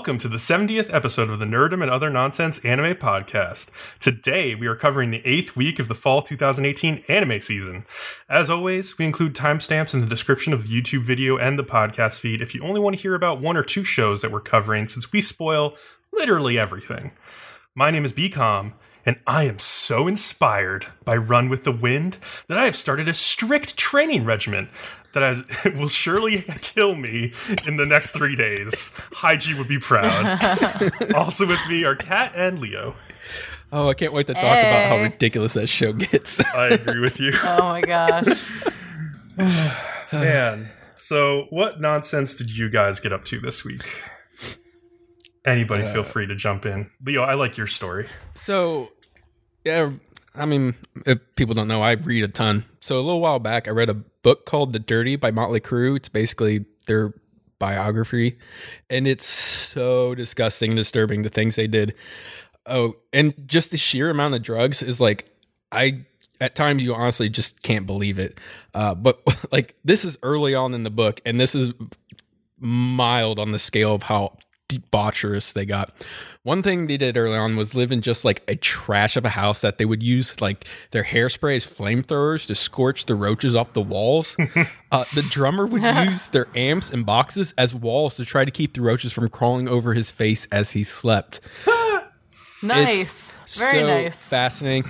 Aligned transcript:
Welcome 0.00 0.16
to 0.20 0.28
the 0.28 0.38
70th 0.38 0.90
episode 0.94 1.28
of 1.28 1.40
the 1.40 1.44
Nerdum 1.44 1.82
and 1.82 1.90
Other 1.90 2.08
Nonsense 2.08 2.58
Anime 2.64 2.94
Podcast. 2.94 3.68
Today, 3.98 4.54
we 4.54 4.66
are 4.66 4.74
covering 4.74 5.10
the 5.10 5.20
eighth 5.26 5.54
week 5.54 5.78
of 5.78 5.88
the 5.88 5.94
fall 5.94 6.22
2018 6.22 7.04
anime 7.06 7.38
season. 7.38 7.84
As 8.26 8.48
always, 8.48 8.96
we 8.96 9.04
include 9.04 9.34
timestamps 9.34 9.92
in 9.92 10.00
the 10.00 10.06
description 10.06 10.54
of 10.54 10.66
the 10.66 10.72
YouTube 10.72 11.02
video 11.02 11.36
and 11.36 11.58
the 11.58 11.64
podcast 11.64 12.18
feed 12.18 12.40
if 12.40 12.54
you 12.54 12.62
only 12.62 12.80
want 12.80 12.96
to 12.96 13.02
hear 13.02 13.14
about 13.14 13.42
one 13.42 13.58
or 13.58 13.62
two 13.62 13.84
shows 13.84 14.22
that 14.22 14.32
we're 14.32 14.40
covering, 14.40 14.88
since 14.88 15.12
we 15.12 15.20
spoil 15.20 15.74
literally 16.14 16.58
everything. 16.58 17.10
My 17.74 17.90
name 17.90 18.06
is 18.06 18.14
BCOM, 18.14 18.72
and 19.04 19.20
I 19.26 19.44
am 19.44 19.58
so 19.58 20.08
inspired 20.08 20.86
by 21.04 21.16
Run 21.16 21.50
with 21.50 21.64
the 21.64 21.72
Wind 21.72 22.16
that 22.48 22.56
I 22.56 22.64
have 22.64 22.76
started 22.76 23.06
a 23.06 23.12
strict 23.12 23.76
training 23.76 24.24
regimen 24.24 24.70
that 25.12 25.22
I, 25.22 25.68
will 25.78 25.88
surely 25.88 26.42
kill 26.60 26.94
me 26.94 27.32
in 27.66 27.76
the 27.76 27.86
next 27.86 28.12
three 28.12 28.36
days. 28.36 28.92
Haiji 29.14 29.56
would 29.58 29.68
be 29.68 29.78
proud. 29.78 30.40
also 31.14 31.46
with 31.46 31.60
me 31.68 31.84
are 31.84 31.96
Kat 31.96 32.32
and 32.34 32.58
Leo. 32.58 32.94
Oh, 33.72 33.88
I 33.88 33.94
can't 33.94 34.12
wait 34.12 34.26
to 34.26 34.34
talk 34.34 34.42
about 34.42 34.88
how 34.88 34.96
eh. 34.96 35.02
ridiculous 35.04 35.52
that 35.54 35.68
show 35.68 35.92
gets. 35.92 36.44
I 36.54 36.68
agree 36.68 37.00
with 37.00 37.20
you. 37.20 37.32
Oh 37.42 37.68
my 37.68 37.80
gosh. 37.80 38.50
Man, 40.12 40.70
so 40.96 41.46
what 41.50 41.80
nonsense 41.80 42.34
did 42.34 42.56
you 42.56 42.68
guys 42.68 43.00
get 43.00 43.12
up 43.12 43.24
to 43.26 43.40
this 43.40 43.64
week? 43.64 43.82
Anybody 45.44 45.84
feel 45.84 46.00
uh, 46.00 46.04
free 46.04 46.26
to 46.26 46.34
jump 46.34 46.66
in. 46.66 46.90
Leo, 47.04 47.22
I 47.22 47.34
like 47.34 47.56
your 47.56 47.66
story. 47.66 48.08
so, 48.34 48.90
yeah, 49.64 49.90
I 50.34 50.46
mean, 50.46 50.74
if 51.06 51.18
people 51.34 51.54
don't 51.54 51.68
know, 51.68 51.82
I 51.82 51.92
read 51.92 52.24
a 52.24 52.28
ton. 52.28 52.64
So, 52.80 52.96
a 52.96 53.02
little 53.02 53.20
while 53.20 53.38
back, 53.38 53.66
I 53.66 53.72
read 53.72 53.88
a 53.88 53.94
book 53.94 54.46
called 54.46 54.72
The 54.72 54.78
Dirty 54.78 55.16
by 55.16 55.30
Motley 55.30 55.60
Crue. 55.60 55.96
It's 55.96 56.08
basically 56.08 56.66
their 56.86 57.14
biography, 57.58 58.38
and 58.88 59.06
it's 59.06 59.26
so 59.26 60.14
disgusting 60.14 60.70
and 60.70 60.76
disturbing 60.76 61.22
the 61.22 61.28
things 61.28 61.56
they 61.56 61.66
did. 61.66 61.94
Oh, 62.66 62.96
and 63.12 63.34
just 63.46 63.70
the 63.70 63.76
sheer 63.76 64.10
amount 64.10 64.34
of 64.34 64.42
drugs 64.42 64.82
is 64.82 65.00
like, 65.00 65.30
I 65.72 66.04
at 66.40 66.54
times 66.54 66.82
you 66.82 66.94
honestly 66.94 67.28
just 67.28 67.62
can't 67.62 67.86
believe 67.86 68.18
it. 68.18 68.38
Uh, 68.74 68.94
but 68.94 69.20
like 69.52 69.76
this 69.84 70.04
is 70.04 70.16
early 70.22 70.54
on 70.54 70.74
in 70.74 70.84
the 70.84 70.90
book, 70.90 71.20
and 71.24 71.40
this 71.40 71.54
is 71.54 71.72
mild 72.58 73.38
on 73.38 73.52
the 73.52 73.58
scale 73.58 73.94
of 73.94 74.02
how 74.04 74.36
debaucherous 74.70 75.52
they 75.52 75.66
got. 75.66 75.92
One 76.42 76.62
thing 76.62 76.86
they 76.86 76.96
did 76.96 77.16
early 77.16 77.36
on 77.36 77.56
was 77.56 77.74
live 77.74 77.92
in 77.92 78.00
just 78.00 78.24
like 78.24 78.42
a 78.48 78.56
trash 78.56 79.16
of 79.16 79.24
a 79.24 79.30
house 79.30 79.60
that 79.60 79.78
they 79.78 79.84
would 79.84 80.02
use 80.02 80.40
like 80.40 80.64
their 80.92 81.04
hairspray 81.04 81.56
as 81.56 81.66
flamethrowers 81.66 82.46
to 82.46 82.54
scorch 82.54 83.06
the 83.06 83.14
roaches 83.14 83.54
off 83.54 83.72
the 83.72 83.82
walls. 83.82 84.36
uh, 84.92 85.04
the 85.14 85.26
drummer 85.30 85.66
would 85.66 85.82
use 86.08 86.28
their 86.28 86.46
amps 86.54 86.90
and 86.90 87.04
boxes 87.04 87.52
as 87.58 87.74
walls 87.74 88.16
to 88.16 88.24
try 88.24 88.44
to 88.44 88.50
keep 88.50 88.74
the 88.74 88.80
roaches 88.80 89.12
from 89.12 89.28
crawling 89.28 89.68
over 89.68 89.94
his 89.94 90.10
face 90.10 90.46
as 90.52 90.72
he 90.72 90.84
slept. 90.84 91.40
Nice. 92.62 93.32
Very 93.58 93.78
so 93.78 93.86
nice. 93.86 94.28
Fascinating. 94.28 94.84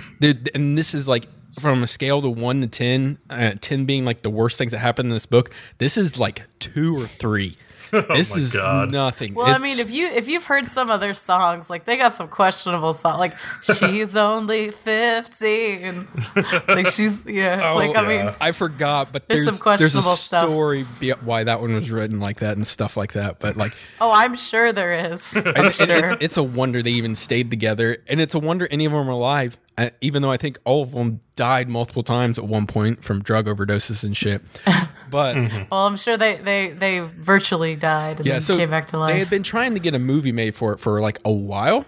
And 0.53 0.77
this 0.77 0.93
is 0.93 1.07
like 1.07 1.27
from 1.59 1.83
a 1.83 1.87
scale 1.87 2.21
to 2.21 2.29
one 2.29 2.61
to 2.61 2.67
10, 2.67 3.17
uh, 3.29 3.51
10 3.59 3.85
being 3.85 4.05
like 4.05 4.21
the 4.21 4.29
worst 4.29 4.57
things 4.57 4.71
that 4.71 4.79
happened 4.79 5.07
in 5.07 5.13
this 5.13 5.25
book. 5.25 5.53
This 5.77 5.97
is 5.97 6.19
like 6.19 6.43
two 6.59 6.97
or 6.97 7.05
three. 7.05 7.57
Oh 8.09 8.15
this 8.15 8.35
Oh 8.35 8.39
is 8.39 8.53
God. 8.53 8.91
nothing. 8.91 9.33
well, 9.33 9.47
I 9.47 9.57
mean, 9.57 9.79
if 9.79 9.91
you 9.91 10.07
if 10.07 10.27
you've 10.27 10.45
heard 10.45 10.67
some 10.67 10.89
of 10.89 10.99
their 11.01 11.13
songs, 11.13 11.69
like 11.69 11.85
they 11.85 11.97
got 11.97 12.13
some 12.13 12.27
questionable 12.29 12.93
songs, 12.93 13.17
like 13.19 13.35
"She's 13.63 14.15
only 14.15 14.71
15. 14.71 16.07
like 16.67 16.87
she's 16.87 17.25
yeah, 17.25 17.71
Oh, 17.71 17.75
like 17.75 17.95
I 17.95 18.01
yeah. 18.01 18.23
mean, 18.25 18.35
I 18.39 18.51
forgot, 18.51 19.11
but 19.11 19.27
There's 19.27 19.41
there's, 19.45 19.55
some 19.55 19.61
questionable 19.61 20.01
there's 20.01 20.19
a 20.19 20.21
stuff. 20.21 20.49
story 20.49 20.85
be- 20.99 21.11
why 21.11 21.43
that 21.43 21.61
one 21.61 21.73
was 21.73 21.91
written 21.91 22.19
like 22.19 22.39
that 22.39 22.55
and 22.57 22.65
stuff 22.65 22.95
like 22.97 23.13
that. 23.13 23.39
But 23.39 23.57
like, 23.57 23.73
oh, 23.99 24.11
I'm 24.11 24.35
sure 24.35 24.71
there 24.71 25.11
is. 25.11 25.35
I'm 25.35 25.43
it's, 25.67 25.83
sure. 25.83 25.95
it's, 26.13 26.13
it's 26.21 26.37
a 26.37 26.43
wonder 26.43 26.81
they 26.81 26.91
even 26.91 27.15
stayed 27.15 27.49
together, 27.49 27.97
and 28.07 28.19
it's 28.21 28.35
a 28.35 28.39
wonder 28.39 28.67
any 28.71 28.85
of 28.85 28.91
them 28.91 29.07
are 29.07 29.11
alive. 29.11 29.57
Uh, 29.77 29.89
even 30.01 30.21
though 30.21 30.31
I 30.31 30.37
think 30.37 30.59
all 30.65 30.83
of 30.83 30.91
them 30.91 31.21
died 31.35 31.69
multiple 31.69 32.03
times 32.03 32.37
at 32.37 32.43
one 32.45 32.67
point 32.67 33.03
from 33.03 33.21
drug 33.21 33.45
overdoses 33.47 34.03
and 34.03 34.15
shit. 34.15 34.41
But 35.09 35.35
well, 35.69 35.87
I'm 35.87 35.97
sure 35.97 36.15
they 36.15 36.37
they 36.37 36.69
they 36.69 36.99
virtually 37.01 37.75
died 37.75 38.19
and 38.21 38.25
yeah, 38.27 38.33
then 38.35 38.41
so 38.41 38.55
came 38.57 38.69
back 38.69 38.87
to 38.87 38.97
life. 38.97 39.13
they 39.13 39.19
had 39.19 39.29
been 39.29 39.43
trying 39.43 39.73
to 39.73 39.79
get 39.81 39.93
a 39.93 39.99
movie 39.99 40.31
made 40.31 40.55
for 40.55 40.71
it 40.71 40.79
for 40.79 41.01
like 41.01 41.19
a 41.25 41.31
while, 41.33 41.85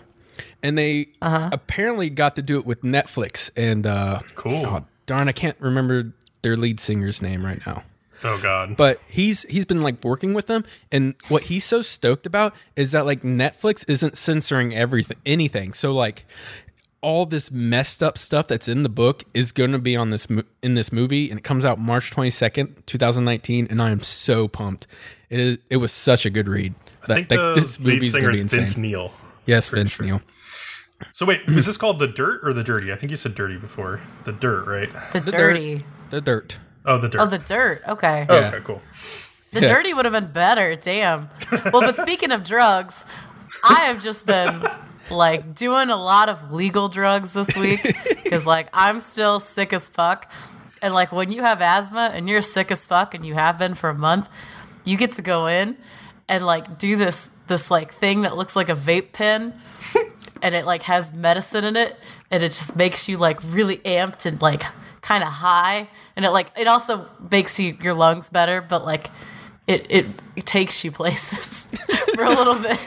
and 0.61 0.77
they 0.77 1.07
Uh-huh. 1.21 1.47
apparently 1.53 2.09
got 2.09 2.35
to 2.35 2.41
do 2.41 2.59
it 2.59 2.65
with 2.65 2.81
Netflix. 2.81 3.49
And 3.55 3.87
uh, 3.87 4.19
Cool. 4.35 4.65
oh, 4.65 4.85
darn, 5.05 5.29
I 5.29 5.31
can't 5.31 5.55
remember 5.61 6.11
their 6.41 6.57
lead 6.57 6.81
singer's 6.81 7.21
name 7.21 7.45
right 7.45 7.65
now. 7.65 7.83
Oh 8.25 8.37
God. 8.41 8.75
but 8.77 8.99
he's 9.07 9.43
he's 9.43 9.63
been 9.65 9.81
like 9.81 10.01
working 10.03 10.33
with 10.33 10.47
them 10.47 10.63
and 10.93 11.13
what 11.27 11.43
he's 11.43 11.65
so 11.65 11.81
stoked 11.81 12.25
about 12.25 12.53
is 12.77 12.93
that 12.93 13.05
like 13.05 13.21
netflix 13.21 13.83
isn't 13.89 14.15
censoring 14.17 14.73
everything 14.73 15.17
anything 15.25 15.73
so 15.73 15.93
like 15.93 16.25
all 17.03 17.25
this 17.27 17.51
messed 17.51 18.01
up 18.01 18.17
stuff 18.17 18.47
that's 18.47 18.67
in 18.67 18.81
the 18.83 18.89
book 18.89 19.23
is 19.33 19.51
going 19.51 19.71
to 19.73 19.77
be 19.79 19.95
on 19.95 20.09
this 20.09 20.29
mo- 20.29 20.43
in 20.61 20.73
this 20.75 20.91
movie 20.91 21.29
and 21.29 21.37
it 21.39 21.43
comes 21.43 21.63
out 21.65 21.77
march 21.77 22.09
22nd 22.11 22.85
2019 22.85 23.67
and 23.69 23.81
i 23.81 23.91
am 23.91 24.01
so 24.01 24.47
pumped 24.47 24.87
it 25.29 25.39
is 25.39 25.57
it 25.69 25.77
was 25.77 25.91
such 25.91 26.25
a 26.25 26.29
good 26.29 26.47
read 26.47 26.73
I 27.03 27.07
think 27.07 27.27
the 27.29 27.77
lead 27.81 28.09
singer 28.09 28.31
is 28.31 28.43
Vince 28.43 28.77
Neil. 28.77 29.11
yes 29.45 29.69
vince 29.69 29.99
neil 29.99 30.21
So 31.11 31.25
wait, 31.25 31.41
is 31.47 31.65
this 31.67 31.77
called 31.77 31.99
the 31.99 32.07
Dirt 32.07 32.39
or 32.43 32.53
the 32.53 32.63
Dirty? 32.63 32.91
I 32.91 32.95
think 32.95 33.09
you 33.11 33.17
said 33.17 33.35
Dirty 33.35 33.57
before. 33.57 33.99
The 34.23 34.31
Dirt, 34.31 34.65
right? 34.65 34.89
the 35.11 35.19
dirt. 35.19 35.31
dirty. 35.31 35.85
the 36.11 36.21
dirt 36.21 36.57
Oh, 36.85 36.97
the 36.97 37.09
Dirt. 37.09 37.21
Oh, 37.21 37.25
the 37.27 37.37
dirt. 37.39 37.81
Okay. 37.87 38.25
Oh, 38.29 38.39
Yeah. 38.39 38.47
okay, 38.47 38.59
cool. 38.63 38.81
The 39.51 39.61
Yeah. 39.61 39.67
dirty 39.73 39.93
would 39.93 40.05
have 40.05 40.13
been 40.13 40.31
better. 40.31 40.75
Damn. 40.75 41.29
Well, 41.51 41.81
but 41.81 41.95
speaking 41.97 42.31
of 42.31 42.43
drugs, 42.45 43.03
I 43.63 43.81
have 43.85 44.01
just 44.01 44.25
been 44.25 44.63
like 45.09 45.55
doing 45.55 45.89
a 45.89 45.95
lot 45.95 46.29
of 46.29 46.51
legal 46.51 46.89
drugs 46.89 47.33
this 47.33 47.55
week 47.55 47.81
because 48.23 48.45
like 48.45 48.69
I'm 48.73 48.99
still 48.99 49.39
sick 49.39 49.73
as 49.73 49.89
fuck. 49.89 50.31
And 50.81 50.93
like 50.93 51.11
when 51.11 51.31
you 51.31 51.41
have 51.41 51.61
asthma 51.61 52.11
and 52.13 52.27
you're 52.27 52.41
sick 52.41 52.71
as 52.71 52.85
fuck 52.85 53.13
and 53.13 53.25
you 53.25 53.33
have 53.35 53.57
been 53.57 53.73
for 53.73 53.89
a 53.89 53.93
month, 53.93 54.27
you 54.83 54.97
get 54.97 55.13
to 55.13 55.21
go 55.21 55.47
in 55.47 55.77
and 56.27 56.45
like 56.45 56.77
do 56.77 56.95
this 56.95 57.29
this 57.47 57.69
like 57.69 57.93
thing 57.93 58.21
that 58.21 58.37
looks 58.37 58.55
like 58.55 58.69
a 58.69 58.75
vape 58.75 59.11
pen 59.11 59.53
and 60.41 60.55
it 60.55 60.65
like 60.65 60.83
has 60.83 61.13
medicine 61.13 61.63
in 61.65 61.75
it 61.75 61.97
and 62.31 62.41
it 62.43 62.49
just 62.49 62.75
makes 62.75 63.09
you 63.09 63.17
like 63.17 63.39
really 63.43 63.77
amped 63.79 64.25
and 64.25 64.41
like 64.41 64.63
kind 65.01 65.23
of 65.23 65.29
high 65.29 65.89
and 66.15 66.25
it 66.25 66.31
like 66.31 66.47
it 66.57 66.67
also 66.67 67.05
makes 67.31 67.59
you 67.59 67.77
your 67.81 67.93
lungs 67.93 68.29
better 68.29 68.61
but 68.61 68.85
like 68.85 69.09
it 69.67 69.85
it, 69.89 70.05
it 70.35 70.45
takes 70.45 70.83
you 70.83 70.91
places 70.91 71.65
for 72.15 72.23
a 72.23 72.29
little 72.29 72.55
bit 72.55 72.79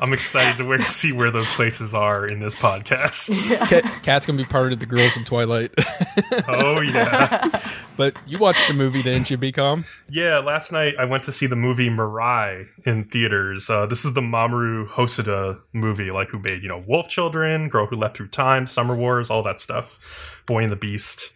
I'm 0.00 0.12
excited 0.12 0.58
to 0.58 0.64
where, 0.68 0.80
see 0.82 1.12
where 1.12 1.30
those 1.30 1.48
places 1.52 1.94
are 1.94 2.26
in 2.26 2.40
this 2.40 2.54
podcast. 2.54 3.68
Kat, 3.68 3.84
Kat's 4.02 4.26
gonna 4.26 4.36
be 4.36 4.44
part 4.44 4.72
of 4.72 4.80
the 4.80 4.86
girls 4.86 5.16
in 5.16 5.24
twilight 5.24 5.72
Oh 6.48 6.80
yeah. 6.80 7.48
but 7.96 8.16
you 8.26 8.38
watched 8.38 8.66
the 8.66 8.74
movie 8.74 9.02
didn't 9.02 9.30
you 9.30 9.38
becom 9.38 9.86
Yeah, 10.08 10.38
last 10.38 10.72
night 10.72 10.94
I 10.98 11.04
went 11.04 11.24
to 11.24 11.32
see 11.32 11.46
the 11.46 11.56
movie 11.56 11.88
Mirai 11.88 12.66
in 12.84 13.04
theaters. 13.04 13.70
Uh, 13.70 13.86
this 13.86 14.04
is 14.04 14.14
the 14.14 14.20
Mamoru 14.20 14.88
Hosoda 14.88 15.60
movie, 15.72 16.10
like 16.10 16.28
who 16.28 16.38
made, 16.38 16.62
you 16.62 16.68
know, 16.68 16.82
Wolf 16.86 17.08
Children, 17.08 17.68
Girl 17.68 17.86
Who 17.86 17.96
Leapt 17.96 18.16
Through 18.16 18.28
Time, 18.28 18.66
Summer 18.66 18.96
Wars, 18.96 19.30
all 19.30 19.42
that 19.44 19.60
stuff. 19.60 20.42
Boy 20.46 20.62
and 20.64 20.72
the 20.72 20.76
Beast. 20.76 21.32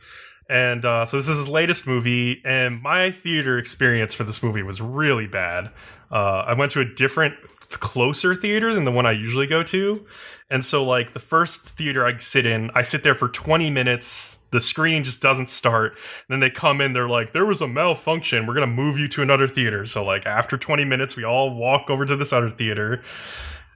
And 0.48 0.84
uh, 0.84 1.06
so 1.06 1.16
this 1.16 1.28
is 1.28 1.38
his 1.38 1.48
latest 1.48 1.86
movie, 1.86 2.42
and 2.44 2.82
my 2.82 3.10
theater 3.10 3.58
experience 3.58 4.12
for 4.12 4.24
this 4.24 4.42
movie 4.42 4.62
was 4.62 4.80
really 4.80 5.26
bad. 5.26 5.70
Uh, 6.10 6.44
I 6.46 6.52
went 6.52 6.70
to 6.72 6.80
a 6.80 6.84
different, 6.84 7.34
closer 7.78 8.34
theater 8.34 8.74
than 8.74 8.84
the 8.84 8.90
one 8.90 9.06
I 9.06 9.12
usually 9.12 9.46
go 9.46 9.62
to. 9.64 10.04
And 10.50 10.64
so, 10.64 10.84
like, 10.84 11.12
the 11.12 11.20
first 11.20 11.62
theater 11.62 12.06
I 12.06 12.18
sit 12.18 12.44
in, 12.46 12.70
I 12.74 12.82
sit 12.82 13.02
there 13.02 13.14
for 13.14 13.28
20 13.28 13.70
minutes. 13.70 14.38
The 14.50 14.60
screen 14.60 15.02
just 15.02 15.20
doesn't 15.20 15.48
start. 15.48 15.98
Then 16.28 16.40
they 16.40 16.50
come 16.50 16.80
in, 16.80 16.92
they're 16.92 17.08
like, 17.08 17.32
there 17.32 17.46
was 17.46 17.60
a 17.60 17.68
malfunction. 17.68 18.46
We're 18.46 18.54
to 18.54 18.66
move 18.66 18.98
you 18.98 19.08
to 19.08 19.22
another 19.22 19.48
theater. 19.48 19.86
So, 19.86 20.04
like, 20.04 20.26
after 20.26 20.56
20 20.56 20.84
minutes, 20.84 21.16
we 21.16 21.24
all 21.24 21.54
walk 21.54 21.88
over 21.88 22.04
to 22.04 22.14
this 22.14 22.32
other 22.32 22.50
theater. 22.50 23.02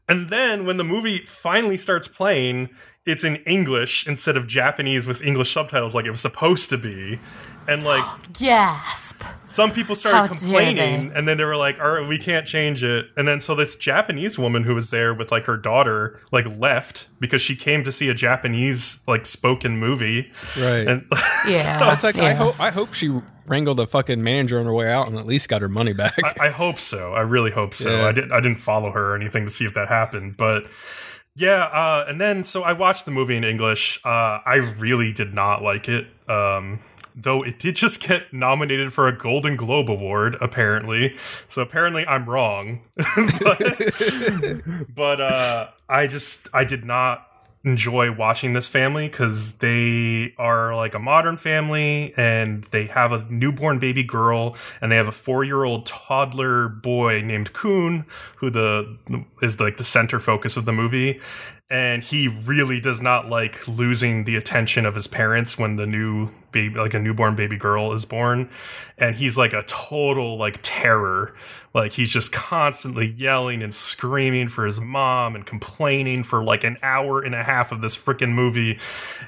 And 0.09 0.31
then 0.31 0.65
when 0.65 0.79
the 0.79 0.85
movie 0.85 1.19
finally 1.19 1.77
starts 1.77 2.09
playing, 2.09 2.71
it's 3.05 3.25
in 3.25 3.37
English 3.37 4.07
instead 4.07 4.37
of 4.37 4.47
Japanese 4.47 5.07
with 5.07 5.23
English 5.23 5.53
subtitles 5.53 5.95
like 5.95 6.07
it 6.07 6.11
was 6.11 6.21
supposed 6.21 6.71
to 6.71 6.79
be. 6.79 7.19
And 7.69 7.85
like 7.85 8.05
gasp 8.33 9.23
some 9.59 9.73
people 9.73 9.97
started 9.97 10.19
dare 10.19 10.29
complaining 10.29 11.11
and 11.15 11.27
then 11.27 11.37
they 11.37 11.45
were 11.45 11.57
like, 11.57 11.81
all 11.81 11.91
right, 11.91 12.09
we 12.09 12.17
can't 12.19 12.47
change 12.47 12.85
it. 12.85 13.07
And 13.17 13.27
then 13.27 13.41
so 13.41 13.55
this 13.57 13.75
Japanese 13.75 14.39
woman 14.39 14.63
who 14.63 14.75
was 14.75 14.91
there 14.91 15.13
with 15.13 15.33
like 15.33 15.45
her 15.47 15.57
daughter 15.57 16.21
like 16.31 16.47
left 16.59 17.09
because 17.19 17.43
she 17.43 17.57
came 17.57 17.83
to 17.83 17.91
see 17.91 18.09
a 18.09 18.15
Japanese 18.15 19.03
like 19.09 19.27
spoken 19.27 19.77
movie. 19.79 20.31
right 20.57 20.87
And 20.87 21.07
yeah 21.49 21.93
It's 21.93 22.05
like 22.05 22.17
I 22.19 22.31
yeah. 22.31 22.35
hope 22.35 22.61
I 22.61 22.71
hope 22.71 22.95
she 22.95 23.21
wrangled 23.47 23.81
a 23.81 23.87
fucking 23.87 24.23
manager 24.23 24.61
on 24.61 24.67
her 24.67 24.73
way 24.73 24.93
out 24.93 25.09
and 25.09 25.19
at 25.19 25.27
least 25.27 25.49
got 25.49 25.63
her 25.63 25.69
money 25.69 25.93
back. 25.93 26.19
I, 26.23 26.47
I 26.47 26.51
hope 26.51 26.79
so. 26.79 27.15
I 27.15 27.23
really 27.23 27.51
hope 27.51 27.75
so. 27.75 27.91
Yeah. 27.91 28.07
I 28.07 28.13
didn't. 28.13 28.33
I 28.33 28.41
didn't 28.41 28.61
follow 28.61 28.93
her 28.93 29.13
or 29.13 29.17
anything 29.17 29.47
to 29.47 29.51
see 29.51 29.65
if 29.65 29.75
that 29.75 29.89
happened, 29.89 30.37
but 30.37 30.67
yeah. 31.35 31.65
Uh, 31.65 32.05
and 32.07 32.21
then 32.21 32.45
so 32.45 32.63
I 32.63 32.75
watched 32.75 33.07
the 33.07 33.11
movie 33.11 33.37
in 33.37 33.45
English. 33.45 33.99
Uh, 34.05 34.39
I 34.45 34.75
really 34.79 35.13
did 35.13 35.35
not 35.35 35.63
like 35.63 35.89
it. 35.89 36.07
Um, 36.29 36.81
though 37.23 37.43
it 37.43 37.59
did 37.59 37.77
just 37.77 38.01
get 38.01 38.33
nominated 38.33 38.93
for 38.93 39.09
a 39.09 39.17
Golden 39.17 39.57
Globe 39.57 39.91
Award, 39.91 40.37
apparently. 40.41 41.15
So 41.47 41.63
apparently 41.63 42.07
I'm 42.07 42.29
wrong. 42.29 42.83
but 43.43 43.83
but 44.95 45.21
uh, 45.21 45.69
I 45.89 46.07
just 46.07 46.49
I 46.53 46.65
did 46.65 46.85
not 46.85 47.25
enjoy 47.65 48.11
watching 48.13 48.53
this 48.53 48.69
family 48.69 49.09
because 49.09 49.55
they 49.59 50.33
are 50.39 50.77
like 50.77 50.95
a 50.95 50.99
modern 50.99 51.37
family 51.37 52.15
and 52.17 52.65
they 52.65 52.87
have 52.87 53.11
a 53.11 53.27
newborn 53.29 53.79
baby 53.81 54.05
girl 54.05 54.57
and 54.81 54.93
they 54.93 54.97
have 54.97 55.09
a 55.09 55.13
four 55.13 55.43
year 55.43 55.65
old 55.65 55.85
toddler 55.85 56.69
boy 56.69 57.21
named 57.21 57.53
Kun 57.53 58.07
who 58.37 58.49
the 58.49 58.97
is 59.43 59.61
like 59.61 59.77
the 59.77 59.85
center 59.85 60.21
focus 60.21 60.57
of 60.57 60.67
the 60.67 60.73
movie 60.73 61.21
and 61.71 62.03
he 62.03 62.29
really 62.29 62.81
does 62.81 63.01
not 63.01 63.29
like 63.29 63.67
losing 63.69 64.25
the 64.25 64.37
attention 64.37 64.87
of 64.87 64.95
his 64.95 65.07
parents 65.07 65.59
when 65.59 65.77
the 65.77 65.87
new 65.87 66.31
baby 66.53 66.75
like 66.79 66.95
a 66.95 66.99
newborn 66.99 67.37
baby 67.37 67.57
girl 67.57 67.93
is 67.93 68.05
born 68.05 68.49
and 68.97 69.17
he's 69.17 69.37
like 69.37 69.53
a 69.53 69.63
total 69.65 70.37
like 70.39 70.59
terror 70.63 71.35
like 71.75 71.93
he's 71.93 72.11
just 72.11 72.33
constantly 72.33 73.07
yelling 73.07 73.63
and 73.63 73.75
screaming 73.75 74.49
for 74.49 74.65
his 74.65 74.81
mom 74.81 75.35
and 75.37 75.45
complaining 75.45 76.23
for 76.23 76.43
like 76.43 76.65
an 76.65 76.77
hour 76.83 77.21
and 77.23 77.35
a 77.35 77.43
half 77.43 77.71
of 77.71 77.81
this 77.83 77.97
freaking 77.97 78.33
movie 78.33 78.79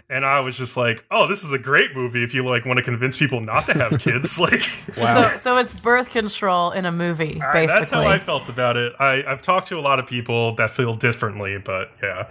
and 0.08 0.24
i 0.24 0.40
was 0.40 0.56
just 0.56 0.76
like 0.76 1.04
oh 1.10 1.28
this 1.28 1.44
is 1.44 1.52
a 1.52 1.58
great 1.58 1.94
movie 1.94 2.22
if 2.24 2.32
you 2.32 2.42
like 2.48 2.64
want 2.64 2.78
to 2.78 2.82
convince 2.82 3.18
people 3.18 3.40
not 3.40 3.66
to 3.66 3.74
have 3.74 4.00
kids 4.00 4.38
like 4.38 4.62
Wow. 4.96 5.22
So, 5.28 5.38
so 5.38 5.56
it's 5.58 5.74
birth 5.74 6.10
control 6.10 6.70
in 6.70 6.86
a 6.86 6.92
movie, 6.92 7.34
basically. 7.34 7.66
that's 7.66 7.90
how 7.90 8.02
i 8.06 8.16
felt 8.18 8.48
about 8.48 8.76
it 8.78 8.94
I, 8.98 9.22
i've 9.26 9.42
talked 9.42 9.68
to 9.68 9.78
a 9.78 9.82
lot 9.82 9.98
of 9.98 10.06
people 10.06 10.54
that 10.56 10.70
feel 10.70 10.94
differently 10.94 11.58
but 11.58 11.90
yeah 12.02 12.28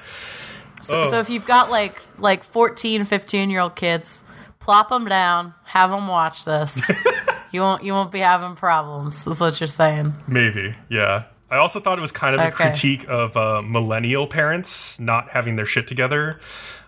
So, 0.81 1.01
Oh. 1.01 1.09
so 1.11 1.19
if 1.19 1.29
you've 1.29 1.45
got 1.45 1.69
like 1.69 2.01
like 2.19 2.41
14, 2.43 3.03
15 3.05 3.49
year 3.49 3.59
old 3.59 3.75
kids, 3.75 4.23
plop 4.69 4.89
them 4.89 5.05
down, 5.05 5.55
have 5.63 5.89
them 5.89 6.07
watch 6.07 6.45
this. 6.45 6.91
you 7.51 7.59
won't 7.59 7.83
you 7.83 7.91
won't 7.91 8.11
be 8.11 8.19
having 8.19 8.55
problems. 8.55 9.25
Is 9.25 9.39
what 9.39 9.59
you're 9.59 9.65
saying. 9.65 10.13
Maybe, 10.27 10.75
yeah. 10.89 11.23
I 11.49 11.57
also 11.57 11.79
thought 11.79 11.97
it 11.97 12.01
was 12.01 12.11
kind 12.11 12.35
of 12.35 12.41
a 12.47 12.51
critique 12.51 13.07
of 13.09 13.35
uh, 13.35 13.63
millennial 13.63 14.27
parents 14.27 14.99
not 14.99 15.31
having 15.31 15.55
their 15.55 15.65
shit 15.65 15.87
together 15.87 16.39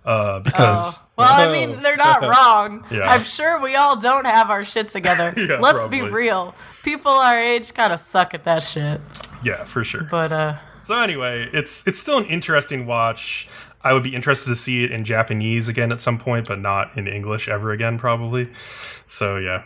uh, 0.06 0.42
because 0.42 1.00
Well, 1.18 1.28
I 1.34 1.52
mean, 1.52 1.82
they're 1.82 1.98
not 1.98 2.22
wrong. 2.22 2.86
Yeah. 2.92 3.12
I'm 3.12 3.24
sure 3.24 3.60
we 3.60 3.76
all 3.76 4.00
don't 4.00 4.26
have 4.26 4.52
our 4.52 4.64
shit 4.64 4.90
together. 4.90 5.34
Yeah, 5.38 5.58
Let's 5.60 5.88
be 5.88 6.04
real. 6.04 6.54
People 6.84 7.12
our 7.12 7.40
age 7.40 7.74
kind 7.74 7.92
of 7.92 8.00
suck 8.00 8.36
at 8.36 8.44
that 8.44 8.62
shit. 8.62 9.02
yeah, 9.44 9.64
for 9.66 9.84
sure. 9.84 10.04
But 10.12 10.32
uh 10.32 10.58
so 10.84 11.02
anyway, 11.02 11.50
it's 11.52 11.88
it's 11.88 11.98
still 11.98 12.20
an 12.20 12.26
interesting 12.26 12.86
watch. 12.86 13.48
I 13.84 13.94
would 13.94 14.04
be 14.04 14.14
interested 14.16 14.50
to 14.50 14.56
see 14.56 14.84
it 14.84 14.92
in 14.92 15.06
Japanese 15.06 15.68
again 15.68 15.92
at 15.92 16.00
some 16.00 16.18
point, 16.18 16.48
but 16.48 16.60
not 16.60 16.98
in 16.98 17.08
English 17.08 17.48
ever 17.50 17.72
again, 17.72 17.98
probably. 17.98 18.50
So 19.08 19.38
yeah, 19.38 19.64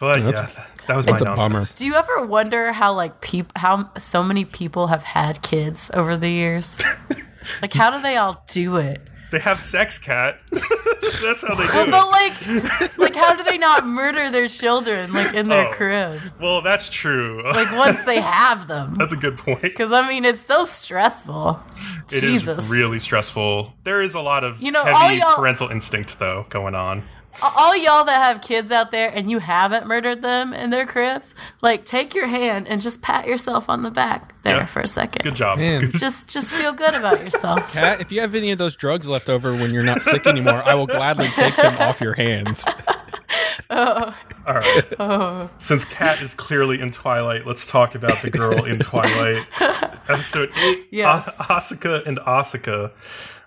but 0.00 0.18
yeah, 0.20 0.24
that's- 0.30 0.54
that, 0.54 0.68
that 0.88 0.96
was 0.96 1.06
my 1.06 1.12
nonsense. 1.12 1.36
bummer. 1.38 1.60
do 1.76 1.86
you 1.86 1.94
ever 1.94 2.26
wonder 2.26 2.72
how 2.72 2.92
like 2.92 3.20
peop- 3.22 3.56
how 3.56 3.90
so 3.98 4.22
many 4.22 4.44
people 4.44 4.88
have 4.88 5.02
had 5.02 5.40
kids 5.42 5.90
over 5.94 6.16
the 6.16 6.28
years? 6.28 6.78
like 7.62 7.72
how 7.72 7.90
do 7.90 8.02
they 8.02 8.16
all 8.16 8.44
do 8.48 8.76
it? 8.76 9.00
They 9.34 9.40
have 9.40 9.60
sex, 9.60 9.98
Kat. 9.98 10.40
That's 10.52 11.42
how 11.42 11.56
they 11.56 11.66
do 11.66 11.72
Well, 11.74 11.88
it. 11.88 11.90
but 11.90 12.08
like, 12.08 12.98
like, 12.98 13.14
how 13.16 13.34
do 13.34 13.42
they 13.42 13.58
not 13.58 13.84
murder 13.84 14.30
their 14.30 14.46
children 14.46 15.12
like 15.12 15.34
in 15.34 15.48
their 15.48 15.66
Oh. 15.66 15.72
crib? 15.72 16.20
Well, 16.40 16.62
that's 16.62 16.88
true. 16.88 17.42
Like 17.54 17.72
once 17.76 18.04
they 18.04 18.20
have 18.20 18.68
them, 18.68 18.94
that's 18.96 19.12
a 19.12 19.16
good 19.16 19.36
point. 19.36 19.60
because 19.62 19.90
I 19.90 20.08
mean 20.08 20.24
it's 20.24 20.40
so 20.42 20.64
stressful. 20.64 21.60
It 22.12 22.22
is 22.22 22.42
Jesus, 22.42 22.68
really 22.68 23.00
stressful. 23.00 23.74
There 23.82 24.02
is 24.02 24.14
a 24.14 24.20
lot 24.20 24.44
of 24.44 24.62
You 24.62 24.70
know, 24.70 24.80
all 24.82 24.86
heavy 24.94 25.16
y'all- 25.20 25.34
parental 25.34 25.68
instinct 25.68 26.20
though 26.20 26.46
going 26.48 26.76
on. 26.76 27.02
All 27.42 27.76
y'all 27.76 28.04
that 28.04 28.24
have 28.24 28.40
kids 28.42 28.70
out 28.70 28.90
there 28.90 29.08
and 29.14 29.30
you 29.30 29.38
haven't 29.38 29.86
murdered 29.86 30.22
them 30.22 30.52
in 30.52 30.70
their 30.70 30.86
cribs, 30.86 31.34
like 31.62 31.84
take 31.84 32.14
your 32.14 32.26
hand 32.26 32.68
and 32.68 32.80
just 32.80 33.02
pat 33.02 33.26
yourself 33.26 33.68
on 33.68 33.82
the 33.82 33.90
back 33.90 34.40
there 34.42 34.56
Yeah. 34.58 34.66
for 34.66 34.80
a 34.80 34.86
second. 34.88 35.22
Good 35.22 35.34
job. 35.36 35.58
Man. 35.58 35.92
Just 35.92 36.28
just 36.28 36.54
feel 36.54 36.72
good 36.72 36.94
about 36.94 37.20
yourself. 37.20 37.72
Kat, 37.72 38.00
if 38.00 38.12
you 38.12 38.20
have 38.20 38.34
any 38.34 38.52
of 38.52 38.58
those 38.58 38.76
drugs 38.76 39.06
left 39.06 39.28
over 39.28 39.52
when 39.52 39.72
you're 39.72 39.82
not 39.82 40.02
sick 40.02 40.26
anymore, 40.26 40.62
I 40.64 40.74
will 40.74 40.86
gladly 40.86 41.28
take 41.28 41.56
them 41.56 41.76
off 41.80 42.00
your 42.00 42.14
hands. 42.14 42.64
Oh. 43.70 44.14
All 44.46 44.54
right. 44.54 45.50
Since 45.58 45.86
Kat 45.86 46.20
is 46.22 46.34
clearly 46.34 46.80
in 46.80 46.90
Twilight, 46.90 47.46
let's 47.46 47.68
talk 47.68 47.94
about 47.94 48.20
the 48.22 48.30
girl 48.30 48.64
in 48.64 48.78
Twilight. 48.78 49.44
Episode 50.08 50.50
8 50.56 50.86
Yes. 50.90 51.26
A- 51.40 51.42
Asuka 51.44 52.06
and 52.06 52.18
Asuka. 52.18 52.92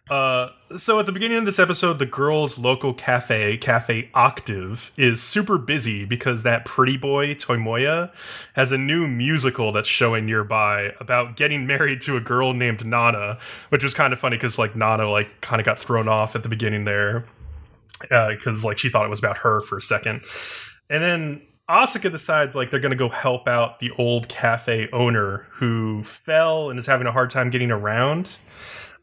Uh, 0.09 0.49
so 0.77 0.99
at 0.99 1.05
the 1.05 1.11
beginning 1.11 1.37
of 1.37 1.45
this 1.45 1.59
episode, 1.59 1.99
the 1.99 2.05
girls' 2.05 2.57
local 2.57 2.93
cafe, 2.93 3.57
Cafe 3.57 4.09
Octave, 4.13 4.91
is 4.95 5.21
super 5.21 5.57
busy 5.57 6.05
because 6.05 6.43
that 6.43 6.63
pretty 6.63 6.95
boy, 6.95 7.35
Tomoya, 7.35 8.13
has 8.53 8.71
a 8.71 8.77
new 8.77 9.07
musical 9.07 9.71
that's 9.71 9.89
showing 9.89 10.25
nearby 10.25 10.93
about 10.99 11.35
getting 11.35 11.67
married 11.67 12.01
to 12.01 12.15
a 12.15 12.21
girl 12.21 12.53
named 12.53 12.85
Nana, 12.85 13.37
which 13.69 13.83
was 13.83 13.93
kind 13.93 14.13
of 14.13 14.19
funny 14.19 14.37
because 14.37 14.57
like 14.57 14.75
Nana 14.75 15.09
like 15.09 15.41
kind 15.41 15.59
of 15.59 15.65
got 15.65 15.77
thrown 15.79 16.07
off 16.07 16.35
at 16.35 16.43
the 16.43 16.49
beginning 16.49 16.85
there 16.85 17.25
because 17.99 18.63
like 18.63 18.77
she 18.77 18.89
thought 18.89 19.05
it 19.05 19.09
was 19.09 19.19
about 19.19 19.39
her 19.39 19.61
for 19.61 19.77
a 19.77 19.81
second. 19.81 20.21
And 20.89 21.03
then 21.03 21.41
Asuka 21.69 22.09
decides 22.11 22.55
like 22.55 22.69
they're 22.69 22.79
going 22.79 22.91
to 22.91 22.97
go 22.97 23.09
help 23.09 23.47
out 23.47 23.79
the 23.79 23.91
old 23.97 24.29
cafe 24.29 24.87
owner 24.93 25.47
who 25.53 26.03
fell 26.03 26.69
and 26.69 26.79
is 26.79 26.85
having 26.85 27.07
a 27.07 27.11
hard 27.11 27.29
time 27.29 27.49
getting 27.49 27.71
around. 27.71 28.37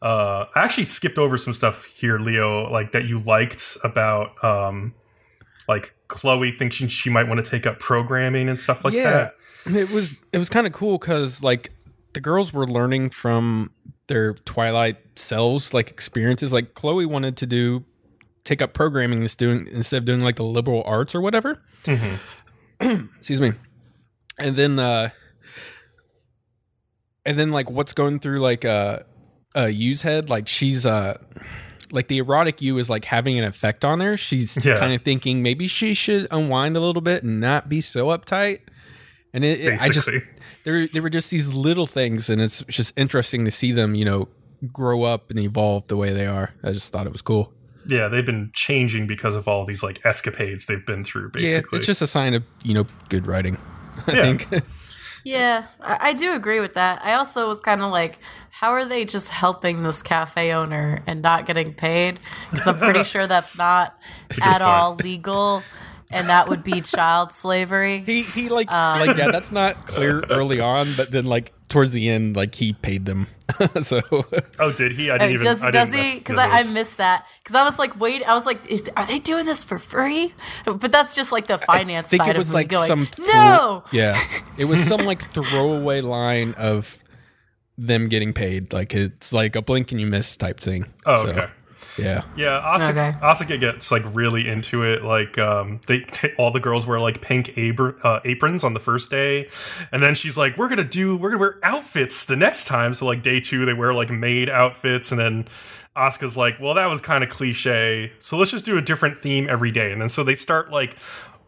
Uh, 0.01 0.45
I 0.55 0.63
actually 0.63 0.85
skipped 0.85 1.17
over 1.17 1.37
some 1.37 1.53
stuff 1.53 1.85
here, 1.85 2.19
Leo, 2.19 2.69
like 2.69 2.91
that 2.91 3.05
you 3.05 3.19
liked 3.19 3.77
about 3.83 4.43
um, 4.43 4.93
like 5.67 5.95
Chloe 6.07 6.51
thinks 6.51 6.75
she, 6.75 7.09
might 7.09 7.27
want 7.27 7.43
to 7.43 7.49
take 7.49 7.65
up 7.65 7.79
programming 7.79 8.49
and 8.49 8.59
stuff 8.59 8.85
like 8.85 8.93
yeah, 8.93 9.31
that. 9.65 9.75
it 9.75 9.89
was 9.91 10.17
it 10.31 10.37
was 10.37 10.49
kind 10.49 10.67
of 10.67 10.73
cool 10.73 10.97
because 10.97 11.41
like 11.41 11.71
the 12.13 12.19
girls 12.19 12.53
were 12.53 12.67
learning 12.67 13.09
from 13.09 13.71
their 14.07 14.33
Twilight 14.33 14.97
selves, 15.15 15.73
like 15.73 15.89
experiences. 15.89 16.53
Like 16.53 16.73
Chloe 16.73 17.05
wanted 17.05 17.37
to 17.37 17.47
do 17.47 17.85
take 18.43 18.61
up 18.61 18.73
programming 18.73 19.23
instead 19.23 19.45
doing 19.45 19.67
instead 19.71 19.97
of 19.97 20.05
doing 20.05 20.21
like 20.21 20.35
the 20.35 20.43
liberal 20.43 20.83
arts 20.85 21.15
or 21.15 21.21
whatever. 21.21 21.61
Excuse 22.79 23.41
me. 23.41 23.53
And 24.37 24.55
then 24.55 24.79
uh 24.79 25.09
and 27.25 27.39
then 27.39 27.51
like 27.51 27.69
what's 27.69 27.93
going 27.93 28.19
through 28.19 28.39
like 28.39 28.63
uh 28.63 28.99
uh 29.55 29.65
Yu's 29.65 30.01
head, 30.01 30.29
like 30.29 30.47
she's 30.47 30.85
uh 30.85 31.17
like 31.91 32.07
the 32.07 32.17
erotic 32.17 32.61
Yu 32.61 32.77
is 32.77 32.89
like 32.89 33.05
having 33.05 33.37
an 33.37 33.43
effect 33.45 33.85
on 33.85 33.99
her. 33.99 34.17
She's 34.17 34.57
Yeah. 34.65 34.77
kind 34.79 34.93
of 34.93 35.01
thinking 35.03 35.41
maybe 35.43 35.67
she 35.67 35.93
should 35.93 36.27
unwind 36.31 36.75
a 36.75 36.79
little 36.79 37.01
bit 37.01 37.23
and 37.23 37.39
not 37.39 37.69
be 37.69 37.79
so 37.81 38.07
uptight. 38.07 38.61
And 39.33 39.43
it, 39.45 39.59
it- 39.59 39.81
I 39.81 39.89
just 39.89 40.09
there 40.63 40.87
there 40.87 41.01
were 41.01 41.09
just 41.09 41.29
these 41.31 41.53
little 41.53 41.87
things, 41.87 42.29
and 42.29 42.41
it's 42.41 42.63
just 42.63 42.93
interesting 42.97 43.45
to 43.45 43.51
see 43.51 43.71
them, 43.71 43.93
you 43.95 44.05
know, 44.05 44.27
grow 44.73 45.03
up 45.03 45.29
and 45.29 45.39
evolve 45.39 45.87
the 45.87 45.97
way 45.97 46.11
they 46.13 46.25
are. 46.25 46.51
I 46.63 46.71
just 46.71 46.91
thought 46.91 47.05
it 47.05 47.11
was 47.11 47.21
cool. 47.21 47.51
Yeah, 47.87 48.07
they've 48.07 48.25
been 48.25 48.49
changing 48.53 49.05
because 49.05 49.35
of 49.35 49.47
all 49.47 49.63
these 49.63 49.83
like 49.83 50.03
escapades 50.03 50.65
they've 50.65 50.85
been 50.85 51.03
through. 51.03 51.29
Basically, 51.29 51.77
Yeah, 51.77 51.79
it's 51.79 51.85
just 51.85 52.01
a 52.01 52.07
sign 52.07 52.33
of 52.33 52.43
you 52.63 52.73
know 52.73 52.87
good 53.09 53.27
writing. 53.27 53.57
I 54.07 54.11
Yeah. 54.13 54.21
think. 54.37 54.47
Yeah, 55.27 55.65
I, 55.81 56.09
I 56.09 56.13
do 56.13 56.33
agree 56.35 56.59
with 56.59 56.75
that. 56.75 57.01
I 57.03 57.13
also 57.15 57.47
was 57.47 57.59
kind 57.59 57.81
of 57.81 57.91
like, 57.91 58.19
how 58.59 58.71
are 58.71 58.85
they 58.85 59.03
just 59.03 59.29
helping 59.29 59.83
this 59.83 60.01
cafe 60.01 60.53
owner 60.53 61.03
and 61.07 61.21
not 61.21 61.45
getting 61.45 61.73
paid? 61.73 62.19
Because 62.51 62.67
I'm 62.67 62.77
pretty 62.77 63.03
sure 63.03 63.27
that's 63.27 63.57
not 63.57 63.97
a 64.29 64.33
good 64.35 64.43
at 64.43 64.51
point. 64.51 64.61
all 64.63 64.95
legal, 64.95 65.61
and 66.09 66.29
that 66.29 66.47
would 66.47 66.63
be 66.63 66.79
child 66.81 67.33
slavery. 67.33 67.99
he 68.05 68.21
he 68.21 68.47
like 68.49 68.71
Um, 68.71 68.99
like 69.05 69.17
yeah, 69.17 69.29
that's 69.31 69.51
not 69.51 69.85
clear 69.87 70.21
early 70.29 70.59
on, 70.61 70.93
but 70.95 71.11
then 71.11 71.25
like 71.25 71.51
towards 71.67 71.91
the 71.91 72.07
end, 72.09 72.35
like 72.37 72.55
he 72.55 72.71
paid 72.73 73.05
them. 73.05 73.27
so 73.81 74.01
oh, 74.59 74.71
did 74.71 74.93
he? 74.93 75.11
I 75.11 75.15
Oh, 75.15 75.17
didn't 75.17 75.33
even. 75.33 75.45
does 75.45 75.61
I 75.63 75.71
does 75.71 75.91
didn't 75.91 76.05
he? 76.05 76.17
Because 76.19 76.37
I, 76.37 76.47
I 76.61 76.63
missed 76.71 76.97
that. 76.97 77.25
Because 77.43 77.55
I 77.55 77.63
was 77.65 77.77
like, 77.77 77.99
wait, 77.99 78.23
I 78.23 78.35
was 78.35 78.45
like, 78.45 78.65
is, 78.71 78.89
are 78.95 79.05
they 79.05 79.19
doing 79.19 79.45
this 79.45 79.63
for 79.65 79.77
free? 79.79 80.33
But 80.65 80.91
that's 80.93 81.13
just 81.13 81.31
like 81.33 81.47
the 81.47 81.57
finance 81.57 82.07
I 82.07 82.09
think 82.09 82.23
side 82.23 82.35
it 82.35 82.39
was 82.39 82.49
of 82.49 82.53
me 82.53 82.59
like 82.61 82.69
going, 82.69 82.87
some 82.87 83.05
thro- 83.05 83.25
no. 83.25 83.83
yeah, 83.91 84.17
it 84.57 84.65
was 84.65 84.81
some 84.81 85.01
like 85.01 85.21
throwaway 85.21 85.99
line 86.01 86.53
of 86.57 86.97
them 87.77 88.07
getting 88.09 88.33
paid. 88.33 88.73
Like 88.73 88.93
it's 88.93 89.33
like 89.33 89.55
a 89.55 89.61
blink 89.61 89.91
and 89.91 89.99
you 90.01 90.07
miss 90.07 90.35
type 90.37 90.59
thing. 90.59 90.85
Oh, 91.05 91.23
So, 91.23 91.29
okay. 91.29 91.47
Yeah. 91.97 92.23
Yeah, 92.35 92.61
Asuka, 92.61 92.89
Okay. 92.89 93.17
Asuka 93.21 93.59
gets 93.59 93.89
like 93.89 94.03
really 94.13 94.49
into 94.49 94.83
it. 94.83 95.01
Like, 95.03 95.37
um, 95.37 95.79
they, 95.87 96.05
all 96.37 96.51
the 96.51 96.59
girls 96.59 96.85
wear 96.85 96.99
like 96.99 97.21
pink 97.21 97.47
abr- 97.55 97.97
uh, 98.03 98.19
aprons 98.25 98.65
on 98.65 98.73
the 98.73 98.81
first 98.81 99.09
day, 99.09 99.47
and 99.93 100.03
then 100.03 100.13
she's 100.13 100.37
like, 100.37 100.57
"We're 100.57 100.67
gonna 100.67 100.83
do, 100.83 101.15
we're 101.15 101.29
gonna 101.29 101.39
wear 101.39 101.59
outfits 101.63 102.25
the 102.25 102.35
next 102.35 102.65
time." 102.65 102.93
So 102.95 103.05
like 103.05 103.23
day 103.23 103.39
two, 103.39 103.65
they 103.65 103.73
wear 103.73 103.93
like 103.93 104.09
maid 104.09 104.49
outfits, 104.49 105.11
and 105.13 105.19
then 105.19 105.47
Asuka's 105.95 106.35
like, 106.35 106.59
"Well, 106.59 106.73
that 106.73 106.87
was 106.87 106.99
kind 106.99 107.23
of 107.23 107.29
cliche, 107.29 108.11
so 108.19 108.35
let's 108.35 108.51
just 108.51 108.65
do 108.65 108.77
a 108.77 108.81
different 108.81 109.17
theme 109.19 109.47
every 109.49 109.71
day." 109.71 109.93
And 109.93 110.01
then 110.01 110.09
so 110.09 110.25
they 110.25 110.35
start 110.35 110.71
like 110.71 110.97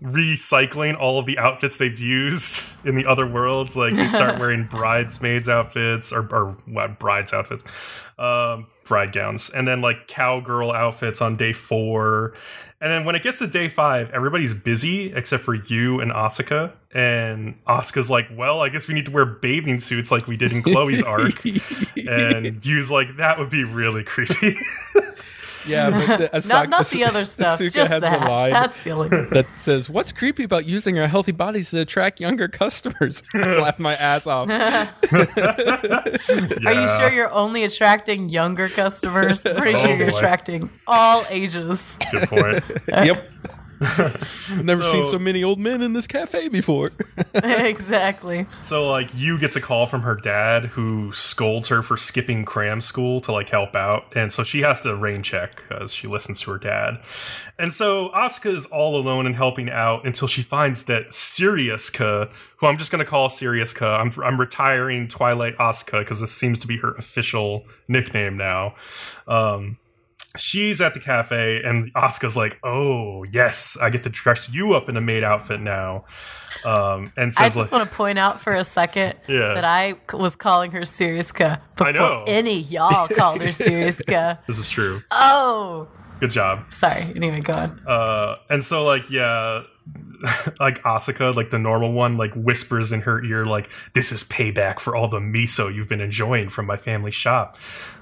recycling 0.02 0.98
all 0.98 1.20
of 1.20 1.26
the 1.26 1.38
outfits 1.38 1.78
they've 1.78 2.00
used 2.00 2.78
in 2.86 2.96
the 2.96 3.06
other 3.06 3.26
worlds. 3.28 3.76
Like 3.76 3.96
they 3.96 4.08
start 4.08 4.40
wearing 4.40 4.66
bridesmaids 4.66 5.50
outfits 5.50 6.12
or, 6.12 6.28
or 6.34 6.58
what 6.66 7.00
brides 7.00 7.34
outfits, 7.34 7.64
um, 8.20 8.68
bride 8.86 9.12
gowns, 9.12 9.50
and 9.50 9.68
then 9.68 9.82
like 9.82 10.08
cowgirl 10.08 10.72
outfits 10.72 11.22
on 11.22 11.36
day 11.36 11.54
four. 11.54 12.34
And 12.80 12.92
then 12.92 13.06
when 13.06 13.16
it 13.16 13.24
gets 13.24 13.40
to 13.40 13.48
day 13.48 13.70
five, 13.70 14.12
everybody's 14.12 14.54
busy 14.54 15.12
except 15.12 15.44
for 15.44 15.56
Yu 15.56 16.00
and 16.00 16.12
Asuka. 16.12 16.74
And 16.94 17.56
Asuka's 17.66 18.10
like, 18.10 18.28
well, 18.32 18.62
I 18.62 18.70
guess 18.70 18.88
we 18.88 18.94
need 18.94 19.06
to 19.08 19.12
wear 19.12 19.26
bathing 19.26 19.80
suits 19.80 20.12
like 20.12 20.28
we 20.28 20.38
did 20.38 20.52
in 20.52 20.62
Chloe's 20.62 21.02
arc. 21.02 21.44
and 21.98 22.64
Yu's 22.64 22.92
like, 22.92 23.18
that 23.18 23.40
would 23.40 23.50
be 23.50 23.64
really 23.64 24.04
creepy. 24.04 24.58
Yeah, 25.68 25.90
but 25.92 26.18
the, 26.18 26.30
Asuka, 26.38 26.50
Not, 26.50 26.70
not 26.70 26.88
the 26.88 27.04
other 27.04 27.26
stuff. 27.26 27.60
Asuka 27.60 27.74
just 27.74 27.92
has 27.92 28.02
that. 28.02 28.28
a 28.28 28.30
line 28.30 28.54
That's 28.54 28.84
the 28.84 28.92
only. 28.92 29.10
that 29.10 29.48
says, 29.58 29.90
"What's 29.90 30.12
creepy 30.12 30.44
about 30.44 30.66
using 30.66 30.98
our 31.00 31.08
healthy 31.08 31.32
bodies 31.32 31.72
to 31.72 31.82
attract 31.82 32.20
younger 32.20 32.48
customers?" 32.48 33.24
I 33.34 33.60
laughed 33.60 33.80
my 33.80 33.96
ass 33.96 34.28
off. 34.28 34.50
Are 34.50 34.90
you 36.74 36.88
sure 36.98 37.12
you're 37.12 37.32
only 37.32 37.64
attracting 37.64 38.30
younger 38.30 38.70
customers? 38.70 39.46
I'm 39.46 39.56
pretty 39.58 39.78
Oh, 39.80 39.86
sure 39.86 39.96
you're 39.98 40.12
boy. 40.12 40.18
attracting 40.18 40.70
all 40.88 41.26
ages. 41.30 41.98
Good 42.12 42.30
point. 42.30 42.64
yep. 42.90 43.30
Never 44.64 44.84
seen 44.84 45.06
So- 45.06 45.12
so 45.12 45.20
many 45.20 45.44
old 45.44 45.60
men 45.60 45.82
in 45.82 45.94
this 45.94 46.08
cafe 46.08 46.48
before. 46.50 46.92
exactly. 47.34 48.46
So 48.62 48.90
like 48.90 49.10
Yu 49.16 49.38
gets 49.38 49.56
a 49.56 49.62
call 49.62 49.86
from 49.86 50.02
her 50.02 50.16
dad 50.16 50.66
who 50.66 51.12
scolds 51.14 51.68
her 51.70 51.84
for 51.84 51.98
skipping 51.98 52.46
cram 52.46 52.82
school 52.82 53.22
to 53.22 53.32
like 53.32 53.50
help 53.50 53.76
out, 53.76 54.16
and 54.16 54.32
so 54.32 54.44
she 54.44 54.62
has 54.62 54.82
to 54.82 54.96
rain 54.96 55.24
check 55.24 55.64
as 55.72 55.94
she 55.94 56.08
listens 56.08 56.40
to 56.42 56.52
her 56.52 56.58
dad. 56.58 57.00
And 57.60 57.74
so 57.74 58.10
Asuka 58.10 58.52
is 58.56 58.66
all 58.68 58.98
alone 59.00 59.26
and 59.26 59.36
helping 59.36 59.70
out 59.70 60.06
until 60.06 60.28
she 60.28 60.44
finds 60.44 60.84
that 60.86 61.08
Siriuska, 61.10 62.30
who 62.58 62.68
I'm 62.68 62.78
just 62.78 62.92
gonna 62.92 63.06
call 63.06 63.30
Siriuska, 63.30 64.00
I'm 64.00 64.12
I'm 64.24 64.40
retiring 64.40 65.08
Twilight 65.08 65.58
Asuka 65.58 66.00
because 66.00 66.20
this 66.20 66.32
seems 66.32 66.60
to 66.60 66.68
be 66.68 66.78
her 66.78 66.94
official 66.94 67.66
nickname 67.88 68.38
now. 68.38 68.76
Um, 69.28 69.78
she's 70.40 70.80
at 70.82 70.94
the 70.94 71.00
cafe 71.00 71.62
and 71.64 71.94
Asuka's 71.94 72.36
like, 72.38 72.58
"Oh 72.64 73.24
yes, 73.24 73.78
I 73.82 73.90
get 73.90 74.04
to 74.04 74.10
dress 74.10 74.50
you 74.50 74.74
up 74.74 74.88
in 74.90 74.98
a 74.98 75.02
maid 75.02 75.24
outfit 75.24 75.60
now." 75.62 76.06
Um, 76.66 77.12
and 77.16 77.32
says, 77.34 77.40
I 77.42 77.46
just 77.46 77.58
like, 77.58 77.72
want 77.72 77.90
to 77.90 77.96
point 77.96 78.18
out 78.18 78.40
for 78.42 78.54
a 78.54 78.64
second 78.64 79.16
Yeah. 79.28 79.54
that 79.54 79.64
I 79.66 79.96
was 80.14 80.36
calling 80.36 80.72
her 80.72 80.82
Siriuska 80.82 81.60
before 81.76 81.88
I 81.88 81.92
know. 81.92 82.24
any 82.26 82.60
y'all 82.60 83.08
called 83.16 83.42
her 83.42 83.50
Siriuska. 83.50 84.40
This 84.48 84.58
is 84.58 84.68
true. 84.70 85.02
Oh, 85.12 85.88
Good 86.20 86.32
job. 86.32 86.74
sorry. 86.74 87.04
Anyway, 87.16 87.42
go 87.42 87.54
on. 87.54 87.80
Uh, 87.86 88.38
and 88.50 88.64
so 88.64 88.84
like 88.86 89.10
yeah, 89.12 89.64
like 90.60 90.82
Asuka, 90.84 91.36
like 91.36 91.50
the 91.50 91.60
normal 91.60 91.92
one, 91.94 92.18
like 92.18 92.34
whispers 92.34 92.92
in 92.92 93.02
her 93.02 93.24
ear, 93.24 93.46
like 93.46 93.70
this 93.94 94.12
is 94.12 94.24
payback 94.24 94.80
for 94.80 94.96
all 94.96 95.08
the 95.08 95.20
miso 95.20 95.74
you've 95.74 95.90
been 95.90 96.02
enjoying 96.02 96.50
from 96.50 96.66
my 96.66 96.78
family 96.78 97.12
shop. 97.12 97.58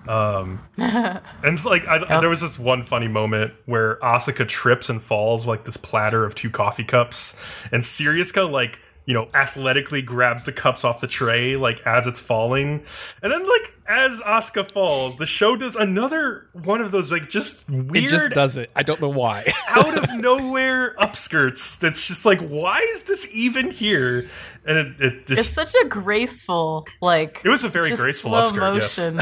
Um, 0.08 0.64
and 0.78 1.22
it's 1.44 1.66
like 1.66 1.86
I, 1.88 2.20
there 2.20 2.30
was 2.30 2.42
this 2.42 2.58
one 2.58 2.84
funny 2.84 3.08
moment 3.08 3.54
where 3.66 3.98
Asuka 3.98 4.48
trips 4.48 4.90
and 4.90 5.02
falls 5.02 5.46
like 5.46 5.66
this 5.66 5.78
platter 5.78 6.26
of 6.26 6.36
two 6.36 6.50
coffee 6.50 6.86
cups, 6.86 7.42
and 7.72 7.84
Siriuska 7.84 8.50
like. 8.50 8.80
You 9.06 9.14
know, 9.14 9.30
athletically 9.34 10.02
grabs 10.02 10.46
the 10.46 10.52
cups 10.52 10.84
off 10.84 11.00
the 11.02 11.08
tray 11.08 11.56
like 11.56 11.86
as 11.86 12.08
it's 12.08 12.20
falling, 12.20 12.84
and 13.22 13.32
then 13.32 13.48
like 13.48 13.76
as 13.88 14.20
Asuka 14.22 14.72
falls, 14.72 15.18
the 15.18 15.28
show 15.28 15.56
does 15.56 15.76
another 15.76 16.48
one 16.54 16.82
of 16.82 16.92
those 16.92 17.12
like 17.12 17.30
just 17.30 17.70
weird 17.70 17.96
It 17.96 18.08
just 18.10 18.30
does 18.32 18.58
it. 18.58 18.72
I 18.76 18.82
don't 18.82 19.00
know 19.00 19.10
why. 19.10 19.46
out 19.70 19.98
of 19.98 20.14
nowhere 20.16 20.96
upskirts 20.96 21.78
that's 21.80 22.08
just 22.08 22.26
like 22.26 22.40
why 22.42 22.80
is 22.94 23.04
this 23.04 23.30
even 23.36 23.70
here 23.72 24.28
and 24.66 24.78
it, 24.80 25.02
it 25.02 25.32
It's 25.32 25.50
such 25.50 25.76
a 25.84 25.88
graceful, 25.88 26.88
like 27.00 27.42
it 27.44 27.50
was 27.50 27.64
a 27.64 27.70
very 27.70 27.90
just 27.90 28.02
graceful 28.02 28.32
slow 28.32 28.48
upskirt 28.48 28.76
yes. 28.76 28.98
motion 28.98 29.18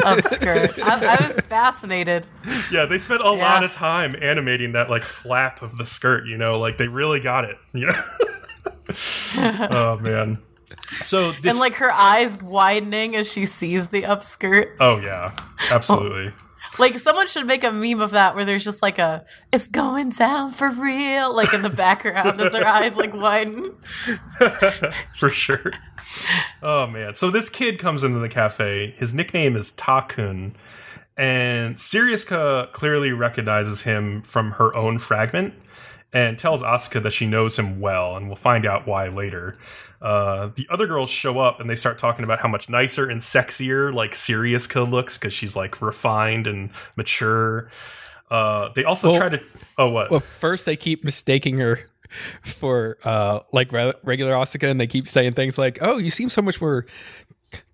upskirt. 0.00 0.82
I, 0.82 1.16
I 1.18 1.26
was 1.26 1.40
fascinated. 1.44 2.26
yeah 2.72 2.86
they 2.86 2.96
spent 2.96 3.20
a 3.20 3.30
lot 3.30 3.64
of 3.64 3.72
time 3.72 4.16
animating 4.20 4.72
that 4.72 4.88
like 4.88 5.02
flap 5.02 5.60
of 5.60 5.76
the 5.76 5.84
skirt 5.84 6.26
you 6.26 6.38
know 6.38 6.58
like 6.58 6.78
they 6.78 6.88
really 6.88 7.20
got 7.20 7.44
it 7.44 7.58
you 7.74 7.86
know 7.86 8.02
oh 9.36 9.98
man 10.00 10.38
so 11.02 11.32
this 11.32 11.50
and 11.50 11.58
like 11.58 11.74
her 11.74 11.92
eyes 11.92 12.40
widening 12.42 13.16
as 13.16 13.30
she 13.30 13.46
sees 13.46 13.88
the 13.88 14.02
upskirt. 14.02 14.74
oh 14.80 14.98
yeah 14.98 15.36
absolutely 15.70 16.30
Like 16.78 16.98
someone 16.98 17.26
should 17.26 17.46
make 17.46 17.64
a 17.64 17.72
meme 17.72 18.00
of 18.00 18.12
that 18.12 18.34
where 18.34 18.44
there's 18.44 18.64
just 18.64 18.80
like 18.80 18.98
a 18.98 19.24
"It's 19.52 19.66
going 19.66 20.10
down 20.10 20.50
for 20.50 20.68
real" 20.70 21.34
like 21.34 21.52
in 21.52 21.62
the 21.62 21.68
background 21.68 22.40
as 22.40 22.54
her 22.54 22.66
eyes 22.66 22.96
like 22.96 23.12
widen. 23.12 23.74
for 25.16 25.30
sure. 25.30 25.72
Oh 26.62 26.86
man! 26.86 27.14
So 27.14 27.30
this 27.30 27.50
kid 27.50 27.78
comes 27.78 28.04
into 28.04 28.20
the 28.20 28.28
cafe. 28.28 28.94
His 28.96 29.12
nickname 29.12 29.56
is 29.56 29.72
Takun, 29.72 30.54
and 31.16 31.74
Siriuska 31.74 32.70
clearly 32.72 33.12
recognizes 33.12 33.82
him 33.82 34.22
from 34.22 34.52
her 34.52 34.74
own 34.74 34.98
fragment, 35.00 35.54
and 36.12 36.38
tells 36.38 36.62
Asuka 36.62 37.02
that 37.02 37.12
she 37.12 37.26
knows 37.26 37.58
him 37.58 37.80
well, 37.80 38.16
and 38.16 38.26
we'll 38.26 38.36
find 38.36 38.66
out 38.66 38.86
why 38.86 39.08
later. 39.08 39.56
Uh, 40.02 40.48
the 40.54 40.66
other 40.70 40.86
girls 40.86 41.10
show 41.10 41.38
up 41.38 41.60
and 41.60 41.68
they 41.68 41.74
start 41.76 41.98
talking 41.98 42.24
about 42.24 42.40
how 42.40 42.48
much 42.48 42.68
nicer 42.70 43.08
and 43.08 43.20
sexier 43.20 43.92
like 43.92 44.12
Siriuska 44.12 44.90
looks 44.90 45.14
because 45.18 45.32
she's 45.32 45.54
like 45.54 45.82
refined 45.82 46.46
and 46.46 46.70
mature. 46.96 47.70
Uh, 48.30 48.70
they 48.74 48.82
also 48.84 49.10
Well- 49.10 49.18
try 49.20 49.28
to. 49.28 49.40
Oh, 49.76 49.90
what? 49.90 50.10
well, 50.10 50.20
first 50.20 50.64
they 50.64 50.76
keep 50.76 51.04
mistaking 51.04 51.58
her 51.58 51.80
for 52.42 52.98
uh 53.04 53.40
like 53.52 53.70
re- 53.72 53.92
regular 54.02 54.32
Asuka, 54.32 54.68
and 54.70 54.80
they 54.80 54.86
keep 54.86 55.06
saying 55.06 55.34
things 55.34 55.58
like, 55.58 55.78
"Oh, 55.80 55.98
you 55.98 56.10
seem 56.10 56.28
so 56.28 56.42
much 56.42 56.60
more 56.60 56.86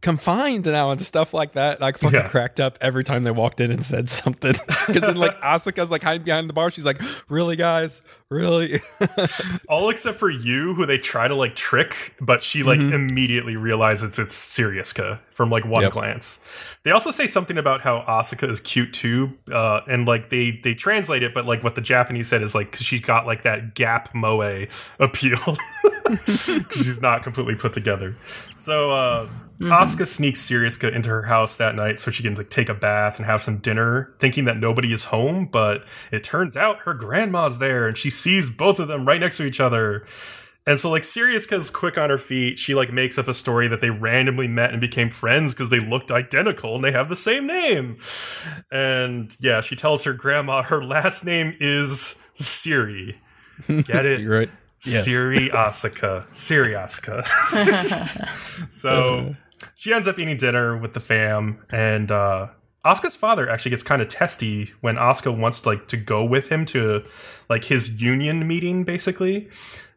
confined 0.00 0.66
now," 0.66 0.90
and 0.90 1.00
stuff 1.02 1.34
like 1.34 1.52
that. 1.52 1.82
I 1.82 1.92
fucking 1.92 2.12
Yeah. 2.20 2.28
cracked 2.28 2.60
up 2.60 2.78
every 2.80 3.04
time 3.04 3.22
they 3.24 3.30
walked 3.30 3.60
in 3.60 3.70
and 3.70 3.84
said 3.84 4.08
something. 4.08 4.54
Because 4.86 5.02
then, 5.02 5.16
like 5.16 5.40
Asuka's 5.40 5.90
like 5.90 6.02
hiding 6.02 6.22
behind 6.24 6.48
the 6.48 6.52
bar. 6.52 6.70
She's 6.70 6.84
like, 6.84 7.00
"Really, 7.28 7.56
guys? 7.56 8.02
Really?" 8.30 8.80
all 9.68 9.88
except 9.90 10.18
for 10.18 10.30
Yu 10.30 10.74
who 10.74 10.86
they 10.86 10.98
try 10.98 11.26
to 11.28 11.34
like 11.34 11.54
trick 11.56 12.14
but 12.20 12.42
she 12.42 12.62
like 12.62 12.80
immediately 12.80 13.56
realizes 13.56 14.18
it's 14.18 14.34
Siriuska 14.34 15.20
from 15.30 15.50
like 15.50 15.64
one 15.64 15.82
Yep. 15.82 15.92
glance 15.92 16.40
they 16.82 16.90
also 16.90 17.10
say 17.12 17.26
something 17.28 17.56
about 17.58 17.82
how 17.82 18.04
Asuka 18.08 18.48
is 18.50 18.60
cute 18.60 18.92
too 18.92 19.32
uh 19.52 19.80
and 19.88 20.08
like 20.08 20.30
they 20.30 20.58
they 20.64 20.74
translate 20.74 21.22
it 21.22 21.34
but 21.34 21.46
like 21.46 21.62
what 21.62 21.74
the 21.76 21.80
japanese 21.80 22.26
said 22.28 22.42
is 22.42 22.52
like 22.54 22.72
'cause 22.72 22.82
she's 22.82 23.00
got 23.00 23.26
like 23.26 23.42
that 23.44 23.74
gap 23.74 24.12
moe 24.14 24.66
appeal. 24.98 25.56
she's 26.72 27.00
not 27.00 27.22
completely 27.22 27.54
put 27.54 27.72
together 27.72 28.14
so 28.56 28.90
uh 28.90 29.28
Mm-hmm. 29.58 29.72
Asuka 29.72 30.06
sneaks 30.06 30.42
Siriuska 30.42 30.92
into 30.92 31.08
her 31.08 31.22
house 31.22 31.56
that 31.56 31.74
night 31.74 31.98
so 31.98 32.10
she 32.10 32.22
can 32.22 32.34
like 32.34 32.50
take 32.50 32.68
a 32.68 32.74
bath 32.74 33.16
and 33.16 33.26
have 33.26 33.40
some 33.40 33.58
dinner, 33.58 34.14
thinking 34.18 34.44
that 34.44 34.58
nobody 34.58 34.92
is 34.92 35.04
home. 35.04 35.48
But 35.50 35.84
it 36.12 36.22
turns 36.22 36.56
out 36.56 36.80
her 36.80 36.92
grandma's 36.92 37.58
there, 37.58 37.88
and 37.88 37.96
she 37.96 38.10
sees 38.10 38.50
both 38.50 38.78
of 38.78 38.88
them 38.88 39.06
right 39.06 39.20
next 39.20 39.38
to 39.38 39.44
each 39.46 39.60
other. 39.60 40.06
And 40.68 40.80
so, 40.80 40.90
like, 40.90 41.02
Siriuska's 41.02 41.70
quick 41.70 41.96
on 41.96 42.10
her 42.10 42.18
feet. 42.18 42.58
She 42.58 42.74
like 42.74 42.92
makes 42.92 43.18
up 43.18 43.28
a 43.28 43.34
story 43.34 43.68
that 43.68 43.80
they 43.80 43.90
randomly 43.90 44.48
met 44.48 44.72
and 44.72 44.80
became 44.80 45.10
friends 45.10 45.54
because 45.54 45.70
they 45.70 45.78
looked 45.78 46.10
identical 46.10 46.74
and 46.74 46.82
they 46.82 46.90
have 46.90 47.08
the 47.08 47.16
same 47.16 47.46
name. 47.46 47.98
And 48.72 49.34
yeah, 49.38 49.60
she 49.60 49.76
tells 49.76 50.02
her 50.04 50.12
grandma 50.12 50.62
her 50.62 50.84
last 50.84 51.24
name 51.24 51.56
is 51.60 52.20
Siri. 52.34 53.20
Get 53.68 54.04
it? 54.04 54.20
You're 54.20 54.38
right. 54.38 54.50
Yes. 54.84 55.04
Siri 55.04 55.48
Asuka. 55.50 56.26
Siri 56.34 56.72
Asuka. 56.72 57.24
so 58.70 59.34
she 59.76 59.92
ends 59.92 60.08
up 60.08 60.18
eating 60.18 60.38
dinner 60.38 60.76
with 60.76 60.94
the 60.94 61.00
fam, 61.00 61.60
and 61.70 62.10
uh, 62.10 62.48
Asuka's 62.84 63.14
father 63.14 63.48
actually 63.48 63.70
gets 63.70 63.82
kind 63.82 64.00
of 64.00 64.08
testy 64.08 64.72
when 64.80 64.96
Asuka 64.96 65.36
wants 65.36 65.66
like 65.66 65.86
to 65.88 65.98
go 65.98 66.24
with 66.24 66.48
him 66.48 66.64
to 66.66 67.04
like 67.50 67.64
his 67.64 68.00
union 68.00 68.48
meeting, 68.48 68.84
basically, 68.84 69.50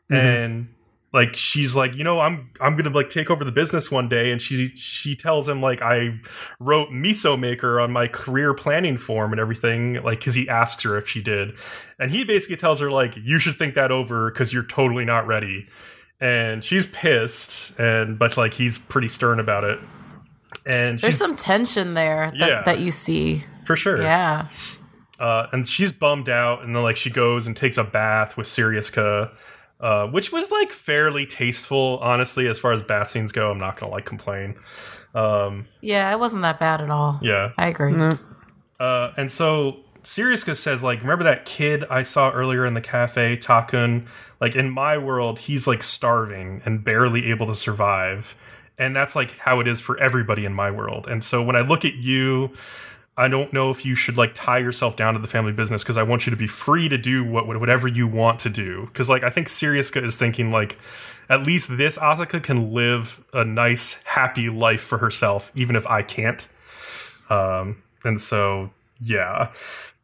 and 0.09 0.67
like 1.13 1.35
she's 1.35 1.75
like 1.75 1.95
you 1.95 2.03
know 2.03 2.19
i'm 2.19 2.51
i'm 2.61 2.75
gonna 2.75 2.89
like 2.89 3.09
take 3.09 3.31
over 3.31 3.43
the 3.43 3.51
business 3.51 3.89
one 3.89 4.07
day 4.07 4.31
and 4.31 4.41
she 4.41 4.67
she 4.75 5.15
tells 5.15 5.49
him 5.49 5.59
like 5.59 5.81
i 5.81 6.19
wrote 6.59 6.89
miso 6.89 7.39
maker 7.39 7.79
on 7.79 7.91
my 7.91 8.07
career 8.07 8.53
planning 8.53 8.95
form 8.95 9.31
and 9.31 9.39
everything 9.39 9.95
like 10.03 10.19
because 10.19 10.35
he 10.35 10.47
asks 10.47 10.83
her 10.83 10.97
if 10.97 11.07
she 11.07 11.21
did. 11.21 11.53
And 11.97 12.11
he 12.11 12.23
basically 12.23 12.57
tells 12.57 12.79
her 12.79 12.91
like 12.91 13.17
you 13.17 13.39
should 13.39 13.55
think 13.55 13.75
that 13.75 13.91
over 13.91 14.31
because 14.31 14.53
you're 14.53 14.63
totally 14.63 15.05
not 15.05 15.25
ready 15.25 15.67
and 16.21 16.63
she's 16.63 16.85
pissed 16.87 17.77
and 17.79 18.19
but 18.19 18.35
like 18.37 18.53
he's 18.53 18.77
pretty 18.77 19.07
stern 19.07 19.39
about 19.39 19.63
it 19.63 19.79
and 20.65 20.99
There's 20.99 21.17
some 21.17 21.35
tension 21.35 21.93
there 21.93 22.31
that, 22.39 22.49
Yeah. 22.49 22.61
that 22.63 22.79
you 22.79 22.91
see. 22.91 23.43
for 23.65 23.75
sure 23.75 24.01
Yeah. 24.01 24.47
uh, 25.19 25.47
and 25.51 25.67
she's 25.67 25.91
bummed 25.91 26.29
out, 26.29 26.63
and 26.63 26.75
then 26.75 26.83
like 26.83 26.97
she 26.97 27.09
goes 27.09 27.47
and 27.47 27.55
takes 27.55 27.77
a 27.77 27.83
bath 27.83 28.37
with 28.37 28.47
Siriuska, 28.47 29.31
uh, 29.79 30.07
which 30.07 30.31
was 30.31 30.51
like 30.51 30.71
fairly 30.71 31.25
tasteful, 31.25 31.99
honestly, 32.01 32.47
as 32.47 32.57
far 32.59 32.71
as 32.73 32.81
bath 32.83 33.09
scenes 33.09 33.31
go. 33.31 33.51
I'm 33.51 33.57
not 33.57 33.77
gonna 33.79 33.91
like 33.91 34.05
complain. 34.05 34.55
Um, 35.15 35.65
Yeah, 35.81 36.11
it 36.13 36.19
wasn't 36.19 36.41
that 36.43 36.59
bad 36.59 36.81
at 36.81 36.89
all. 36.89 37.19
yeah, 37.21 37.51
I 37.57 37.67
agree. 37.67 37.93
uh, 38.79 39.11
and 39.17 39.31
so 39.31 39.77
Siriuska 40.09 40.55
says, 40.55 40.83
like, 40.83 41.01
remember 41.01 41.23
that 41.23 41.45
kid 41.45 41.85
I 41.87 42.01
saw 42.01 42.31
earlier 42.31 42.65
in 42.65 42.73
the 42.73 42.81
cafe, 42.81 43.37
Takun? 43.37 44.07
Like, 44.41 44.55
in 44.55 44.71
my 44.71 44.97
world, 44.97 45.37
he's 45.37 45.67
like 45.67 45.83
starving 45.83 46.63
and 46.65 46.83
barely 46.83 47.27
able 47.27 47.45
to 47.45 47.55
survive. 47.55 48.35
And 48.79 48.95
that's 48.95 49.15
like 49.15 49.37
how 49.37 49.59
it 49.59 49.67
is 49.67 49.81
for 49.81 49.99
everybody 49.99 50.45
in 50.45 50.53
my 50.53 50.71
world. 50.71 51.05
And 51.07 51.23
so 51.23 51.43
when 51.43 51.55
I 51.55 51.61
look 51.61 51.85
at 51.85 51.93
you, 51.93 52.55
I 53.17 53.27
don't 53.27 53.53
know 53.53 53.69
if 53.69 53.85
you 53.85 53.93
should 53.93 54.17
like 54.17 54.33
tie 54.33 54.57
yourself 54.57 54.95
down 54.95 55.13
to 55.13 55.19
the 55.19 55.27
family 55.27 55.51
business 55.51 55.83
because 55.83 55.97
I 55.97 56.03
want 56.03 56.25
you 56.25 56.31
to 56.31 56.37
be 56.37 56.47
free 56.47 56.89
to 56.89 56.97
do 56.97 57.23
what 57.23 57.45
whatever 57.45 57.87
you 57.87 58.07
want 58.07 58.39
to 58.39 58.49
do. 58.49 58.87
Because 58.87 59.09
like 59.09 59.21
I 59.21 59.29
think 59.29 59.47
Siriuska 59.47 60.01
is 60.03 60.17
thinking 60.17 60.49
like 60.49 60.79
at 61.29 61.43
least 61.43 61.77
this 61.77 61.99
Asuka 61.99 62.41
can 62.41 62.73
live 62.73 63.23
a 63.31 63.45
nice, 63.45 64.01
happy 64.03 64.49
life 64.49 64.81
for 64.81 64.97
herself, 64.97 65.51
even 65.53 65.75
if 65.75 65.85
I 65.85 66.01
can't. 66.01 66.47
Um, 67.29 67.83
and 68.03 68.19
so 68.19 68.71
yeah, 69.01 69.51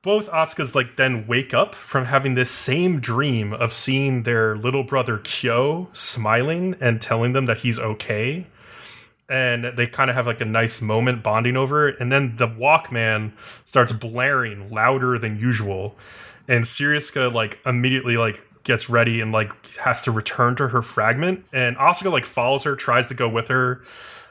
both 0.06 0.30
Asukas 0.30 0.76
like 0.76 0.96
then 0.96 1.26
wake 1.28 1.54
up 1.54 1.76
from 1.76 2.06
having 2.06 2.36
this 2.36 2.52
same 2.52 3.00
dream 3.00 3.52
of 3.52 3.74
seeing 3.74 4.24
their 4.24 4.56
little 4.56 4.84
brother 4.84 5.18
Kyo 5.18 5.90
smiling 5.92 6.76
and 6.80 7.02
telling 7.02 7.34
them 7.34 7.48
that 7.48 7.58
he's 7.60 7.80
okay 7.80 8.46
and 9.28 9.66
they 9.76 9.88
kind 9.88 10.10
of 10.10 10.16
have 10.16 10.28
like 10.28 10.42
a 10.42 10.46
nice 10.46 10.82
moment 10.82 11.24
bonding 11.24 11.58
over 11.58 11.88
it. 11.88 11.96
And 12.00 12.12
then 12.12 12.38
the 12.38 12.48
Walkman 12.48 13.32
starts 13.64 13.92
blaring 13.92 14.70
louder 14.70 15.18
than 15.18 15.38
usual, 15.38 15.96
and 16.48 16.64
Siriuska 16.64 17.34
like 17.34 17.60
immediately 17.66 18.18
like 18.18 18.46
gets 18.64 18.90
ready 18.90 19.22
and 19.22 19.32
like 19.32 19.76
has 19.78 20.02
to 20.04 20.12
return 20.12 20.56
to 20.58 20.68
her 20.68 20.82
fragment. 20.82 21.46
And 21.52 21.76
Asuka 21.78 22.12
like 22.12 22.26
follows 22.26 22.64
her, 22.64 22.76
tries 22.76 23.08
to 23.08 23.14
go 23.14 23.28
with 23.28 23.48
her, 23.48 23.82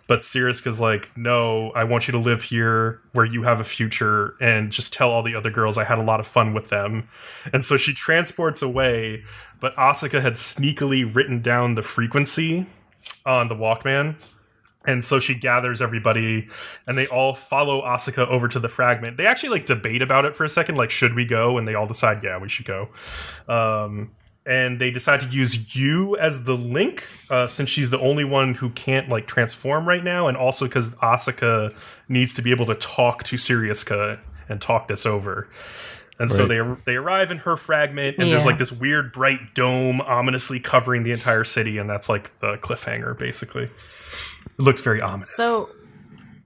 but 0.06 0.20
Siriuska's 0.20 0.80
like, 0.80 1.10
"No, 1.16 1.70
I 1.70 1.84
want 1.84 2.08
you 2.08 2.12
to 2.12 2.18
live 2.18 2.44
here 2.44 3.00
where 3.12 3.24
you 3.24 3.42
have 3.42 3.60
a 3.60 3.64
future, 3.64 4.34
and 4.40 4.70
just 4.70 4.92
tell 4.92 5.10
all 5.10 5.22
the 5.22 5.34
other 5.34 5.50
girls 5.50 5.78
I 5.78 5.84
had 5.84 5.98
a 5.98 6.02
lot 6.02 6.20
of 6.20 6.26
fun 6.26 6.54
with 6.54 6.70
them." 6.70 7.08
And 7.52 7.64
so 7.64 7.76
she 7.76 7.94
transports 7.94 8.62
away, 8.62 9.24
but 9.60 9.74
Asuka 9.76 10.20
had 10.22 10.34
sneakily 10.34 11.04
written 11.14 11.40
down 11.40 11.74
the 11.74 11.82
frequency 11.82 12.66
on 13.26 13.48
the 13.48 13.54
Walkman 13.54 14.16
and 14.86 15.02
so 15.02 15.18
she 15.18 15.34
gathers 15.34 15.80
everybody 15.80 16.48
and 16.86 16.96
they 16.98 17.06
all 17.06 17.34
follow 17.34 17.82
Asuka 17.82 18.26
over 18.28 18.48
to 18.48 18.58
the 18.58 18.68
fragment. 18.68 19.16
They 19.16 19.26
actually 19.26 19.50
like 19.50 19.66
debate 19.66 20.02
about 20.02 20.24
it 20.24 20.36
for 20.36 20.44
a 20.44 20.48
second, 20.48 20.76
like, 20.76 20.90
should 20.90 21.14
we 21.14 21.24
go? 21.24 21.56
And 21.58 21.66
they 21.66 21.74
all 21.74 21.86
decide, 21.86 22.22
yeah, 22.22 22.38
we 22.38 22.48
should 22.48 22.66
go. 22.66 22.90
Um, 23.48 24.12
and 24.46 24.80
they 24.80 24.90
decide 24.90 25.20
to 25.20 25.26
use 25.26 25.74
Yu 25.74 26.16
as 26.16 26.44
the 26.44 26.54
link, 26.54 27.06
uh, 27.30 27.46
since 27.46 27.70
she's 27.70 27.90
the 27.90 27.98
only 27.98 28.24
one 28.24 28.54
who 28.54 28.70
can't 28.70 29.08
like 29.08 29.26
transform 29.26 29.88
right 29.88 30.04
now, 30.04 30.28
and 30.28 30.36
also 30.36 30.66
because 30.66 30.94
Asuka 30.96 31.74
needs 32.08 32.34
to 32.34 32.42
be 32.42 32.50
able 32.50 32.66
to 32.66 32.74
talk 32.74 33.24
to 33.24 33.36
Siriuska 33.36 34.20
and 34.48 34.60
talk 34.60 34.88
this 34.88 35.06
over. 35.06 35.48
And 36.18 36.30
so 36.30 36.46
they 36.46 36.60
they 36.84 36.94
arrive 36.94 37.32
in 37.32 37.38
her 37.38 37.56
fragment, 37.56 38.18
and 38.18 38.30
there's 38.30 38.46
like 38.46 38.58
this 38.58 38.70
weird 38.70 39.12
bright 39.12 39.54
dome 39.54 40.00
ominously 40.00 40.60
covering 40.60 41.02
the 41.02 41.10
entire 41.10 41.42
city, 41.42 41.78
and 41.78 41.90
that's 41.90 42.08
like 42.08 42.38
the 42.38 42.56
cliffhanger, 42.58 43.18
basically. 43.18 43.64
It 43.64 44.58
looks 44.58 44.80
very 44.80 45.00
ominous. 45.00 45.34
So 45.34 45.70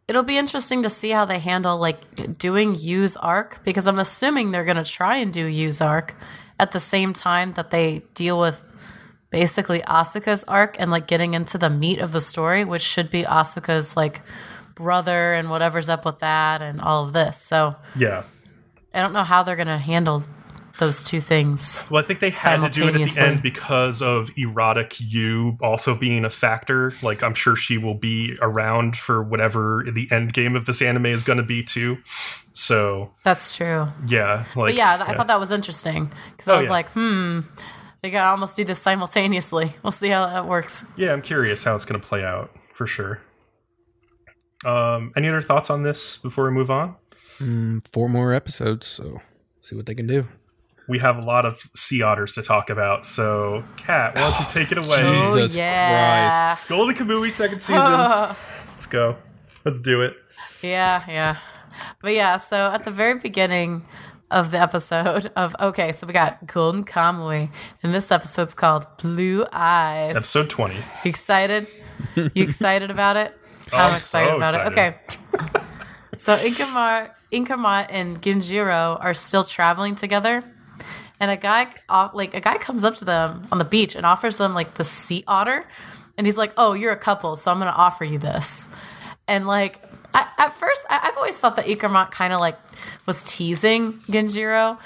it'll 0.08 0.22
be 0.22 0.38
interesting 0.38 0.82
to 0.84 0.90
see 0.90 1.10
how 1.10 1.26
they 1.26 1.38
handle 1.38 1.76
like 1.76 2.38
doing 2.38 2.74
Yu's 2.76 3.14
arc 3.16 3.62
because 3.62 3.86
I'm 3.86 3.98
assuming 3.98 4.52
they're 4.52 4.64
going 4.64 4.78
to 4.78 4.90
try 4.90 5.18
and 5.18 5.30
do 5.30 5.44
Yu's 5.44 5.82
arc 5.82 6.16
at 6.58 6.72
the 6.72 6.80
same 6.80 7.12
time 7.12 7.52
that 7.52 7.70
they 7.70 8.02
deal 8.14 8.38
with 8.38 8.62
basically 9.30 9.80
Asuka's 9.80 10.44
arc 10.44 10.76
and 10.78 10.90
like 10.90 11.06
getting 11.06 11.34
into 11.34 11.58
the 11.58 11.70
meat 11.70 11.98
of 11.98 12.12
the 12.12 12.20
story, 12.20 12.64
which 12.64 12.82
should 12.82 13.10
be 13.10 13.24
Asuka's 13.24 13.96
like 13.96 14.22
brother 14.74 15.34
and 15.34 15.50
whatever's 15.50 15.88
up 15.88 16.04
with 16.04 16.20
that 16.20 16.62
and 16.62 16.80
all 16.80 17.06
of 17.06 17.12
this. 17.12 17.36
So 17.36 17.76
yeah. 17.96 18.22
I 18.94 19.02
don't 19.02 19.12
know 19.12 19.24
how 19.24 19.42
they're 19.42 19.56
going 19.56 19.68
to 19.68 19.78
handle 19.78 20.24
those 20.78 21.02
two 21.02 21.20
things. 21.20 21.88
Well, 21.90 22.02
I 22.02 22.06
think 22.06 22.20
they 22.20 22.30
had 22.30 22.62
to 22.62 22.70
do 22.70 22.88
it 22.88 22.94
at 22.94 23.08
the 23.08 23.20
end 23.20 23.42
because 23.42 24.00
of 24.00 24.30
erotic 24.36 24.96
Yu 25.00 25.58
also 25.60 25.94
being 25.96 26.24
a 26.24 26.30
factor. 26.30 26.92
Like, 27.02 27.22
I'm 27.22 27.34
sure 27.34 27.56
she 27.56 27.78
will 27.78 27.94
be 27.94 28.36
around 28.40 28.96
for 28.96 29.22
whatever 29.22 29.84
the 29.92 30.08
end 30.10 30.32
game 30.32 30.56
of 30.56 30.66
this 30.66 30.80
anime 30.80 31.06
is 31.06 31.24
going 31.24 31.38
to 31.38 31.42
be, 31.42 31.62
too. 31.62 31.98
So, 32.58 33.12
That's 33.22 33.56
true. 33.56 33.86
yeah. 34.08 34.44
Like, 34.56 34.70
But 34.70 34.74
yeah, 34.74 35.04
I 35.06 35.14
thought 35.14 35.28
that 35.28 35.38
was 35.38 35.52
interesting 35.52 36.10
because 36.32 36.48
I 36.48 36.54
Oh, 36.54 36.58
was 36.58 36.66
yeah. 36.66 36.72
like, 36.72 36.90
hmm, 36.90 37.40
they 38.02 38.10
got 38.10 38.24
to 38.24 38.30
almost 38.30 38.56
do 38.56 38.64
this 38.64 38.80
simultaneously. 38.80 39.74
We'll 39.84 39.92
see 39.92 40.08
how 40.08 40.26
that 40.26 40.46
works. 40.48 40.84
Yeah, 40.96 41.12
I'm 41.12 41.22
curious 41.22 41.62
how 41.62 41.76
it's 41.76 41.84
going 41.84 42.00
to 42.00 42.04
play 42.04 42.24
out 42.24 42.50
for 42.72 42.84
sure. 42.84 43.20
Um, 44.66 45.12
any 45.16 45.28
other 45.28 45.40
thoughts 45.40 45.70
on 45.70 45.84
this 45.84 46.18
before 46.18 46.46
we 46.46 46.50
move 46.50 46.68
on? 46.68 46.96
Four 47.92 48.08
more 48.08 48.32
episodes, 48.34 48.88
so 48.88 49.20
see 49.62 49.76
what 49.76 49.86
they 49.86 49.94
can 49.94 50.08
do. 50.08 50.26
We 50.88 50.98
have 50.98 51.16
a 51.16 51.22
lot 51.22 51.46
of 51.46 51.60
sea 51.76 52.02
otters 52.02 52.32
to 52.34 52.42
talk 52.42 52.70
about. 52.70 53.04
So, 53.06 53.62
Kat, 53.76 54.16
why 54.16 54.22
don't 54.22 54.38
you 54.40 54.46
take 54.46 54.72
it 54.72 54.78
away? 54.78 55.00
Jesus 55.26 55.56
oh, 55.56 55.60
yeah. 55.60 56.58
Golden 56.66 56.96
Kamuy 56.96 57.30
second 57.30 57.60
season. 57.60 57.92
Let's 58.68 58.88
go. 58.88 59.16
Let's 59.64 59.78
do 59.78 60.02
it. 60.02 60.14
Yeah, 60.60 61.04
yeah. 61.06 61.36
But 62.00 62.14
yeah, 62.14 62.36
so 62.36 62.70
at 62.70 62.84
the 62.84 62.90
very 62.90 63.18
beginning 63.18 63.84
of 64.30 64.50
the 64.50 64.60
episode 64.60 65.30
of 65.36 65.56
okay, 65.60 65.92
so 65.92 66.06
we 66.06 66.12
got 66.12 66.46
Golden 66.46 66.84
Kamuy, 66.84 67.50
and 67.82 67.94
this 67.94 68.12
episode's 68.12 68.54
called 68.54 68.86
Blue 68.98 69.46
Eyes. 69.52 70.16
Episode 70.16 70.50
20. 70.50 70.74
You 70.74 70.82
excited? 71.04 71.66
You 72.14 72.30
excited 72.34 72.90
about 72.90 73.16
it? 73.16 73.34
I'm 73.72 73.72
oh, 73.72 73.76
I'm 73.78 73.96
excited 73.96 74.30
so 74.30 74.36
about 74.36 74.72
excited. 74.72 74.94
it. 75.34 75.50
Okay. 75.50 75.60
so 76.16 76.36
Inkarmat, 76.36 77.10
Inkarmat 77.32 77.86
and 77.90 78.20
Genjiro 78.20 79.02
are 79.02 79.14
still 79.14 79.44
traveling 79.44 79.94
together. 79.94 80.44
And 81.20 81.30
a 81.30 81.36
guy 81.36 81.66
uh, 81.88 82.10
like 82.14 82.34
a 82.34 82.40
guy 82.40 82.58
comes 82.58 82.84
up 82.84 82.94
to 82.96 83.04
them 83.04 83.46
on 83.50 83.58
the 83.58 83.64
beach 83.64 83.96
and 83.96 84.06
offers 84.06 84.38
them 84.38 84.54
like 84.54 84.74
the 84.74 84.84
sea 84.84 85.24
otter. 85.26 85.64
And 86.16 86.26
he's 86.26 86.36
like, 86.36 86.52
"Oh, 86.56 86.74
you're 86.74 86.92
a 86.92 86.96
couple, 86.96 87.34
so 87.36 87.50
I'm 87.50 87.58
going 87.58 87.72
to 87.72 87.76
offer 87.76 88.04
you 88.04 88.18
this." 88.18 88.68
And 89.26 89.46
like 89.46 89.82
I, 90.14 90.26
at 90.38 90.52
first, 90.54 90.82
I, 90.88 91.00
I've 91.04 91.16
always 91.16 91.38
thought 91.38 91.56
that 91.56 91.66
Inkarmat 91.66 92.10
kind 92.10 92.32
of 92.32 92.40
like 92.40 92.58
was 93.06 93.22
teasing 93.22 93.94
Genjiro, 93.94 94.78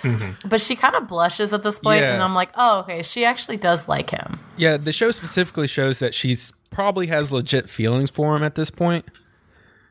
but 0.49 0.61
she 0.61 0.75
kind 0.77 0.95
of 0.97 1.07
blushes 1.09 1.53
at 1.53 1.63
this 1.63 1.79
point, 1.79 2.01
Yeah. 2.03 2.15
and 2.15 2.23
I'm 2.23 2.35
like, 2.35 2.51
"Oh, 2.57 2.81
okay, 2.81 3.03
she 3.03 3.25
actually 3.25 3.57
does 3.57 3.89
like 3.89 4.11
him." 4.11 4.41
Yeah, 4.57 4.77
the 4.77 4.93
show 4.93 5.11
specifically 5.13 5.67
shows 5.69 5.99
that 6.01 6.15
she's 6.15 6.53
probably 6.71 7.07
has 7.09 7.31
legit 7.31 7.69
feelings 7.69 8.11
for 8.11 8.37
him 8.37 8.43
at 8.43 8.55
this 8.57 8.71
point. 8.71 9.05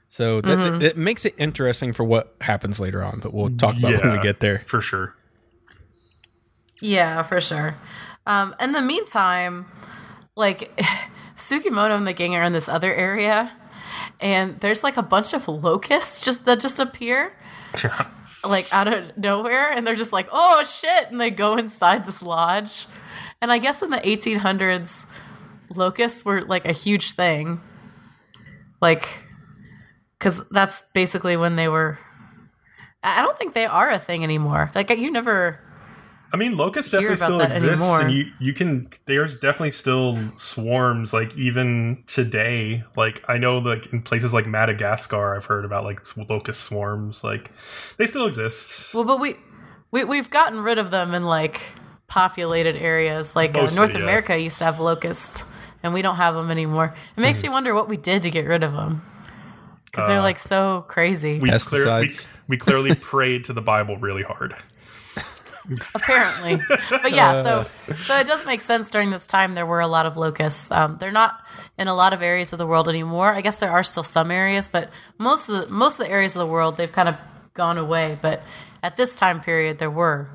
So 0.09 0.41
that, 0.41 0.57
Mm-hmm. 0.57 0.81
it 0.81 0.97
makes 0.97 1.23
it 1.25 1.33
interesting 1.37 1.93
for 1.93 2.03
what 2.03 2.35
happens 2.41 2.79
later 2.81 3.01
on, 3.03 3.19
but 3.21 3.33
we'll 3.33 3.49
talk 3.49 3.77
about 3.77 3.93
it 3.93 4.03
when 4.03 4.11
we 4.11 4.19
get 4.19 4.41
there. 4.41 4.59
For 4.59 4.81
sure. 4.81 5.15
Yeah, 6.81 7.23
for 7.23 7.39
sure. 7.39 7.75
Um, 8.25 8.55
in 8.59 8.71
the 8.73 8.81
meantime, 8.81 9.67
like 10.35 10.75
Sugimoto 11.37 11.95
and 11.95 12.05
the 12.07 12.13
gang 12.13 12.35
are 12.35 12.43
in 12.43 12.53
this 12.53 12.67
other 12.67 12.93
area, 12.93 13.51
and 14.21 14.59
there's 14.59 14.83
like 14.83 14.97
a 14.97 15.03
bunch 15.03 15.33
of 15.33 15.47
locusts 15.47 16.21
just 16.21 16.45
that 16.45 16.59
just 16.59 16.79
appear 16.79 17.33
like 18.43 18.71
out 18.73 18.87
of 18.87 19.17
nowhere, 19.17 19.71
and 19.71 19.85
they're 19.85 19.95
just 19.95 20.13
like, 20.13 20.27
"Oh 20.31 20.63
shit!" 20.63 21.11
and 21.11 21.19
they 21.19 21.29
go 21.31 21.57
inside 21.57 22.05
this 22.05 22.21
lodge. 22.21 22.87
And 23.41 23.51
I 23.51 23.57
guess 23.57 23.81
in 23.81 23.89
the 23.89 23.97
1800s, 23.97 25.05
locusts 25.75 26.23
were 26.25 26.41
like 26.41 26.65
a 26.65 26.71
huge 26.71 27.13
thing, 27.13 27.61
like 28.81 29.07
because 30.17 30.41
that's 30.51 30.83
basically 30.93 31.37
when 31.37 31.55
they 31.55 31.67
were. 31.67 31.97
I 33.03 33.19
I 33.19 33.21
don't 33.23 33.37
think 33.37 33.53
they 33.53 33.65
are 33.65 33.89
a 33.89 33.99
thing 33.99 34.23
anymore. 34.23 34.71
Like 34.75 34.89
you 34.89 35.11
never. 35.11 35.59
I 36.33 36.37
mean, 36.37 36.55
locusts 36.55 36.91
definitely 36.91 37.17
still 37.17 37.37
that 37.39 37.51
exists, 37.51 37.81
anymore. 37.81 38.01
and 38.01 38.11
you 38.11 38.31
you 38.39 38.53
can. 38.53 38.89
There's 39.05 39.37
definitely 39.39 39.71
still 39.71 40.17
swarms, 40.37 41.13
like 41.13 41.35
even 41.37 42.03
today. 42.07 42.83
Like 42.95 43.23
I 43.27 43.37
know, 43.37 43.57
like 43.57 43.91
in 43.91 44.01
places 44.01 44.33
like 44.33 44.47
Madagascar, 44.47 45.35
I've 45.35 45.45
heard 45.45 45.65
about 45.65 45.83
like 45.83 45.99
locust 46.29 46.63
swarms. 46.63 47.23
Like 47.23 47.51
they 47.97 48.05
still 48.05 48.25
exist. 48.27 48.93
Well, 48.93 49.03
but 49.03 49.19
we, 49.19 49.35
we 49.91 50.03
we've 50.05 50.29
gotten 50.29 50.61
rid 50.61 50.77
of 50.77 50.89
them 50.91 51.13
in 51.13 51.25
like 51.25 51.61
populated 52.07 52.75
areas. 52.77 53.35
Like 53.35 53.55
uh, 53.57 53.67
North 53.75 53.93
yeah. 53.93 53.99
America 53.99 54.37
used 54.39 54.57
to 54.59 54.65
have 54.65 54.79
locusts, 54.79 55.45
and 55.83 55.93
we 55.93 56.01
don't 56.01 56.15
have 56.17 56.33
them 56.33 56.49
anymore. 56.49 56.93
It 57.17 57.19
makes 57.21 57.39
Mm-hmm. 57.39 57.47
me 57.47 57.53
wonder 57.53 57.75
what 57.75 57.89
we 57.89 57.97
did 57.97 58.21
to 58.23 58.29
get 58.31 58.45
rid 58.47 58.63
of 58.63 58.71
them 58.71 59.01
because 59.85 60.07
they're 60.07 60.21
like 60.21 60.39
so 60.39 60.85
crazy. 60.87 61.39
Uh, 61.39 61.41
We 61.41 61.51
clear, 61.59 61.99
we, 61.99 62.09
we 62.47 62.57
clearly 62.57 62.95
prayed 63.01 63.43
to 63.45 63.53
the 63.53 63.61
Bible 63.61 63.97
really 63.97 64.23
hard. 64.23 64.55
Apparently. 65.95 66.59
But 66.89 67.11
yeah, 67.11 67.43
so 67.43 67.65
so 67.95 68.17
it 68.19 68.27
does 68.27 68.45
make 68.45 68.61
sense. 68.61 68.91
During 68.91 69.09
this 69.09 69.27
time, 69.27 69.55
there 69.55 69.65
were 69.65 69.79
a 69.79 69.87
lot 69.87 70.05
of 70.05 70.17
locusts. 70.17 70.71
Um, 70.71 70.97
they're 70.97 71.11
not 71.11 71.43
in 71.77 71.87
a 71.87 71.93
lot 71.93 72.13
of 72.13 72.21
areas 72.21 72.53
of 72.53 72.59
the 72.59 72.67
world 72.67 72.87
anymore. 72.87 73.33
I 73.33 73.41
guess 73.41 73.59
there 73.59 73.71
are 73.71 73.83
still 73.83 74.03
some 74.03 74.31
areas, 74.31 74.69
but 74.69 74.89
most 75.17 75.49
of 75.49 75.61
the 75.61 75.73
most 75.73 75.99
of 75.99 76.05
the 76.05 76.11
areas 76.11 76.35
of 76.35 76.45
the 76.45 76.51
world 76.51 76.77
they've 76.77 76.91
kind 76.91 77.09
of 77.09 77.17
gone 77.53 77.77
away. 77.77 78.17
But 78.21 78.43
at 78.83 78.97
this 78.97 79.15
time 79.15 79.41
period, 79.41 79.77
there 79.77 79.91
were 79.91 80.29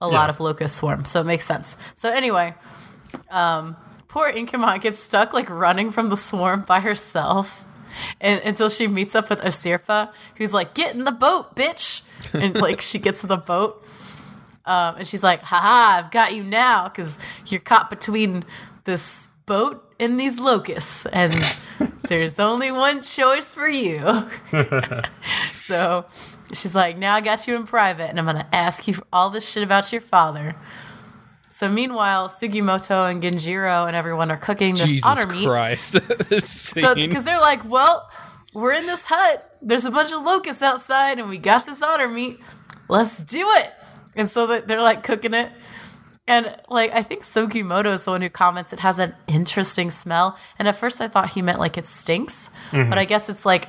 a 0.00 0.08
lot 0.08 0.30
of 0.30 0.40
locust 0.40 0.76
swarms, 0.76 1.10
so 1.10 1.20
it 1.20 1.24
makes 1.24 1.44
sense. 1.44 1.76
So 1.94 2.10
anyway, 2.10 2.54
um, 3.30 3.76
poor 4.08 4.30
Inkarmat 4.30 4.82
gets 4.82 4.98
stuck 4.98 5.32
like 5.32 5.48
running 5.50 5.90
from 5.90 6.08
the 6.10 6.16
swarm 6.16 6.62
by 6.62 6.80
herself. 6.80 7.64
And, 8.20 8.42
until 8.44 8.68
she 8.68 8.88
meets 8.88 9.14
up 9.14 9.30
with 9.30 9.40
Asirpa, 9.40 10.12
who's 10.36 10.52
like, 10.52 10.74
"Get 10.74 10.94
in 10.94 11.04
the 11.04 11.12
boat, 11.12 11.56
bitch!" 11.56 12.02
and 12.34 12.54
like 12.54 12.82
she 12.82 12.98
gets 12.98 13.22
to 13.22 13.26
the 13.26 13.38
boat, 13.38 13.82
um, 14.66 14.96
and 14.96 15.06
she's 15.06 15.22
like, 15.22 15.42
"Haha, 15.42 15.98
I've 16.04 16.10
got 16.10 16.34
you 16.34 16.42
now 16.42 16.88
because 16.88 17.18
you're 17.46 17.60
caught 17.60 17.90
between 17.90 18.44
this 18.84 19.30
boat 19.46 19.82
and 19.98 20.18
these 20.18 20.38
locusts, 20.38 21.06
and 21.06 21.34
there's 22.08 22.38
only 22.38 22.70
one 22.72 23.02
choice 23.02 23.54
for 23.54 23.68
you." 23.68 24.28
so 25.56 26.06
she's 26.52 26.74
like, 26.74 26.98
"Now 26.98 27.14
I 27.14 27.20
got 27.20 27.46
you 27.46 27.56
in 27.56 27.64
private, 27.64 28.10
and 28.10 28.18
I'm 28.18 28.26
gonna 28.26 28.48
ask 28.52 28.86
you 28.88 28.96
all 29.12 29.30
this 29.30 29.48
shit 29.48 29.62
about 29.62 29.92
your 29.92 30.02
father." 30.02 30.56
So 31.56 31.70
meanwhile, 31.70 32.28
Sugimoto 32.28 33.10
and 33.10 33.22
Genjiro 33.22 33.86
and 33.86 33.96
everyone 33.96 34.30
are 34.30 34.36
cooking 34.36 34.74
this 34.74 34.88
Jesus 34.88 35.06
otter 35.06 35.26
meat. 35.26 35.46
Christ. 35.46 35.92
this 36.28 36.46
So 36.46 36.94
because 36.94 37.24
they're 37.24 37.40
like, 37.40 37.64
well, 37.64 38.10
we're 38.52 38.74
in 38.74 38.84
this 38.84 39.06
hut. 39.06 39.56
There's 39.62 39.86
a 39.86 39.90
bunch 39.90 40.12
of 40.12 40.22
locusts 40.22 40.62
outside, 40.62 41.18
and 41.18 41.30
we 41.30 41.38
got 41.38 41.64
this 41.64 41.82
otter 41.82 42.08
meat. 42.08 42.40
Let's 42.90 43.22
do 43.22 43.50
it. 43.52 43.72
And 44.16 44.30
so 44.30 44.46
that 44.48 44.66
they're 44.66 44.82
like 44.82 45.02
cooking 45.02 45.34
it. 45.34 45.50
And 46.26 46.54
like 46.68 46.92
I 46.92 47.02
think 47.02 47.22
Sugimoto 47.22 47.92
is 47.92 48.04
the 48.04 48.10
one 48.10 48.22
who 48.22 48.28
comments 48.28 48.72
it 48.72 48.80
has 48.80 48.98
an 48.98 49.14
interesting 49.28 49.90
smell. 49.90 50.36
And 50.58 50.66
at 50.66 50.76
first 50.76 51.00
I 51.00 51.08
thought 51.08 51.30
he 51.30 51.42
meant 51.42 51.60
like 51.60 51.78
it 51.78 51.86
stinks, 51.86 52.50
mm-hmm. 52.70 52.88
but 52.88 52.98
I 52.98 53.04
guess 53.04 53.28
it's 53.28 53.46
like 53.46 53.68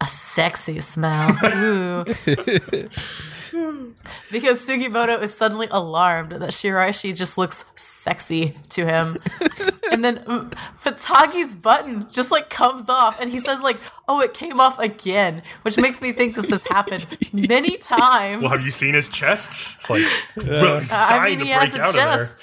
a 0.00 0.06
sexy 0.06 0.80
smell. 0.80 1.36
Ooh. 1.44 2.04
because 4.30 4.66
Sugimoto 4.66 5.20
is 5.20 5.34
suddenly 5.34 5.68
alarmed 5.70 6.32
that 6.32 6.50
Shiraishi 6.50 7.14
just 7.14 7.36
looks 7.38 7.64
sexy 7.76 8.54
to 8.70 8.84
him. 8.84 9.16
and 9.90 10.04
then 10.04 10.18
Matagi's 10.84 11.54
button 11.54 12.06
just 12.10 12.30
like 12.30 12.50
comes 12.50 12.88
off 12.88 13.20
and 13.20 13.30
he 13.30 13.38
says 13.40 13.60
like, 13.62 13.78
"Oh, 14.08 14.20
it 14.20 14.34
came 14.34 14.60
off 14.60 14.78
again," 14.78 15.42
which 15.62 15.76
makes 15.78 16.00
me 16.00 16.12
think 16.12 16.34
this 16.34 16.50
has 16.50 16.62
happened 16.64 17.06
many 17.32 17.76
times. 17.78 18.42
Well, 18.42 18.52
have 18.52 18.64
you 18.64 18.70
seen 18.70 18.94
his 18.94 19.08
chest? 19.08 19.50
It's 19.76 19.90
like 19.90 20.02
well, 20.46 20.78
he's 20.78 20.92
I 20.92 21.24
mean, 21.24 21.40
he 21.40 21.52
to 21.52 21.58
break 21.58 21.72
has 21.72 21.94
a 21.94 21.98
out 22.00 22.18
of 22.20 22.36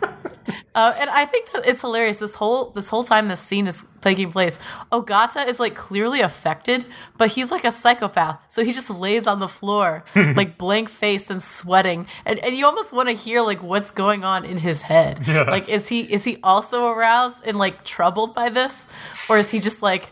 there. 0.00 0.16
chest. 0.50 0.64
Uh, 0.74 0.94
and 0.98 1.10
I 1.10 1.24
think 1.24 1.52
that 1.52 1.66
it's 1.66 1.80
hilarious. 1.80 2.18
This 2.18 2.34
whole 2.34 2.70
this 2.70 2.88
whole 2.88 3.04
time 3.04 3.28
this 3.28 3.40
scene 3.40 3.66
is 3.66 3.84
taking 4.00 4.30
place, 4.30 4.58
Ogata 4.90 5.46
is 5.46 5.60
like 5.60 5.74
clearly 5.74 6.20
affected, 6.20 6.84
but 7.18 7.30
he's 7.30 7.50
like 7.50 7.64
a 7.64 7.72
psychopath. 7.72 8.40
So 8.48 8.64
he 8.64 8.72
just 8.72 8.90
lays 8.90 9.26
on 9.26 9.40
the 9.40 9.48
floor, 9.48 10.04
like 10.14 10.58
blank 10.58 10.88
faced 10.88 11.30
and 11.30 11.42
sweating, 11.42 12.06
and 12.24 12.38
and 12.40 12.56
you 12.56 12.66
almost 12.66 12.92
want 12.92 13.08
to 13.08 13.14
hear 13.14 13.42
like 13.42 13.62
what's 13.62 13.90
going 13.90 14.24
on 14.24 14.44
in 14.44 14.58
his 14.58 14.82
head. 14.82 15.20
Like, 15.50 15.68
is 15.68 15.88
he 15.88 16.00
is 16.00 16.24
he 16.24 16.38
also 16.42 16.88
aroused 16.88 17.44
and 17.46 17.56
like 17.58 17.82
troubled 17.84 18.34
by 18.34 18.50
this, 18.50 18.86
or 19.28 19.38
is 19.38 19.50
he 19.50 19.58
just 19.58 19.82
like 19.82 20.10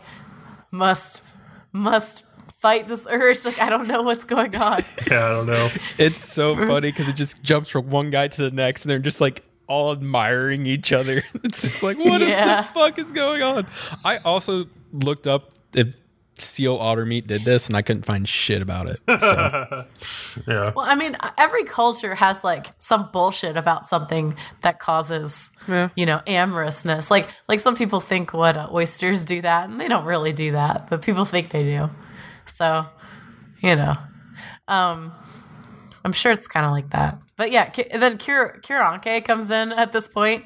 must 0.71 1.23
must 1.71 2.25
fight 2.59 2.87
this 2.87 3.07
urge? 3.09 3.45
Like 3.45 3.61
I 3.61 3.69
don't 3.69 3.87
know 3.87 4.01
what's 4.01 4.23
going 4.23 4.55
on. 4.55 4.83
Yeah, 5.09 5.25
I 5.25 5.29
don't 5.29 5.47
know. 5.47 5.69
It's 5.97 6.23
so 6.23 6.55
funny 6.55 6.91
because 6.91 7.07
it 7.07 7.15
just 7.15 7.41
jumps 7.41 7.69
from 7.69 7.89
one 7.89 8.09
guy 8.09 8.27
to 8.27 8.41
the 8.41 8.51
next, 8.51 8.83
and 8.85 8.91
they're 8.91 8.99
just 8.99 9.21
like 9.21 9.43
all 9.69 9.91
admiring 9.93 10.65
each 10.65 10.91
other. 10.91 11.23
It's 11.43 11.61
just 11.61 11.81
like, 11.83 11.97
what 11.97 12.21
is 12.21 12.29
Yeah. 12.29 12.61
the 12.63 12.67
fuck 12.73 12.99
is 12.99 13.11
going 13.13 13.41
on? 13.41 13.67
I 14.03 14.17
also 14.17 14.65
looked 14.91 15.27
up 15.27 15.51
if 15.73 15.95
Seal 16.39 16.77
Otter 16.77 17.05
Meat 17.05 17.27
did 17.27 17.41
this, 17.41 17.67
and 17.67 17.75
I 17.75 17.81
couldn't 17.81 18.03
find 18.05 18.27
shit 18.27 18.61
about 18.61 18.87
it. 18.87 18.99
So, 19.07 19.85
Yeah. 20.47 20.71
Well, 20.75 20.85
I 20.87 20.95
mean, 20.95 21.17
every 21.37 21.65
culture 21.65 22.15
has 22.15 22.43
like 22.43 22.67
some 22.79 23.09
bullshit 23.11 23.57
about 23.57 23.85
something 23.87 24.35
that 24.61 24.79
causes, 24.79 25.49
Yeah. 25.67 25.89
you 25.95 26.05
know, 26.05 26.21
amorousness. 26.27 27.11
Like, 27.11 27.29
like 27.49 27.59
some 27.59 27.75
people 27.75 27.99
think 27.99 28.33
what 28.33 28.55
uh, 28.57 28.69
oysters 28.71 29.25
do 29.25 29.41
that, 29.41 29.69
and 29.69 29.79
they 29.81 29.87
don't 29.89 30.05
really 30.05 30.31
do 30.33 30.51
that, 30.53 30.89
but 30.89 31.01
people 31.01 31.25
think 31.25 31.49
they 31.49 31.63
do. 31.63 31.89
So, 32.45 32.85
you 33.61 33.75
know, 33.75 33.95
um, 34.67 35.11
I'm 36.05 36.13
sure 36.13 36.31
it's 36.31 36.47
kind 36.47 36.65
of 36.65 36.71
like 36.71 36.91
that. 36.91 37.21
But 37.39 37.53
yeah, 37.53 37.71
then 37.93 38.17
Kir- 38.17 38.59
Kiroranke 38.61 39.23
comes 39.23 39.49
in 39.49 39.71
at 39.71 39.93
this 39.93 40.09
point, 40.09 40.43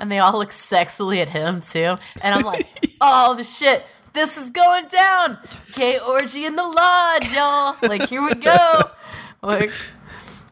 and 0.00 0.10
they 0.10 0.18
all 0.18 0.36
look 0.36 0.50
sexily 0.50 1.22
at 1.22 1.28
him 1.28 1.60
too. 1.62 1.94
And 2.20 2.34
I'm 2.34 2.42
like, 2.42 2.66
oh, 3.00 3.36
the 3.36 3.44
shit. 3.44 3.84
This 4.12 4.36
is 4.36 4.50
going 4.50 4.88
down. 4.88 5.38
Gay 5.74 6.00
orgy 6.00 6.44
in 6.44 6.56
the 6.56 6.64
lodge, 6.64 7.32
y'all. 7.32 7.76
Like, 7.80 8.08
here 8.08 8.22
we 8.22 8.34
go. 8.34 8.90
Like, 9.44 9.72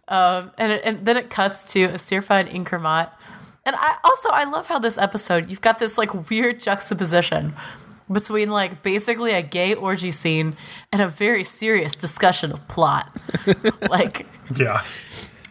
um, 0.08 0.50
and 0.58 0.72
it, 0.72 0.82
and 0.84 1.06
then 1.06 1.16
it 1.16 1.30
cuts 1.30 1.72
to 1.74 1.86
Asirpa 1.86 2.40
and 2.40 2.48
Inkarmat. 2.48 3.12
And 3.64 3.76
I 3.78 3.98
also 4.02 4.30
I 4.30 4.42
love 4.50 4.66
how 4.66 4.80
this 4.80 4.98
episode 4.98 5.48
you've 5.48 5.60
got 5.60 5.78
this 5.78 5.96
like 5.96 6.28
weird 6.28 6.58
juxtaposition 6.58 7.54
between 8.10 8.50
like 8.50 8.82
basically 8.82 9.30
a 9.30 9.42
gay 9.42 9.74
orgy 9.76 10.10
scene 10.10 10.54
and 10.90 11.00
a 11.00 11.06
very 11.06 11.44
serious 11.44 11.94
discussion 11.94 12.50
of 12.50 12.66
plot. 12.66 13.16
like 13.88 14.26
Yeah. 14.56 14.82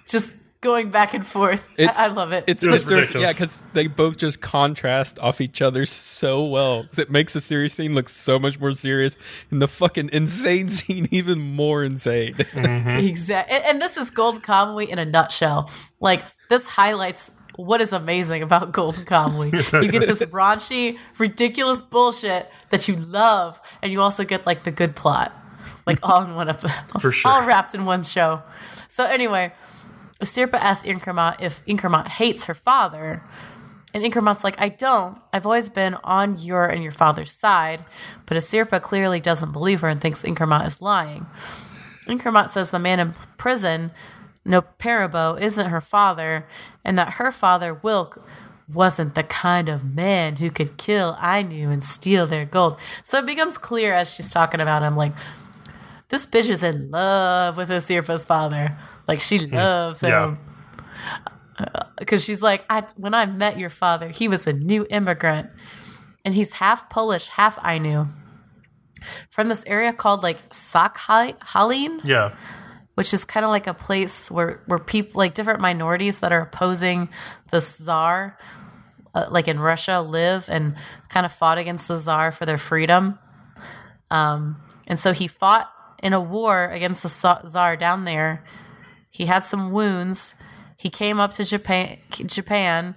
Just 0.10 0.36
going 0.62 0.90
back 0.90 1.14
and 1.14 1.26
forth. 1.26 1.66
I, 1.80 1.94
I 1.96 2.08
love 2.08 2.34
it. 2.34 2.44
It's, 2.48 2.64
It 2.64 2.68
was 2.70 2.82
it's 2.82 2.92
ridiculous. 2.92 3.22
yeah, 3.28 3.32
because 3.32 3.64
they 3.74 3.88
both 3.88 4.18
just 4.18 4.42
contrast 4.42 5.18
off 5.20 5.40
each 5.40 5.62
other 5.62 5.86
so 5.86 6.46
well. 6.46 6.86
it 6.98 7.10
makes 7.10 7.32
the 7.34 7.40
serious 7.42 7.74
scene 7.76 7.96
look 7.96 8.10
so 8.10 8.38
much 8.38 8.60
more 8.60 8.74
serious, 8.74 9.16
and 9.52 9.62
the 9.62 9.68
fucking 9.70 10.10
insane 10.12 10.68
scene 10.78 11.08
even 11.12 11.40
more 11.40 11.84
insane. 11.84 12.34
Mm-hmm. 12.34 12.90
Exactly. 13.08 13.56
And, 13.56 13.66
and 13.66 13.82
this 13.82 13.96
is 13.96 14.10
Golden 14.10 14.42
Kamuy 14.42 14.90
in 14.90 15.00
a 15.00 15.06
nutshell. 15.06 15.70
Like, 16.02 16.26
this 16.50 16.66
highlights 16.68 17.32
what 17.56 17.80
is 17.82 17.94
amazing 17.94 18.42
about 18.44 18.72
Golden 18.74 19.06
Kamuy. 19.06 19.52
You 19.84 19.90
get 19.92 20.08
this 20.08 20.22
raunchy, 20.24 20.98
ridiculous 21.18 21.82
bullshit 21.82 22.50
that 22.72 22.88
you 22.90 22.96
love, 22.98 23.62
and 23.82 23.92
you 23.94 24.02
also 24.02 24.24
get, 24.26 24.46
like, 24.46 24.64
the 24.66 24.72
good 24.72 24.94
plot. 24.96 25.34
Like, 25.88 26.00
all 26.04 26.22
in 26.24 26.36
one 26.36 26.50
episode. 26.50 26.72
For 27.00 27.12
sure. 27.14 27.32
All 27.32 27.46
wrapped 27.46 27.74
in 27.76 27.86
one 27.86 28.04
show. 28.04 28.44
So, 28.90 29.06
anyway, 29.06 29.54
Sirpa 30.26 30.56
asks 30.56 30.88
Inkarmat 30.88 31.42
if 31.42 31.66
Inkarmat 31.66 32.08
hates 32.08 32.46
her 32.46 32.54
father. 32.54 33.24
And 33.94 34.04
Inkarmat's 34.04 34.44
like, 34.44 34.60
I 34.60 34.70
don't. 34.70 35.18
I've 35.34 35.46
always 35.46 35.70
been 35.70 35.96
on 36.04 36.38
your 36.38 36.68
and 36.68 36.84
your 36.84 36.92
father's 36.92 37.32
side. 37.32 37.86
But 38.26 38.38
Asirpa 38.38 38.82
clearly 38.82 39.20
doesn't 39.20 39.52
believe 39.52 39.82
her 39.82 39.88
and 39.88 40.00
thinks 40.00 40.24
Inkarmat 40.24 40.68
is 40.68 40.82
lying. 40.82 41.26
Inkarmat 42.06 42.50
says 42.50 42.70
the 42.70 42.80
man 42.80 43.00
in 43.00 43.14
prison, 43.38 43.92
Nopperabo, 44.46 45.40
isn't 45.40 45.70
her 45.70 45.82
father, 45.82 46.48
and 46.84 46.98
that 46.98 47.14
her 47.14 47.32
father, 47.32 47.74
Wilk, 47.74 48.24
wasn't 48.72 49.16
the 49.16 49.24
kind 49.24 49.70
of 49.70 49.96
man 49.96 50.36
who 50.38 50.52
could 50.52 50.78
kill 50.78 51.18
Ainu 51.22 51.72
and 51.72 51.84
steal 51.84 52.28
their 52.28 52.46
gold. 52.46 52.78
So 53.04 53.20
it 53.20 53.26
becomes 53.26 53.58
clear 53.58 53.94
as 53.94 54.14
she's 54.14 54.32
talking 54.32 54.60
about 54.60 54.84
him, 54.84 54.96
like, 54.96 55.14
this 56.10 56.26
bitch 56.26 56.50
is 56.50 56.64
in 56.64 56.90
love 56.90 57.58
with 57.58 57.70
Asirpa's 57.70 58.26
father. 58.26 58.78
Like, 59.10 59.22
she 59.24 59.40
loves 59.40 60.02
him 60.02 60.38
Yeah. 61.60 61.66
because 61.98 62.24
she's 62.24 62.42
like, 62.44 62.64
I, 62.70 62.84
when 62.96 63.14
I 63.16 63.26
met 63.26 63.58
your 63.58 63.72
father, 63.72 64.10
he 64.10 64.28
was 64.28 64.46
a 64.46 64.54
new 64.54 64.86
immigrant, 64.90 65.50
and 66.24 66.34
he's 66.36 66.54
half 66.54 66.90
Polish, 66.92 67.28
half 67.30 67.58
Ainu, 67.66 68.06
from 69.32 69.50
this 69.50 69.64
area 69.66 69.94
called 69.94 70.22
like 70.22 70.38
Sakhalin, 70.50 72.02
Yeah. 72.04 72.36
which 72.96 73.14
is 73.14 73.26
kind 73.26 73.44
of 73.46 73.50
like 73.50 73.66
a 73.66 73.74
place 73.74 74.30
where 74.30 74.62
where 74.68 74.78
people 74.80 75.18
like 75.20 75.34
different 75.34 75.60
minorities 75.60 76.20
that 76.20 76.32
are 76.32 76.42
opposing 76.42 77.10
the 77.50 77.62
czar, 77.62 78.38
uh, 79.16 79.28
like 79.32 79.48
in 79.48 79.60
Russia, 79.60 80.02
live 80.02 80.46
and 80.50 80.76
kind 81.10 81.26
of 81.26 81.32
fought 81.32 81.58
against 81.58 81.88
the 81.88 81.98
czar 81.98 82.32
for 82.32 82.46
their 82.46 82.58
freedom. 82.60 83.18
Um, 84.12 84.62
and 84.86 85.00
so 85.00 85.14
he 85.14 85.28
fought 85.28 85.72
in 86.04 86.14
a 86.14 86.22
war 86.22 86.66
against 86.68 87.04
the 87.04 87.10
czar 87.48 87.76
down 87.76 88.06
there. 88.06 88.44
He 89.10 89.26
had 89.26 89.44
some 89.44 89.72
wounds. 89.72 90.36
He 90.78 90.90
came 90.90 91.20
up 91.20 91.34
to 91.34 91.44
Japan, 91.44 91.98
Japan, 92.12 92.96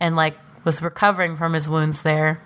and 0.00 0.16
like 0.16 0.36
was 0.64 0.82
recovering 0.82 1.36
from 1.36 1.52
his 1.52 1.68
wounds 1.68 2.02
there. 2.02 2.42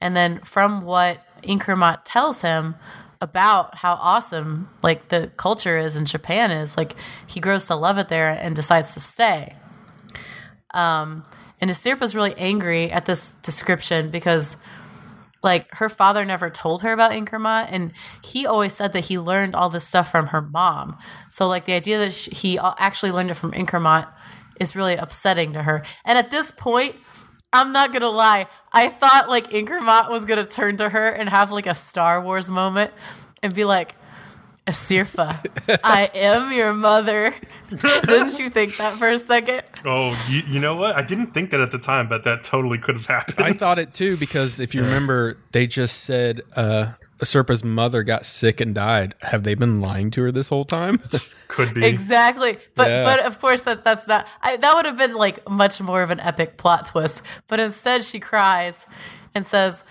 And 0.00 0.14
then 0.14 0.40
from 0.40 0.82
what 0.82 1.20
Inkarmat 1.42 2.00
tells 2.04 2.40
him 2.40 2.74
about 3.20 3.76
how 3.76 3.94
awesome 3.94 4.68
like 4.82 5.08
the 5.08 5.30
culture 5.36 5.78
is 5.78 5.96
in 5.96 6.04
Japan 6.04 6.50
is, 6.50 6.76
like 6.76 6.94
he 7.26 7.40
grows 7.40 7.66
to 7.66 7.74
love 7.74 7.98
it 7.98 8.08
there 8.08 8.30
and 8.30 8.54
decides 8.54 8.94
to 8.94 9.00
stay. 9.00 9.56
Um, 10.72 11.22
and 11.60 11.70
Asirpa's 11.70 12.14
really 12.14 12.34
angry 12.36 12.90
at 12.90 13.06
this 13.06 13.32
description 13.42 14.10
because 14.10 14.56
like 15.44 15.72
her 15.74 15.88
father 15.88 16.24
never 16.24 16.50
told 16.50 16.82
her 16.82 16.92
about 16.92 17.12
Inkarmat 17.12 17.68
and 17.70 17.92
he 18.22 18.46
always 18.46 18.72
said 18.72 18.92
that 18.94 19.04
he 19.04 19.18
learned 19.18 19.54
all 19.54 19.68
this 19.68 19.86
stuff 19.86 20.10
from 20.10 20.28
her 20.28 20.42
mom. 20.42 20.98
So 21.30 21.46
like 21.46 21.66
the 21.66 21.74
idea 21.74 21.98
that 21.98 22.12
sh 22.12 22.28
he 22.32 22.58
actually 22.58 23.12
learned 23.12 23.30
it 23.30 23.34
from 23.34 23.52
Inkarmat 23.52 24.10
is 24.58 24.74
really 24.74 24.96
upsetting 24.96 25.52
to 25.52 25.62
her. 25.62 25.84
And 26.04 26.18
at 26.18 26.30
this 26.30 26.50
point, 26.50 26.96
I'm 27.52 27.72
not 27.72 27.92
gonna 27.92 28.08
lie, 28.08 28.48
I 28.72 28.88
thought 28.88 29.28
like 29.28 29.50
Inkarmat 29.50 30.10
was 30.10 30.24
gonna 30.24 30.46
turn 30.46 30.78
to 30.78 30.88
her 30.88 31.08
and 31.08 31.28
have 31.28 31.52
like 31.52 31.66
a 31.66 31.74
Star 31.74 32.22
Wars 32.22 32.50
moment 32.50 32.92
and 33.42 33.54
be 33.54 33.64
like, 33.64 33.94
Asirpa, 34.66 35.78
I 35.84 36.10
am 36.14 36.50
your 36.52 36.72
mother. 36.72 37.34
Didn't 37.70 38.38
you 38.38 38.48
think 38.48 38.76
that 38.78 38.94
for 38.94 39.08
a 39.08 39.18
second? 39.18 39.62
Oh, 39.84 40.08
you, 40.30 40.40
you 40.48 40.58
know 40.60 40.74
what? 40.74 40.96
I 40.96 41.02
didn't 41.02 41.32
think 41.34 41.50
that 41.50 41.60
at 41.60 41.70
the 41.70 41.78
time, 41.78 42.08
but 42.08 42.24
that 42.24 42.42
totally 42.44 42.78
could 42.78 42.94
have 42.96 43.06
happened. 43.06 43.40
I 43.46 43.52
thought 43.52 43.78
it 43.78 43.92
too 43.92 44.16
because 44.16 44.60
if 44.60 44.74
you 44.74 44.80
remember, 44.82 45.36
they 45.52 45.66
just 45.66 46.00
said 46.04 46.40
uh, 46.56 46.92
Serpa's 47.22 47.62
mother 47.62 48.02
got 48.02 48.24
sick 48.24 48.58
and 48.60 48.74
died. 48.74 49.14
Have 49.20 49.42
they 49.42 49.54
been 49.54 49.82
lying 49.82 50.10
to 50.12 50.22
her 50.22 50.32
this 50.32 50.48
whole 50.48 50.64
time? 50.64 50.98
Could 51.48 51.74
be. 51.74 51.84
Exactly. 51.84 52.56
But 52.74 52.88
Yeah. 52.88 53.04
but 53.04 53.20
of 53.26 53.38
course 53.40 53.62
that 53.62 53.84
that's 53.84 54.08
not 54.08 54.26
I, 54.42 54.56
that 54.56 54.74
would 54.74 54.86
have 54.86 54.96
been 54.96 55.14
like 55.14 55.46
much 55.48 55.78
more 55.80 56.00
of 56.02 56.10
an 56.10 56.20
epic 56.20 56.56
plot 56.56 56.86
twist. 56.86 57.22
But 57.48 57.60
instead 57.60 58.02
she 58.02 58.18
cries 58.18 58.86
and 59.34 59.46
says, 59.46 59.84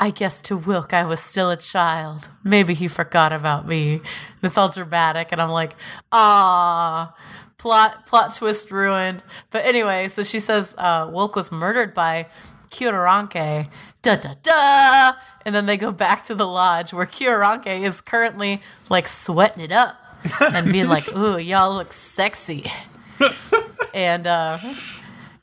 I 0.00 0.10
guess 0.10 0.40
to 0.42 0.56
Wilk 0.56 0.94
I 0.94 1.04
was 1.04 1.20
still 1.20 1.50
a 1.50 1.56
child. 1.56 2.28
Maybe 2.42 2.72
he 2.74 2.88
forgot 2.88 3.32
about 3.32 3.68
me. 3.68 4.00
It's 4.42 4.56
all 4.56 4.70
dramatic 4.70 5.28
and 5.30 5.40
I'm 5.40 5.50
like, 5.50 5.76
ah 6.10 7.14
plot 7.58 8.06
plot 8.06 8.34
twist 8.34 8.70
ruined. 8.70 9.22
But 9.50 9.66
anyway, 9.66 10.08
so 10.08 10.22
she 10.22 10.40
says 10.40 10.74
uh 10.78 11.08
Wilk 11.12 11.36
was 11.36 11.52
murdered 11.52 11.92
by 11.94 12.26
Kiroranke. 12.70 13.68
Da 14.02 14.16
da 14.16 14.32
da 14.42 15.12
and 15.44 15.54
then 15.54 15.66
they 15.66 15.76
go 15.76 15.92
back 15.92 16.24
to 16.24 16.34
the 16.34 16.46
lodge 16.46 16.92
where 16.92 17.06
Kiroranke 17.06 17.82
is 17.82 18.00
currently 18.00 18.62
like 18.88 19.06
sweating 19.06 19.62
it 19.62 19.72
up 19.72 19.96
and 20.40 20.72
being 20.72 20.88
like, 20.88 21.14
"Ooh, 21.16 21.38
y'all 21.38 21.74
look 21.74 21.92
sexy." 21.92 22.70
and 23.94 24.26
uh, 24.26 24.58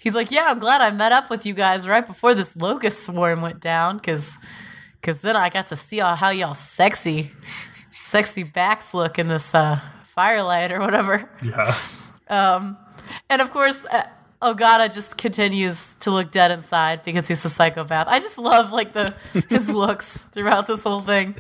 he's 0.08 0.16
like, 0.16 0.32
"Yeah, 0.32 0.48
I'm 0.50 0.60
glad 0.60 0.80
I 0.80 0.92
met 0.92 1.12
up 1.12 1.30
with 1.30 1.46
you 1.46 1.54
guys 1.54 1.86
right 1.88 2.06
before 2.08 2.34
this 2.34 2.56
locust 2.56 3.04
swarm 3.04 3.42
went 3.42 3.60
down, 3.60 3.98
because 3.98 4.38
because 5.02 5.20
then 5.22 5.36
I 5.36 5.50
got 5.50 5.68
to 5.68 5.76
see 5.76 6.00
all 6.02 6.16
how 6.16 6.30
y'all 6.30 6.56
sexy, 6.56 7.32
sexy 7.92 8.44
backs 8.44 8.94
look 8.94 9.20
in 9.20 9.28
this 9.28 9.54
uh, 9.54 9.80
firelight 10.16 10.72
or 10.72 10.80
whatever." 10.80 11.30
Yeah. 11.44 11.76
Um, 12.30 12.78
And 13.30 13.42
of 13.42 13.52
course. 13.52 13.86
Uh, 13.86 14.04
Ogata 14.40 14.94
just 14.94 15.18
continues 15.18 15.96
to 15.96 16.12
look 16.12 16.30
dead 16.32 16.52
inside 16.52 17.04
because 17.04 17.28
he's 17.28 17.44
a 17.44 17.50
psychopath. 17.50 18.08
I 18.08 18.20
just 18.20 18.38
love 18.38 18.72
like 18.72 18.94
the 18.94 19.16
his 19.50 19.68
looks 19.84 20.26
throughout 20.32 20.68
this 20.68 20.84
whole 20.84 21.00
thing. 21.00 21.34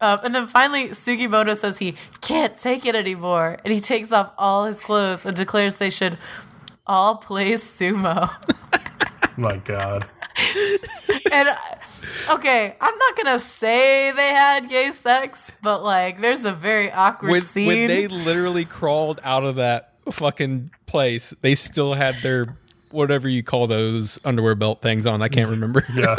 Um, 0.00 0.18
and 0.24 0.34
then 0.34 0.46
finally, 0.46 0.88
Sugimoto 0.96 1.54
says 1.54 1.78
he 1.78 1.96
can't 2.22 2.56
take 2.56 2.86
it 2.86 2.94
anymore, 2.94 3.58
and 3.64 3.74
he 3.74 3.80
takes 3.82 4.12
off 4.12 4.32
all 4.38 4.64
his 4.64 4.80
clothes 4.80 5.26
and 5.26 5.36
declares 5.36 5.76
they 5.76 5.90
should 5.90 6.16
all 6.86 7.16
play 7.16 7.52
sumo. 7.54 8.30
My 9.36 9.56
God. 9.58 10.06
and 11.32 11.48
okay, 12.30 12.76
I'm 12.80 12.98
not 12.98 13.16
gonna 13.16 13.38
say 13.38 14.12
they 14.12 14.28
had 14.30 14.68
gay 14.68 14.92
sex, 14.92 15.52
but 15.62 15.82
like, 15.82 16.20
there's 16.20 16.44
a 16.44 16.52
very 16.52 16.90
awkward 16.92 17.30
when, 17.30 17.40
scene. 17.40 17.66
when 17.66 17.86
they 17.88 18.06
literally 18.08 18.64
crawled 18.64 19.20
out 19.24 19.44
of 19.44 19.56
that 19.56 19.86
fucking 20.10 20.70
place, 20.86 21.34
they 21.40 21.54
still 21.54 21.94
had 21.94 22.14
their 22.16 22.54
whatever 22.90 23.28
you 23.28 23.42
call 23.42 23.66
those 23.66 24.18
underwear 24.24 24.54
belt 24.54 24.82
things 24.82 25.06
on. 25.06 25.22
I 25.22 25.28
can't 25.28 25.50
remember. 25.50 25.84
Yeah. 25.94 26.16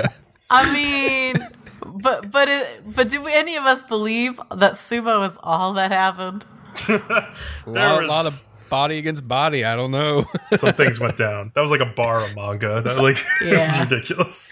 I 0.49 0.71
mean, 0.73 1.47
but 1.82 2.30
but 2.32 2.47
it, 2.47 2.84
but 2.95 3.10
do 3.10 3.25
any 3.28 3.56
of 3.56 3.63
us 3.65 3.84
believe 3.84 4.38
that 4.51 4.73
sumo 4.73 5.25
is 5.25 5.38
all 5.41 5.73
that 5.73 5.91
happened? 5.91 6.45
a, 6.89 6.99
There 7.65 7.73
lot, 7.73 7.99
was- 8.01 8.10
lot 8.10 8.25
of 8.28 8.43
body 8.69 8.97
against 8.97 9.28
body. 9.28 9.63
I 9.63 9.75
don't 9.75 9.91
know. 9.91 10.25
Some 10.56 10.73
things 10.73 10.99
went 10.99 11.17
down. 11.17 11.51
That 11.56 11.62
was 11.62 11.71
like 11.71 11.82
a 11.82 11.86
bara 11.86 12.34
manga. 12.36 12.82
That 12.82 12.97
like 12.97 13.17
it 13.41 13.58
was 13.58 13.80
ridiculous. 13.80 14.51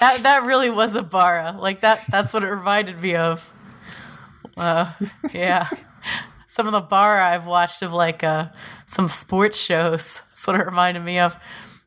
That 0.00 0.22
that 0.22 0.44
really 0.44 0.70
was 0.70 0.94
a 0.96 1.02
bara. 1.02 1.56
Like 1.58 1.80
that. 1.80 2.04
That's 2.08 2.32
what 2.32 2.42
it 2.42 2.48
reminded 2.48 3.00
me 3.00 3.16
of. 3.16 3.52
Uh, 4.56 4.92
yeah. 5.32 5.68
Some 6.46 6.66
of 6.66 6.72
the 6.72 6.80
bara 6.80 7.26
I've 7.26 7.46
watched 7.46 7.82
of 7.82 7.92
like 7.92 8.22
uh, 8.22 8.48
some 8.86 9.08
sports 9.08 9.58
shows. 9.58 10.20
That's 10.28 10.46
what 10.46 10.60
it 10.60 10.64
reminded 10.66 11.02
me 11.02 11.18
of. 11.18 11.36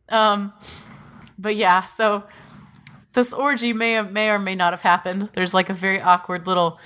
Um, 0.09 0.53
but 1.37 1.55
yeah, 1.55 1.85
so 1.85 2.23
this 3.13 3.33
orgy 3.33 3.73
may 3.73 4.01
may 4.01 4.29
or 4.29 4.39
may 4.39 4.55
not 4.55 4.73
have 4.73 4.81
happened. 4.81 5.29
There's 5.33 5.53
like 5.53 5.69
a 5.69 5.73
very 5.73 6.01
awkward 6.01 6.47
little 6.47 6.79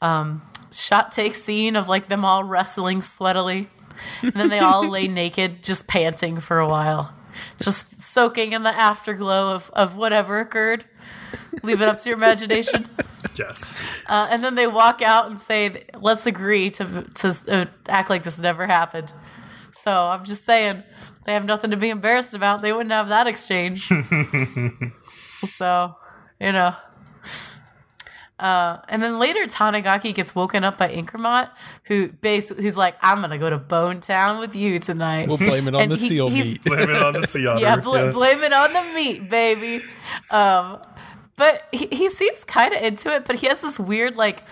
um, 0.00 0.42
shot 0.72 1.12
take 1.12 1.34
scene 1.34 1.76
of 1.76 1.88
like 1.88 2.08
them 2.08 2.24
all 2.24 2.44
wrestling 2.44 3.00
sweatily, 3.00 3.68
and 4.22 4.32
then 4.32 4.48
they 4.48 4.58
all 4.58 4.88
lay 4.88 5.08
naked, 5.08 5.62
just 5.62 5.86
panting 5.88 6.40
for 6.40 6.58
a 6.58 6.68
while, 6.68 7.14
just 7.60 8.02
soaking 8.02 8.52
in 8.52 8.62
the 8.62 8.74
afterglow 8.74 9.54
of 9.54 9.70
of 9.72 9.96
whatever 9.96 10.40
occurred. 10.40 10.84
Leave 11.62 11.82
it 11.82 11.88
up 11.88 12.00
to 12.00 12.08
your 12.08 12.18
imagination. 12.18 12.88
Yes. 13.38 13.86
Uh, 14.06 14.28
and 14.30 14.42
then 14.42 14.54
they 14.54 14.66
walk 14.66 15.02
out 15.02 15.26
and 15.26 15.38
say, 15.38 15.84
"Let's 15.98 16.26
agree 16.26 16.70
to 16.70 17.06
to 17.14 17.36
uh, 17.48 17.66
act 17.88 18.08
like 18.10 18.22
this 18.22 18.38
never 18.38 18.66
happened." 18.66 19.12
So 19.72 19.90
I'm 19.90 20.24
just 20.24 20.44
saying 20.44 20.82
they 21.24 21.32
have 21.32 21.44
nothing 21.44 21.70
to 21.72 21.76
be 21.76 21.90
embarrassed 21.90 22.34
about. 22.34 22.62
They 22.62 22.72
wouldn't 22.72 22.92
have 22.92 23.08
that 23.08 23.26
exchange. 23.26 23.88
so, 25.44 25.96
you 26.40 26.52
know. 26.52 26.74
Uh, 28.38 28.78
and 28.88 29.02
then 29.02 29.18
later, 29.18 29.46
Tanigaki 29.46 30.12
gets 30.14 30.34
woken 30.34 30.62
up 30.62 30.76
by 30.76 30.88
Inkarmat, 30.94 31.48
who 31.84 32.08
basically 32.08 32.64
who's 32.64 32.76
like, 32.76 32.94
"I'm 33.00 33.22
gonna 33.22 33.38
go 33.38 33.48
to 33.48 33.56
Bone 33.56 34.00
Town 34.00 34.40
with 34.40 34.54
you 34.54 34.78
tonight." 34.78 35.26
we'll 35.28 35.38
blame 35.38 35.66
it 35.68 35.74
on 35.74 35.80
And 35.82 35.90
the 35.92 35.96
he- 35.96 36.08
seal 36.08 36.28
meat. 36.28 36.62
Blame 36.62 36.90
it 36.90 37.02
on 37.02 37.14
the 37.14 37.26
sea 37.26 37.46
otter. 37.46 37.62
yeah, 37.62 37.76
bl- 37.76 38.10
blame 38.10 38.42
it 38.42 38.52
on 38.52 38.72
the 38.74 38.82
meat, 38.94 39.30
baby. 39.30 39.82
Um, 40.30 40.78
but 41.36 41.66
he, 41.72 41.86
he 41.90 42.10
seems 42.10 42.44
kind 42.44 42.74
of 42.74 42.82
into 42.82 43.14
it, 43.14 43.24
but 43.24 43.36
he 43.36 43.46
has 43.46 43.62
this 43.62 43.80
weird 43.80 44.16
like 44.16 44.42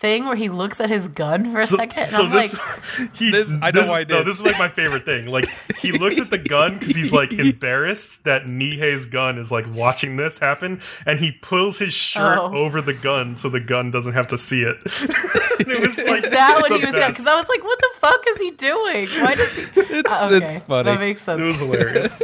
thing 0.00 0.26
where 0.26 0.36
he 0.36 0.48
looks 0.48 0.80
at 0.80 0.88
his 0.88 1.08
gun 1.08 1.52
for 1.52 1.58
a 1.60 1.66
second, 1.66 2.04
and 2.04 2.14
I'm 2.14 2.30
this, 2.30 2.54
like, 2.54 3.14
he, 3.16 3.30
This- 3.32 3.50
I 3.60 3.70
know 3.72 3.80
this- 3.80 3.88
why 3.88 4.00
I 4.00 4.04
No, 4.04 4.22
this 4.22 4.36
is 4.36 4.42
like 4.42 4.58
my 4.58 4.68
favorite 4.68 5.04
thing. 5.04 5.26
Like 5.26 5.46
he 5.78 5.90
looks 5.92 6.18
at 6.20 6.30
the 6.30 6.38
gun 6.38 6.78
because 6.78 6.94
he's 6.94 7.12
like 7.12 7.32
embarrassed 7.32 8.22
that 8.24 8.44
Nihei's 8.44 9.06
gun 9.06 9.38
is 9.38 9.50
like 9.50 9.66
watching 9.72 10.16
this 10.16 10.38
happen, 10.38 10.80
and 11.04 11.18
he 11.18 11.32
pulls 11.32 11.78
his 11.80 11.92
shirt 11.92 12.38
Oh. 12.38 12.54
over 12.54 12.80
the 12.80 12.94
gun 12.94 13.34
so 13.36 13.48
the 13.48 13.60
gun 13.60 13.90
doesn't 13.90 14.12
have 14.14 14.28
to 14.28 14.38
see 14.38 14.62
it. 14.62 14.76
It 15.60 15.80
was 15.80 15.98
like 15.98 16.22
is 16.24 16.30
that 16.30 16.58
what 16.60 16.70
he 16.78 16.86
was 16.86 16.94
at? 16.94 17.08
Because 17.08 17.26
I 17.26 17.36
was 17.36 17.48
like, 17.48 17.64
what 17.64 17.78
the 17.80 17.90
fuck 17.96 18.24
is 18.28 18.38
he 18.38 18.52
doing? 18.52 19.08
Why 19.08 19.34
does 19.34 19.52
he? 19.56 19.62
It's, 19.74 20.08
Uh, 20.10 20.30
okay, 20.32 20.54
it's 20.56 20.64
funny. 20.66 20.84
that 20.84 21.00
makes 21.00 21.22
sense. 21.22 21.40
It 21.40 21.44
was 21.44 21.58
hilarious. 21.58 22.22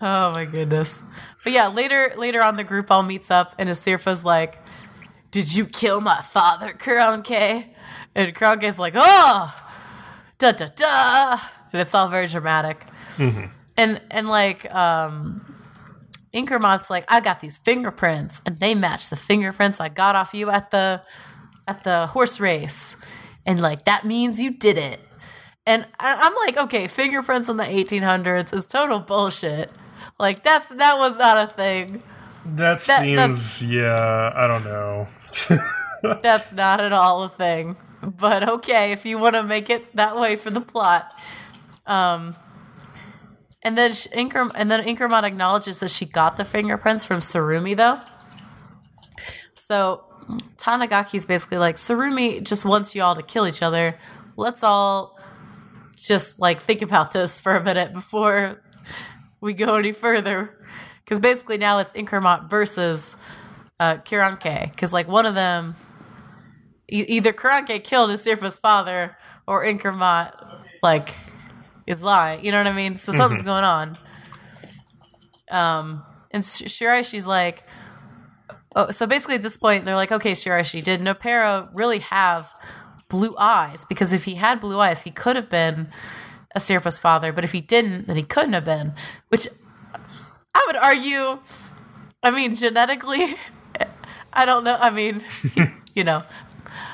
Oh 0.00 0.30
my 0.32 0.44
goodness. 0.44 1.02
But 1.42 1.52
yeah, 1.54 1.68
later 1.68 2.12
later 2.16 2.42
on 2.42 2.56
the 2.56 2.64
group 2.64 2.90
all 2.90 3.02
meets 3.02 3.30
up 3.30 3.54
and 3.58 3.68
Asirpa's 3.68 4.24
like, 4.24 4.60
Did 5.38 5.54
you 5.54 5.66
kill 5.66 6.00
my 6.00 6.20
father, 6.20 6.70
Kiroranke? 6.70 7.66
And 8.16 8.34
Kiroranke's 8.34 8.76
like, 8.76 8.94
Oh 8.96 9.54
da 10.38 10.50
da 10.50 10.66
da 10.74 11.40
and 11.72 11.80
it's 11.80 11.94
all 11.94 12.08
very 12.08 12.26
dramatic. 12.26 12.84
And 13.76 14.00
and 14.10 14.28
like 14.28 14.72
um 14.74 15.44
Inkarmat's 16.34 16.90
like, 16.90 17.04
I 17.06 17.20
got 17.20 17.38
these 17.38 17.56
fingerprints 17.56 18.40
and 18.44 18.58
they 18.58 18.74
match 18.74 19.10
the 19.10 19.16
fingerprints 19.16 19.78
I 19.78 19.88
got 19.88 20.16
off 20.16 20.34
you 20.34 20.50
at 20.50 20.72
the 20.72 21.02
at 21.68 21.84
the 21.84 22.08
horse 22.08 22.40
race. 22.40 22.96
And 23.46 23.60
like 23.60 23.84
that 23.84 24.04
means 24.04 24.40
you 24.40 24.50
did 24.50 24.76
it. 24.76 24.98
And 25.64 25.86
I'm 26.00 26.34
like, 26.34 26.56
okay, 26.56 26.88
fingerprints 26.88 27.48
in 27.48 27.58
the 27.58 27.62
1800s 27.62 28.52
is 28.52 28.64
total 28.64 28.98
bullshit. 28.98 29.70
Like 30.18 30.42
that's 30.42 30.70
that 30.70 30.98
was 30.98 31.16
not 31.16 31.48
a 31.48 31.52
thing. 31.52 32.02
That 32.56 32.80
that's- 32.80 33.40
seems, 33.42 33.64
yeah, 33.64 34.32
I 34.34 34.46
don't 34.46 34.64
know. 34.64 35.06
That's 36.22 36.52
not 36.52 36.80
at 36.80 36.92
all 36.92 37.24
a 37.24 37.28
thing. 37.28 37.76
But 38.02 38.48
okay, 38.48 38.92
if 38.92 39.04
you 39.04 39.18
want 39.18 39.34
to 39.34 39.42
make 39.42 39.70
it 39.70 39.94
that 39.96 40.16
way 40.18 40.36
for 40.36 40.50
the 40.50 40.60
plot. 40.60 41.12
Um 41.86 42.36
and 43.62 43.76
then 43.76 43.92
sh- 43.94 44.06
Inker 44.14 44.50
and 44.54 44.70
then 44.70 44.84
Inkarmat 44.84 45.24
acknowledges 45.24 45.80
that 45.80 45.90
she 45.90 46.06
got 46.06 46.36
the 46.36 46.44
fingerprints 46.44 47.04
from 47.04 47.18
Tsurumi 47.20 47.76
though. 47.76 47.98
So 49.54 50.04
Tanigaki's 50.56 51.26
basically 51.26 51.58
like 51.58 51.76
Tsurumi 51.76 52.42
just 52.46 52.64
wants 52.64 52.94
you 52.94 53.02
all 53.02 53.16
to 53.16 53.22
kill 53.22 53.46
each 53.46 53.62
other. 53.62 53.98
Let's 54.36 54.62
all 54.62 55.18
just 55.96 56.38
like 56.38 56.62
think 56.62 56.82
about 56.82 57.12
this 57.12 57.40
for 57.40 57.56
a 57.56 57.62
minute 57.64 57.92
before 57.92 58.62
we 59.40 59.52
go 59.52 59.74
any 59.76 59.92
further. 59.92 60.54
Because 61.08 61.20
basically 61.20 61.56
now 61.56 61.78
it's 61.78 61.94
Inkarmat 61.94 62.50
versus 62.50 63.16
uh, 63.80 63.96
Kiroranke. 64.04 64.70
Because 64.70 64.92
like 64.92 65.08
one 65.08 65.24
of 65.24 65.34
them, 65.34 65.74
e- 66.86 67.06
either 67.08 67.32
Kiroranke 67.32 67.82
killed 67.82 68.10
Asirpa's 68.10 68.58
father 68.58 69.16
or 69.46 69.64
Inkarmat 69.64 70.34
like 70.82 71.14
is 71.86 72.02
lying. 72.02 72.44
You 72.44 72.52
know 72.52 72.58
what 72.58 72.66
I 72.66 72.76
mean? 72.76 72.98
So 72.98 73.12
something's 73.12 73.40
going 73.40 73.64
on. 73.64 73.96
Um, 75.50 76.04
and 76.30 76.44
Sh- 76.44 76.64
Shiraishi's 76.64 77.26
like, 77.26 77.64
oh, 78.76 78.90
so 78.90 79.06
basically 79.06 79.36
at 79.36 79.42
this 79.42 79.56
point 79.56 79.86
they're 79.86 79.96
like, 79.96 80.12
okay, 80.12 80.32
Shiraishi, 80.32 80.84
did 80.84 81.00
Nopero 81.00 81.70
really 81.72 82.00
have 82.00 82.52
blue 83.08 83.34
eyes? 83.38 83.86
Because 83.88 84.12
if 84.12 84.24
he 84.24 84.34
had 84.34 84.60
blue 84.60 84.78
eyes, 84.78 85.04
he 85.04 85.10
could 85.10 85.36
have 85.36 85.48
been 85.48 85.88
Asirpa's 86.54 86.98
father. 86.98 87.32
But 87.32 87.44
if 87.44 87.52
he 87.52 87.62
didn't, 87.62 88.08
then 88.08 88.16
he 88.16 88.24
couldn't 88.24 88.52
have 88.52 88.66
been. 88.66 88.92
Which 89.28 89.48
I 90.58 90.64
would 90.66 90.76
argue. 90.76 91.38
I 92.22 92.30
mean, 92.32 92.56
genetically, 92.56 93.36
I 94.32 94.44
don't 94.44 94.64
know. 94.64 94.76
I 94.78 94.90
mean, 94.90 95.24
you 95.94 96.02
know, 96.04 96.22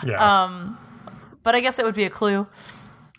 Yeah. 0.05 0.45
Um, 0.45 0.77
but 1.43 1.55
I 1.55 1.61
guess 1.61 1.79
it 1.79 1.85
would 1.85 1.95
be 1.95 2.05
a 2.05 2.11
clue. 2.11 2.47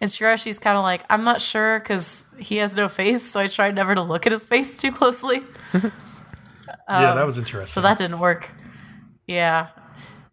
And 0.01 0.11
Shiraishi's 0.11 0.59
kind 0.59 0.77
of 0.77 0.83
like, 0.83 1.03
I'm 1.09 1.23
not 1.23 1.41
sure 1.41 1.79
because 1.79 2.29
he 2.37 2.57
has 2.57 2.75
no 2.75 2.87
face, 2.89 3.23
so 3.23 3.39
I 3.39 3.47
tried 3.47 3.75
never 3.75 3.95
to 3.95 4.01
look 4.01 4.25
at 4.25 4.31
his 4.31 4.45
face 4.45 4.75
too 4.77 4.91
closely. 4.91 5.41
yeah, 5.73 7.13
that 7.15 7.25
was 7.25 7.37
interesting. 7.37 7.73
So 7.73 7.81
that 7.81 7.97
didn't 7.97 8.19
work. 8.19 8.51
Yeah. 9.25 9.69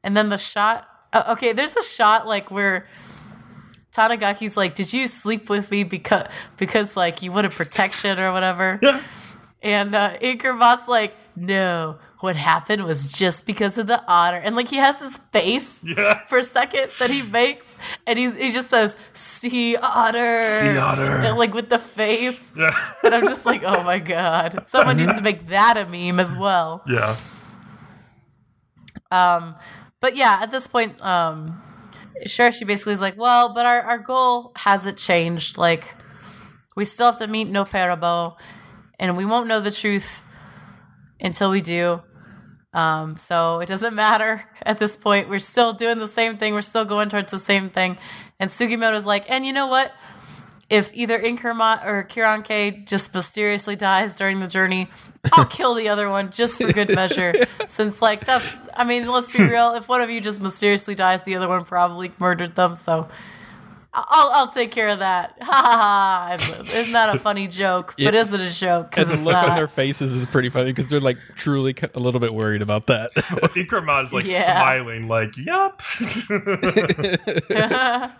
And 0.03 0.16
then 0.16 0.29
the 0.29 0.37
shot. 0.38 0.88
Uh, 1.12 1.35
okay, 1.37 1.53
there's 1.53 1.77
a 1.77 1.83
shot 1.83 2.27
like 2.27 2.51
where 2.51 2.87
Tanigaki's 3.92 4.57
like, 4.57 4.75
"Did 4.75 4.92
you 4.92 5.07
sleep 5.07 5.48
with 5.51 5.70
me 5.70 5.85
because 5.85 6.27
because 6.57 6.96
like 6.96 7.22
you 7.22 7.31
wanted 7.31 7.53
protection 7.53 8.18
or 8.18 8.33
whatever?" 8.33 8.81
Yeah. 8.83 9.01
And 9.62 9.94
uh, 9.94 10.18
Inkarmat's 10.18 10.88
like, 10.88 11.14
"No, 11.37 11.98
what 12.20 12.35
happened 12.37 12.85
was 12.85 13.12
just 13.12 13.46
because 13.46 13.79
of 13.79 13.87
the 13.87 14.03
otter." 14.09 14.37
And 14.37 14.57
like 14.57 14.68
he 14.68 14.77
has 14.77 14.98
this 14.98 15.18
face 15.33 15.83
Yeah. 15.87 16.25
for 16.27 16.38
a 16.38 16.42
second 16.44 16.90
that 16.98 17.11
he 17.11 17.22
makes, 17.22 17.77
and 18.07 18.18
he's 18.18 18.35
he 18.35 18.51
just 18.51 18.68
says 18.70 18.96
"sea 19.12 19.77
otter," 19.77 20.42
Sea 20.44 20.77
otter. 20.79 21.03
and, 21.05 21.38
like 21.38 21.55
with 21.55 21.68
the 21.68 21.79
face. 21.79 22.51
Yeah. 22.57 22.70
And 23.05 23.14
I'm 23.14 23.29
just 23.29 23.46
like, 23.46 23.62
"Oh 23.64 23.83
my 23.85 23.98
god!" 24.01 24.64
Someone 24.66 24.96
needs 24.96 25.14
to 25.16 25.22
make 25.22 25.46
that 25.46 25.77
a 25.77 25.87
meme 25.87 26.18
as 26.18 26.35
well. 26.37 26.83
Yeah. 26.88 27.14
Um, 29.11 29.55
but 30.01 30.16
yeah, 30.16 30.38
at 30.42 30.51
this 30.51 30.66
point, 30.66 31.01
um, 31.05 31.62
sure, 32.27 32.51
she 32.51 32.64
basically 32.64 32.94
is 32.94 33.01
like, 33.01 33.16
well, 33.16 33.53
but 33.55 33.66
our, 33.66 33.81
our 33.83 33.98
goal 33.98 34.53
hasn't 34.57 34.98
changed. 34.98 35.59
Like, 35.59 35.94
we 36.77 36.85
still 36.85 37.07
have 37.07 37.18
to 37.18 37.27
meet 37.27 37.48
Nopperabo, 37.53 38.37
and 38.98 39.16
we 39.16 39.24
won't 39.24 39.46
know 39.46 39.61
the 39.61 39.70
truth 39.70 40.24
until 41.20 41.50
we 41.50 41.61
do. 41.61 42.02
Um, 42.74 43.16
so 43.16 43.61
it 43.61 43.66
doesn't 43.66 43.94
matter 43.94 44.44
at 44.62 44.78
this 44.78 44.96
point. 44.96 45.28
We're 45.28 45.38
still 45.38 45.72
doing 45.72 45.98
the 45.98 46.09
same 46.09 46.37
thing. 46.37 46.55
We're 46.55 46.62
still 46.62 46.85
going 46.85 47.09
towards 47.09 47.31
the 47.31 47.38
same 47.38 47.68
thing. 47.68 47.98
And 48.40 48.50
Sugimoto's 48.50 49.07
like, 49.07 49.31
and 49.31 49.44
you 49.46 49.52
know 49.52 49.66
what? 49.66 49.92
If 50.70 50.90
either 50.94 51.18
Inkarmat 51.18 51.85
or 51.85 52.02
Kiroranke 52.05 52.87
just 52.87 53.14
mysteriously 53.14 53.76
dies 53.76 54.16
during 54.16 54.40
the 54.40 54.46
journey, 54.46 54.88
I'll 55.33 55.44
kill 55.59 55.74
the 55.74 55.90
other 55.90 56.09
one 56.09 56.31
just 56.31 56.57
for 56.57 56.72
good 56.72 56.94
measure. 56.94 57.35
Since, 57.68 58.00
like, 58.00 58.24
that's, 58.24 58.55
I 58.74 58.85
mean, 58.85 59.07
let's 59.07 59.37
be 59.37 59.42
real. 59.48 59.74
If 59.74 59.87
one 59.87 60.00
of 60.00 60.09
you 60.09 60.22
just 60.22 60.40
mysteriously 60.40 60.94
dies, 60.94 61.24
the 61.24 61.37
other 61.37 61.46
one 61.46 61.66
probably 61.66 62.11
murdered 62.18 62.55
them. 62.55 62.74
So 62.74 63.09
I'll, 63.94 64.31
I'll 64.33 64.48
take 64.48 64.70
care 64.70 64.88
of 64.88 65.00
that. 65.00 65.37
Ha 65.42 65.52
ha 65.52 66.37
ha. 66.40 66.61
Isn't 66.62 66.92
that 66.94 67.14
a 67.14 67.18
funny 67.18 67.46
joke? 67.46 67.94
But 67.98 68.14
Yeah. 68.14 68.20
is 68.20 68.33
it 68.33 68.40
a 68.40 68.48
joke? 68.50 68.90
'Cause 68.92 69.02
And 69.05 69.11
the 69.11 69.14
it's 69.14 69.22
look 69.24 69.37
on 69.37 69.55
their 69.55 69.68
faces 69.68 70.12
is 70.14 70.24
pretty 70.26 70.48
funny 70.48 70.72
because 70.72 70.88
they're 70.90 70.98
like 71.00 71.18
truly 71.37 71.74
a 71.94 71.98
little 72.00 72.20
bit 72.20 72.33
worried 72.33 72.62
about 72.62 72.87
that. 72.87 73.12
Inkarmat's 73.14 74.12
like 74.14 74.26
Yeah. 74.26 74.44
smiling, 74.57 75.09
like, 75.09 75.37
"Yup." 75.37 75.83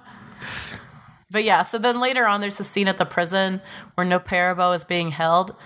But 1.31 1.45
yeah, 1.45 1.63
so 1.63 1.79
then 1.79 1.99
later 1.99 2.27
on, 2.27 2.43
there's 2.43 2.61
a 2.61 2.65
scene 2.65 2.89
at 2.89 2.99
the 2.99 3.07
prison 3.07 3.63
where 3.95 4.07
Nopperabo 4.07 4.75
is 4.75 4.85
being 4.85 5.13
held. 5.13 5.57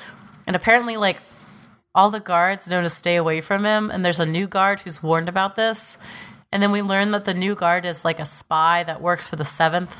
And 0.46 0.54
apparently, 0.54 0.96
like, 0.96 1.22
all 1.92 2.08
the 2.08 2.20
guards 2.20 2.68
know 2.68 2.80
to 2.82 2.88
stay 2.88 3.16
away 3.16 3.40
from 3.40 3.64
him. 3.64 3.90
And 3.90 4.04
there's 4.04 4.20
a 4.20 4.26
new 4.26 4.46
guard 4.46 4.78
who's 4.82 5.02
warned 5.02 5.28
about 5.28 5.56
this. 5.56 5.98
And 6.52 6.62
then 6.62 6.70
we 6.72 6.80
learn 6.80 7.10
that 7.10 7.24
the 7.24 7.34
new 7.34 7.54
guard 7.54 7.84
is 7.84 8.04
like 8.04 8.20
a 8.20 8.24
spy 8.24 8.82
that 8.84 9.00
works 9.02 9.26
for 9.26 9.36
the 9.36 9.44
7th 9.44 9.92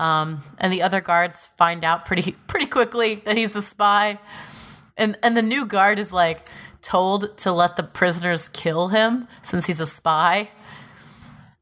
Um, 0.00 0.42
and 0.58 0.72
the 0.72 0.82
other 0.82 1.00
guards 1.00 1.46
find 1.58 1.84
out 1.84 2.06
pretty 2.06 2.32
pretty 2.46 2.66
quickly 2.66 3.16
that 3.26 3.36
he's 3.36 3.56
a 3.56 3.62
spy. 3.62 4.18
And 4.96 5.18
and 5.22 5.36
the 5.36 5.42
new 5.42 5.66
guard 5.66 5.98
is 5.98 6.12
like 6.12 6.48
told 6.80 7.36
to 7.38 7.52
let 7.52 7.74
the 7.76 7.82
prisoners 7.82 8.48
kill 8.48 8.88
him 8.88 9.26
since 9.42 9.66
he's 9.66 9.80
a 9.80 9.86
spy. 9.86 10.50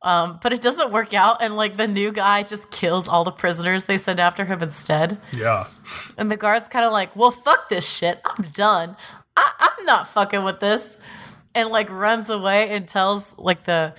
Um, 0.03 0.39
but 0.43 0.53
it 0.53 0.63
doesn't 0.63 0.93
work 0.93 1.15
out, 1.15 1.43
and 1.43 1.57
like 1.57 1.77
the 1.79 1.89
new 1.89 2.13
guy 2.13 2.43
just 2.45 2.71
kills 2.71 3.09
all 3.09 3.25
the 3.25 3.33
prisoners 3.33 3.85
they 3.85 3.99
send 3.99 4.21
after 4.21 4.45
him 4.45 4.63
instead. 4.63 5.19
yeah. 5.33 5.65
And 6.17 6.31
the 6.31 6.37
guard's 6.37 6.69
kind 6.69 6.85
of 6.85 6.93
like, 6.93 7.17
"Well, 7.17 7.31
fuck 7.33 7.69
this 7.71 7.89
shit. 7.89 8.21
I'm 8.25 8.45
done. 8.53 8.97
I- 9.37 9.53
I'm 9.59 9.85
not 9.87 10.07
fucking 10.09 10.45
with 10.45 10.61
this," 10.61 10.97
and 11.57 11.71
like 11.71 11.90
runs 11.90 12.31
away 12.31 12.71
and 12.71 12.87
tells 12.87 13.37
like 13.37 13.64
the 13.64 13.95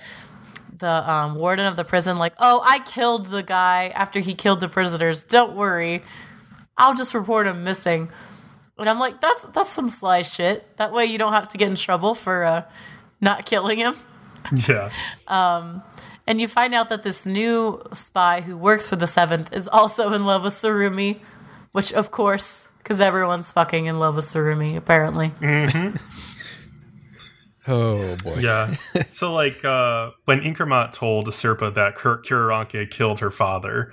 the 0.78 1.10
um, 1.12 1.34
warden 1.34 1.66
of 1.66 1.76
the 1.76 1.84
prison, 1.84 2.18
like, 2.18 2.32
"Oh, 2.38 2.62
I 2.64 2.78
killed 2.78 3.26
the 3.26 3.42
guy 3.42 3.88
after 3.94 4.20
he 4.20 4.32
killed 4.34 4.60
the 4.60 4.68
prisoners. 4.68 5.24
Don't 5.24 5.56
worry, 5.56 6.02
I'll 6.76 6.94
just 6.94 7.12
report 7.14 7.46
him 7.46 7.64
missing." 7.64 8.08
And 8.78 8.88
I'm 8.88 8.98
like, 9.00 9.20
"That's 9.20 9.44
that's 9.46 9.70
some 9.70 9.88
sly 9.88 10.22
shit. 10.22 10.76
That 10.76 10.92
way 10.92 11.04
you 11.06 11.18
don't 11.18 11.32
have 11.32 11.48
to 11.48 11.58
get 11.58 11.68
in 11.68 11.74
trouble 11.76 12.14
for 12.14 12.44
uh, 12.44 12.62
not 13.20 13.44
killing 13.44 13.78
him." 13.78 13.94
Yeah. 14.68 14.90
um, 15.26 15.82
And 16.26 16.40
you 16.40 16.46
find 16.48 16.72
out 16.74 16.88
that 16.90 17.02
this 17.02 17.26
new 17.26 17.82
spy 17.92 18.40
who 18.40 18.56
works 18.56 18.88
for 18.88 18.96
the 18.96 19.06
Seventh 19.06 19.52
is 19.52 19.66
also 19.68 20.12
in 20.12 20.24
love 20.24 20.44
with 20.44 20.54
Tsurumi, 20.54 21.18
which, 21.72 21.92
of 21.92 22.10
course, 22.10 22.68
because 22.78 23.00
everyone's 23.00 23.50
fucking 23.52 23.86
in 23.86 23.98
love 23.98 24.14
with 24.16 24.24
Tsurumi, 24.26 24.76
apparently. 24.76 25.32
oh 27.68 28.16
boy. 28.16 28.36
Yeah. 28.40 28.76
so 29.06 29.32
like 29.34 29.64
uh 29.64 30.10
when 30.24 30.40
Inkarmat 30.40 30.92
told 30.92 31.26
Asirpa 31.28 31.74
that 31.74 31.94
Kur- 31.94 32.22
Kiroranke 32.22 32.90
killed 32.90 33.20
her 33.20 33.30
father, 33.30 33.92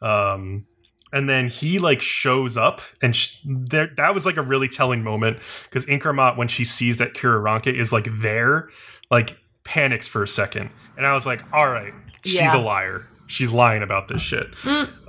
um 0.00 0.66
and 1.12 1.28
then 1.28 1.48
he 1.48 1.78
like 1.78 2.00
shows 2.00 2.56
up 2.56 2.80
and 3.02 3.14
sh- 3.14 3.36
there 3.44 3.88
that 3.96 4.14
was 4.14 4.26
like 4.26 4.36
a 4.36 4.42
really 4.42 4.68
telling 4.68 5.02
moment 5.04 5.38
because 5.64 5.86
Inkarmat 5.86 6.36
when 6.36 6.48
she 6.48 6.64
sees 6.64 6.98
that 6.98 7.14
Kiroranke 7.14 7.72
is 7.72 7.92
like 7.92 8.06
there, 8.20 8.68
like 9.10 9.36
panics 9.64 10.08
for 10.08 10.22
a 10.22 10.28
second. 10.28 10.70
And 10.96 11.06
I 11.06 11.14
was 11.14 11.24
like, 11.24 11.42
"All 11.52 11.70
right, 11.70 11.92
she's 12.24 12.34
Yeah. 12.34 12.56
a 12.56 12.60
liar. 12.60 13.02
She's 13.28 13.50
lying 13.50 13.82
about 13.82 14.08
this 14.08 14.20
shit." 14.22 14.46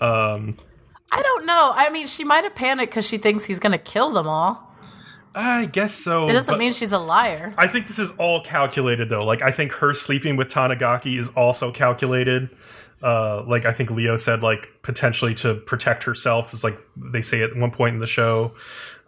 Um 0.02 0.58
I 1.16 1.22
don't 1.22 1.46
know. 1.46 1.72
I 1.76 1.90
mean, 1.92 2.08
she 2.08 2.24
might 2.24 2.44
have 2.44 2.56
panicked 2.56 2.92
because 2.92 3.08
she 3.08 3.18
thinks 3.20 3.46
he's 3.46 3.60
going 3.60 3.72
to 3.74 3.78
kill 3.78 4.10
them 4.12 4.28
all. 4.28 4.73
I 5.36 5.66
guess 5.66 5.94
so. 5.94 6.28
It 6.30 6.34
doesn't 6.34 6.58
mean 6.58 6.74
she's 6.74 6.92
a 6.92 7.00
liar. 7.00 7.54
I 7.58 7.68
think 7.68 7.88
this 7.88 8.00
is 8.00 8.12
all 8.18 8.42
calculated 8.42 9.10
though. 9.10 9.26
Like 9.26 9.42
I 9.42 9.52
think 9.52 9.72
her 9.74 9.94
sleeping 9.94 10.36
with 10.36 10.48
Tanigaki 10.50 11.18
is 11.18 11.30
also 11.30 11.72
calculated. 11.72 12.50
Uh, 13.02 13.44
like 13.46 13.66
I 13.66 13.74
think 13.74 13.90
Leo 13.92 14.16
said, 14.16 14.42
like 14.44 14.70
potentially 14.82 15.34
to 15.36 15.56
protect 15.56 16.04
herself, 16.04 16.54
is 16.54 16.64
like 16.64 16.78
they 16.96 17.22
say 17.22 17.42
at 17.42 17.56
one 17.56 17.72
point 17.72 17.96
in 17.96 18.00
the 18.00 18.08
show. 18.08 18.54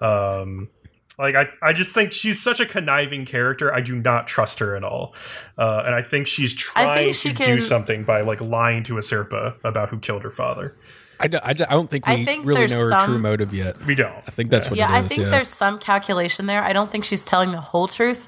Um, 0.01 0.69
like 1.17 1.35
I, 1.35 1.47
I 1.61 1.71
just 1.71 1.93
think 1.93 2.11
she's 2.11 2.41
such 2.41 2.59
a 2.59 2.65
conniving 2.65 3.25
character. 3.25 3.73
I 3.73 3.79
do 3.79 3.95
not 3.95 4.27
trust 4.27 4.59
her 4.59 4.75
at 4.75 4.83
all, 4.83 5.15
uh, 5.57 5.83
and 5.85 5.95
I 5.95 6.01
think 6.01 6.27
she's 6.27 6.53
trying 6.53 7.05
think 7.05 7.15
she 7.15 7.29
to 7.29 7.35
can- 7.35 7.55
do 7.55 7.61
something 7.61 8.03
by 8.03 8.21
like 8.21 8.41
lying 8.41 8.83
to 8.83 8.95
Asirpa 8.95 9.55
about 9.63 9.89
who 9.89 9.99
killed 9.99 10.23
her 10.23 10.31
father. 10.31 10.73
I, 11.19 11.27
d- 11.27 11.37
I, 11.43 11.53
d- 11.53 11.63
I 11.63 11.71
don't 11.71 11.89
think 11.89 12.05
we 12.07 12.13
I 12.13 12.25
think 12.25 12.45
really 12.45 12.67
know 12.67 12.79
her 12.79 12.89
some- 12.89 13.05
true 13.09 13.19
motive 13.19 13.53
yet. 13.53 13.83
We 13.85 13.95
don't. 13.95 14.15
I 14.27 14.31
think 14.31 14.49
that's 14.49 14.69
what 14.69 14.77
Yeah, 14.77 14.89
it 14.93 14.99
I 14.99 15.01
think 15.01 15.21
yeah. 15.21 15.29
there's 15.29 15.49
some 15.49 15.79
calculation 15.79 16.45
there. 16.45 16.63
I 16.63 16.73
don't 16.73 16.91
think 16.91 17.05
she's 17.05 17.23
telling 17.23 17.51
the 17.51 17.61
whole 17.61 17.87
truth. 17.87 18.27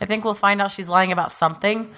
I 0.00 0.04
think 0.06 0.24
we'll 0.24 0.34
find 0.34 0.60
out 0.62 0.70
she's 0.70 0.88
lying 0.88 1.10
about 1.12 1.32
something. 1.32 1.92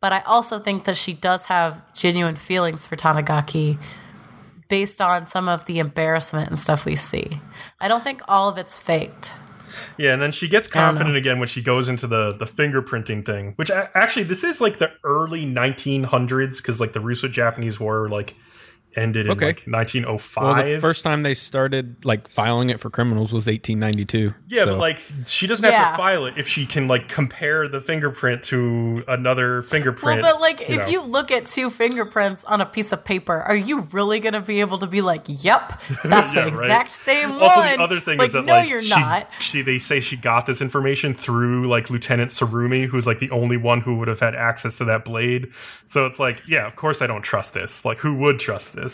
But 0.00 0.12
I 0.12 0.20
also 0.26 0.58
think 0.58 0.84
that 0.84 0.96
she 0.96 1.14
does 1.14 1.46
have 1.46 1.82
genuine 1.94 2.36
feelings 2.36 2.86
for 2.86 2.96
Tanigaki 2.96 3.78
based 4.68 5.00
on 5.00 5.24
some 5.26 5.48
of 5.48 5.64
the 5.66 5.78
embarrassment 5.78 6.48
and 6.48 6.58
stuff 6.58 6.84
we 6.84 6.96
see. 6.96 7.40
I 7.80 7.88
don't 7.88 8.02
think 8.04 8.20
all 8.28 8.48
of 8.48 8.58
it's 8.58 8.78
faked. 8.78 9.32
Yeah, 9.98 10.12
and 10.12 10.22
then 10.22 10.32
she 10.32 10.48
gets 10.48 10.68
confident 10.68 11.16
again 11.16 11.38
when 11.38 11.48
she 11.48 11.62
goes 11.62 11.88
into 11.88 12.06
the 12.06 12.32
the 12.36 12.44
fingerprinting 12.46 13.24
thing, 13.24 13.52
which 13.56 13.70
a- 13.70 13.90
actually 13.94 14.24
this 14.24 14.42
is 14.44 14.60
like 14.60 14.78
the 14.78 14.90
early 15.04 15.44
1900s 15.46 16.58
because 16.58 16.80
like 16.80 16.92
the 16.92 17.00
Russo-Japanese 17.00 17.78
War 17.80 18.08
like 18.08 18.34
ended 18.96 19.28
Okay. 19.28 19.40
in 19.44 19.46
like 19.48 19.62
1905. 19.66 20.42
well, 20.44 20.64
the 20.64 20.80
first 20.80 21.04
time 21.04 21.22
they 21.22 21.34
started 21.34 21.96
like 22.04 22.28
filing 22.28 22.70
it 22.70 22.80
for 22.80 22.90
criminals 22.90 23.32
was 23.32 23.46
1892. 23.46 24.34
yeah, 24.48 24.64
so- 24.64 24.72
but 24.72 24.78
like 24.78 24.98
she 25.26 25.46
doesn't 25.46 25.64
have 25.64 25.72
Yeah. 25.72 25.90
to 25.92 25.96
file 25.96 26.26
it 26.26 26.34
if 26.36 26.48
she 26.48 26.66
can 26.66 26.88
like 26.88 27.08
compare 27.08 27.68
the 27.68 27.80
fingerprint 27.80 28.42
to 28.44 29.04
another 29.08 29.62
fingerprint. 29.62 30.22
Well, 30.22 30.32
fingerprint. 30.32 30.34
but 30.34 30.40
like 30.40 30.60
if 30.70 30.86
know. 30.86 30.86
you 30.88 31.02
look 31.02 31.30
at 31.30 31.46
two 31.46 31.70
fingerprints 31.70 32.44
on 32.44 32.60
a 32.60 32.66
piece 32.66 32.92
of 32.92 33.04
paper, 33.04 33.40
are 33.42 33.56
you 33.56 33.80
really 33.92 34.20
going 34.20 34.32
to 34.34 34.40
be 34.40 34.60
able 34.60 34.78
to 34.78 34.86
be 34.86 35.00
like, 35.00 35.22
"Yep, 35.26 35.80
that's 36.04 36.34
Yeah, 36.34 36.44
the 36.46 36.52
right. 36.56 36.64
exact 36.64 36.92
same 36.92 37.30
one"? 37.34 37.42
Also, 37.42 37.62
the 37.62 37.82
other 37.82 38.00
thing 38.00 38.18
like, 38.18 38.26
is 38.26 38.32
that 38.32 38.44
no, 38.44 38.54
like 38.54 38.68
you're 38.68 38.82
she, 38.82 38.90
not. 38.90 39.28
she 39.40 39.62
they 39.62 39.78
say 39.78 40.00
she 40.00 40.16
got 40.16 40.46
this 40.46 40.60
information 40.62 41.14
through 41.14 41.68
like 41.68 41.90
Lieutenant 41.90 42.30
Tsurumi, 42.30 42.86
who's 42.86 43.06
like 43.06 43.18
the 43.18 43.30
only 43.30 43.56
one 43.56 43.80
who 43.82 43.96
would 43.98 44.08
have 44.08 44.20
had 44.20 44.34
access 44.34 44.76
to 44.78 44.84
that 44.86 45.04
blade. 45.04 45.48
So 45.84 46.06
it's 46.06 46.18
like, 46.18 46.42
yeah, 46.48 46.66
of 46.66 46.76
course 46.76 47.02
I 47.02 47.06
don't 47.06 47.22
trust 47.22 47.54
this. 47.54 47.84
Like, 47.84 47.98
who 47.98 48.14
would 48.16 48.38
trust 48.38 48.74
this? 48.74 48.85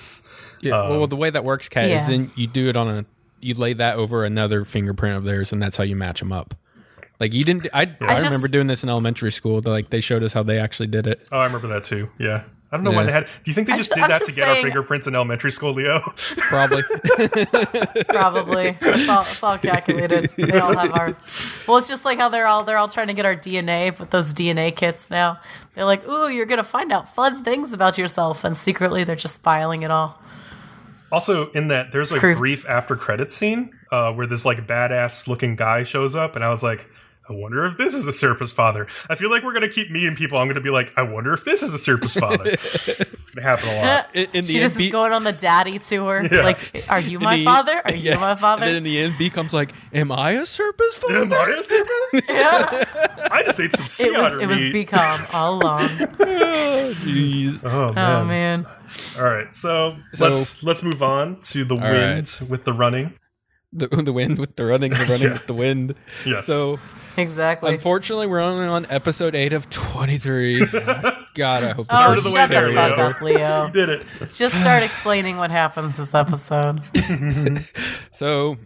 Yeah, 0.61 0.88
well, 0.88 1.03
um, 1.05 1.09
the 1.09 1.16
way 1.16 1.30
that 1.30 1.45
works, 1.45 1.68
Kat, 1.68 1.88
Yeah. 1.88 2.03
is 2.03 2.07
then 2.07 2.30
you 2.36 2.47
do 2.47 2.68
it 2.68 2.76
on 2.76 2.88
a 2.88 3.05
you 3.40 3.55
lay 3.55 3.72
that 3.72 3.97
over 3.99 4.24
another 4.24 4.64
fingerprint 4.64 5.16
of 5.16 5.24
theirs, 5.24 5.53
and 5.53 5.61
that's 5.61 5.76
how 5.76 5.82
you 5.84 5.97
match 5.97 6.20
them 6.20 6.32
up. 6.32 6.55
Like 7.18 7.32
you 7.32 7.43
didn't. 7.43 7.66
I 7.72 7.82
I, 7.82 8.14
just- 8.14 8.24
remember 8.24 8.49
doing 8.49 8.66
this 8.68 8.82
in 8.82 8.88
elementary 8.88 9.32
school. 9.32 9.61
Like 9.64 9.90
they 9.90 10.01
showed 10.01 10.22
us 10.22 10.32
how 10.32 10.43
they 10.45 10.59
actually 10.59 10.86
did 10.88 11.07
it. 11.07 11.26
Oh, 11.32 11.38
I 11.38 11.47
remember 11.47 11.68
that 11.68 11.84
too. 11.84 12.09
Yeah. 12.18 12.43
I 12.73 12.77
don't 12.77 12.85
know 12.85 12.93
why 12.93 13.05
they 13.05 13.12
had. 13.12 13.27
Do 13.27 13.33
you 13.45 13.53
think 13.53 13.66
they 13.66 13.75
I 13.75 13.77
just 13.77 13.93
did 13.93 14.03
I'm 14.03 14.09
that 14.09 14.20
to 14.20 14.25
just 14.25 14.37
get 14.37 14.49
our 14.49 14.55
fingerprints 14.55 15.07
in 15.07 15.14
elementary 15.14 15.53
school, 15.53 15.75
Leo? 15.75 16.01
Probably. 16.37 16.83
Probably. 18.09 18.79
It's 18.81 19.09
all, 19.11 19.23
it's 19.23 19.43
all 19.43 19.59
calculated. 19.59 20.31
They 20.39 20.59
all 20.59 20.75
have 20.75 20.95
our. 20.95 21.14
Well, 21.68 21.77
it's 21.77 21.89
just 21.89 22.07
like 22.07 22.18
how 22.18 22.31
they're 22.31 22.47
all 22.47 22.64
they're 22.64 22.79
all 22.79 22.89
trying 22.89 23.09
to 23.09 23.12
get 23.12 23.27
our 23.27 23.37
DNA 23.37 23.99
with 23.99 24.09
those 24.09 24.33
DNA 24.33 24.75
kits 24.75 25.11
now. 25.11 25.39
They're 25.75 25.85
like, 25.85 26.09
"Ooh, 26.09 26.31
you're 26.31 26.47
gonna 26.47 26.64
find 26.64 26.91
out 26.93 27.14
fun 27.14 27.45
things 27.45 27.75
about 27.75 27.99
yourself," 27.99 28.43
and 28.43 28.57
secretly 28.57 29.05
they're 29.05 29.16
just 29.16 29.43
filing 29.43 29.83
it 29.83 29.91
all. 29.91 30.18
also, 31.12 31.51
in 31.51 31.68
that, 31.68 31.93
there's 31.93 32.11
like 32.11 32.20
creepy. 32.20 32.39
brief 32.39 32.66
after 32.66 32.97
credits 32.97 33.35
scene 33.35 33.70
uh, 33.91 34.12
where 34.14 34.27
this 34.27 34.47
like 34.47 34.66
badass 34.66 35.29
looking 35.29 35.57
guy 35.57 35.83
shows 35.83 36.16
up, 36.16 36.37
and 36.37 36.45
I 36.45 36.49
was 36.49 36.62
like, 36.62 36.89
I 37.33 37.35
wonder 37.35 37.64
if 37.64 37.78
this 37.78 37.95
is 37.95 38.07
Asirpa's 38.07 38.53
father. 38.53 38.87
I 39.09 39.14
feel 39.14 39.30
like 39.30 39.43
we're 39.43 39.55
gonna 39.55 39.68
keep 39.68 39.91
meeting 39.91 40.14
people. 40.16 40.37
I'm 40.39 40.49
gonna 40.49 40.61
be 40.61 40.70
like, 40.70 40.93
I 40.99 41.03
wonder 41.03 41.33
if 41.33 41.45
this 41.45 41.62
is 41.62 41.70
Asirpa's 41.72 42.14
father. 42.14 42.45
it's 42.47 43.30
gonna 43.30 43.47
happen 43.47 43.68
a 43.70 43.83
lot. 43.83 44.11
In, 44.14 44.26
in 44.35 44.45
the 44.45 44.53
she 44.53 44.59
end, 44.59 44.66
just 44.68 44.76
B, 44.78 44.87
is 44.87 44.93
going 44.93 45.12
on 45.12 45.24
the 45.24 45.33
daddy 45.33 45.78
tour. 45.78 46.22
Like, 46.43 46.85
are 46.91 47.01
you 47.01 47.18
my 47.20 47.37
the- 47.39 47.45
father? 47.45 47.80
Are 47.85 47.95
you 47.95 48.14
my 48.18 48.35
father? 48.35 48.62
And 48.64 48.68
then 48.70 48.76
in 48.76 48.83
the 48.83 48.99
end, 48.99 49.14
B 49.16 49.30
comes 49.30 49.53
like, 49.55 49.72
"Am 49.95 50.11
I 50.12 50.35
Asirpa's 50.35 50.95
father?" 50.99 51.18
Am 51.22 51.33
I 51.33 51.37
Asirpa's? 51.62 52.22
yeah. 52.28 53.28
I 53.33 53.43
just 53.45 53.61
ate 53.61 53.74
some 53.76 53.87
sea 53.89 54.07
It 54.09 54.12
was 54.12 54.20
otter 54.20 54.41
it 54.41 54.49
was 54.49 54.62
meat. 54.64 54.72
become 54.72 55.20
all 55.35 55.55
along. 55.62 55.89
Oh, 56.20 56.95
jeez. 57.01 57.64
oh, 57.64 57.68
oh 57.70 57.93
man. 57.95 58.20
Oh 58.22 58.24
man. 58.26 58.66
All 59.18 59.24
right, 59.24 59.55
so, 59.57 59.97
So- 60.12 60.26
let's 60.28 60.62
let's 60.62 60.83
move 60.83 61.03
on 61.03 61.41
to 61.43 61.64
the 61.64 61.76
wind 61.76 62.39
with 62.49 62.64
the 62.64 62.72
running. 62.74 63.14
The, 63.72 63.89
the 63.89 64.12
wind 64.12 64.39
with 64.39 64.57
the 64.57 64.66
running, 64.66 64.91
the 64.93 65.05
running 65.07 65.22
Yeah. 65.28 65.33
with 65.33 65.47
the 65.47 65.55
wind. 65.55 65.95
Yes. 66.26 66.45
So 66.45 66.78
Exactly. 67.17 67.75
unfortunately, 67.75 68.27
we're 68.27 68.41
only 68.41 68.67
on 68.67 68.87
episode 68.89 69.35
eight 69.35 69.53
of 69.53 69.69
twenty 69.71 70.19
three. 70.19 70.65
God, 71.35 71.65
I 71.65 71.69
hope 71.73 71.87
this 71.89 71.99
Oh, 71.99 72.13
is 72.13 72.23
shut 72.25 72.51
the 72.51 72.57
fuck 72.75 72.97
Leo. 72.97 73.07
up, 73.07 73.21
Leo. 73.21 73.67
you 73.67 73.73
did 73.73 73.89
it. 73.89 74.07
Just 74.35 74.59
start 74.61 74.83
explaining 74.83 75.37
what 75.37 75.51
happens 75.51 75.97
this 75.97 76.15
episode. 76.15 76.81
So 78.13 78.57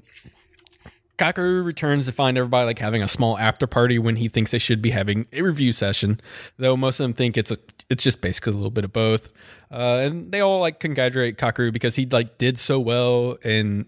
Kakeru 1.19 1.65
returns 1.65 2.07
to 2.07 2.13
find 2.13 2.37
everybody 2.37 2.67
like 2.67 2.79
having 2.79 3.03
a 3.03 3.09
small 3.09 3.39
after 3.39 3.67
party 3.67 3.99
when 3.99 4.17
he 4.17 4.29
thinks 4.29 4.51
they 4.51 4.59
should 4.59 4.83
be 4.83 4.91
having 4.91 5.27
a 5.33 5.43
review 5.43 5.73
session. 5.73 6.21
Though 6.59 6.77
most 6.77 7.01
of 7.01 7.05
them 7.05 7.15
think 7.15 7.37
it's 7.39 7.51
a 7.51 7.59
it's 7.89 8.03
just 8.05 8.21
basically 8.21 8.53
a 8.53 8.57
little 8.57 8.71
bit 8.71 8.85
of 8.85 8.93
both. 8.93 9.33
Uh, 9.71 10.03
and 10.05 10.31
they 10.33 10.41
all 10.41 10.61
like 10.61 10.79
congratulate 10.81 11.39
Kakeru 11.39 11.73
because 11.73 11.95
he 11.97 12.05
like 12.07 12.39
did 12.39 12.59
so 12.59 12.79
well 12.81 13.39
and 13.45 13.87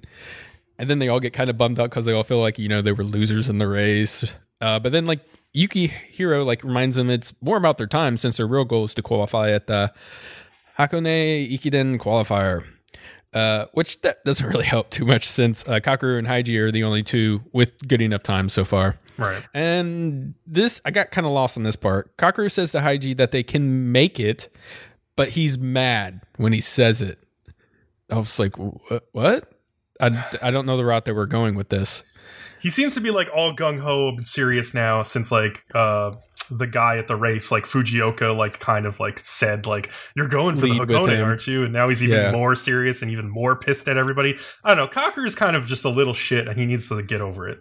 and 0.78 0.88
then 0.88 1.00
they 1.00 1.08
all 1.08 1.20
get 1.20 1.32
kind 1.32 1.50
of 1.50 1.58
bummed 1.58 1.78
out 1.80 1.90
because 1.90 2.04
they 2.04 2.12
all 2.12 2.22
feel 2.24 2.40
like 2.40 2.58
you 2.58 2.68
know 2.68 2.80
they 2.80 2.92
were 2.92 3.04
losers 3.04 3.48
in 3.50 3.58
the 3.58 3.66
race. 3.68 4.24
Uh, 4.60 4.78
but 4.78 4.92
then 4.92 5.06
like 5.06 5.20
Yuki 5.52 5.86
Hiro 5.86 6.44
like 6.44 6.64
reminds 6.64 6.96
them 6.96 7.10
it's 7.10 7.32
more 7.40 7.56
about 7.56 7.78
their 7.78 7.86
time 7.86 8.16
since 8.16 8.36
their 8.38 8.46
real 8.46 8.64
goal 8.64 8.84
is 8.84 8.94
to 8.94 9.02
qualify 9.02 9.50
at 9.50 9.66
the 9.66 9.92
Hakone 10.78 11.52
Ekiden 11.52 11.98
qualifier. 11.98 12.66
Uh, 13.34 13.66
which 13.72 14.00
that 14.00 14.24
doesn't 14.24 14.46
really 14.46 14.64
help 14.64 14.88
too 14.88 15.04
much 15.04 15.28
since 15.28 15.68
uh, 15.68 15.74
and 15.74 16.26
Haiji 16.26 16.58
are 16.58 16.72
the 16.72 16.82
only 16.82 17.02
two 17.02 17.42
with 17.52 17.86
good 17.86 18.00
enough 18.00 18.22
time 18.22 18.48
so 18.48 18.64
far. 18.64 18.98
Right. 19.18 19.44
And 19.52 20.34
this, 20.46 20.80
I 20.84 20.92
got 20.92 21.10
kind 21.10 21.26
of 21.26 21.32
lost 21.34 21.56
on 21.58 21.62
this 21.62 21.76
part. 21.76 22.16
Kakeru 22.16 22.50
says 22.50 22.72
to 22.72 22.78
Haiji 22.78 23.16
that 23.18 23.32
they 23.32 23.42
can 23.42 23.92
make 23.92 24.18
it, 24.18 24.48
but 25.14 25.30
he's 25.30 25.58
mad 25.58 26.22
when 26.36 26.54
he 26.54 26.60
says 26.60 27.02
it. 27.02 27.18
I 28.10 28.16
was 28.16 28.38
like, 28.38 28.54
what? 29.12 29.52
I, 30.00 30.24
I 30.40 30.50
don't 30.50 30.64
know 30.64 30.76
the 30.76 30.84
route 30.84 31.04
that 31.04 31.14
we're 31.14 31.26
going 31.26 31.54
with 31.54 31.68
this. 31.68 32.04
He 32.60 32.70
seems 32.70 32.94
to 32.94 33.00
be 33.00 33.10
like 33.10 33.28
all 33.34 33.54
gung 33.54 33.80
ho 33.80 34.08
and 34.08 34.26
serious 34.26 34.74
now 34.74 35.02
since 35.02 35.30
like 35.32 35.64
uh 35.74 36.12
the 36.50 36.66
guy 36.66 36.96
at 36.96 37.08
the 37.08 37.14
race, 37.16 37.52
like 37.52 37.64
Fujioka, 37.64 38.34
like 38.34 38.58
kind 38.58 38.86
of 38.86 38.98
like 39.00 39.18
said 39.18 39.66
like 39.66 39.90
you're 40.16 40.28
going 40.28 40.56
for 40.56 40.62
Lead 40.64 40.76
the 40.76 40.80
with 40.80 40.88
Hakone, 40.88 41.22
aren't 41.22 41.46
you? 41.46 41.64
And 41.64 41.74
now 41.74 41.88
he's 41.88 42.02
even 42.02 42.16
Yeah. 42.16 42.30
more 42.32 42.54
serious 42.54 43.02
and 43.02 43.10
even 43.10 43.28
more 43.28 43.54
pissed 43.54 43.86
at 43.86 43.98
everybody. 43.98 44.34
I 44.64 44.70
don't 44.74 44.78
know. 44.78 44.88
Cocker 44.88 45.26
is 45.26 45.34
kind 45.34 45.56
of 45.56 45.66
just 45.66 45.84
a 45.84 45.90
little 45.90 46.14
shit, 46.14 46.48
and 46.48 46.58
he 46.58 46.64
needs 46.64 46.88
to 46.88 47.02
get 47.02 47.20
over 47.20 47.46
it. 47.48 47.58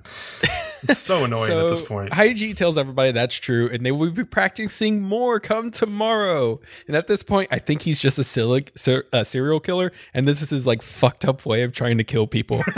It's 0.83 0.99
so 0.99 1.23
annoying 1.25 1.51
at 1.51 1.67
this 1.69 1.81
point. 1.81 2.11
Haiji 2.13 2.55
tells 2.55 2.77
everybody 2.77 3.11
that's 3.11 3.35
true, 3.35 3.69
and 3.69 3.85
they 3.85 3.91
will 3.91 4.11
be 4.11 4.23
practicing 4.23 5.01
more 5.01 5.41
come 5.41 5.69
tomorrow. 5.69 6.61
And 6.87 6.95
at 6.95 7.07
this 7.07 7.23
point, 7.23 7.49
I 7.51 7.59
think 7.59 7.81
he's 7.81 7.99
just 7.99 8.17
a, 8.17 8.23
silic, 8.23 8.77
ser, 8.77 9.03
a 9.11 9.25
serial 9.25 9.59
killer, 9.59 9.91
and 10.13 10.25
this 10.25 10.41
is 10.41 10.51
his 10.51 10.65
like 10.65 10.81
fucked 10.81 11.25
up 11.25 11.45
way 11.45 11.63
of 11.63 11.73
trying 11.73 11.97
to 11.97 12.05
kill 12.05 12.25
people. 12.25 12.63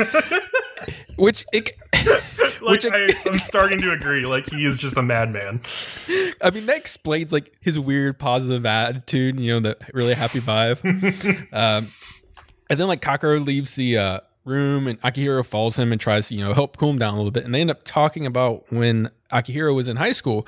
Which 1.20 1.46
it, 1.54 1.72
like 2.62 2.84
which- 2.84 2.86
I, 2.86 3.14
I'm 3.26 3.40
starting 3.40 3.80
to 3.82 3.92
agree. 3.94 4.26
Like 4.26 4.50
he 4.50 4.66
is 4.66 4.78
just 4.78 4.98
a 4.98 5.02
madman. 5.04 5.62
I 6.42 6.50
mean, 6.52 6.66
that 6.68 6.78
explains 6.78 7.32
like 7.32 7.54
his 7.62 7.78
weird 7.78 8.18
positive 8.20 8.66
attitude, 8.66 9.40
you 9.40 9.52
know, 9.54 9.60
the 9.60 9.78
really 9.94 10.14
happy 10.14 10.40
vibe. 10.40 10.82
um, 11.54 11.88
and 12.70 12.80
then 12.80 12.88
like 12.88 13.02
Kakeru 13.02 13.46
leaves 13.46 13.76
the 13.76 13.98
uh, 13.98 14.20
room, 14.46 14.88
and 14.88 15.00
Akihiro 15.02 15.46
follows 15.46 15.78
him 15.78 15.92
and 15.92 16.00
tries 16.00 16.28
to 16.30 16.36
you 16.36 16.46
know 16.46 16.54
help 16.54 16.78
cool 16.78 16.92
him 16.92 17.00
down 17.00 17.14
a 17.14 17.18
little 17.18 17.32
bit. 17.32 17.44
And 17.46 17.54
they 17.54 17.62
end 17.62 17.72
up 17.72 17.84
talking 17.84 18.26
about 18.26 18.72
when 18.72 19.10
Akihiro 19.32 19.74
was 19.76 19.88
in 19.88 19.98
high 19.98 20.12
school, 20.12 20.46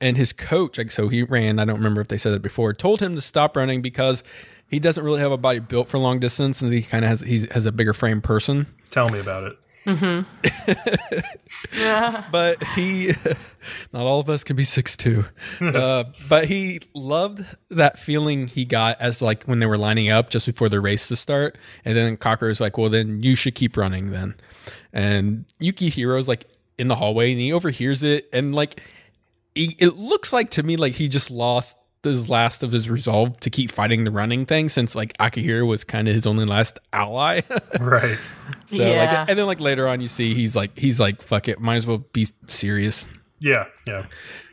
and 0.00 0.16
his 0.16 0.32
coach, 0.32 0.78
like 0.78 0.90
so 0.90 1.08
he 1.08 1.22
ran. 1.22 1.58
I 1.58 1.64
don't 1.64 1.76
remember 1.76 2.00
if 2.00 2.08
they 2.08 2.18
said 2.18 2.32
it 2.34 2.42
before, 2.42 2.72
told 2.72 3.00
him 3.00 3.14
to 3.14 3.20
stop 3.20 3.56
running 3.56 3.82
because 3.82 4.24
he 4.68 4.78
doesn't 4.78 5.02
really 5.04 5.20
have 5.20 5.32
a 5.32 5.36
body 5.38 5.58
built 5.60 5.88
for 5.88 5.98
long 5.98 6.18
distance, 6.20 6.62
and 6.62 6.72
he 6.72 6.82
kind 6.82 7.04
of 7.04 7.08
has 7.10 7.20
he 7.20 7.46
has 7.52 7.66
a 7.66 7.72
bigger 7.72 7.92
frame 7.92 8.20
person. 8.20 8.66
Tell 8.90 9.08
me 9.10 9.18
about 9.18 9.44
it. 9.44 9.58
Yeah. 11.76 12.24
but 12.30 12.62
he 12.62 13.12
not 13.92 14.02
all 14.02 14.20
of 14.20 14.28
us 14.28 14.44
can 14.44 14.56
be 14.56 14.64
six 14.64 14.96
two. 14.96 15.24
Uh, 15.60 16.04
but 16.28 16.44
he 16.46 16.80
loved 16.94 17.44
that 17.70 17.98
feeling 17.98 18.48
he 18.48 18.64
got 18.64 19.00
as 19.00 19.22
like 19.22 19.44
when 19.44 19.58
they 19.58 19.66
were 19.66 19.78
lining 19.78 20.10
up 20.10 20.30
just 20.30 20.46
before 20.46 20.68
the 20.68 20.80
race 20.80 21.08
to 21.08 21.16
start. 21.16 21.56
And 21.84 21.96
then 21.96 22.16
cocker 22.16 22.48
is 22.48 22.60
like 22.60 22.78
well 22.78 22.90
then 22.90 23.22
you 23.22 23.34
should 23.34 23.54
keep 23.54 23.76
running 23.76 24.10
then. 24.10 24.34
And 24.92 25.44
yuki 25.58 25.88
hero's 25.88 26.28
like 26.28 26.46
in 26.78 26.88
the 26.88 26.96
hallway 26.96 27.32
and 27.32 27.40
he 27.40 27.52
overhears 27.52 28.02
it. 28.02 28.28
And 28.32 28.54
like 28.54 28.80
he, 29.54 29.76
it 29.78 29.96
looks 29.96 30.32
like 30.32 30.50
to 30.52 30.62
me 30.62 30.76
like 30.76 30.94
he 30.94 31.08
just 31.08 31.30
lost 31.30 31.76
his 32.02 32.30
last 32.30 32.62
of 32.62 32.72
his 32.72 32.88
resolve 32.88 33.38
to 33.40 33.50
keep 33.50 33.70
fighting 33.70 34.04
the 34.04 34.10
running 34.10 34.46
thing 34.46 34.68
since 34.68 34.94
like 34.94 35.16
akihiro 35.18 35.66
was 35.66 35.84
kind 35.84 36.08
of 36.08 36.14
his 36.14 36.26
only 36.26 36.44
last 36.44 36.78
ally 36.92 37.40
Right. 37.80 38.18
so 38.66 38.76
Yeah. 38.82 39.20
like 39.20 39.28
and 39.30 39.38
then 39.38 39.46
like 39.46 39.60
later 39.60 39.86
on 39.88 40.00
you 40.00 40.08
see 40.08 40.34
he's 40.34 40.54
like 40.56 40.78
he's 40.78 40.98
like 41.00 41.20
fuck 41.22 41.48
it 41.48 41.60
might 41.60 41.76
as 41.76 41.86
well 41.86 41.98
be 42.12 42.28
serious 42.46 43.06
Yeah. 43.40 43.64
Yeah. 43.86 44.06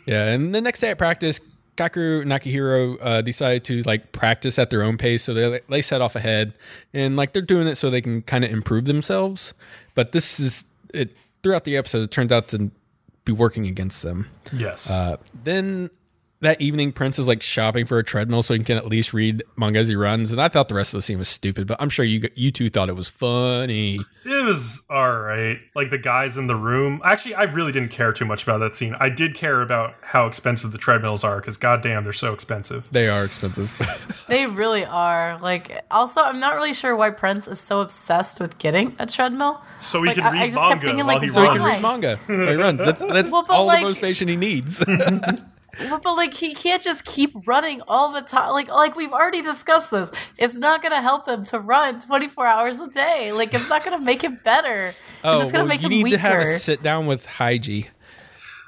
yeah 0.06 0.26
and 0.32 0.54
the 0.56 0.62
next 0.62 0.80
day 0.82 0.90
at 0.92 0.98
practice 0.98 1.40
Kakeru 1.78 2.22
and 2.22 2.32
Nakahiro 2.32 2.98
uh, 3.02 3.22
decided 3.22 3.66
to 3.66 3.82
like 3.84 4.14
practice 4.14 4.58
at 4.58 4.70
their 4.70 4.82
own 4.82 4.98
pace, 4.98 5.24
so 5.26 5.34
they 5.34 5.60
they 5.68 5.82
set 5.82 6.00
off 6.00 6.16
ahead, 6.16 6.54
and 6.94 7.18
like 7.18 7.34
they're 7.34 7.42
doing 7.42 7.68
it 7.68 7.76
so 7.76 7.90
they 7.90 8.00
can 8.00 8.22
kind 8.22 8.46
of 8.46 8.50
improve 8.50 8.86
themselves. 8.86 9.54
But 9.94 10.14
this 10.14 10.40
is 10.40 10.64
it 10.94 11.18
throughout 11.44 11.66
the 11.66 11.76
episode. 11.76 12.04
It 12.04 12.12
turns 12.12 12.32
out 12.32 12.48
to 12.50 12.72
be 13.26 13.34
working 13.34 13.68
against 13.68 14.04
them. 14.04 14.30
Yes. 14.54 14.90
Uh, 14.90 15.18
then 15.44 15.90
that 16.46 16.60
evening, 16.62 16.92
Prince 16.92 17.20
is 17.20 17.28
like 17.28 17.42
shopping 17.42 17.86
for 17.86 18.00
a 18.00 18.04
treadmill 18.04 18.42
so 18.42 18.54
he 18.54 18.62
can 18.64 18.78
at 18.78 18.88
least 18.88 19.14
read 19.14 19.44
manga 19.58 19.80
as 19.80 19.88
he 19.88 19.96
runs. 19.96 20.32
And 20.32 20.42
I 20.42 20.48
thought 20.48 20.70
the 20.70 20.76
rest 20.76 20.94
of 20.94 20.98
the 21.00 21.02
scene 21.02 21.18
was 21.20 21.28
stupid, 21.30 21.68
but 21.68 21.78
I'm 21.80 21.90
sure 21.90 22.06
you 22.06 22.30
you 22.36 22.52
two 22.52 22.70
thought 22.70 22.90
it 22.90 22.96
was 22.96 23.10
funny. 23.10 24.00
It 24.28 24.46
was 24.46 24.82
all 24.90 25.16
right. 25.18 25.60
Like 25.76 25.92
the 25.92 25.98
guys 26.00 26.38
in 26.38 26.48
the 26.48 26.56
room. 26.56 27.02
Actually, 27.04 27.36
I 27.36 27.44
really 27.44 27.72
didn't 27.72 27.90
care 27.92 28.12
too 28.14 28.26
much 28.26 28.44
about 28.44 28.58
that 28.60 28.74
scene. 28.74 28.96
I 29.00 29.10
did 29.10 29.36
care 29.36 29.62
about 29.62 29.96
how 30.02 30.26
expensive 30.26 30.72
the 30.72 30.78
treadmills 30.80 31.24
are 31.24 31.38
because, 31.40 31.58
goddamn, 31.58 32.04
they're 32.06 32.14
so 32.14 32.34
expensive. 32.34 32.90
They 32.92 33.08
are 33.10 33.24
expensive. 33.26 33.72
They 34.28 34.48
really 34.48 34.84
are. 34.84 35.38
Like, 35.40 35.84
also, 35.92 36.20
I'm 36.22 36.40
not 36.40 36.56
really 36.56 36.74
sure 36.74 36.96
why 36.96 37.12
Prince 37.12 37.48
is 37.48 37.60
so 37.60 37.82
obsessed 37.82 38.40
with 38.42 38.58
getting 38.58 38.96
a 38.98 39.06
treadmill. 39.06 39.62
So 39.80 40.02
he 40.02 40.08
Like, 40.08 40.16
can 40.18 40.26
I- 40.26 40.30
I 40.30 40.32
read 40.46 40.52
just 40.54 40.58
kept 40.68 40.70
manga 40.84 40.86
thinking, 40.88 41.06
while 41.06 41.16
like, 41.16 41.24
he 41.24 41.30
so 41.30 41.42
he 41.42 41.48
runs. 41.48 41.58
can 41.60 41.66
read 41.68 41.84
manga 41.84 42.20
while 42.26 42.48
he 42.50 42.56
runs. 42.56 42.80
That's 42.84 43.04
that's 43.06 43.32
Well, 43.32 43.46
all 43.50 43.66
like- 43.68 43.82
the 43.82 43.88
motivation 43.90 44.28
he 44.28 44.36
needs. 44.36 44.84
But, 45.78 46.02
but 46.04 46.16
like 46.16 46.34
he 46.34 46.54
can't 46.54 46.82
just 46.82 47.06
keep 47.06 47.32
running 47.46 47.82
all 47.88 48.12
the 48.14 48.22
time. 48.22 48.52
Like 48.54 48.70
like 48.70 48.96
we've 48.96 49.12
already 49.14 49.42
discussed 49.42 49.92
this. 49.92 50.12
It's 50.38 50.56
not 50.56 50.82
going 50.82 50.92
to 50.94 51.02
help 51.02 51.28
him 51.28 51.44
to 51.46 51.60
run 51.60 52.00
24 52.00 52.46
hours 52.48 52.80
a 52.80 52.88
day. 52.88 53.32
Like 53.32 53.54
it's 53.54 53.70
not 53.70 53.84
going 53.84 53.98
to 53.98 54.04
make 54.04 54.22
him 54.24 54.40
better. 54.44 54.88
it's 54.88 54.96
just 55.24 55.52
going 55.52 55.56
Oh, 55.56 55.58
well, 55.60 55.66
make 55.68 55.82
you 55.82 55.86
him 55.88 55.92
need 55.92 56.04
weaker. 56.04 56.18
to 56.18 56.22
have 56.22 56.42
a 56.42 56.60
sit 56.60 56.82
down 56.82 57.08
with 57.08 57.26
Haiji 57.28 57.88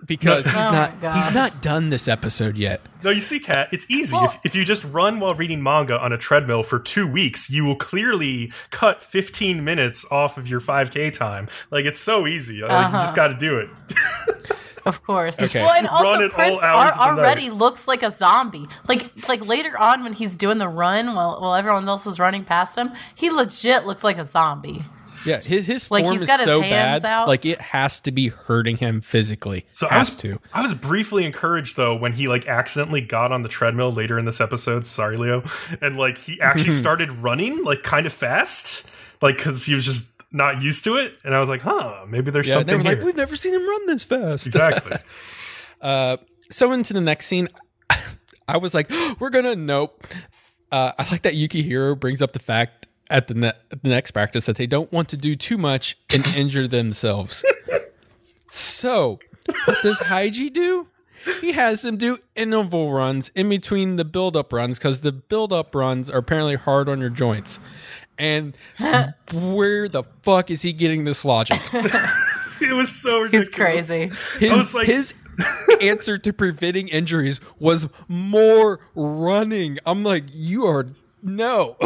because 0.05 0.45
he's 0.45 0.53
Oh 0.55 0.72
not 0.72 0.91
he's 1.16 1.34
not 1.34 1.62
done 1.62 1.89
this 1.89 2.08
episode 2.08 2.55
yet. 2.55 2.82
No, 3.03 3.10
you 3.10 3.20
see, 3.20 3.39
Kat, 3.39 3.70
it's 3.72 3.89
easy. 3.89 4.16
Well- 4.16 4.26
if, 4.26 4.39
if 4.47 4.55
you 4.55 4.64
just 4.66 4.84
run 4.84 5.20
while 5.20 5.34
reading 5.34 5.62
manga 5.64 5.99
on 5.99 6.12
a 6.14 6.18
treadmill 6.18 6.62
for 6.64 6.80
two 6.80 7.08
weeks, 7.08 7.49
you 7.49 7.64
will 7.66 7.76
clearly 7.76 8.51
cut 8.70 9.01
15 9.01 9.64
minutes 9.64 10.05
off 10.12 10.38
of 10.38 10.47
your 10.47 10.62
5K 10.62 11.12
time. 11.14 11.47
Like, 11.72 11.86
it's 11.86 11.99
so 11.99 12.28
easy. 12.28 12.62
Like, 12.62 12.72
Uh-huh. 12.72 12.97
you 12.97 13.01
just 13.03 13.16
got 13.16 13.28
to 13.30 13.36
do 13.36 13.58
it. 13.58 13.70
Of 14.88 15.03
course. 15.03 15.41
Okay. 15.41 15.59
Well, 15.61 15.73
and 15.73 15.88
also 15.88 16.29
Prince 16.29 16.63
hours 16.63 16.93
ar- 16.97 17.09
of 17.11 17.15
the 17.17 17.21
already 17.21 17.49
night. 17.49 17.57
looks 17.57 17.88
like 17.88 18.03
a 18.03 18.11
zombie. 18.11 18.67
Like 18.88 19.27
like 19.27 19.45
later 19.45 19.77
on 19.77 20.03
when 20.03 20.13
he's 20.13 20.35
doing 20.35 20.57
the 20.57 20.67
run 20.69 21.13
while 21.13 21.39
while 21.41 21.55
everyone 21.55 21.88
else 21.88 22.07
is 22.07 22.19
running 22.19 22.43
past 22.43 22.77
him, 22.77 22.91
he 23.15 23.29
legit 23.29 23.85
looks 23.85 24.03
like 24.03 24.17
a 24.17 24.25
zombie. 24.25 24.81
Yeah, 25.25 25.41
his 25.41 25.65
his 25.65 25.91
Like, 25.91 26.05
form 26.05 26.13
he's 26.13 26.21
is 26.21 26.27
got 26.27 26.39
his 26.39 26.45
so 26.47 26.61
hands 26.61 27.01
bad, 27.03 27.09
out. 27.09 27.27
like 27.27 27.45
it 27.45 27.59
has 27.59 27.99
to 28.01 28.11
be 28.11 28.29
hurting 28.29 28.77
him 28.77 29.01
physically. 29.01 29.65
So 29.71 29.88
I 29.89 29.95
has 29.95 30.07
was, 30.09 30.15
to. 30.17 30.39
I 30.53 30.61
was 30.61 30.73
briefly 30.73 31.25
encouraged 31.25 31.75
though 31.75 31.95
when 31.95 32.13
he 32.13 32.27
like 32.29 32.47
accidentally 32.47 33.01
got 33.01 33.31
on 33.33 33.41
the 33.41 33.49
treadmill 33.49 33.91
later 33.91 34.17
in 34.17 34.23
this 34.25 34.39
episode. 34.39 34.85
Sorry, 34.85 35.17
Leo, 35.17 35.43
and 35.81 35.97
like 35.97 36.17
he 36.19 36.39
actually 36.39 36.71
started 36.85 37.11
running 37.11 37.63
like 37.65 37.83
kind 37.83 38.05
of 38.05 38.13
fast, 38.13 38.88
like 39.21 39.38
because 39.38 39.65
he 39.65 39.73
was 39.73 39.83
just 39.83 40.16
not 40.38 40.61
used 40.61 40.83
to 40.85 40.95
it. 40.97 41.17
And 41.23 41.35
I 41.35 41.39
was 41.39 41.49
like, 41.49 41.61
huh, 41.61 42.05
maybe 42.07 42.31
there's 42.31 42.47
Yeah, 42.47 42.63
they 42.63 42.73
something 42.73 42.81
here. 42.81 42.95
like, 42.95 43.03
we've 43.03 43.15
never 43.17 43.35
seen 43.35 43.53
him 43.53 43.67
run 43.67 43.85
this 43.88 44.03
fast. 44.05 44.45
exactly. 44.47 44.97
so 45.81 46.71
into 46.71 46.93
the 46.93 47.01
next 47.01 47.25
scene, 47.27 47.47
I 48.47 48.57
was 48.57 48.73
like, 48.73 48.89
we're 49.19 49.29
gonna 49.29 49.55
nope. 49.55 50.03
Uh, 50.71 50.91
I 50.97 51.09
like 51.11 51.21
that 51.23 51.35
Yuki 51.35 51.61
Hiro 51.63 51.95
brings 51.95 52.21
up 52.21 52.33
the 52.33 52.39
fact 52.39 52.88
at 53.09 53.27
the, 53.27 53.33
ne- 53.33 53.53
the 53.69 53.89
next 53.89 54.11
practice 54.11 54.45
that 54.47 54.57
they 54.57 54.67
don't 54.67 54.91
want 54.91 55.07
to 55.09 55.17
do 55.17 55.35
too 55.35 55.57
much 55.57 55.97
and 56.09 56.25
injure 56.35 56.67
themselves. 56.67 57.43
So 58.49 59.19
what 59.65 59.81
does 59.81 59.97
Haiji 59.99 60.51
do? 60.51 60.88
He 61.41 61.53
has 61.53 61.81
them 61.81 61.97
do 61.97 62.19
interval 62.35 62.91
runs 62.93 63.29
in 63.35 63.49
between 63.49 63.95
the 63.97 64.05
build 64.05 64.38
up 64.38 64.53
runs 64.53 64.77
because 64.77 65.01
the 65.01 65.11
build 65.11 65.51
up 65.51 65.73
runs 65.75 66.09
are 66.09 66.19
apparently 66.19 66.55
hard 66.55 66.88
on 66.88 66.99
your 67.01 67.09
joints. 67.09 67.59
And 68.20 68.55
where 69.34 69.88
the 69.88 70.03
fuck 70.24 70.49
is 70.51 70.61
he 70.61 70.74
getting 70.74 71.03
this 71.03 71.24
logic? 71.26 71.61
It 72.59 72.74
was 72.74 72.89
so 72.89 73.28
He's 73.30 73.49
crazy. 73.49 74.09
His, 74.39 74.51
was 74.51 74.74
like- 74.74 74.88
his 74.88 75.13
answer 75.82 76.18
to 76.18 76.34
preventing 76.34 76.88
injuries 76.88 77.39
was 77.59 77.88
more 78.07 78.80
running. 78.95 79.78
I'm 79.86 80.03
like, 80.03 80.24
you 80.32 80.65
are 80.65 80.88
no. 81.22 81.78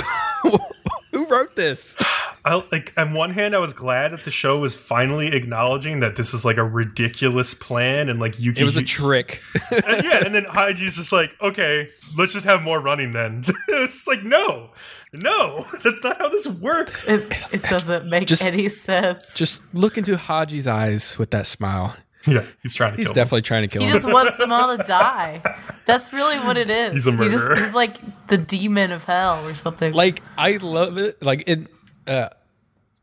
Who 1.11 1.27
wrote 1.27 1.57
this? 1.57 1.97
I 2.45 2.63
like 2.71 2.93
on 2.97 3.13
one 3.13 3.32
hand, 3.32 3.53
I 3.53 3.59
was 3.59 3.73
glad 3.73 4.13
that 4.13 4.23
the 4.23 4.32
show 4.32 4.57
was 4.59 4.73
finally 4.75 5.36
acknowledging 5.36 5.99
that 5.99 6.15
this 6.15 6.34
is 6.34 6.45
like 6.45 6.55
a 6.57 6.63
ridiculous 6.63 7.53
plan 7.53 8.07
and 8.07 8.19
like 8.21 8.39
you, 8.39 8.53
it 8.55 8.63
was 8.63 8.77
a 8.77 8.82
trick. 8.82 9.41
and 9.71 10.03
yeah, 10.05 10.23
and 10.25 10.34
then 10.34 10.45
Haiji's 10.45 10.95
just 10.95 11.11
like, 11.11 11.36
okay, 11.41 11.89
let's 12.17 12.32
just 12.34 12.45
have 12.45 12.61
more 12.63 12.79
running 12.82 13.11
then. 13.11 13.43
it's 13.67 13.93
just 13.95 14.07
like, 14.07 14.23
no, 14.23 14.71
no, 15.14 15.66
that's 15.84 16.03
not 16.03 16.18
how 16.20 16.30
this 16.30 16.47
works. 16.47 17.09
It, 17.32 17.38
it 17.53 17.64
doesn't 17.64 18.07
make 18.09 18.28
Just- 18.28 18.43
any 18.43 18.70
sense. 18.70 19.34
Just 19.36 19.62
look 19.74 19.97
into 19.97 20.16
Haiji's 20.16 20.68
eyes 20.68 21.18
with 21.18 21.32
that 21.32 21.47
smile. 21.47 21.95
yeah, 22.28 22.43
he's 22.62 22.76
trying 22.76 22.91
to 22.91 22.97
He's 22.97 23.07
kill 23.07 23.14
definitely 23.16 23.41
trying 23.41 23.64
to 23.64 23.68
kill 23.68 23.82
him. 23.82 23.88
He 23.88 23.91
him. 23.95 24.01
just 24.01 24.14
wants 24.14 24.38
them 24.38 24.51
all 24.51 24.78
to 24.78 24.84
die. 24.88 25.41
That's 25.86 26.14
really 26.14 26.38
what 26.39 26.55
it 26.55 26.70
is. 26.70 26.93
He's 26.93 27.07
a 27.07 27.12
He 27.12 27.18
just- 27.30 27.36
murderer. 27.43 27.66
he's 27.66 27.74
like 27.74 28.28
the 28.28 28.38
demon 28.38 28.91
of 28.91 29.03
hell 29.05 29.45
or 29.47 29.55
something. 29.55 29.93
like 29.93 30.22
I 30.38 30.57
love 30.57 30.97
it. 30.99 31.22
Like 31.24 31.41
in 31.47 31.68
uh, 32.07 32.30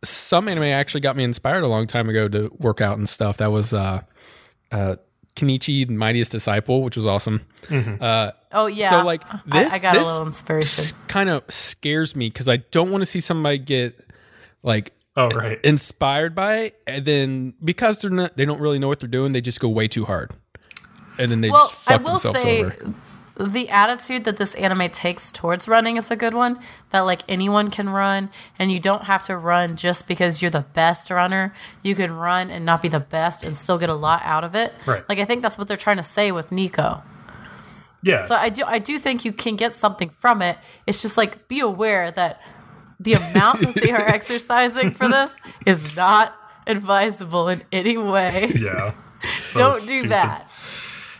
some 0.04 0.46
anime 0.48 0.62
actually 0.64 1.00
got 1.00 1.16
me 1.16 1.24
inspired 1.24 1.64
a 1.64 1.68
long 1.68 1.86
time 1.88 2.08
ago 2.08 2.28
to 2.28 2.50
work 2.58 2.80
out 2.80 2.96
and 2.98 3.08
stuff. 3.08 3.38
That 3.38 3.50
was 3.50 3.72
uh, 3.72 4.02
uh, 4.70 4.96
Kenichi, 5.38 5.86
the 5.86 5.94
Mightiest 5.94 6.32
Disciple, 6.32 6.82
which 6.82 6.96
was 6.96 7.06
awesome. 7.06 7.40
Mm-hmm. 7.64 8.02
Uh, 8.02 8.30
oh 8.52 8.66
yeah. 8.66 8.90
so, 8.90 9.04
like, 9.06 9.22
this- 9.46 9.72
I, 9.72 9.78
got 9.78 9.94
a 9.96 9.98
this- 9.98 10.06
little 10.08 10.26
inspiration. 10.26 10.96
Kind 11.08 11.30
of 11.30 11.42
scares 11.48 12.14
me 12.16 12.28
because 12.28 12.48
I 12.48 12.58
don't 12.58 12.90
want 12.90 13.02
to 13.02 13.06
see 13.06 13.20
somebody 13.20 13.58
get 13.58 13.98
like 14.62 14.92
Oh 15.16 15.30
right. 15.30 15.58
inspired 15.64 16.34
by 16.34 16.56
it, 16.58 16.80
and 16.86 17.04
then 17.04 17.54
because 17.64 17.98
they're 17.98 18.10
not, 18.10 18.36
they 18.36 18.44
don't 18.44 18.60
really 18.60 18.78
know 18.78 18.86
what 18.88 19.00
they're 19.00 19.08
doing, 19.08 19.32
they 19.32 19.40
just 19.40 19.58
go 19.58 19.68
way 19.68 19.88
too 19.88 20.04
hard, 20.04 20.30
and 21.18 21.30
then 21.30 21.40
they 21.40 21.50
Well, 21.50 21.68
just 21.68 21.90
I 21.90 21.94
fuck 21.98 22.02
will 22.06 22.12
themselves 22.12 22.40
say 22.40 22.62
over. 22.64 22.94
The 23.38 23.68
attitude 23.68 24.24
that 24.24 24.36
this 24.36 24.54
anime 24.56 24.88
takes 24.88 25.30
towards 25.30 25.68
running 25.68 25.96
is 25.96 26.10
a 26.10 26.16
good 26.16 26.34
one. 26.34 26.58
That 26.90 27.00
like 27.00 27.22
anyone 27.28 27.70
can 27.70 27.88
run, 27.88 28.30
and 28.58 28.72
you 28.72 28.80
don't 28.80 29.04
have 29.04 29.22
to 29.24 29.36
run 29.36 29.76
just 29.76 30.08
because 30.08 30.42
you're 30.42 30.50
the 30.50 30.66
best 30.74 31.10
runner. 31.10 31.54
You 31.82 31.94
can 31.94 32.12
run 32.16 32.50
and 32.50 32.64
not 32.64 32.82
be 32.82 32.88
the 32.88 33.00
best 33.00 33.44
and 33.44 33.56
still 33.56 33.78
get 33.78 33.88
a 33.88 33.94
lot 33.94 34.22
out 34.24 34.44
of 34.44 34.54
it. 34.54 34.74
Right. 34.86 35.08
Like 35.08 35.18
I 35.18 35.24
think 35.24 35.42
that's 35.42 35.56
what 35.56 35.68
they're 35.68 35.76
trying 35.76 35.98
to 35.98 36.02
say 36.02 36.32
with 36.32 36.50
Nico. 36.50 37.02
yeah. 38.02 38.22
So 38.22 38.34
I 38.34 38.48
do 38.48 38.64
I 38.66 38.78
do 38.78 38.98
think 38.98 39.24
you 39.24 39.32
can 39.32 39.56
get 39.56 39.72
something 39.74 40.08
from 40.10 40.42
it. 40.42 40.58
It's 40.86 41.00
just 41.02 41.16
like 41.16 41.46
be 41.48 41.60
aware 41.60 42.10
that 42.10 42.40
the 43.00 43.14
amount 43.14 43.60
that 43.60 43.74
they 43.74 43.92
are 43.92 44.00
exercising 44.06 44.90
for 44.92 45.06
this 45.08 45.36
is 45.64 45.94
not 45.94 46.34
advisable 46.66 47.48
in 47.48 47.62
any 47.72 47.96
way. 47.96 48.52
yeah. 48.56 48.94
So 49.22 49.58
Don't 49.58 49.80
do 49.80 49.86
stupid. 49.86 50.10
that. 50.10 50.50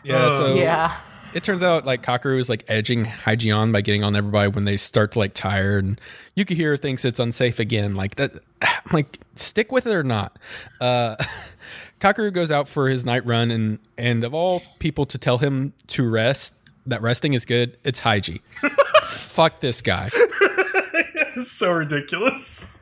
Yeah, 0.04 0.36
so 0.38 0.54
Yeah. 0.54 0.96
It 1.39 1.45
turns 1.45 1.62
out 1.62 1.86
like 1.86 2.03
Kakeru 2.03 2.39
is 2.41 2.49
like 2.49 2.64
edging 2.66 3.05
Haiji 3.05 3.57
on 3.57 3.70
by 3.70 3.80
getting 3.80 4.03
on 4.03 4.16
everybody 4.16 4.49
when 4.49 4.64
they 4.64 4.76
start 4.76 5.12
to 5.12 5.20
like 5.20 5.34
tire 5.34 5.78
and 5.78 6.01
Yukihiro 6.36 6.78
thinks 6.78 7.05
it's 7.05 7.20
unsafe 7.20 7.61
again. 7.61 7.95
Like 7.95 8.16
that 8.16 8.32
I'm 8.61 8.70
like 8.93 9.20
stick 9.36 9.70
with 9.70 9.86
it 9.86 9.95
or 9.95 10.03
not. 10.03 10.36
Uh 10.80 11.14
Kakeru 12.01 12.32
goes 12.32 12.51
out 12.51 12.68
for 12.68 12.89
his 12.89 13.05
night 13.07 13.24
run 13.24 13.53
and 13.53 13.78
and 13.97 14.24
of 14.24 14.34
all 14.34 14.62
people 14.80 15.07
to 15.07 15.16
tell 15.16 15.39
him 15.39 15.72
to 15.89 16.09
rest, 16.09 16.55
that 16.86 17.03
resting 17.03 17.34
is 17.34 17.45
good, 17.45 17.76
it's 17.84 18.01
Haiji. 18.01 18.41
Fuck 19.05 19.61
this 19.61 19.80
guy. 19.80 20.11
It's 21.41 21.53
so 21.53 21.70
ridiculous. 21.70 22.76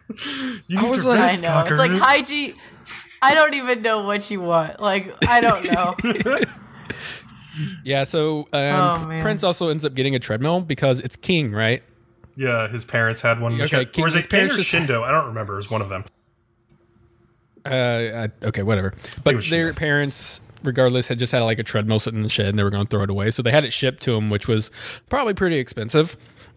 You 0.66 0.78
I 0.80 0.88
was 0.88 1.02
to 1.02 1.10
like- 1.10 1.20
I 1.20 1.22
rest, 1.26 1.42
know. 1.42 1.60
It's 1.68 1.72
like 1.78 1.90
Kakeru. 1.90 1.98
Haiji 2.00 2.54
I 3.20 3.34
don't 3.34 3.52
even 3.52 3.82
know 3.82 4.00
what 4.00 4.30
you 4.30 4.40
want. 4.40 4.80
Like 4.80 5.14
I 5.28 5.42
don't 5.42 5.70
know. 5.70 5.94
Yeah, 7.84 8.04
so 8.04 8.48
um, 8.52 9.10
Oh. 9.12 9.18
Prince 9.22 9.42
also 9.44 9.68
ends 9.68 9.84
up 9.84 9.94
getting 9.94 10.14
a 10.14 10.18
treadmill 10.18 10.60
because 10.62 11.00
it's 11.00 11.16
King, 11.16 11.52
right? 11.52 11.82
Yeah, 12.36 12.68
his 12.68 12.84
parents 12.84 13.22
had 13.22 13.40
one. 13.40 13.60
Okay, 13.60 13.86
or 13.98 14.04
was 14.04 14.14
his 14.14 14.24
it 14.26 14.30
King 14.30 14.44
or 14.44 14.48
parents 14.48 14.64
Shindo? 14.70 15.02
I 15.02 15.10
don't 15.12 15.26
remember. 15.28 15.54
It 15.54 15.56
was 15.56 15.70
one 15.70 15.80
of 15.82 15.88
them. 15.88 16.04
Uh, 17.64 18.28
I- 18.42 18.46
okay, 18.46 18.62
whatever. 18.62 18.94
But 19.24 19.32
their 19.32 19.40
shipped. 19.42 19.78
parents, 19.78 20.40
regardless, 20.62 21.08
had 21.08 21.18
just 21.18 21.32
had 21.32 21.40
like 21.40 21.58
a 21.58 21.62
treadmill 21.64 21.98
sitting 21.98 22.18
in 22.18 22.22
the 22.22 22.28
shed 22.28 22.46
and 22.46 22.58
they 22.58 22.62
were 22.62 22.70
going 22.70 22.84
to 22.84 22.88
throw 22.88 23.02
it 23.02 23.10
away. 23.10 23.30
So 23.30 23.42
they 23.42 23.50
had 23.50 23.64
it 23.64 23.72
shipped 23.72 24.02
to 24.04 24.12
them, 24.12 24.30
which 24.30 24.46
was 24.46 24.70
probably 25.08 25.34
pretty 25.34 25.56
expensive. 25.58 26.16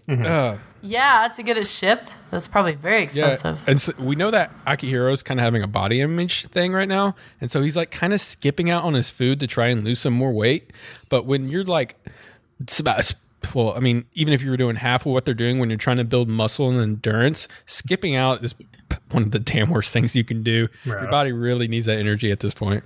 Uh, 0.09 0.57
Yeah, 0.81 1.27
to 1.35 1.43
get 1.43 1.57
it 1.57 1.67
shipped, 1.67 2.15
that's 2.31 2.47
probably 2.47 2.73
very 2.75 3.01
yeah, 3.13 3.27
expensive. 3.33 3.59
and 3.67 3.81
so 3.81 3.93
we 3.99 4.15
know 4.15 4.31
that 4.31 4.49
Akihiro's 4.65 5.21
kind 5.21 5.39
of 5.39 5.43
having 5.43 5.61
a 5.61 5.67
body 5.67 5.99
image 6.01 6.47
thing 6.47 6.71
right 6.73 6.87
now, 6.87 7.15
and 7.41 7.51
so 7.51 7.61
he's 7.61 7.75
like 7.75 7.91
kind 7.91 8.13
of 8.13 8.21
skipping 8.21 8.69
out 8.69 8.83
on 8.83 8.93
his 8.93 9.09
food 9.09 9.39
to 9.41 9.47
try 9.47 9.67
and 9.67 9.83
lose 9.83 9.99
some 9.99 10.13
more 10.13 10.31
weight. 10.31 10.71
But 11.09 11.25
when 11.25 11.49
you're 11.49 11.65
like, 11.65 11.95
it's 12.61 12.79
about 12.79 13.13
well, 13.53 13.73
I 13.75 13.79
mean, 13.79 14.05
even 14.13 14.33
if 14.33 14.41
you 14.43 14.49
were 14.51 14.57
doing 14.57 14.75
half 14.77 15.05
of 15.05 15.11
what 15.13 15.25
they're 15.25 15.33
doing 15.33 15.59
when 15.59 15.69
you're 15.69 15.77
trying 15.77 15.97
to 15.97 16.03
build 16.03 16.27
muscle 16.29 16.69
and 16.69 16.79
endurance, 16.79 17.47
skipping 17.65 18.15
out 18.15 18.43
is 18.43 18.53
one 19.11 19.23
of 19.23 19.31
the 19.31 19.39
damn 19.39 19.69
worst 19.69 19.91
things 19.93 20.15
you 20.15 20.23
can 20.23 20.43
do. 20.43 20.67
Your 20.85 20.99
Right. 21.01 21.09
body 21.09 21.31
really 21.31 21.67
needs 21.67 21.85
that 21.87 21.97
energy 21.99 22.31
at 22.31 22.39
this 22.41 22.53
point. 22.53 22.83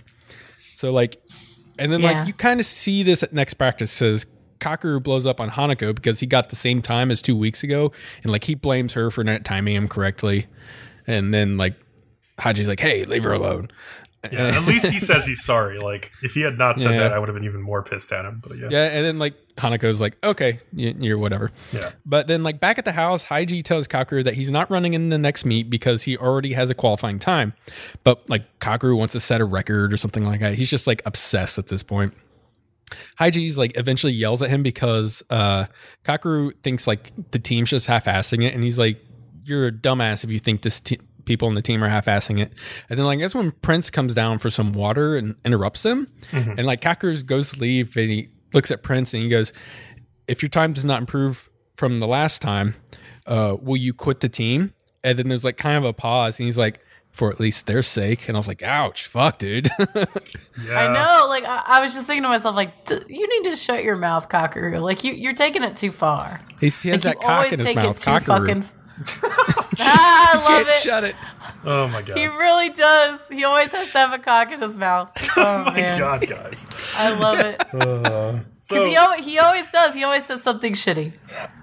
So 0.57 0.91
like, 0.91 1.17
and 1.79 1.91
then 1.91 2.01
Yeah. 2.01 2.11
like 2.19 2.27
you 2.27 2.33
kind 2.33 2.59
of 2.59 2.65
see 2.65 3.01
this 3.03 3.23
at 3.23 3.33
next 3.33 3.55
practice 3.55 3.91
says 4.63 4.77
Kakeru 4.79 5.03
blows 5.03 5.25
up 5.25 5.39
on 5.39 5.49
Hanako 5.51 5.93
because 5.95 6.19
he 6.19 6.25
got 6.27 6.49
the 6.49 6.55
same 6.55 6.81
time 6.81 7.11
as 7.11 7.21
two 7.21 7.35
weeks 7.35 7.63
ago, 7.63 7.91
and 8.23 8.31
like 8.31 8.45
he 8.45 8.55
blames 8.55 8.93
her 8.93 9.11
for 9.11 9.23
not 9.23 9.45
timing 9.45 9.75
him 9.75 9.87
correctly, 9.87 10.47
and 11.07 11.33
then 11.33 11.57
like 11.57 11.75
Haiji's 12.39 12.67
like, 12.67 12.79
"Hey, 12.79 13.05
leave 13.05 13.23
her 13.23 13.33
alone." 13.33 13.69
Yeah, 14.31 14.55
at 14.55 14.63
least 14.63 14.85
he 14.85 15.01
says 15.01 15.25
he's 15.25 15.43
sorry. 15.43 15.79
Like 15.79 16.09
if 16.21 16.33
he 16.33 16.41
had 16.41 16.57
not 16.57 16.79
said 16.79 16.93
Yeah. 16.93 16.99
that, 17.09 17.11
I 17.13 17.19
would 17.19 17.27
have 17.27 17.35
been 17.35 17.43
even 17.43 17.61
more 17.61 17.83
pissed 17.83 18.13
at 18.13 18.23
him. 18.23 18.39
But 18.41 18.57
yeah, 18.57 18.67
Yeah, 18.71 18.85
and 18.85 19.05
then 19.05 19.19
like 19.19 19.33
Hanako's 19.57 19.99
like, 19.99 20.15
"Okay, 20.23 20.59
you're 20.71 21.17
whatever." 21.17 21.51
Yeah. 21.73 21.91
But 22.05 22.27
then 22.27 22.41
like 22.41 22.61
back 22.61 22.79
at 22.79 22.85
the 22.85 22.93
house, 22.93 23.25
Haiji 23.25 23.61
tells 23.61 23.85
Kakeru 23.85 24.23
that 24.23 24.35
he's 24.35 24.49
not 24.49 24.71
running 24.71 24.93
in 24.93 25.09
the 25.09 25.17
next 25.17 25.43
meet 25.43 25.69
because 25.69 26.03
he 26.03 26.15
already 26.15 26.53
has 26.53 26.69
a 26.69 26.73
qualifying 26.73 27.19
time. 27.19 27.51
But 28.05 28.29
like 28.29 28.43
Kakeru 28.59 28.97
wants 28.97 29.11
to 29.11 29.19
set 29.19 29.41
a 29.41 29.45
record 29.45 29.91
or 29.91 29.97
something 29.97 30.25
like 30.25 30.39
that. 30.39 30.53
He's 30.53 30.69
just 30.69 30.87
like 30.87 31.01
obsessed 31.05 31.57
at 31.57 31.67
this 31.67 31.83
point. 31.83 32.13
Haiji's 33.19 33.57
like 33.57 33.77
eventually 33.77 34.13
yells 34.13 34.41
at 34.41 34.49
him 34.49 34.63
because 34.63 35.23
uh 35.29 35.65
Kakeru 36.05 36.51
thinks 36.63 36.87
like 36.87 37.11
the 37.31 37.39
team's 37.39 37.69
just 37.69 37.87
half-assing 37.87 38.43
it, 38.43 38.53
and 38.53 38.63
he's 38.63 38.79
like, 38.79 39.03
"You're 39.43 39.67
a 39.67 39.71
dumbass 39.71 40.23
if 40.23 40.31
you 40.31 40.39
think 40.39 40.61
this 40.61 40.79
te- 40.79 40.99
people 41.25 41.47
on 41.47 41.55
the 41.55 41.61
team 41.61 41.83
are 41.83 41.89
half-assing 41.89 42.39
it." 42.39 42.53
And 42.89 42.99
then 42.99 43.05
like 43.05 43.19
that's 43.19 43.35
when 43.35 43.51
Prince 43.51 43.89
comes 43.89 44.13
down 44.13 44.37
for 44.39 44.49
some 44.49 44.71
water 44.73 45.15
and 45.15 45.35
interrupts 45.45 45.83
them, 45.83 46.07
and 46.31 46.65
like 46.65 46.81
Kakeru 46.81 47.25
goes 47.25 47.51
to 47.51 47.59
leave, 47.59 47.95
and 47.97 48.09
he 48.09 48.29
looks 48.53 48.71
at 48.71 48.83
Prince 48.83 49.13
and 49.13 49.23
he 49.23 49.29
goes, 49.29 49.53
"If 50.27 50.41
your 50.41 50.49
time 50.49 50.73
does 50.73 50.85
not 50.85 50.99
improve 50.99 51.49
from 51.75 51.99
the 51.99 52.07
last 52.07 52.41
time, 52.41 52.75
uh, 53.25 53.57
will 53.61 53.77
you 53.77 53.93
quit 53.93 54.19
the 54.19 54.29
team?" 54.29 54.73
And 55.03 55.19
then 55.19 55.27
there's 55.27 55.43
like 55.43 55.57
kind 55.57 55.77
of 55.77 55.83
a 55.85 55.93
pause, 55.93 56.39
and 56.39 56.45
he's 56.45 56.57
like. 56.57 56.79
For 57.13 57.29
at 57.29 57.39
least 57.39 57.67
their 57.67 57.83
sake, 57.83 58.27
and 58.27 58.35
I 58.35 58.39
was 58.39 58.47
like, 58.47 58.63
"Ouch, 58.63 59.05
fuck, 59.05 59.37
dude." 59.37 59.69
yeah. 59.95 60.05
I 60.75 60.91
know. 60.91 61.27
Like 61.29 61.43
I, 61.45 61.61
I 61.65 61.81
was 61.81 61.93
just 61.93 62.07
thinking 62.07 62.23
to 62.23 62.29
myself, 62.29 62.55
like 62.55 62.85
D- 62.85 62.99
you 63.07 63.27
need 63.43 63.51
to 63.51 63.55
shut 63.55 63.83
your 63.83 63.95
mouth, 63.95 64.29
Cockaroo. 64.29 64.79
Like 64.79 65.03
you, 65.03 65.13
you're 65.13 65.35
taking 65.35 65.61
it 65.63 65.75
too 65.77 65.91
far. 65.91 66.39
He's, 66.59 66.81
he 66.81 66.89
has 66.89 67.05
Like 67.05 67.19
that 67.19 67.21
you 67.21 67.27
cock 67.27 67.37
always 67.37 67.53
in 67.53 67.59
his 67.59 67.75
mouth. 67.75 67.95
it 67.97 67.99
too 67.99 68.11
Cockaroo. 68.11 68.47
fucking. 68.47 68.65
ah, 69.79 70.31
I 70.33 70.37
love 70.37 70.65
Can't 70.65 70.67
it. 70.69 70.81
shut 70.81 71.03
it. 71.03 71.15
Oh 71.65 71.87
my 71.87 72.01
god. 72.01 72.17
He 72.17 72.25
really 72.27 72.69
does. 72.69 73.27
He 73.29 73.43
always 73.43 73.69
has 73.71 73.91
to 73.91 73.97
have 73.97 74.13
a 74.13 74.17
cock 74.19 74.51
in 74.51 74.61
his 74.61 74.75
mouth. 74.75 75.11
Oh, 75.37 75.63
my 75.65 75.73
man, 75.73 75.99
god, 75.99 76.27
guys. 76.27 76.67
I 76.97 77.13
love 77.13 77.39
it. 77.39 78.45
So 78.57 78.85
he, 78.85 78.95
al- 78.95 79.21
he 79.21 79.39
always 79.39 79.69
does. 79.71 79.93
He 79.93 80.03
always 80.03 80.25
says 80.25 80.41
something 80.43 80.73
shitty. 80.73 81.13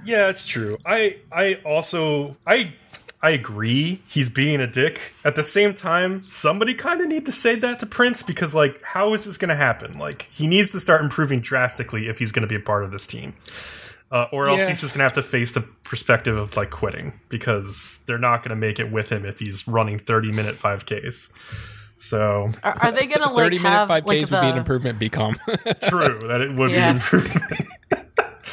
yeah, 0.04 0.28
it's 0.28 0.46
true. 0.46 0.76
I 0.84 1.18
I 1.32 1.54
also 1.64 2.36
I 2.46 2.74
I 3.22 3.30
agree 3.30 4.00
he's 4.08 4.28
being 4.30 4.60
a 4.60 4.66
dick. 4.66 5.12
At 5.24 5.36
the 5.36 5.42
same 5.42 5.74
time, 5.74 6.22
somebody 6.26 6.72
kind 6.74 7.00
of 7.02 7.08
need 7.08 7.26
to 7.26 7.32
say 7.32 7.54
that 7.56 7.78
to 7.80 7.86
Prince 7.86 8.22
because 8.22 8.54
like 8.54 8.80
how 8.82 9.12
is 9.14 9.26
this 9.26 9.36
going 9.36 9.50
to 9.50 9.56
happen? 9.56 9.98
Like 9.98 10.22
he 10.30 10.46
needs 10.46 10.72
to 10.72 10.80
start 10.80 11.02
improving 11.02 11.40
drastically 11.40 12.08
if 12.08 12.18
he's 12.18 12.32
going 12.32 12.42
to 12.42 12.48
be 12.48 12.54
a 12.56 12.60
part 12.60 12.82
of 12.84 12.92
this 12.92 13.06
team. 13.06 13.34
Uh, 14.10 14.26
or 14.32 14.48
else 14.48 14.60
Yeah. 14.60 14.68
he's 14.68 14.80
just 14.80 14.92
going 14.94 15.00
to 15.00 15.04
have 15.04 15.12
to 15.12 15.22
face 15.22 15.52
the 15.52 15.60
perspective 15.84 16.36
of 16.36 16.56
like 16.56 16.70
quitting 16.70 17.12
because 17.28 18.02
they're 18.06 18.18
not 18.18 18.38
going 18.42 18.50
to 18.50 18.56
make 18.56 18.80
it 18.80 18.90
with 18.90 19.10
him 19.12 19.24
if 19.26 19.38
he's 19.38 19.68
running 19.68 19.98
30 19.98 20.32
minute 20.32 20.56
5Ks. 20.56 21.30
So 21.98 22.48
Are, 22.64 22.76
are 22.80 22.92
they 22.92 23.06
gonna 23.06 23.26
like 23.32 23.44
Thirty 23.44 23.58
minute 23.58 23.76
have 23.76 23.88
five 23.88 24.04
Ks 24.04 24.06
like 24.08 24.20
would 24.22 24.30
be 24.30 24.36
an 24.36 24.52
the? 24.54 24.56
improvement. 24.60 24.98
Be 24.98 25.10
calm. 25.10 25.34
true 25.82 26.18
that 26.26 26.40
it 26.40 26.54
would 26.56 26.70
Yeah. 26.70 26.92
be 26.92 26.96
improvement. 26.96 27.52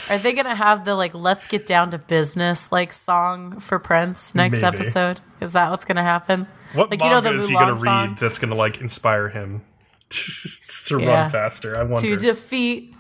Are 0.10 0.18
they 0.18 0.34
gonna 0.34 0.56
have 0.56 0.86
the 0.86 0.96
like 0.96 1.14
"Let's 1.14 1.48
get 1.48 1.66
down 1.66 1.92
to 1.92 1.98
business" 1.98 2.72
like 2.72 2.92
song 2.94 3.60
for 3.60 3.78
Prince 3.80 4.34
next 4.36 4.62
Maybe. 4.62 4.66
episode? 4.78 5.20
Is 5.42 5.54
that 5.54 5.70
what's 5.72 5.86
gonna 5.86 6.04
happen? 6.04 6.48
What 6.74 6.90
like 6.92 7.00
manga 7.00 7.06
you 7.06 7.10
know 7.10 7.22
the 7.22 7.36
is 7.44 7.48
he 7.48 7.54
going 7.54 7.68
to 7.68 7.74
read 7.76 7.84
song. 8.10 8.18
that's 8.20 8.40
going 8.40 8.50
to 8.50 8.56
like 8.58 8.82
inspire 8.82 9.30
him 9.30 9.62
to 10.10 11.00
Yeah. 11.00 11.22
run 11.24 11.32
faster. 11.32 11.78
I 11.78 11.84
wonder. 11.84 12.10
to 12.10 12.16
defeat 12.18 12.94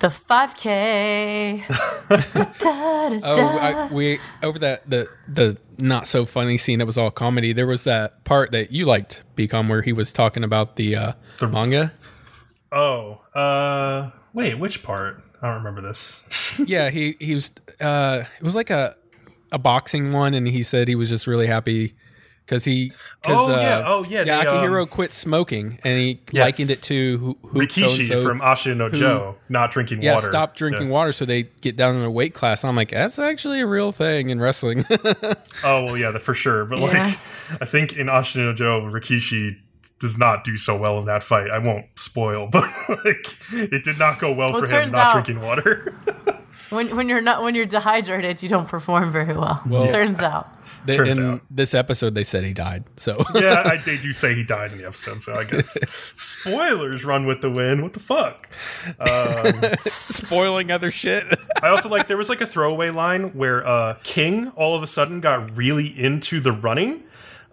the 0.00 0.08
5K. 0.08 1.64
Da, 2.08 2.16
da, 2.58 3.08
da, 3.08 3.20
Oh. 3.24 3.58
I, 3.58 3.86
we 3.90 4.18
over 4.42 4.58
that 4.58 4.88
the 4.90 5.08
the 5.26 5.56
not 5.78 6.06
so 6.06 6.26
funny 6.26 6.58
scene 6.58 6.78
that 6.80 6.86
was 6.86 6.98
all 6.98 7.10
comedy. 7.10 7.54
There 7.54 7.66
was 7.66 7.84
that 7.84 8.24
part 8.24 8.52
that 8.52 8.70
you 8.72 8.84
liked, 8.84 9.22
Becom, 9.36 9.68
where 9.70 9.80
he 9.80 9.92
was 9.94 10.12
talking 10.12 10.44
about 10.44 10.76
the 10.76 10.94
uh, 10.96 11.12
the 11.38 11.48
manga. 11.48 11.92
oh, 12.70 13.20
uh, 13.34 14.10
wait, 14.34 14.58
which 14.58 14.82
part? 14.82 15.23
I 15.44 15.48
don't 15.48 15.56
remember 15.62 15.82
this. 15.82 16.58
yeah, 16.66 16.88
he 16.88 17.16
he 17.20 17.34
was. 17.34 17.52
Uh, 17.78 18.24
it 18.38 18.42
was 18.42 18.54
like 18.54 18.70
a 18.70 18.96
a 19.52 19.58
boxing 19.58 20.10
one, 20.12 20.32
and 20.32 20.46
he 20.48 20.62
said 20.62 20.88
he 20.88 20.94
was 20.94 21.10
just 21.10 21.26
really 21.26 21.46
happy 21.46 21.94
because 22.46 22.64
he. 22.64 22.92
Cause, 23.22 23.48
Oh, 23.48 23.54
uh, 23.54 23.60
yeah. 23.60 23.82
Oh, 23.86 24.04
yeah, 24.04 24.22
Yeah, 24.24 24.44
they, 24.44 24.50
Akihiro 24.50 24.82
um, 24.82 24.88
quit 24.88 25.12
smoking, 25.12 25.78
and 25.84 25.98
he 25.98 26.20
Yes. 26.32 26.58
likened 26.58 26.70
it 26.70 26.82
to 26.84 27.18
who, 27.18 27.38
who 27.42 27.60
Rikiishi 27.60 28.08
so-and-so 28.08 28.22
from 28.22 28.40
Ashita 28.40 28.76
no 28.76 28.88
Joe 28.88 29.36
not 29.50 29.70
drinking 29.70 30.00
Yeah, 30.00 30.14
water. 30.14 30.28
Yeah, 30.28 30.30
stop 30.30 30.56
drinking 30.56 30.86
Yeah. 30.86 30.92
water 30.94 31.12
so 31.12 31.26
they 31.26 31.42
get 31.42 31.76
down 31.76 31.94
in 31.96 32.02
a 32.04 32.10
weight 32.10 32.32
class. 32.32 32.64
And 32.64 32.70
I'm 32.70 32.76
like, 32.76 32.90
that's 32.90 33.18
actually 33.18 33.60
a 33.60 33.66
real 33.66 33.92
thing 33.92 34.30
in 34.30 34.40
wrestling. 34.40 34.86
Oh 35.62 35.84
well, 35.84 35.96
yeah, 35.96 36.10
the, 36.10 36.18
for 36.20 36.34
sure. 36.34 36.64
But 36.64 36.78
Yeah. 36.78 36.86
like, 36.86 37.18
I 37.62 37.64
think 37.66 37.96
in 37.96 38.06
Ashita 38.08 38.36
no 38.36 38.52
Joe, 38.54 38.80
Rikiishi 38.82 39.58
does 40.00 40.18
not 40.18 40.44
do 40.44 40.56
so 40.58 40.76
well 40.76 40.98
in 40.98 41.04
that 41.06 41.22
fight. 41.22 41.50
I 41.50 41.58
won't 41.58 41.86
spoil, 41.96 42.48
but 42.52 42.64
like, 42.88 43.36
it 43.52 43.84
did 43.84 43.98
not 43.98 44.18
go 44.18 44.32
well, 44.32 44.52
Well, 44.52 44.60
for 44.60 44.66
him 44.66 44.82
turns 44.82 44.92
not 44.94 45.06
out- 45.16 45.24
drinking 45.24 45.40
water. 45.44 45.94
when, 46.70 46.94
when 46.96 47.08
you're 47.08 47.20
not 47.22 47.42
when 47.42 47.54
you're 47.54 47.66
dehydrated, 47.66 48.42
you 48.42 48.48
don't 48.48 48.68
perform 48.68 49.10
very 49.12 49.34
well. 49.34 49.62
Turns 49.90 50.20
out. 50.20 50.48
They- 50.86 50.96
Turns 50.98 51.16
in 51.16 51.24
out. 51.24 51.40
this 51.50 51.72
episode, 51.72 52.14
they 52.14 52.24
said 52.24 52.44
he 52.44 52.52
died. 52.52 52.84
So 52.98 53.16
yeah, 53.34 53.62
I, 53.64 53.78
they 53.78 53.96
do 53.96 54.12
say 54.12 54.34
he 54.34 54.44
died 54.44 54.72
in 54.72 54.78
the 54.78 54.86
episode, 54.86 55.22
so 55.22 55.34
I 55.34 55.44
guess 55.44 55.78
spoilers 56.14 57.04
run 57.06 57.24
with 57.26 57.40
the 57.40 57.50
win. 57.50 57.80
What 57.82 57.94
the 57.94 58.00
fuck? 58.00 58.48
spoiling 59.80 60.70
other 60.70 60.90
shit. 60.90 61.24
I 61.62 61.68
also 61.68 61.88
like 61.88 62.08
there 62.08 62.16
was 62.16 62.28
like 62.28 62.40
a 62.40 62.46
throwaway 62.46 62.90
line 62.90 63.30
where 63.34 63.66
uh, 63.66 63.98
King 64.02 64.48
all 64.56 64.74
of 64.76 64.82
a 64.82 64.86
sudden 64.86 65.20
got 65.20 65.56
really 65.56 65.86
into 65.86 66.40
the 66.40 66.52
running. 66.52 67.04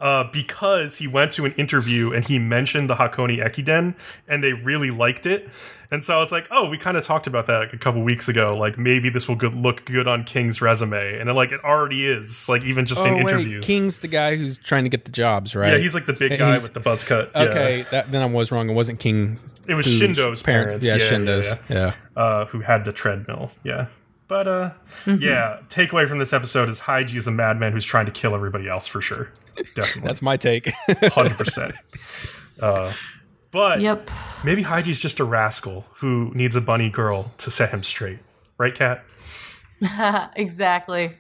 Uh, 0.02 0.24
because 0.34 0.98
he 0.98 1.08
went 1.08 1.32
to 1.32 1.46
an 1.46 1.52
interview 1.54 2.12
and 2.12 2.26
he 2.28 2.40
mentioned 2.40 2.90
the 2.90 2.96
Hakone 2.96 3.38
Ekiden 3.38 3.94
and 4.28 4.44
they 4.44 4.52
really 4.52 4.90
liked 4.90 5.28
it. 5.28 5.48
And 5.92 6.02
so 6.04 6.16
I 6.16 6.20
was 6.20 6.32
like, 6.32 6.48
oh, 6.50 6.70
we 6.70 6.78
kind 6.80 6.98
of 6.98 7.04
talked 7.04 7.28
about 7.28 7.46
that 7.46 7.60
like, 7.60 7.74
a 7.74 7.78
couple 7.78 8.02
weeks 8.02 8.28
ago. 8.28 8.58
Like 8.58 8.80
maybe 8.80 9.10
this 9.10 9.28
will 9.28 9.36
good, 9.36 9.54
look 9.54 9.86
good 9.86 10.08
on 10.08 10.24
King's 10.24 10.60
resume. 10.60 11.20
And 11.20 11.32
like 11.36 11.52
it 11.52 11.64
already 11.64 12.08
is, 12.08 12.50
like 12.50 12.64
even 12.64 12.88
just 12.88 13.02
in 13.04 13.10
oh 13.14 13.16
wait, 13.18 13.28
interviews. 13.28 13.64
King's 13.64 14.00
the 14.00 14.08
guy 14.08 14.38
who's 14.38 14.58
trying 14.58 14.86
to 14.86 14.90
get 14.90 15.06
the 15.06 15.12
jobs, 15.12 15.54
right? 15.54 15.74
yeah, 15.74 15.78
he's 15.78 15.94
like 15.94 16.08
the 16.08 16.14
big 16.14 16.40
guy 16.40 16.52
he's- 16.52 16.64
with 16.64 16.74
the 16.74 16.80
buzz 16.80 17.04
cut. 17.04 17.30
Yeah. 17.36 17.42
Okay, 17.44 17.82
that, 17.92 18.12
then 18.12 18.24
I 18.24 18.26
was 18.26 18.52
wrong. 18.52 18.70
It 18.72 18.74
wasn't 18.74 19.00
King. 19.00 19.38
It 19.68 19.76
was 19.76 19.86
Shindo's 19.86 20.42
parents. 20.42 20.84
Yeah, 20.84 20.96
Yeah, 20.96 21.04
yeah, 21.04 21.10
Shindo's. 21.10 21.46
yeah. 21.46 21.58
Yeah, 21.70 21.94
uh, 22.16 22.46
who 22.46 22.62
had 22.62 22.86
the 22.86 22.92
treadmill. 22.94 23.52
Yeah. 23.64 23.86
But 24.32 24.48
uh 24.48 24.72
Mm-hmm. 25.06 25.22
yeah, 25.22 25.60
takeaway 25.68 26.08
from 26.08 26.20
this 26.20 26.32
episode 26.32 26.70
is 26.70 26.80
Haiji 26.82 27.16
is 27.16 27.28
a 27.28 27.32
madman 27.32 27.74
who's 27.74 27.84
trying 27.84 28.06
to 28.06 28.12
kill 28.14 28.34
everybody 28.34 28.70
else 28.70 28.88
for 28.88 29.02
sure. 29.02 29.30
Definitely. 29.76 30.04
that's 30.08 30.22
my 30.22 30.38
take. 30.38 30.70
hundred 31.12 31.38
percent. 31.38 31.74
Uh 32.62 32.94
but 33.52 33.82
Yep. 33.82 34.10
maybe 34.46 34.64
Haiji's 34.64 35.00
just 35.02 35.20
a 35.20 35.26
rascal 35.26 35.86
who 35.96 36.32
needs 36.34 36.56
a 36.56 36.62
bunny 36.62 36.90
girl 36.90 37.34
to 37.40 37.52
set 37.52 37.72
him 37.72 37.84
straight. 37.84 38.20
Right, 38.58 38.74
Kat? 38.74 39.04
Exactly. 40.38 41.18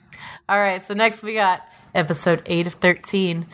All 0.47 0.57
right, 0.59 0.81
so 0.81 0.93
next 0.93 1.21
we 1.23 1.33
got 1.33 1.61
episode 1.93 2.41
8 2.45 2.67
of 2.67 2.73
13. 2.75 3.45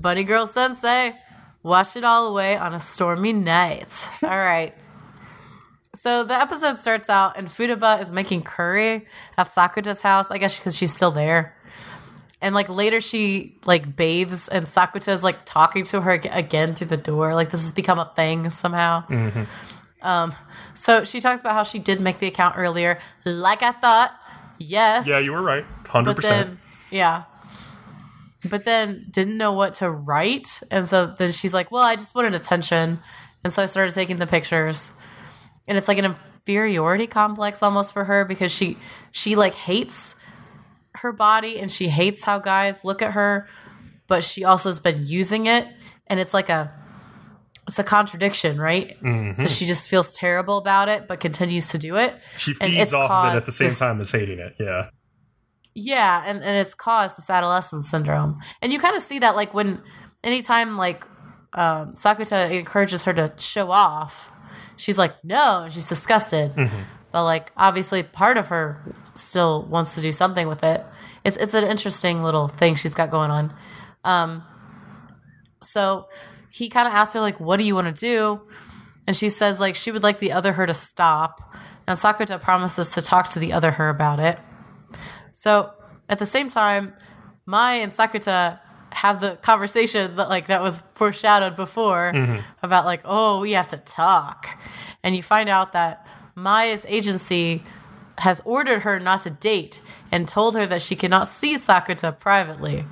Bunny 0.00 0.24
Girl 0.24 0.46
Senpai, 0.46 1.14
wash 1.62 1.96
it 1.96 2.04
all 2.04 2.28
away 2.28 2.56
on 2.56 2.72
a 2.74 2.80
stormy 2.80 3.32
night. 3.34 4.08
All 4.22 4.30
right. 4.30 4.72
So 5.96 6.24
the 6.24 6.34
episode 6.34 6.76
starts 6.78 7.08
out 7.08 7.38
and 7.38 7.48
Futaba 7.48 8.00
is 8.00 8.12
making 8.12 8.42
curry 8.42 9.06
at 9.38 9.48
Sakuta's 9.48 10.02
house, 10.02 10.30
I 10.30 10.38
guess 10.38 10.56
because 10.58 10.76
she's 10.76 10.94
still 10.94 11.10
there. 11.10 11.56
And 12.42 12.54
like 12.54 12.68
later 12.68 13.00
she 13.00 13.56
like 13.64 13.96
bathes 13.96 14.48
and 14.48 14.66
Sakuta 14.66 15.08
is 15.08 15.24
like 15.24 15.46
talking 15.46 15.84
to 15.84 16.02
her 16.02 16.12
again 16.30 16.74
through 16.74 16.88
the 16.88 16.98
door. 16.98 17.34
Like 17.34 17.48
this 17.50 17.62
has 17.62 17.72
become 17.72 17.98
a 17.98 18.12
thing 18.14 18.50
somehow. 18.50 19.04
Um, 20.02 20.34
so 20.74 21.04
she 21.04 21.20
talks 21.20 21.40
about 21.40 21.54
how 21.54 21.62
she 21.62 21.78
did 21.78 22.00
make 22.00 22.18
the 22.18 22.26
account 22.26 22.56
earlier, 22.58 23.00
like 23.24 23.62
I 23.62 23.72
thought. 23.72 24.12
Yes. 24.58 25.06
Yeah, 25.06 25.18
you 25.18 25.32
were 25.32 25.42
right. 25.42 25.64
Hundred 25.88 26.10
But 26.10 26.16
percent. 26.16 26.48
then, 26.48 26.58
yeah. 26.90 27.22
But 28.48 28.64
then 28.64 29.06
didn't 29.10 29.38
know 29.38 29.52
what 29.52 29.72
to 29.74 29.90
write. 29.90 30.60
And 30.70 30.86
so 30.86 31.06
then 31.06 31.32
she's 31.32 31.54
like, 31.54 31.72
well, 31.72 31.82
I 31.82 31.96
just 31.96 32.14
wanted 32.14 32.34
attention. 32.34 33.00
And 33.42 33.52
so 33.52 33.62
I 33.62 33.66
started 33.66 33.94
taking 33.94 34.18
the 34.18 34.26
pictures. 34.26 34.92
And 35.68 35.76
it's 35.76 35.88
like 35.88 35.98
an 35.98 36.04
inferiority 36.04 37.06
complex 37.06 37.62
almost 37.62 37.92
for 37.92 38.04
her 38.04 38.24
because 38.24 38.52
she, 38.52 38.78
she 39.12 39.36
like 39.36 39.54
hates 39.54 40.14
her 40.96 41.12
body 41.12 41.58
and 41.58 41.70
she 41.70 41.88
hates 41.88 42.24
how 42.24 42.38
guys 42.38 42.84
look 42.84 43.02
at 43.02 43.12
her, 43.12 43.48
but 44.06 44.22
she 44.24 44.44
also 44.44 44.68
has 44.68 44.80
been 44.80 45.04
using 45.04 45.46
it. 45.46 45.66
And 46.06 46.20
it's 46.20 46.32
like 46.32 46.48
a, 46.48 46.72
it's 47.66 47.80
a 47.80 47.84
contradiction, 47.84 48.58
right? 48.60 48.96
So 49.34 49.48
she 49.48 49.66
just 49.66 49.90
feels 49.90 50.14
terrible 50.14 50.58
about 50.58 50.88
it, 50.88 51.08
but 51.08 51.18
continues 51.18 51.70
to 51.70 51.78
do 51.78 51.96
it. 51.96 52.14
She 52.38 52.52
and 52.60 52.70
feeds 52.70 52.82
it's 52.82 52.94
off 52.94 53.10
of 53.10 53.34
it 53.34 53.36
at 53.38 53.46
the 53.46 53.52
same 53.52 53.68
this- 53.68 53.78
time 53.78 54.00
as 54.00 54.12
hating 54.12 54.38
it. 54.38 54.54
Yeah. 54.60 54.90
Yeah, 55.78 56.22
and, 56.24 56.42
and 56.42 56.56
it's 56.56 56.72
caused 56.72 57.18
this 57.18 57.28
adolescent 57.28 57.84
syndrome. 57.84 58.38
And 58.62 58.72
you 58.72 58.78
kind 58.78 58.96
of 58.96 59.02
see 59.02 59.18
that 59.18 59.36
like 59.36 59.52
when 59.52 59.82
anytime 60.24 60.78
like 60.78 61.04
um, 61.52 61.92
Sakuta 61.92 62.50
encourages 62.50 63.04
her 63.04 63.12
to 63.12 63.34
show 63.36 63.70
off, 63.70 64.32
she's 64.76 64.98
like, 64.98 65.22
no, 65.24 65.62
and 65.64 65.72
she's 65.72 65.88
disgusted. 65.88 66.54
But 67.10 67.24
like 67.24 67.52
obviously 67.56 68.02
part 68.02 68.36
of 68.36 68.48
her 68.48 68.94
still 69.14 69.64
wants 69.64 69.94
to 69.94 70.00
do 70.00 70.12
something 70.12 70.48
with 70.48 70.62
it. 70.62 70.84
It's 71.24 71.36
it's 71.36 71.54
an 71.54 71.64
interesting 71.64 72.22
little 72.22 72.48
thing 72.48 72.76
she's 72.76 72.94
got 72.94 73.10
going 73.10 73.30
on. 73.30 73.54
Um 74.04 74.44
so 75.62 76.08
he 76.50 76.68
kind 76.68 76.86
of 76.86 76.94
asked 76.94 77.14
her 77.14 77.20
like, 77.20 77.40
what 77.40 77.58
do 77.58 77.64
you 77.64 77.74
want 77.74 77.94
to 77.94 78.00
do? 78.00 78.42
And 79.06 79.16
she 79.16 79.28
says 79.28 79.60
like 79.60 79.74
she 79.74 79.90
would 79.90 80.02
like 80.02 80.18
the 80.18 80.32
other 80.32 80.52
her 80.52 80.66
to 80.66 80.74
stop. 80.74 81.54
And 81.86 81.98
Sakuta 81.98 82.40
promises 82.40 82.92
to 82.94 83.02
talk 83.02 83.28
to 83.30 83.38
the 83.38 83.52
other 83.52 83.70
her 83.70 83.88
about 83.88 84.18
it. 84.18 84.38
So 85.32 85.72
at 86.08 86.18
the 86.18 86.26
same 86.26 86.48
time, 86.48 86.94
Mai 87.46 87.74
and 87.74 87.92
Sakuta 87.92 88.58
have 88.96 89.20
the 89.20 89.36
conversation 89.36 90.16
that 90.16 90.28
like 90.30 90.46
that 90.46 90.62
was 90.62 90.82
foreshadowed 90.94 91.54
before 91.54 92.12
about 92.62 92.84
like, 92.86 93.02
oh, 93.04 93.40
we 93.40 93.52
have 93.52 93.68
to 93.68 93.76
talk. 93.76 94.48
And 95.02 95.14
you 95.14 95.22
find 95.22 95.48
out 95.48 95.72
that 95.72 96.06
Maya's 96.34 96.84
agency 96.88 97.62
has 98.18 98.40
ordered 98.46 98.80
her 98.82 98.98
not 98.98 99.22
to 99.22 99.30
date 99.30 99.82
and 100.10 100.26
told 100.26 100.54
her 100.56 100.66
that 100.66 100.80
she 100.80 100.96
cannot 100.96 101.28
see 101.28 101.56
Sakuta 101.56 102.18
privately. 102.18 102.86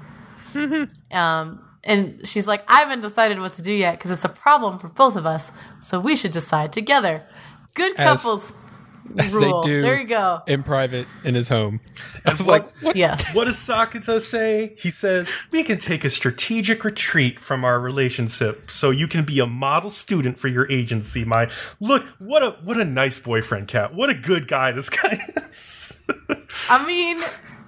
um, 1.11 1.65
and 1.83 2.27
she's 2.27 2.47
like, 2.47 2.63
I 2.71 2.81
haven't 2.81 3.01
decided 3.01 3.41
what 3.41 3.55
to 3.55 3.63
do 3.63 3.73
yet 3.73 3.99
because 3.99 4.11
it's 4.11 4.25
a 4.25 4.29
problem 4.29 4.79
for 4.79 4.89
both 4.89 5.17
of 5.17 5.25
us. 5.25 5.51
So 5.81 5.99
we 6.01 6.17
should 6.17 6.33
decide 6.33 6.73
together. 6.73 7.23
Good 7.75 7.97
couples 7.97 8.53
As 8.53 8.64
rule. 9.05 9.63
they 9.63 9.69
do 9.69 9.83
There 9.83 9.99
you 10.01 10.07
go. 10.07 10.43
in 10.47 10.63
private 10.63 11.07
in 11.25 11.35
his 11.35 11.49
home. 11.49 11.81
I 12.25 12.31
was 12.31 12.41
what- 12.41 12.49
like, 12.49 12.83
what? 12.83 12.97
Yes. 12.97 13.35
What 13.35 13.45
does 13.45 13.57
Sakuta 13.57 14.21
say? 14.21 14.75
He 14.79 14.91
says, 14.91 15.31
We 15.51 15.63
can 15.65 15.79
take 15.79 16.05
a 16.05 16.11
strategic 16.11 16.85
retreat 16.85 17.41
from 17.41 17.65
our 17.65 17.79
relationship 17.81 18.71
so 18.71 18.91
you 18.91 19.07
can 19.09 19.25
be 19.25 19.39
a 19.41 19.47
model 19.47 19.91
student 19.91 20.39
for 20.39 20.49
your 20.49 20.71
agency. 20.71 21.25
My 21.25 21.51
look, 21.81 22.05
what 22.21 22.43
a 22.43 22.51
what 22.65 22.79
a 22.79 22.85
nice 22.85 23.19
boyfriend, 23.19 23.69
Kat. 23.69 23.95
What 23.95 24.11
a 24.11 24.15
good 24.15 24.49
guy 24.49 24.73
this 24.73 24.91
guy 24.91 25.21
is. 25.37 26.03
I 26.69 26.85
mean, 26.87 27.21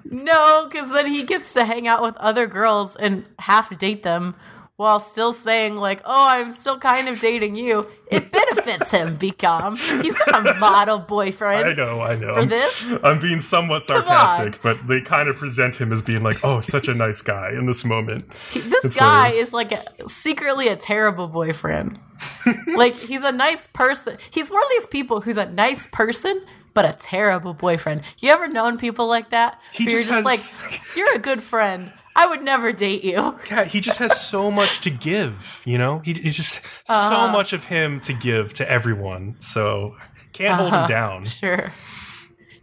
no, 0.04 0.68
because 0.70 0.90
then 0.92 1.06
he 1.06 1.24
gets 1.24 1.52
to 1.54 1.64
hang 1.64 1.86
out 1.88 2.02
with 2.02 2.16
other 2.18 2.46
girls 2.46 2.96
and 2.96 3.26
half 3.38 3.76
date 3.78 4.02
them 4.02 4.34
while 4.76 5.00
still 5.00 5.32
saying, 5.32 5.76
like, 5.76 6.02
oh, 6.04 6.28
I'm 6.28 6.52
still 6.52 6.78
kind 6.78 7.08
of 7.08 7.18
dating 7.20 7.56
you. 7.56 7.86
It 8.10 8.30
benefits 8.32 8.90
him, 8.90 9.16
Becom. 9.16 9.76
He's 10.02 10.18
not 10.26 10.46
a 10.46 10.54
model 10.58 10.98
boyfriend. 10.98 11.66
I 11.66 11.72
know, 11.72 12.00
I 12.02 12.16
know. 12.16 12.34
For 12.34 12.44
this? 12.46 12.94
I'm 13.02 13.18
being 13.18 13.40
somewhat 13.40 13.84
sarcastic, 13.84 14.60
but 14.62 14.86
they 14.86 15.00
kind 15.00 15.28
of 15.28 15.36
present 15.36 15.76
him 15.80 15.92
as 15.92 16.02
being 16.02 16.22
like, 16.22 16.44
oh, 16.44 16.60
such 16.60 16.88
a 16.88 16.94
nice 16.94 17.22
guy 17.22 17.50
in 17.52 17.64
this 17.66 17.84
moment. 17.84 18.28
This 18.52 18.84
It's 18.84 18.96
guy 18.96 19.28
hilarious. 19.28 19.48
is 19.48 19.54
like 19.54 19.72
a, 19.72 19.84
secretly 20.08 20.68
a 20.68 20.76
terrible 20.76 21.28
boyfriend. 21.28 21.98
like, 22.74 22.96
he's 22.96 23.24
a 23.24 23.32
nice 23.32 23.66
person. 23.68 24.18
He's 24.30 24.50
one 24.50 24.62
of 24.62 24.68
these 24.70 24.86
people 24.86 25.22
who's 25.22 25.36
a 25.38 25.46
nice 25.46 25.86
person. 25.86 26.42
But 26.74 26.84
a 26.84 26.92
terrible 26.92 27.54
boyfriend. 27.54 28.02
You 28.18 28.32
ever 28.32 28.48
known 28.48 28.76
people 28.76 29.06
like 29.06 29.30
that? 29.30 29.58
He 29.72 29.84
just 29.86 30.06
you're 30.10 30.20
just 30.22 30.28
has- 30.28 30.70
like, 30.70 30.80
you're 30.94 31.14
a 31.16 31.18
good 31.18 31.42
friend. 31.42 31.90
I 32.18 32.26
would 32.26 32.42
never 32.42 32.72
date 32.72 33.04
you. 33.04 33.36
Kat, 33.44 33.68
he 33.68 33.80
just 33.80 33.98
has 33.98 34.18
so 34.20 34.50
much 34.50 34.80
to 34.80 34.90
give, 34.90 35.62
you 35.66 35.76
know? 35.78 35.98
He, 36.00 36.14
he's 36.14 36.34
just 36.36 36.58
Uh-huh. 36.88 37.10
so 37.10 37.28
much 37.30 37.52
of 37.52 37.64
him 37.64 38.00
to 38.00 38.12
give 38.14 38.54
to 38.54 38.64
everyone. 38.68 39.36
So 39.38 39.96
can't 40.32 40.54
hold 40.58 40.72
Uh-huh. 40.72 40.82
him 40.84 40.88
down. 40.88 41.24
Sure. 41.26 41.70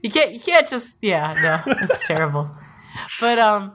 You 0.02 0.10
can't. 0.10 0.32
You 0.34 0.40
can't 0.40 0.68
just. 0.68 0.98
Yeah. 1.02 1.34
No. 1.66 1.74
It's 1.84 2.08
terrible. 2.12 2.50
But 3.22 3.38
um. 3.40 3.72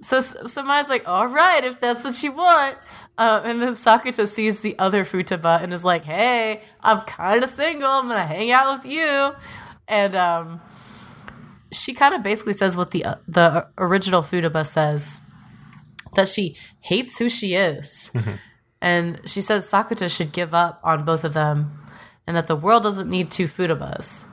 So 0.00 0.20
so 0.20 0.62
Maya's 0.62 0.88
like, 0.88 1.06
all 1.06 1.28
right, 1.28 1.62
if 1.64 1.78
that's 1.80 2.02
what 2.04 2.20
you 2.22 2.32
want, 2.32 2.76
Uh, 3.18 3.40
and 3.44 3.62
then 3.62 3.72
Sakuta 3.74 4.26
sees 4.28 4.60
the 4.60 4.74
other 4.78 5.02
Futaba 5.04 5.62
and 5.62 5.72
is 5.72 5.84
like, 5.84 6.04
"Hey, 6.04 6.60
I'm 6.82 7.00
kind 7.02 7.42
of 7.44 7.48
single. 7.50 7.88
I'm 7.88 8.08
gonna 8.08 8.26
hang 8.26 8.50
out 8.52 8.68
with 8.76 8.92
you." 8.92 9.32
And 9.88 10.14
um, 10.14 10.60
she 11.76 11.94
kind 11.94 12.14
of 12.14 12.22
basically 12.22 12.52
says 12.52 12.76
what 12.76 12.90
the 12.90 13.04
uh, 13.04 13.14
the 13.28 13.68
original 13.78 14.22
Futaba 14.22 14.64
says 14.66 15.22
that 16.14 16.28
she 16.28 16.56
hates 16.80 17.18
who 17.18 17.28
she 17.28 17.54
is, 17.54 18.10
and 18.80 19.20
she 19.28 19.40
says 19.40 19.70
Sakuta 19.70 20.14
should 20.14 20.32
give 20.32 20.54
up 20.54 20.80
on 20.82 21.04
both 21.04 21.24
of 21.24 21.34
them, 21.34 21.78
and 22.26 22.36
that 22.36 22.46
the 22.46 22.56
world 22.56 22.82
doesn't 22.82 23.10
need 23.10 23.30
two 23.30 23.46
Futabas. 23.46 24.24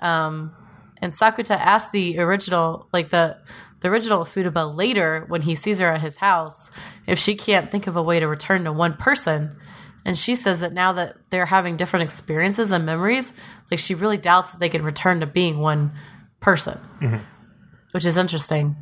Um, 0.00 0.54
and 0.98 1.12
Sakuta 1.12 1.56
asks 1.56 1.90
the 1.90 2.18
original, 2.18 2.88
like 2.92 3.10
the 3.10 3.38
the 3.80 3.88
original 3.88 4.24
Futaba 4.24 4.74
later 4.74 5.24
when 5.28 5.42
he 5.42 5.54
sees 5.54 5.78
her 5.80 5.92
at 5.92 6.00
his 6.00 6.16
house, 6.16 6.70
if 7.06 7.18
she 7.18 7.34
can't 7.34 7.70
think 7.70 7.86
of 7.86 7.96
a 7.96 8.02
way 8.02 8.20
to 8.20 8.26
return 8.26 8.64
to 8.64 8.72
one 8.72 8.94
person. 8.94 9.56
And 10.04 10.16
she 10.16 10.36
says 10.36 10.60
that 10.60 10.72
now 10.72 10.92
that 10.92 11.16
they're 11.30 11.46
having 11.46 11.76
different 11.76 12.04
experiences 12.04 12.70
and 12.70 12.86
memories, 12.86 13.32
like 13.70 13.80
she 13.80 13.94
really 13.94 14.16
doubts 14.16 14.52
that 14.52 14.60
they 14.60 14.68
can 14.68 14.84
return 14.84 15.20
to 15.20 15.26
being 15.26 15.58
one 15.58 15.92
person, 16.46 16.78
which 17.90 18.06
is 18.06 18.16
interesting. 18.16 18.76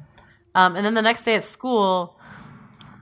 Um, 0.55 0.77
and 0.77 0.85
then 0.85 0.93
the 0.93 1.01
next 1.03 1.25
day 1.25 1.35
at 1.35 1.45
school, 1.45 2.21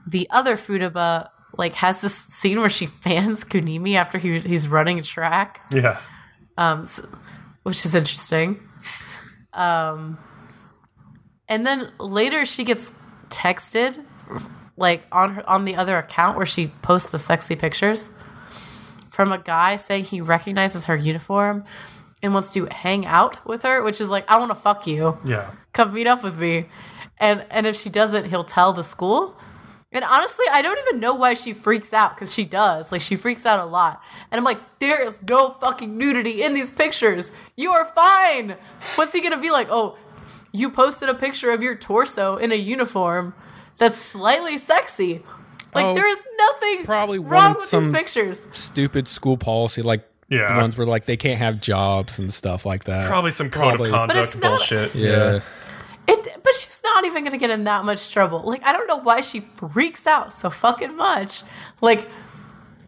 the 0.07 0.29
other 0.31 0.55
Futaba 0.57 1.29
like 1.59 1.75
has 1.75 2.01
this 2.01 2.15
scene 2.15 2.61
where 2.61 2.71
she 2.71 2.87
fans 2.87 3.45
Kunimi 3.51 3.95
after 3.97 4.19
he, 4.19 4.39
he's 4.39 4.69
running 4.69 5.03
track 5.03 5.61
Yeah. 5.73 6.01
which 7.65 7.85
is 7.85 7.95
interesting. 7.95 8.61
Um, 9.53 10.17
and 11.49 11.67
then 11.67 11.91
later 11.99 12.47
she 12.47 12.63
gets 12.65 12.93
texted, 13.29 13.99
like 14.77 15.05
on 15.13 15.35
her 15.35 15.51
on 15.51 15.65
the 15.65 15.75
other 15.77 15.97
account 15.99 16.37
where 16.37 16.47
she 16.47 16.69
posts 16.83 17.11
the 17.11 17.19
sexy 17.19 17.57
pictures, 17.57 18.09
from 19.11 19.33
a 19.33 19.39
guy 19.39 19.77
saying 19.77 20.05
he 20.05 20.21
recognizes 20.23 20.87
her 20.87 20.97
uniform 20.97 21.65
and 22.23 22.33
wants 22.35 22.53
to 22.55 22.67
hang 22.67 23.05
out 23.07 23.45
with 23.47 23.63
her, 23.63 23.83
which 23.83 24.01
is 24.01 24.09
like 24.09 24.31
I 24.31 24.39
want 24.39 24.51
to 24.51 24.55
fuck 24.55 24.87
you, 24.87 25.19
Yeah. 25.25 25.51
come 25.73 25.93
meet 25.93 26.07
up 26.07 26.23
with 26.23 26.39
me, 26.39 26.67
and 27.19 27.45
and 27.51 27.67
if 27.67 27.77
she 27.77 27.91
doesn't, 27.91 28.27
he'll 28.27 28.45
tell 28.45 28.73
the 28.73 28.85
school. 28.85 29.37
And 29.95 30.05
honestly, 30.05 30.47
I 30.51 30.63
don't 30.63 30.79
even 30.89 31.01
know 31.01 31.13
why 31.15 31.35
she 31.35 31.53
freaks 31.53 31.93
out 31.93 32.15
because 32.15 32.33
she 32.33 32.45
does. 32.45 32.91
Like, 32.91 33.03
she 33.03 33.15
freaks 33.15 33.45
out 33.45 33.61
a 33.61 33.67
lot. 33.67 34.03
And 34.31 34.39
I'm 34.39 34.45
like, 34.45 34.59
there 34.79 35.07
is 35.07 35.21
no 35.29 35.51
fucking 35.51 35.99
nudity 35.99 36.43
in 36.43 36.55
these 36.55 36.73
pictures. 36.73 37.31
You 37.59 37.73
are 37.73 37.85
fine. 37.85 38.57
What's 38.95 39.13
he 39.13 39.21
gonna 39.21 39.37
be 39.37 39.51
like? 39.51 39.69
Oh, 39.71 39.99
you 40.51 40.71
posted 40.71 41.11
a 41.11 41.15
picture 41.15 41.51
of 41.51 41.63
your 41.63 41.75
torso 41.77 42.37
in 42.37 42.53
a 42.53 42.55
uniform 42.55 43.35
that's 43.77 43.99
slightly 43.99 44.57
sexy. 44.57 45.23
Like, 45.75 45.85
Oh, 45.85 45.95
there 45.95 46.09
is 46.11 46.27
nothing 46.39 46.85
probably 46.87 47.19
wrong 47.19 47.57
with 47.59 47.69
some- 47.69 47.85
these 47.85 47.93
pictures. 47.95 48.47
Stupid 48.53 49.09
school 49.09 49.37
policy, 49.37 49.83
like 49.83 50.09
Yeah. 50.33 50.55
the 50.55 50.61
ones 50.61 50.77
where 50.77 50.87
like 50.87 51.07
they 51.07 51.17
can't 51.17 51.39
have 51.39 51.61
jobs 51.61 52.19
and 52.19 52.33
stuff 52.33 52.65
like 52.67 52.85
that. 52.85 53.09
Probably 53.09 53.31
some 53.31 53.51
code 53.51 53.77
Probably. 53.77 53.89
of 53.89 53.93
But 53.93 53.99
conduct 54.09 54.19
it's 54.21 54.35
not- 54.37 54.43
bullshit. 54.49 54.95
Yeah. 54.95 55.41
It, 56.09 56.43
but 56.43 56.55
she's 56.55 56.81
not 56.83 57.05
even 57.05 57.23
gonna 57.25 57.39
get 57.39 57.51
in 57.51 57.65
that 57.65 57.85
much 57.85 58.11
trouble. 58.13 58.43
Like, 58.43 58.63
I 58.67 58.73
don't 58.73 58.87
know 58.89 58.97
why 58.99 59.21
she 59.21 59.41
freaks 59.41 60.07
out 60.07 60.33
so 60.33 60.51
fucking 60.51 60.97
much. 60.97 61.43
Like, 61.81 62.09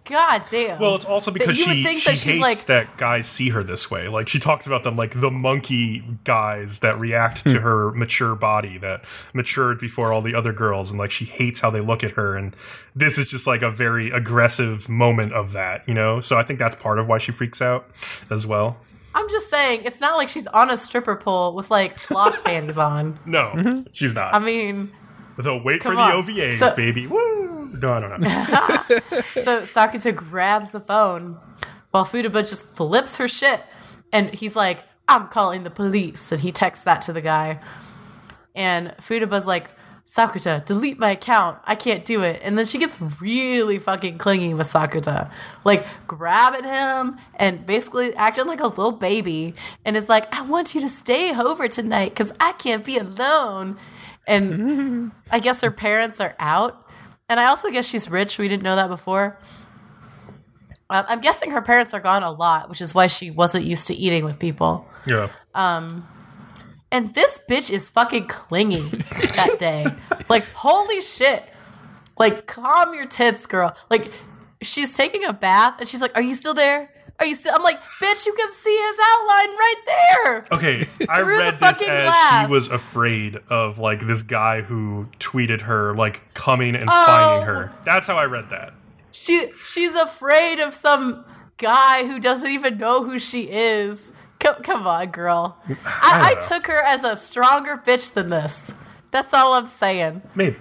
god 0.05 0.45
damn. 0.51 0.79
Well, 0.79 0.95
it's 0.97 1.05
also 1.05 1.31
because 1.31 1.57
she, 1.57 1.83
think 1.83 2.01
she 2.01 2.11
that 2.11 2.17
she's 2.17 2.25
hates 2.25 2.41
like- 2.41 2.59
that 2.67 2.97
guys 2.97 3.27
see 3.27 3.49
her 3.51 3.63
this 3.65 3.91
way. 3.91 4.09
Like 4.09 4.29
she 4.29 4.39
talks 4.39 4.67
about 4.67 4.83
them 4.83 4.97
like 4.97 5.19
the 5.19 5.31
monkey 5.31 6.05
guys 6.25 6.81
that 6.81 6.99
react 6.99 7.43
Hmm. 7.43 7.51
to 7.55 7.61
her 7.61 7.91
mature 7.93 8.35
body 8.35 8.79
that 8.79 9.05
matured 9.33 9.81
before 9.81 10.13
all 10.13 10.23
the 10.23 10.35
other 10.35 10.53
girls, 10.53 10.91
and 10.91 10.99
like 10.99 11.11
she 11.11 11.25
hates 11.25 11.61
how 11.61 11.71
they 11.71 11.81
look 11.81 12.05
at 12.05 12.13
her. 12.13 12.37
And 12.37 12.55
this 12.95 13.19
is 13.19 13.29
just 13.29 13.47
like 13.47 13.63
a 13.63 13.71
very 13.71 14.11
aggressive 14.11 14.89
moment 14.89 15.33
of 15.33 15.53
that, 15.53 15.89
you 15.89 15.95
know. 15.95 16.21
So 16.21 16.37
I 16.37 16.43
think 16.43 16.59
that's 16.59 16.77
part 16.77 16.99
of 16.99 17.07
why 17.09 17.19
she 17.19 17.33
freaks 17.33 17.61
out 17.63 17.89
as 18.31 18.47
well. 18.47 18.77
I'm 19.17 19.29
just 19.31 19.49
saying, 19.49 19.83
it's 19.85 20.01
not 20.01 20.17
like 20.19 20.29
she's 20.29 20.49
on 20.49 20.71
a 20.71 20.77
stripper 20.77 21.15
pole 21.15 21.55
with 21.55 21.71
like 21.71 21.97
floss 21.97 22.41
panties 22.45 22.79
on. 22.79 23.17
No, 23.25 23.85
she's 23.93 24.13
not. 24.13 24.33
Mm-hmm. 24.33 24.43
I 24.43 24.47
mean, 24.47 24.93
Though 25.37 25.61
wait 25.63 25.83
for 25.83 25.95
come 25.95 25.97
the. 25.97 26.33
OVAs, 26.33 26.59
So- 26.59 26.75
baby. 26.77 27.07
Woo! 27.07 27.71
No, 27.83 27.93
I 27.93 28.01
don't 28.01 28.21
know. 28.21 28.29
so 29.43 29.63
Sakuta 29.63 30.15
grabs 30.15 30.71
the 30.71 30.81
phone 30.81 31.39
while 31.91 32.05
Futaba 32.05 32.49
just 32.49 32.67
flips 32.77 33.17
her 33.17 33.27
shit. 33.29 33.63
And 34.13 34.31
he's 34.33 34.55
like, 34.55 34.85
I'm 35.09 35.27
calling 35.29 35.65
the 35.65 35.71
police. 35.71 36.31
And 36.31 36.41
he 36.41 36.53
texts 36.53 36.85
that 36.85 37.03
to 37.03 37.13
the 37.13 37.21
guy. 37.21 37.61
And 38.55 38.95
Futaba's 39.01 39.47
like, 39.47 39.71
Sakuta, 40.07 40.65
delete 40.65 40.99
my 40.99 41.11
account. 41.11 41.59
I 41.65 41.75
can't 41.75 42.05
do 42.05 42.23
it. 42.23 42.41
And 42.45 42.57
then 42.59 42.67
she 42.67 42.79
gets 42.79 43.01
really 43.21 43.79
fucking 43.79 44.19
clingy 44.19 44.53
with 44.55 44.71
Sakuta, 44.71 45.31
like 45.65 45.87
grabbing 46.07 46.65
him 46.65 47.17
and 47.37 47.65
basically 47.65 48.15
acting 48.15 48.47
like 48.47 48.61
a 48.61 48.67
little 48.67 48.93
baby. 48.93 49.55
And 49.85 49.97
is 49.97 50.09
like, 50.09 50.33
I 50.33 50.43
want 50.43 50.75
you 50.75 50.81
to 50.83 50.89
stay 50.89 51.35
over 51.35 51.69
tonight 51.69 52.11
because 52.11 52.33
I 52.39 52.53
can't 52.53 52.85
be 52.85 52.99
alone. 52.99 53.79
And 54.27 55.13
I 55.31 55.39
guess 55.41 55.61
her 55.61 55.71
parents 55.71 56.21
are 56.21 56.35
out. 56.39 56.87
And 57.29 57.41
I 57.41 57.47
also 57.47 57.71
guess 57.71 57.87
she's 57.89 58.11
rich. 58.11 58.39
We 58.39 58.49
didn't 58.49 58.63
know 58.63 58.77
that 58.77 58.89
before. 58.89 59.39
Um, 60.91 61.05
I'm 61.09 61.21
guessing 61.21 61.51
her 61.53 61.63
parents 61.63 61.95
are 61.95 62.01
gone 62.01 62.23
a 62.23 62.31
lot, 62.31 62.69
which 62.69 62.81
is 62.83 62.95
why 62.95 63.07
she 63.07 63.31
wasn't 63.31 63.65
used 63.65 63.87
to 63.87 63.95
eating 63.95 64.25
with 64.25 64.39
people. 64.39 64.87
Yeah. 65.07 65.31
Um, 65.55 66.07
And 66.93 67.13
this 67.15 67.41
bitch 67.51 67.71
is 67.71 67.89
fucking 67.89 68.27
clingy 68.29 68.81
that 69.37 69.57
day. 69.59 69.87
Like, 70.29 70.45
holy 70.53 71.01
shit. 71.01 71.43
Like, 72.19 72.47
calm 72.47 72.95
your 72.95 73.07
tits, 73.07 73.47
girl. 73.47 73.75
Like, 73.91 74.13
she's 74.63 74.95
taking 74.97 75.25
a 75.25 75.33
bath 75.33 75.77
and 75.81 75.89
she's 75.89 76.01
like, 76.01 76.15
Are 76.17 76.23
you 76.23 76.35
still 76.35 76.55
there? 76.55 76.91
Are 77.21 77.27
you 77.27 77.35
still? 77.37 77.55
I'm 77.55 77.63
like, 77.63 77.81
bitch, 78.03 78.27
you 78.27 78.33
can 78.35 78.51
see 78.51 78.77
his 78.77 78.97
outline 79.03 79.57
right 79.57 79.75
there. 79.87 80.45
Okay, 80.53 80.81
I 81.09 81.19
Through 81.19 81.25
the 81.37 81.43
read 81.43 81.53
this 81.55 81.61
fucking 81.61 81.89
as 81.89 82.05
glass. 82.11 82.47
she 82.47 82.53
was 82.53 82.69
afraid 82.69 83.37
of 83.49 83.79
like 83.79 84.07
this 84.07 84.23
guy 84.23 84.63
who 84.63 85.07
tweeted 85.21 85.63
her 85.63 85.95
like 85.95 86.35
coming 86.35 86.75
and 86.75 86.89
Oh. 86.91 87.05
finding 87.07 87.47
her. 87.47 87.73
That's 87.85 88.07
how 88.07 88.17
I 88.17 88.25
read 88.25 88.51
that. 88.51 88.75
She 89.13 89.49
she's 89.65 89.95
afraid 89.95 90.59
of 90.59 90.75
some 90.75 91.25
guy 91.57 92.05
who 92.05 92.19
doesn't 92.19 92.51
even 92.51 92.79
know 92.79 93.05
who 93.05 93.19
she 93.21 93.43
is. 93.51 94.11
Come, 94.41 94.57
come 94.65 94.87
on, 94.87 95.07
girl. 95.13 95.57
I, 95.87 96.33
I 96.33 96.35
know. 96.35 96.41
took 96.41 96.67
her 96.67 96.83
as 96.83 97.05
a 97.05 97.15
stronger 97.17 97.81
bitch 97.87 98.13
than 98.13 98.29
this. 98.31 98.75
That's 99.13 99.33
all 99.33 99.55
I'm 99.55 99.69
saying. 99.69 100.23
Maybe. 100.35 100.57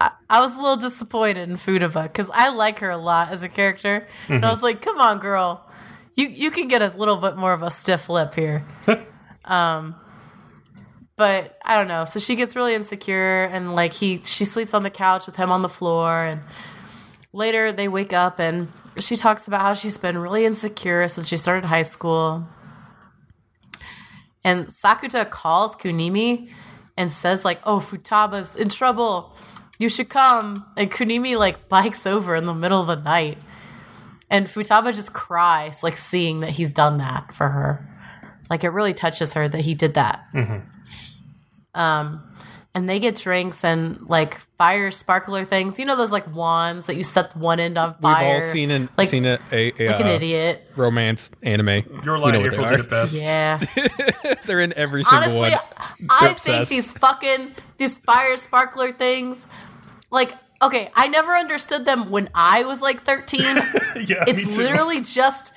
I 0.00 0.40
was 0.40 0.56
a 0.56 0.60
little 0.60 0.76
disappointed 0.76 1.48
in 1.48 1.56
Futaba 1.56 2.04
because 2.04 2.30
I 2.32 2.48
like 2.48 2.78
her 2.78 2.88
a 2.90 2.96
lot 2.96 3.30
as 3.32 3.42
a 3.42 3.48
character. 3.48 4.06
And 4.28 4.36
Mm-hmm. 4.36 4.44
I 4.44 4.50
was 4.50 4.62
like, 4.62 4.80
come 4.80 4.98
on, 4.98 5.18
girl. 5.18 5.66
You 6.14 6.28
you 6.28 6.50
can 6.50 6.68
get 6.68 6.80
a 6.82 6.88
little 6.96 7.16
bit 7.16 7.36
more 7.36 7.52
of 7.52 7.62
a 7.62 7.70
stiff 7.70 8.08
lip 8.08 8.34
here. 8.34 8.64
um 9.44 9.94
but 11.16 11.58
I 11.62 11.76
don't 11.76 11.88
know. 11.88 12.06
So 12.06 12.18
she 12.18 12.34
gets 12.34 12.56
really 12.56 12.74
insecure 12.74 13.44
and 13.44 13.74
like 13.74 13.92
he 13.92 14.22
she 14.24 14.44
sleeps 14.46 14.72
on 14.72 14.82
the 14.84 14.90
couch 14.90 15.26
with 15.26 15.36
him 15.36 15.52
on 15.52 15.60
the 15.62 15.68
floor 15.68 16.24
and 16.24 16.40
later 17.34 17.72
they 17.72 17.88
wake 17.88 18.12
up 18.14 18.38
and 18.38 18.72
she 18.98 19.16
talks 19.16 19.46
about 19.48 19.60
how 19.60 19.74
she's 19.74 19.98
been 19.98 20.16
really 20.18 20.44
insecure 20.46 21.06
since 21.08 21.28
she 21.28 21.36
started 21.36 21.66
high 21.66 21.82
school. 21.82 22.48
And 24.42 24.66
Sakuta 24.68 25.28
calls 25.28 25.76
Kunimi 25.76 26.50
and 26.96 27.12
says 27.12 27.44
like, 27.44 27.60
"Oh, 27.64 27.78
Futaba's 27.78 28.56
in 28.56 28.68
trouble. 28.70 29.36
You 29.80 29.88
should 29.88 30.08
come." 30.08 30.64
And 30.76 30.90
Kunimi 30.90 31.36
like 31.36 31.68
bikes 31.68 32.06
over 32.06 32.36
in 32.36 32.46
the 32.46 32.54
middle 32.54 32.80
of 32.80 32.86
the 32.86 32.96
night. 32.96 33.38
And 34.30 34.46
Futaba 34.46 34.94
just 34.94 35.12
cries 35.12 35.82
like 35.82 35.96
seeing 35.96 36.40
that 36.40 36.50
he's 36.50 36.72
done 36.72 36.98
that 36.98 37.34
for 37.34 37.48
her. 37.48 37.84
Like 38.48 38.62
it 38.62 38.68
really 38.68 38.94
touches 38.94 39.32
her 39.34 39.48
that 39.48 39.60
he 39.60 39.74
did 39.74 39.94
that. 39.94 40.24
Um 41.74 42.22
and 42.72 42.88
they 42.88 43.00
get 43.00 43.16
drinks 43.16 43.64
and 43.64 44.00
like 44.08 44.38
fire 44.56 44.92
sparkler 44.92 45.44
things. 45.44 45.80
You 45.80 45.84
know 45.86 45.96
those 45.96 46.12
like 46.12 46.32
wands 46.32 46.86
that 46.86 46.94
you 46.94 47.02
set 47.02 47.34
one 47.36 47.58
end 47.58 47.76
on 47.76 47.94
fire. 47.94 48.22
We've 48.22 48.40
fire. 48.40 48.46
all 48.46 48.52
seen 48.52 48.70
an 48.70 48.88
like, 48.96 49.08
seen 49.08 49.26
a, 49.26 49.40
a, 49.50 49.72
a, 49.82 49.88
like 49.88 50.00
an 50.00 50.06
uh, 50.06 50.10
idiot. 50.10 50.70
romance 50.76 51.32
anime. 51.42 51.68
Your 52.04 52.16
You 52.16 52.22
line 52.22 52.32
know 52.34 52.40
what 52.40 52.52
April 52.52 52.66
they 52.68 52.76
did 52.76 52.80
it 52.84 52.90
best. 52.90 53.14
Yeah. 53.14 53.58
They're 54.46 54.60
in 54.60 54.72
every 54.74 55.02
single 55.02 55.18
Honestly, 55.40 55.50
one. 55.50 56.08
I 56.10 56.18
They're 56.20 56.28
think 56.34 56.60
obsessed. 56.60 56.70
these 56.70 56.92
fucking 56.92 57.54
these 57.76 57.98
fire 57.98 58.36
sparkler 58.36 58.92
things, 58.92 59.48
like, 60.10 60.34
okay, 60.62 60.90
I 60.94 61.08
never 61.08 61.32
understood 61.36 61.84
them 61.84 62.10
when 62.10 62.28
I 62.34 62.64
was 62.64 62.82
like 62.82 63.02
thirteen. 63.04 63.40
yeah, 63.96 64.24
me 64.24 64.24
It's 64.26 64.56
too. 64.56 64.62
literally 64.62 65.00
just, 65.02 65.52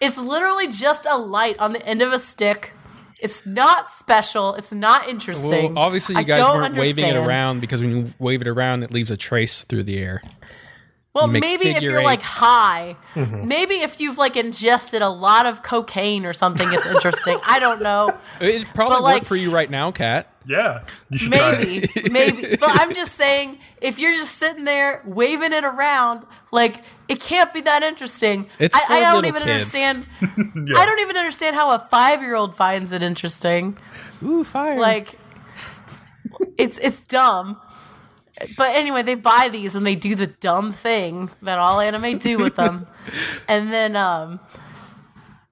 it's 0.00 0.18
literally 0.18 0.68
just 0.68 1.06
a 1.10 1.16
light 1.16 1.58
on 1.58 1.72
the 1.72 1.84
end 1.86 2.02
of 2.02 2.12
a 2.12 2.18
stick. 2.18 2.72
It's 3.20 3.46
not 3.46 3.88
special. 3.88 4.54
It's 4.54 4.72
not 4.72 5.08
interesting. 5.08 5.74
Well, 5.74 5.84
obviously, 5.84 6.16
you 6.16 6.24
guys 6.24 6.36
don't 6.36 6.56
weren't 6.60 6.76
waving 6.76 7.04
it 7.04 7.16
around 7.16 7.60
because 7.60 7.80
when 7.80 7.90
you 7.90 8.14
wave 8.18 8.42
it 8.42 8.48
around, 8.48 8.82
it 8.82 8.90
leaves 8.90 9.10
a 9.10 9.16
trace 9.16 9.64
through 9.64 9.84
the 9.84 9.98
air. 9.98 10.20
Well, 11.14 11.28
maybe 11.28 11.68
if 11.68 11.80
you're 11.80 12.02
like 12.02 12.22
high, 12.22 12.96
Mm-hmm. 13.14 13.46
maybe 13.46 13.74
if 13.76 14.00
you've 14.00 14.18
like 14.18 14.36
ingested 14.36 15.00
a 15.00 15.08
lot 15.08 15.46
of 15.46 15.62
cocaine 15.62 16.26
or 16.26 16.32
something, 16.32 16.68
it's 16.72 16.84
interesting. 16.84 17.38
I 17.46 17.60
don't 17.60 17.80
know. 17.82 18.18
It 18.40 18.66
probably 18.74 18.96
But, 18.96 19.02
work 19.04 19.12
like- 19.14 19.24
for 19.24 19.36
you 19.36 19.52
right 19.52 19.70
now, 19.70 19.92
Kat. 19.92 20.28
Yeah, 20.46 20.84
you 21.08 21.18
should 21.18 21.32
try 21.32 21.52
it. 21.58 21.90
Maybe, 21.94 22.10
maybe. 22.10 22.56
But 22.56 22.70
I'm 22.72 22.94
just 22.94 23.14
saying, 23.14 23.58
if 23.80 23.98
you're 23.98 24.12
just 24.12 24.32
sitting 24.32 24.64
there 24.64 25.02
waving 25.06 25.52
it 25.52 25.64
around, 25.64 26.24
like 26.52 26.82
it 27.08 27.20
can't 27.20 27.52
be 27.52 27.62
that 27.62 27.82
interesting. 27.82 28.48
It's 28.58 28.76
I, 28.76 28.86
for 28.86 28.92
I 28.92 29.00
don't 29.00 29.24
even 29.24 29.42
kids. 29.42 29.50
understand. 29.74 30.06
Yeah. 30.66 30.78
I 30.78 30.86
don't 30.86 31.00
even 31.00 31.16
understand 31.16 31.56
how 31.56 31.72
a 31.72 31.78
five 31.78 32.22
year 32.22 32.34
old 32.34 32.54
finds 32.54 32.92
it 32.92 33.02
interesting. 33.02 33.76
Ooh, 34.22 34.44
fire! 34.44 34.78
Like, 34.78 35.18
it's 36.56 36.78
it's 36.78 37.04
dumb. 37.04 37.60
But 38.56 38.74
anyway, 38.74 39.02
they 39.02 39.14
buy 39.14 39.48
these 39.50 39.74
and 39.76 39.86
they 39.86 39.94
do 39.94 40.14
the 40.14 40.26
dumb 40.26 40.72
thing 40.72 41.30
that 41.42 41.58
all 41.58 41.80
anime 41.80 42.18
do 42.18 42.38
with 42.38 42.56
them, 42.56 42.86
and 43.48 43.72
then 43.72 43.94
um, 43.96 44.40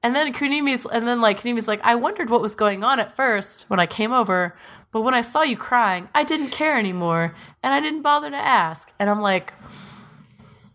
and 0.03 0.17
then 0.17 0.33
Kunimi's 0.33 0.85
and 0.87 1.07
then 1.07 1.21
like 1.21 1.41
Kunimi's 1.41 1.69
like, 1.69 1.81
I 1.85 1.95
wondered 1.95 2.31
what 2.31 2.41
was 2.41 2.55
going 2.55 2.83
on 2.83 2.99
at 2.99 3.15
first 3.15 3.65
when 3.69 3.79
I 3.79 3.87
came 3.87 4.13
over, 4.13 4.57
but 4.93 5.01
when 5.01 5.15
I 5.15 5.23
saw 5.23 5.43
you 5.43 5.57
crying, 5.57 6.09
I 6.15 6.25
didn't 6.25 6.51
care 6.51 6.79
anymore, 6.79 7.35
and 7.63 7.75
I 7.75 7.81
didn't 7.81 8.03
bother 8.03 8.31
to 8.31 8.37
ask. 8.37 8.93
And 8.99 9.11
I'm 9.11 9.21
like, 9.21 9.53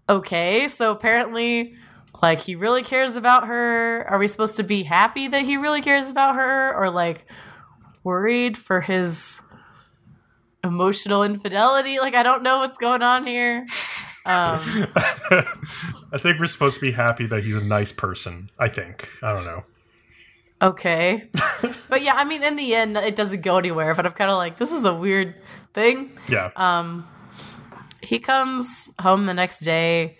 okay, 0.09 0.67
so 0.67 0.91
apparently. 0.91 1.75
Like 2.19 2.41
he 2.41 2.55
really 2.55 2.81
cares 2.81 3.15
about 3.15 3.45
her. 3.45 4.03
Are 4.09 4.17
we 4.17 4.27
supposed 4.27 4.57
to 4.57 4.63
be 4.63 4.81
happy 4.81 5.27
that 5.27 5.43
he 5.43 5.55
really 5.55 5.81
cares 5.81 6.09
about 6.09 6.33
her, 6.33 6.75
or 6.75 6.89
like 6.89 7.25
worried 8.03 8.57
for 8.57 8.81
his 8.81 9.41
emotional 10.63 11.23
infidelity. 11.23 11.99
Like 11.99 12.15
I 12.15 12.23
don't 12.23 12.43
know 12.43 12.59
what's 12.59 12.77
going 12.77 13.01
on 13.01 13.25
here. 13.25 13.65
Um, 14.25 14.61
I 14.95 16.17
think 16.17 16.39
we're 16.39 16.45
supposed 16.45 16.75
to 16.75 16.81
be 16.81 16.91
happy 16.91 17.25
that 17.27 17.43
he's 17.43 17.55
a 17.55 17.63
nice 17.63 17.91
person. 17.91 18.49
I 18.59 18.69
think. 18.69 19.09
I 19.21 19.33
don't 19.33 19.45
know. 19.45 19.63
Okay, 20.61 21.29
but 21.89 22.01
yeah, 22.01 22.13
I 22.15 22.23
mean, 22.23 22.43
in 22.43 22.55
the 22.55 22.75
end, 22.75 22.97
it 22.97 23.15
doesn't 23.15 23.41
go 23.41 23.57
anywhere. 23.57 23.93
But 23.95 24.05
I'm 24.05 24.11
kind 24.13 24.31
of 24.31 24.37
like, 24.37 24.57
this 24.57 24.71
is 24.71 24.85
a 24.85 24.93
weird 24.93 25.35
thing. 25.73 26.17
Yeah. 26.27 26.51
Um, 26.55 27.07
He 28.01 28.19
comes 28.19 28.89
home 28.99 29.25
the 29.25 29.33
next 29.33 29.59
day. 29.59 30.17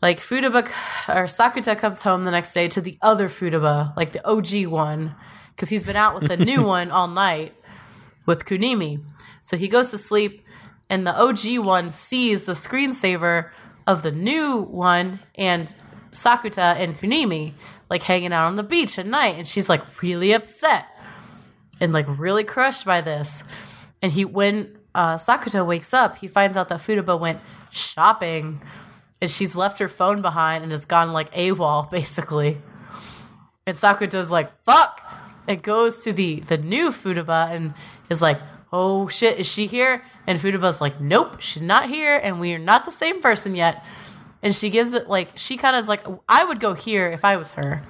Like 0.00 0.20
Futaba 0.20 0.66
or 1.08 1.24
Sakuta 1.24 1.78
comes 1.78 2.02
home 2.02 2.24
the 2.24 2.30
next 2.30 2.52
day 2.52 2.68
to 2.68 2.80
the 2.80 2.98
other 3.00 3.28
Futaba, 3.28 3.96
like 3.96 4.12
the 4.12 4.26
OG 4.26 4.66
one, 4.70 5.14
because 5.50 5.70
he's 5.70 5.84
been 5.84 5.96
out 5.96 6.20
with 6.20 6.28
the 6.28 6.36
new 6.36 6.62
one 6.76 6.90
all 6.90 7.08
night 7.08 7.54
with 8.26 8.44
Kunimi. 8.44 9.02
So 9.42 9.56
he 9.56 9.66
goes 9.68 9.90
to 9.92 9.98
sleep, 9.98 10.44
and 10.90 11.06
the 11.06 11.18
OG 11.18 11.64
one 11.64 11.90
sees 11.90 12.44
the 12.44 12.52
screensaver 12.52 13.50
of 13.86 14.02
the 14.02 14.12
new 14.12 14.58
one 14.60 15.20
and 15.36 15.74
Sakuta 16.12 16.76
and 16.76 16.96
Kunimi 16.96 17.54
like 17.94 18.02
hanging 18.02 18.32
out 18.32 18.48
on 18.48 18.56
the 18.56 18.64
beach 18.64 18.98
at 18.98 19.06
night, 19.06 19.36
and 19.36 19.46
she's 19.46 19.68
like 19.68 20.02
really 20.02 20.32
upset 20.32 20.84
and 21.80 21.92
like 21.92 22.06
really 22.08 22.42
crushed 22.42 22.84
by 22.84 23.00
this. 23.00 23.44
And 24.02 24.10
he 24.10 24.24
when 24.24 24.76
uh, 24.96 25.16
Sakuta 25.16 25.64
wakes 25.64 25.94
up, 25.94 26.16
he 26.16 26.26
finds 26.26 26.56
out 26.56 26.68
that 26.70 26.80
Futaba 26.80 27.18
went 27.18 27.38
shopping, 27.70 28.60
and 29.22 29.30
she's 29.30 29.54
left 29.54 29.78
her 29.78 29.86
phone 29.86 30.22
behind 30.22 30.64
and 30.64 30.72
has 30.72 30.86
gone 30.86 31.12
like 31.12 31.32
AWOL 31.34 31.88
basically. 31.98 32.58
And 33.64 33.76
Sakuta's 33.76 34.28
like, 34.28 34.50
fuck! 34.64 35.00
It 35.46 35.62
goes 35.62 36.02
to 36.02 36.12
the 36.12 36.40
the 36.40 36.58
new 36.58 36.90
Futaba 36.90 37.48
and 37.54 37.74
is 38.10 38.20
like, 38.20 38.40
oh 38.72 39.06
shit, 39.06 39.38
is 39.38 39.46
she 39.46 39.68
here? 39.68 40.02
And 40.26 40.40
Futaba's 40.40 40.80
like, 40.80 41.00
nope, 41.00 41.40
she's 41.40 41.62
not 41.62 41.88
here, 41.88 42.18
and 42.20 42.40
we 42.40 42.54
are 42.54 42.58
not 42.58 42.86
the 42.86 42.90
same 42.90 43.22
person 43.22 43.54
yet. 43.54 43.84
And 44.44 44.54
she 44.54 44.70
gives 44.70 44.92
it 44.92 45.08
like 45.08 45.30
she 45.36 45.56
kind 45.56 45.74
of 45.74 45.80
is 45.80 45.88
like, 45.88 46.06
I 46.28 46.44
would 46.44 46.60
go 46.60 46.74
here 46.74 47.08
if 47.08 47.24
I 47.24 47.36
was 47.36 47.52
her. 47.54 47.82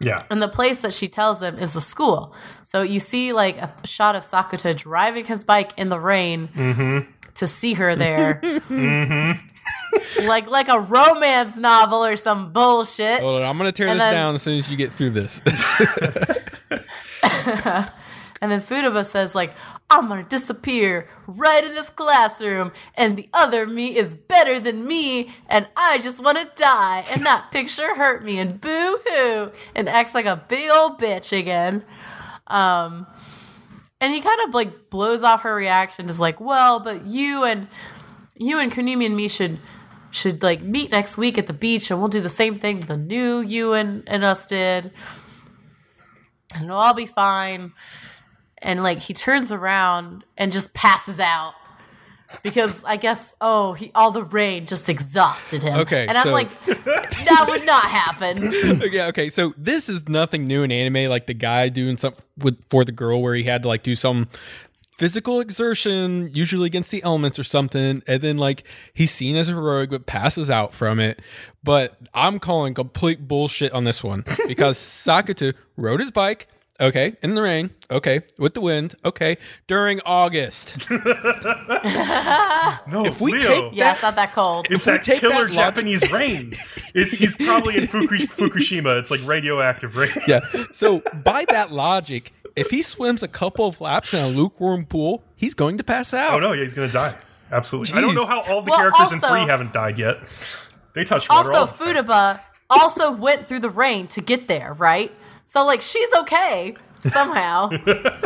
yeah. 0.00 0.22
And 0.30 0.40
the 0.40 0.48
place 0.48 0.82
that 0.82 0.92
she 0.92 1.08
tells 1.08 1.42
him 1.42 1.58
is 1.58 1.72
the 1.72 1.80
school. 1.80 2.34
So 2.62 2.82
you 2.82 3.00
see 3.00 3.32
like 3.32 3.56
a 3.56 3.72
shot 3.84 4.14
of 4.14 4.22
Sakuta 4.22 4.76
driving 4.76 5.24
his 5.24 5.42
bike 5.42 5.72
in 5.78 5.88
the 5.88 5.98
rain 5.98 6.48
mm-hmm. 6.48 7.10
to 7.34 7.46
see 7.46 7.74
her 7.74 7.96
there. 7.96 8.40
Mm-hmm. 8.72 10.26
Like 10.26 10.46
like 10.48 10.68
a 10.68 10.80
romance 10.80 11.56
novel 11.58 12.04
or 12.04 12.16
some 12.16 12.52
bullshit. 12.52 13.20
Hold 13.20 13.36
on, 13.36 13.42
I'm 13.42 13.58
gonna 13.58 13.72
tear 13.72 13.88
And 13.88 14.00
this 14.00 14.06
then- 14.06 14.14
down 14.14 14.34
as 14.34 14.42
soon 14.42 14.58
as 14.58 14.70
you 14.70 14.76
get 14.76 14.92
through 14.92 15.10
this. 15.10 15.40
And 18.42 18.50
then 18.50 18.60
Futaba 18.60 19.04
says 19.06 19.36
like, 19.36 19.54
I'm 19.92 20.08
gonna 20.08 20.24
disappear 20.24 21.06
right 21.26 21.62
in 21.62 21.74
this 21.74 21.90
classroom, 21.90 22.72
and 22.94 23.14
the 23.14 23.28
other 23.34 23.66
me 23.66 23.94
is 23.94 24.14
better 24.14 24.58
than 24.58 24.86
me, 24.86 25.34
and 25.50 25.68
I 25.76 25.98
just 25.98 26.24
wanna 26.24 26.48
die. 26.56 27.04
And 27.12 27.26
that 27.26 27.50
picture 27.50 27.94
hurt 27.94 28.24
me, 28.24 28.38
and 28.38 28.58
boo 28.58 28.98
hoo, 29.06 29.52
and 29.74 29.90
acts 29.90 30.14
like 30.14 30.24
a 30.24 30.42
big 30.48 30.70
old 30.70 30.98
bitch 30.98 31.38
again. 31.38 31.84
Um, 32.46 33.06
and 34.00 34.14
he 34.14 34.22
kind 34.22 34.40
of 34.48 34.54
like 34.54 34.88
blows 34.88 35.22
off 35.22 35.42
her 35.42 35.54
reaction, 35.54 36.08
is 36.08 36.18
like, 36.18 36.40
well, 36.40 36.80
but 36.80 37.04
you 37.04 37.44
and 37.44 37.68
you 38.34 38.58
and 38.58 38.72
Kunimi 38.72 39.04
and 39.04 39.14
me 39.14 39.28
should 39.28 39.58
should 40.10 40.42
like 40.42 40.62
meet 40.62 40.90
next 40.90 41.18
week 41.18 41.36
at 41.36 41.46
the 41.46 41.52
beach, 41.52 41.90
and 41.90 42.00
we'll 42.00 42.08
do 42.08 42.22
the 42.22 42.30
same 42.30 42.58
thing 42.58 42.80
the 42.80 42.96
new 42.96 43.40
you 43.40 43.74
and, 43.74 44.04
and 44.06 44.24
us 44.24 44.46
did, 44.46 44.90
and 46.54 46.64
it'll 46.64 46.78
all 46.78 46.94
be 46.94 47.04
fine 47.04 47.74
and 48.62 48.82
like 48.82 49.00
he 49.00 49.14
turns 49.14 49.52
around 49.52 50.24
and 50.38 50.52
just 50.52 50.74
passes 50.74 51.20
out 51.20 51.54
because 52.42 52.82
I 52.84 52.96
guess 52.96 53.34
oh 53.40 53.74
he 53.74 53.90
all 53.94 54.10
the 54.10 54.24
rain 54.24 54.66
just 54.66 54.88
exhausted 54.88 55.62
him. 55.62 55.80
Okay, 55.80 56.06
and 56.06 56.16
I'm 56.16 56.24
so- 56.24 56.32
like 56.32 56.64
that 56.66 57.44
would 57.48 57.66
not 57.66 57.84
happen. 57.84 58.52
yeah, 58.92 59.08
okay. 59.08 59.28
So 59.28 59.52
this 59.56 59.88
is 59.88 60.08
nothing 60.08 60.46
new 60.46 60.62
in 60.62 60.72
anime. 60.72 61.10
Like 61.10 61.26
the 61.26 61.34
guy 61.34 61.68
doing 61.68 61.96
something 61.96 62.22
with 62.38 62.58
for 62.68 62.84
the 62.84 62.92
girl 62.92 63.20
where 63.20 63.34
he 63.34 63.44
had 63.44 63.62
to 63.62 63.68
like 63.68 63.82
do 63.82 63.94
some 63.94 64.28
physical 64.96 65.40
exertion, 65.40 66.30
usually 66.32 66.66
against 66.66 66.90
the 66.90 67.02
elements 67.02 67.38
or 67.38 67.44
something, 67.44 68.02
and 68.06 68.22
then 68.22 68.38
like 68.38 68.64
he's 68.94 69.10
seen 69.10 69.36
as 69.36 69.48
heroic 69.48 69.90
but 69.90 70.06
passes 70.06 70.48
out 70.48 70.72
from 70.72 71.00
it. 71.00 71.20
But 71.64 71.98
I'm 72.14 72.38
calling 72.38 72.74
complete 72.74 73.26
bullshit 73.26 73.72
on 73.72 73.84
this 73.84 74.02
one 74.04 74.24
because 74.46 74.78
Sakuta 74.78 75.54
rode 75.76 76.00
his 76.00 76.10
bike. 76.10 76.48
Okay, 76.82 77.16
in 77.22 77.34
the 77.36 77.42
rain. 77.42 77.70
Okay, 77.90 78.22
with 78.38 78.54
the 78.54 78.60
wind. 78.60 78.96
Okay, 79.04 79.38
during 79.68 80.00
August. 80.04 80.88
No, 82.88 83.04
If 83.06 83.20
we 83.20 83.32
Leo, 83.32 83.70
take 83.70 83.76
Yeah, 83.78 83.92
it's 83.92 84.02
not 84.02 84.16
that 84.16 84.32
cold. 84.32 84.66
it's 84.70 84.84
we 84.86 84.92
that 84.92 85.02
take 85.02 85.20
killer 85.20 85.34
that 85.34 85.40
logic- 85.42 85.54
Japanese 85.54 86.12
rain. 86.12 86.54
It's 86.94 87.12
he's 87.12 87.36
probably 87.36 87.76
in 87.78 87.86
Fuku- 87.86 88.26
Fukushima. 88.26 88.98
It's 88.98 89.10
like 89.10 89.20
radioactive 89.26 89.96
rain. 89.96 90.10
Yeah. 90.26 90.40
So 90.72 91.02
by 91.24 91.44
that 91.50 91.70
logic, 91.72 92.32
if 92.56 92.70
he 92.70 92.82
swims 92.82 93.22
a 93.22 93.28
couple 93.28 93.66
of 93.66 93.80
laps 93.80 94.12
in 94.14 94.20
a 94.22 94.28
lukewarm 94.28 94.84
pool, 94.86 95.22
he's 95.36 95.54
going 95.54 95.78
to 95.78 95.84
pass 95.84 96.12
out. 96.12 96.34
Oh 96.34 96.38
no, 96.40 96.52
yeah, 96.52 96.62
he's 96.62 96.74
gonna 96.74 96.90
die. 96.90 97.14
Absolutely. 97.50 97.94
I 97.96 98.00
don't 98.00 98.14
know 98.14 98.26
how 98.26 98.40
all 98.42 98.62
the 98.62 98.70
Well, 98.70 98.78
characters 98.78 99.12
in 99.12 99.18
also- 99.22 99.28
three 99.28 99.40
haven't 99.42 99.72
died 99.72 99.98
yet. 99.98 100.18
They 100.94 101.04
touch 101.04 101.28
water 101.28 101.48
also, 101.52 101.60
all 101.60 101.66
the 101.66 101.94
time. 101.94 102.04
Futaba 102.04 102.40
also 102.70 103.12
went 103.12 103.48
through 103.48 103.60
the 103.60 103.70
rain 103.70 104.08
to 104.08 104.20
get 104.20 104.48
there, 104.48 104.72
right? 104.74 105.12
So 105.52 105.66
like 105.66 105.82
she's 105.82 106.10
okay 106.14 106.74
somehow. 107.00 107.68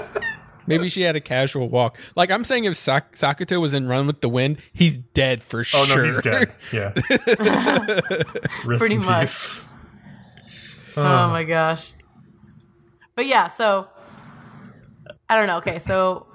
Maybe 0.68 0.88
she 0.88 1.02
had 1.02 1.16
a 1.16 1.20
casual 1.20 1.68
walk. 1.68 1.98
Like 2.14 2.30
I'm 2.30 2.44
saying, 2.44 2.64
if 2.64 2.76
Sak- 2.76 3.16
Sakuta 3.16 3.60
was 3.60 3.74
in 3.74 3.88
Run 3.88 4.06
with 4.06 4.20
the 4.20 4.28
Wind, 4.28 4.58
he's 4.72 4.96
dead 4.96 5.42
for 5.42 5.60
Oh 5.60 5.62
sure. 5.62 5.80
Oh 5.92 5.96
no, 5.96 6.04
he's 6.04 6.20
dead. 6.22 6.52
Yeah. 6.72 6.92
Rest 8.64 8.78
Pretty 8.78 8.94
in 8.94 9.04
much. 9.04 9.22
peace. 9.22 9.68
Oh 10.96 11.02
my 11.02 11.42
ah. 11.42 11.46
gosh. 11.48 11.90
But 13.16 13.26
yeah, 13.26 13.48
so 13.48 13.88
I 15.28 15.34
don't 15.34 15.48
know. 15.48 15.56
Okay, 15.56 15.80
so 15.80 16.28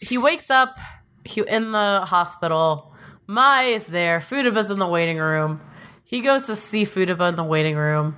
he 0.00 0.16
wakes 0.16 0.48
up 0.48 0.78
he 1.26 1.42
in 1.46 1.72
the 1.72 2.06
hospital. 2.06 2.94
Mai 3.26 3.64
is 3.64 3.88
there. 3.88 4.20
Futaba's 4.20 4.70
in 4.70 4.78
the 4.78 4.88
waiting 4.88 5.18
room. 5.18 5.60
He 6.04 6.20
goes 6.20 6.46
to 6.46 6.56
see 6.56 6.84
Futaba 6.84 7.28
in 7.28 7.36
the 7.36 7.44
waiting 7.44 7.76
room, 7.76 8.16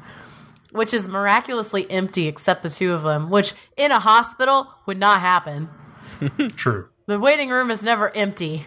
which 0.74 0.92
is 0.92 1.06
miraculously 1.06 1.88
empty 1.88 2.26
except 2.26 2.64
the 2.64 2.68
two 2.68 2.92
of 2.92 3.02
them, 3.02 3.30
which 3.30 3.54
in 3.76 3.92
a 3.92 4.00
hospital 4.00 4.74
would 4.86 4.98
not 4.98 5.20
happen. 5.20 5.68
True. 6.56 6.88
The 7.06 7.20
waiting 7.20 7.50
room 7.50 7.70
is 7.70 7.84
never 7.84 8.14
empty. 8.14 8.66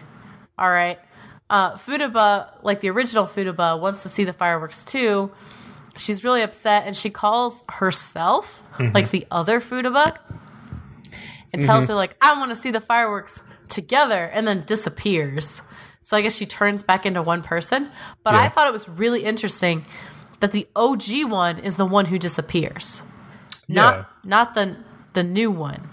All 0.58 0.70
right. 0.70 0.98
Uh, 1.50 1.74
Futaba, 1.74 2.50
like 2.62 2.80
the 2.80 2.88
original 2.88 3.24
Futaba, 3.24 3.78
wants 3.78 4.02
to 4.04 4.08
see 4.08 4.24
the 4.24 4.32
fireworks 4.32 4.86
too. 4.86 5.30
She's 5.98 6.24
really 6.24 6.40
upset 6.40 6.86
and 6.86 6.96
she 6.96 7.10
calls 7.10 7.62
herself, 7.68 8.62
like 8.78 9.10
the 9.10 9.26
other 9.30 9.60
Futaba, 9.60 10.16
and 11.52 11.62
tells 11.62 11.88
her, 11.88 11.94
like, 11.94 12.16
I 12.22 12.38
want 12.38 12.50
to 12.50 12.56
see 12.56 12.70
the 12.70 12.80
fireworks 12.80 13.42
together, 13.68 14.30
and 14.32 14.46
then 14.46 14.62
disappears. 14.64 15.60
So 16.00 16.16
I 16.16 16.22
guess 16.22 16.34
she 16.34 16.46
turns 16.46 16.82
back 16.82 17.04
into 17.04 17.20
one 17.20 17.42
person. 17.42 17.90
But 18.22 18.34
I 18.34 18.48
thought 18.48 18.66
it 18.66 18.72
was 18.72 18.88
really 18.88 19.24
interesting 19.24 19.84
that 20.40 20.52
the 20.52 20.66
OG 20.76 21.24
one 21.24 21.58
is 21.58 21.76
the 21.76 21.86
one 21.86 22.06
who 22.06 22.18
disappears. 22.18 23.02
Not 23.68 23.94
Yeah. 23.94 24.04
not 24.24 24.54
the 24.54 24.76
the 25.14 25.22
new 25.22 25.50
one. 25.50 25.88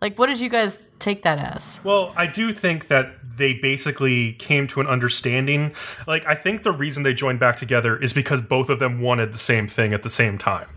Like 0.00 0.18
what 0.18 0.26
did 0.26 0.40
you 0.40 0.48
guys 0.48 0.80
take 0.98 1.22
that 1.22 1.38
as? 1.38 1.80
Well, 1.84 2.12
I 2.16 2.26
do 2.26 2.52
think 2.52 2.88
that 2.88 3.06
they 3.36 3.54
basically 3.54 4.34
came 4.34 4.66
to 4.68 4.80
an 4.80 4.86
understanding. 4.86 5.72
Like, 6.06 6.24
I 6.26 6.34
think 6.34 6.64
the 6.64 6.72
reason 6.72 7.02
they 7.02 7.14
joined 7.14 7.40
back 7.40 7.56
together 7.56 7.96
is 7.96 8.12
because 8.12 8.42
both 8.42 8.68
of 8.68 8.78
them 8.78 9.00
wanted 9.00 9.32
the 9.32 9.38
same 9.38 9.66
thing 9.68 9.94
at 9.94 10.02
the 10.02 10.10
same 10.10 10.36
time. 10.38 10.68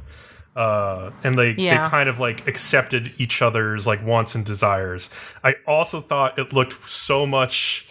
uh, 0.55 1.11
and 1.21 1.37
they 1.37 1.51
Yeah. 1.57 1.83
they 1.83 1.89
kind 1.89 2.07
of 2.07 2.17
like 2.17 2.47
accepted 2.47 3.11
each 3.17 3.41
other's 3.41 3.85
like 3.85 4.01
wants 4.05 4.35
and 4.35 4.45
desires. 4.45 5.09
I 5.43 5.55
also 5.67 5.99
thought 5.99 6.39
it 6.39 6.53
looked 6.53 6.87
so 6.89 7.27
much 7.27 7.85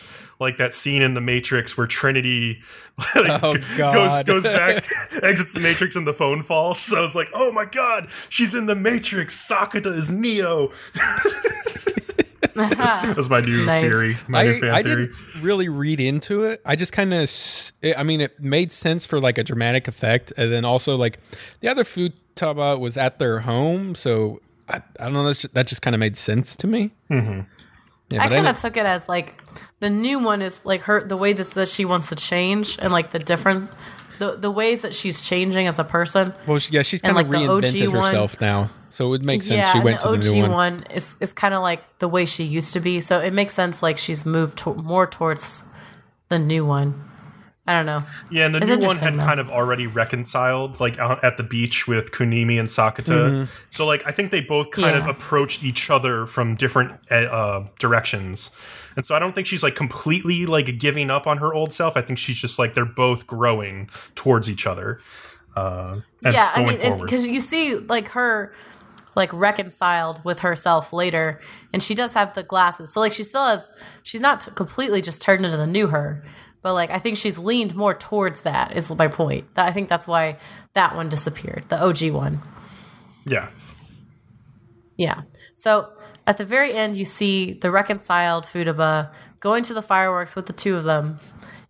like 0.45 0.59
that 0.59 0.73
scene 0.75 1.03
in 1.03 1.15
the 1.15 1.21
Matrix 1.21 1.77
where 1.77 1.87
Trinity 1.87 2.63
like, 3.17 3.43
Oh, 3.43 3.57
goes 3.77 4.23
goes 4.23 4.43
back, 4.45 4.85
exits 5.23 5.53
the 5.53 5.61
Matrix, 5.61 5.97
and 5.97 6.07
the 6.07 6.15
phone 6.15 6.43
falls. 6.43 6.79
So 6.79 6.99
I 6.99 7.01
was 7.01 7.15
like, 7.17 7.29
oh 7.35 7.51
my 7.53 7.65
god, 7.65 8.09
she's 8.29 8.55
in 8.55 8.67
the 8.67 8.75
Matrix. 8.77 9.49
Sakuta 9.51 9.87
is 9.95 10.11
Neo. 10.11 10.71
That's 12.55 13.29
my 13.29 13.41
new 13.41 13.67
Nice. 13.67 13.83
theory. 13.83 14.17
My 14.29 14.45
new 14.45 14.51
I, 14.57 14.61
fan 14.61 14.71
I 14.71 14.83
theory. 14.83 15.07
didn't 15.09 15.43
really 15.43 15.69
read 15.69 15.99
into 15.99 16.45
it. 16.45 16.61
I 16.65 16.77
just 16.77 16.93
kind 16.93 17.13
of, 17.13 17.29
I 17.97 18.03
mean, 18.05 18.21
it 18.21 18.39
made 18.39 18.71
sense 18.71 19.05
for 19.07 19.21
like 19.21 19.39
a 19.39 19.43
dramatic 19.43 19.89
effect, 19.89 20.33
and 20.37 20.53
then 20.53 20.65
also 20.65 20.97
like 20.97 21.19
the 21.61 21.69
other 21.69 21.83
Futaba 21.85 22.79
was 22.79 22.97
at 22.97 23.19
their 23.19 23.41
home, 23.41 23.95
so 23.97 24.41
I, 24.69 24.77
I 25.01 25.05
don't 25.05 25.15
know. 25.15 25.25
That's 25.25 25.41
just, 25.41 25.55
that 25.55 25.67
just 25.67 25.83
kind 25.83 25.95
of 25.95 26.01
made 26.01 26.17
sense 26.17 26.55
to 26.57 26.67
me. 26.69 26.93
Mm-hmm. 27.11 27.41
Yeah, 28.11 28.23
I 28.23 28.29
kind 28.29 28.47
of 28.47 28.57
took 28.57 28.77
it 28.77 28.87
as 28.87 29.09
like 29.09 29.41
the 29.81 29.91
new 29.91 30.19
one 30.19 30.43
is 30.43 30.65
like 30.67 30.83
her 30.83 31.03
the 31.05 31.17
way 31.17 31.33
this 31.33 31.55
that 31.55 31.69
she 31.69 31.85
wants 31.85 32.09
to 32.11 32.15
change 32.17 32.79
and 32.81 32.93
like 32.93 33.11
the 33.11 33.19
difference 33.19 33.71
the 34.19 34.37
the 34.37 34.51
ways 34.51 34.83
that 34.83 34.95
she's 34.95 35.23
changing 35.23 35.67
as 35.67 35.79
a 35.79 35.85
person. 35.85 36.33
well, 36.47 36.59
she- 36.59 36.73
yeah, 36.75 36.83
she's 36.83 37.03
kind 37.03 37.19
of 37.19 37.29
like, 37.29 37.41
reinvented 37.43 37.89
one- 37.93 38.03
herself 38.05 38.41
now, 38.41 38.71
so 38.91 39.07
it 39.07 39.09
would 39.11 39.25
make 39.25 39.43
sense 39.43 39.57
yeah, 39.59 39.73
she 39.73 39.81
went 39.81 40.01
the 40.01 40.17
to 40.17 40.23
the 40.23 40.29
OG 40.29 40.35
new 40.35 40.43
one. 40.43 40.51
one 40.53 40.85
is 40.95 41.17
is 41.21 41.33
kind 41.33 41.55
of 41.55 41.63
like 41.63 41.83
the 41.99 42.09
way 42.09 42.25
she 42.25 42.45
used 42.45 42.73
to 42.75 42.81
be. 42.81 43.01
So 43.01 43.21
it 43.21 43.33
makes 43.33 43.55
sense 43.55 43.83
like 43.83 43.99
she's 43.99 44.25
moved 44.25 44.59
to, 44.59 44.75
more 44.75 45.07
towards 45.07 45.65
the 46.29 46.39
new 46.39 46.65
one. 46.65 47.11
I 47.67 47.73
don't 47.73 47.87
know. 47.87 48.03
Yeah, 48.31 48.45
and 48.45 48.55
the 48.55 48.59
It's 48.59 48.79
new 48.79 48.87
one 48.87 48.97
had 48.97 49.15
though. 49.15 49.25
kind 49.25 49.41
of 49.41 49.51
already 49.51 49.87
reconciled, 49.87 50.81
like 50.81 50.99
out 50.99 51.25
at 51.25 51.39
the 51.39 51.43
beach 51.43 51.89
with 51.89 52.13
Kunimi 52.13 52.61
and 52.61 52.69
Sakuta. 52.69 53.49
So, 53.71 53.87
like, 53.87 54.07
I 54.07 54.13
think 54.13 54.31
they 54.33 54.43
both 54.43 54.71
kind 54.71 54.95
of 54.97 55.03
Mm-hmm. 55.05 55.11
Approached 55.11 55.65
each 55.65 55.89
other 55.91 56.27
from 56.27 56.57
different 56.57 56.93
uh, 57.11 57.15
uh, 57.15 57.67
directions. 57.79 58.51
And 58.97 59.07
so, 59.07 59.15
I 59.15 59.19
don't 59.19 59.35
think 59.35 59.47
she's 59.47 59.63
like 59.63 59.77
completely 59.77 60.45
like 60.45 60.79
giving 60.79 61.11
up 61.11 61.27
on 61.27 61.39
her 61.39 61.55
old 61.55 61.73
self. 61.73 61.97
I 61.97 62.03
think 62.03 62.19
she's 62.19 62.37
just 62.37 62.59
like 62.59 62.75
they're 62.75 62.85
both 62.85 63.27
growing 63.27 63.89
towards 64.15 64.51
each 64.51 64.67
other. 64.67 65.01
Uh, 65.57 66.01
and 66.23 66.35
yeah, 66.35 66.53
I 66.55 66.65
mean, 66.65 67.01
because 67.01 67.27
you 67.27 67.41
see 67.41 67.77
like 67.77 68.09
her 68.09 68.53
like 69.17 69.33
reconciled 69.33 70.23
with 70.25 70.41
herself 70.41 70.93
later, 70.93 71.41
and 71.73 71.83
she 71.83 71.95
does 71.95 72.13
have 72.15 72.35
the 72.35 72.43
glasses. 72.43 72.93
So 72.93 73.01
like 73.01 73.13
she 73.13 73.23
still 73.25 73.47
has. 73.47 73.71
She's 74.03 74.21
not 74.21 74.41
t- 74.41 74.51
completely 74.55 75.01
just 75.01 75.23
turned 75.23 75.45
into 75.47 75.57
the 75.57 75.67
new 75.67 75.87
her. 75.87 76.23
But 76.65 76.73
like 76.73 76.91
I 76.91 76.99
think 76.99 77.19
she's 77.19 77.37
leaned 77.39 77.77
more 77.77 77.93
towards 77.93 78.41
that. 78.43 78.75
Is 78.75 78.91
my 78.91 79.07
point. 79.07 79.55
That 79.55 79.69
I 79.69 79.71
think 79.71 79.91
that's 79.91 80.09
why 80.09 80.39
that 80.73 80.97
one 80.97 81.11
disappeared. 81.11 81.67
The 81.69 81.77
OG 81.81 82.11
one. 82.11 82.41
yeah, 83.27 83.51
Yeah. 84.97 85.23
So 85.57 85.93
at 86.27 86.39
the 86.39 86.47
very 86.47 86.73
end, 86.73 86.97
you 86.97 87.05
see 87.05 87.53
the 87.53 87.71
reconciled 87.71 88.45
Futaba 88.45 89.13
going 89.41 89.63
to 89.65 89.75
the 89.75 89.83
fireworks 89.83 90.35
with 90.35 90.47
the 90.47 90.55
two 90.55 90.75
of 90.75 90.85
them 90.85 91.19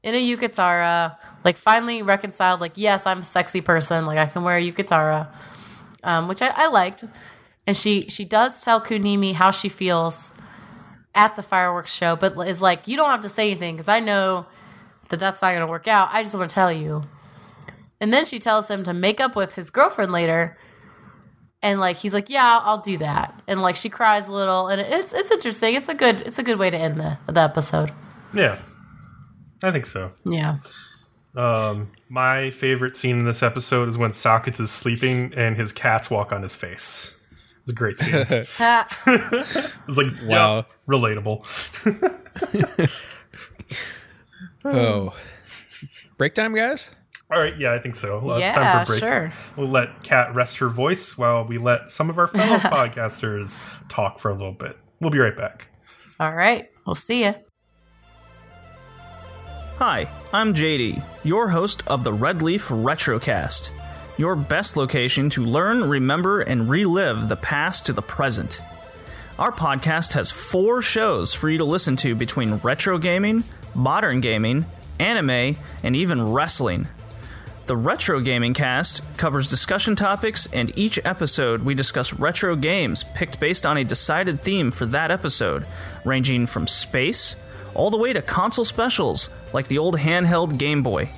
in 0.04 0.14
a 0.14 0.24
yukatara, 0.24 1.16
like 1.42 1.56
finally 1.56 2.02
reconciled. 2.02 2.60
Like, 2.60 2.74
yes, 2.76 3.04
I'm 3.04 3.18
a 3.18 3.24
sexy 3.24 3.62
person. 3.62 4.06
Like, 4.06 4.18
I 4.18 4.26
can 4.26 4.44
wear 4.44 4.58
a 4.58 4.62
yukatara, 4.62 5.26
um, 6.04 6.28
which 6.28 6.40
I, 6.40 6.52
I 6.54 6.68
liked. 6.68 7.02
And 7.66 7.76
she 7.76 8.06
she 8.08 8.24
does 8.24 8.62
tell 8.62 8.80
Kunimi 8.80 9.32
how 9.32 9.50
she 9.50 9.68
feels 9.68 10.32
at 11.16 11.34
the 11.34 11.42
fireworks 11.42 11.92
show, 11.92 12.14
but 12.14 12.36
is 12.46 12.62
like, 12.62 12.86
you 12.86 12.96
don't 12.96 13.10
have 13.10 13.22
to 13.22 13.28
say 13.28 13.50
anything 13.50 13.74
because 13.74 13.88
I 13.88 13.98
know 13.98 14.46
that 15.14 15.20
that's 15.20 15.42
not 15.42 15.50
going 15.50 15.60
to 15.60 15.66
work 15.66 15.88
out. 15.88 16.08
I 16.12 16.22
just 16.22 16.34
want 16.34 16.50
to 16.50 16.54
tell 16.54 16.72
you. 16.72 17.04
And 18.00 18.12
then 18.12 18.24
she 18.24 18.38
tells 18.38 18.68
him 18.68 18.82
to 18.84 18.92
make 18.92 19.20
up 19.20 19.36
with 19.36 19.54
his 19.54 19.70
girlfriend 19.70 20.12
later 20.12 20.58
and 21.62 21.80
like 21.80 21.96
he's 21.96 22.12
like 22.12 22.28
yeah 22.28 22.58
i'll 22.62 22.82
do 22.82 22.98
that 22.98 23.40
and 23.48 23.62
like 23.62 23.74
she 23.74 23.88
cries 23.88 24.28
a 24.28 24.32
little 24.32 24.68
and 24.68 24.82
it's 24.82 25.14
it's 25.14 25.30
interesting 25.30 25.74
it's 25.74 25.88
a 25.88 25.94
good 25.94 26.20
it's 26.26 26.38
a 26.38 26.42
good 26.42 26.58
way 26.58 26.68
to 26.68 26.76
end 26.76 26.96
the 26.96 27.16
the 27.32 27.40
episode 27.40 27.90
yeah, 28.34 28.58
I 29.62 29.70
think 29.70 29.86
so. 29.86 30.10
yeah 30.26 30.58
Um, 31.34 31.92
my 32.10 32.50
favorite 32.50 32.96
scene 32.96 33.20
in 33.20 33.24
this 33.24 33.42
episode 33.42 33.88
is 33.88 33.96
when 33.96 34.10
Sockets 34.10 34.60
is 34.60 34.70
sleeping 34.70 35.32
and 35.34 35.56
his 35.56 35.72
cats 35.72 36.10
walk 36.10 36.32
on 36.32 36.42
his 36.42 36.54
face. 36.54 37.18
It's 37.62 37.70
a 37.70 37.74
great 37.74 37.98
scene. 37.98 38.14
it's 38.26 38.60
like 38.60 40.12
Wow. 40.26 40.28
wow, 40.28 40.66
relatable. 40.86 41.46
Oh, 44.64 45.14
break 46.18 46.34
time, 46.34 46.54
guys. 46.54 46.90
All 47.30 47.40
right, 47.40 47.58
yeah, 47.58 47.72
I 47.72 47.78
think 47.78 47.96
so. 47.96 48.18
Uh, 48.18 48.32
time 48.34 48.40
yeah 48.40 48.84
for 48.84 48.90
break. 48.92 49.00
sure 49.00 49.32
We'll 49.56 49.68
let 49.68 50.02
Kat 50.02 50.34
rest 50.34 50.58
her 50.58 50.68
voice 50.68 51.16
while 51.16 51.44
we 51.44 51.58
let 51.58 51.90
some 51.90 52.10
of 52.10 52.18
our 52.18 52.26
fellow 52.26 52.58
podcasters 52.58 53.60
talk 53.88 54.18
for 54.18 54.30
a 54.30 54.34
little 54.34 54.52
bit. 54.52 54.76
We'll 55.00 55.10
be 55.10 55.18
right 55.18 55.36
back. 55.36 55.66
all 56.20 56.32
right 56.34 56.68
we'll 56.86 56.94
see 56.94 57.24
you 57.24 57.34
Hi, 59.78 60.06
I'm 60.32 60.54
JD, 60.54 61.02
your 61.24 61.48
host 61.48 61.82
of 61.88 62.04
the 62.04 62.12
Red 62.12 62.42
Leaf 62.42 62.68
Retrocast, 62.68 63.70
your 64.16 64.36
best 64.36 64.76
location 64.76 65.28
to 65.30 65.44
learn, 65.44 65.82
remember, 65.88 66.40
and 66.42 66.70
relive 66.70 67.28
the 67.28 67.36
past 67.36 67.84
to 67.86 67.92
the 67.92 68.00
present. 68.02 68.62
Our 69.36 69.50
podcast 69.50 70.12
has 70.12 70.30
four 70.30 70.80
shows 70.80 71.34
for 71.34 71.48
you 71.50 71.58
to 71.58 71.64
listen 71.64 71.96
to 71.96 72.14
between 72.14 72.54
retro 72.58 72.98
gaming, 72.98 73.42
modern 73.74 74.20
gaming, 74.20 74.66
anime, 74.98 75.56
and 75.82 75.96
even 75.96 76.32
wrestling. 76.32 76.86
The 77.66 77.76
Retro 77.76 78.20
Gaming 78.20 78.52
Cast 78.52 79.02
covers 79.16 79.48
discussion 79.48 79.96
topics, 79.96 80.46
and 80.52 80.76
each 80.78 80.98
episode 81.04 81.62
we 81.62 81.74
discuss 81.74 82.12
retro 82.12 82.56
games 82.56 83.04
picked 83.14 83.40
based 83.40 83.64
on 83.64 83.78
a 83.78 83.84
decided 83.84 84.40
theme 84.40 84.70
for 84.70 84.84
that 84.86 85.10
episode, 85.10 85.66
ranging 86.04 86.46
from 86.46 86.66
space 86.66 87.36
all 87.74 87.90
the 87.90 87.96
way 87.96 88.12
to 88.12 88.20
console 88.20 88.64
specials 88.64 89.30
like 89.52 89.68
the 89.68 89.78
old 89.78 89.96
handheld 89.96 90.58
Game 90.58 90.82
Boy. 90.82 91.08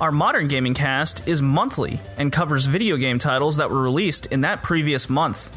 Our 0.00 0.10
Modern 0.10 0.48
Gaming 0.48 0.74
Cast 0.74 1.28
is 1.28 1.42
monthly 1.42 2.00
and 2.16 2.32
covers 2.32 2.66
video 2.66 2.96
game 2.96 3.18
titles 3.18 3.58
that 3.58 3.70
were 3.70 3.82
released 3.82 4.26
in 4.26 4.40
that 4.40 4.62
previous 4.62 5.08
month. 5.08 5.54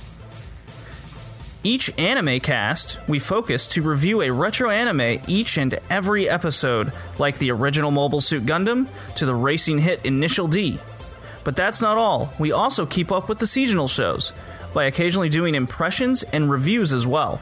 Each 1.66 1.97
anime 1.97 2.41
cast, 2.41 2.99
we 3.07 3.20
focus 3.20 3.70
to 3.70 3.82
review 3.82 4.22
a 4.22 4.32
retro 4.32 4.70
anime 4.70 5.24
each 5.30 5.57
and 5.57 5.80
every 5.89 6.28
episode, 6.28 6.91
like 7.18 7.38
the 7.38 7.51
original 7.51 7.89
Mobile 7.89 8.20
Suit 8.20 8.45
Gundam 8.45 8.88
to 9.16 9.26
the 9.26 9.34
racing 9.34 9.80
hit 9.80 10.05
Initial 10.05 10.49
D. 10.49 10.78
But 11.45 11.55
that's 11.55 11.82
not 11.82 11.97
all. 11.97 12.34
We 12.38 12.51
also 12.51 12.86
keep 12.86 13.14
up 13.14 13.30
with 13.30 13.39
the 13.39 13.47
seasonal 13.47 13.88
shows 13.88 14.34
by 14.74 14.86
occasionally 14.86 15.30
doing 15.30 15.55
impressions 15.55 16.24
and 16.24 16.51
reviews 16.51 16.91
as 16.91 17.07
well. 17.07 17.39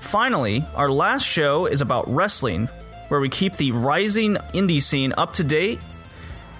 Finally, 0.00 0.66
our 0.74 0.90
last 0.90 1.24
show 1.26 1.64
is 1.64 1.80
about 1.80 2.06
wrestling, 2.06 2.66
where 3.08 3.20
we 3.20 3.30
keep 3.30 3.56
the 3.56 3.72
rising 3.72 4.34
indie 4.52 4.82
scene 4.82 5.14
up 5.16 5.32
to 5.34 5.44
date 5.44 5.80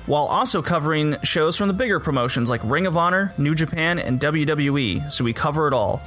while 0.07 0.25
also 0.25 0.63
covering 0.63 1.17
shows 1.23 1.55
from 1.55 1.69
the 1.69 1.75
bigger 1.75 2.01
promotions 2.01 2.49
like 2.49 2.63
Ring 2.65 2.87
of 2.87 2.97
Honor, 2.97 3.35
New 3.37 3.55
Japan, 3.55 3.99
and 3.99 4.19
WWE, 4.19 5.13
so 5.13 5.23
we 5.23 5.35
cover 5.35 5.69
it 5.69 5.75
all. 5.75 6.01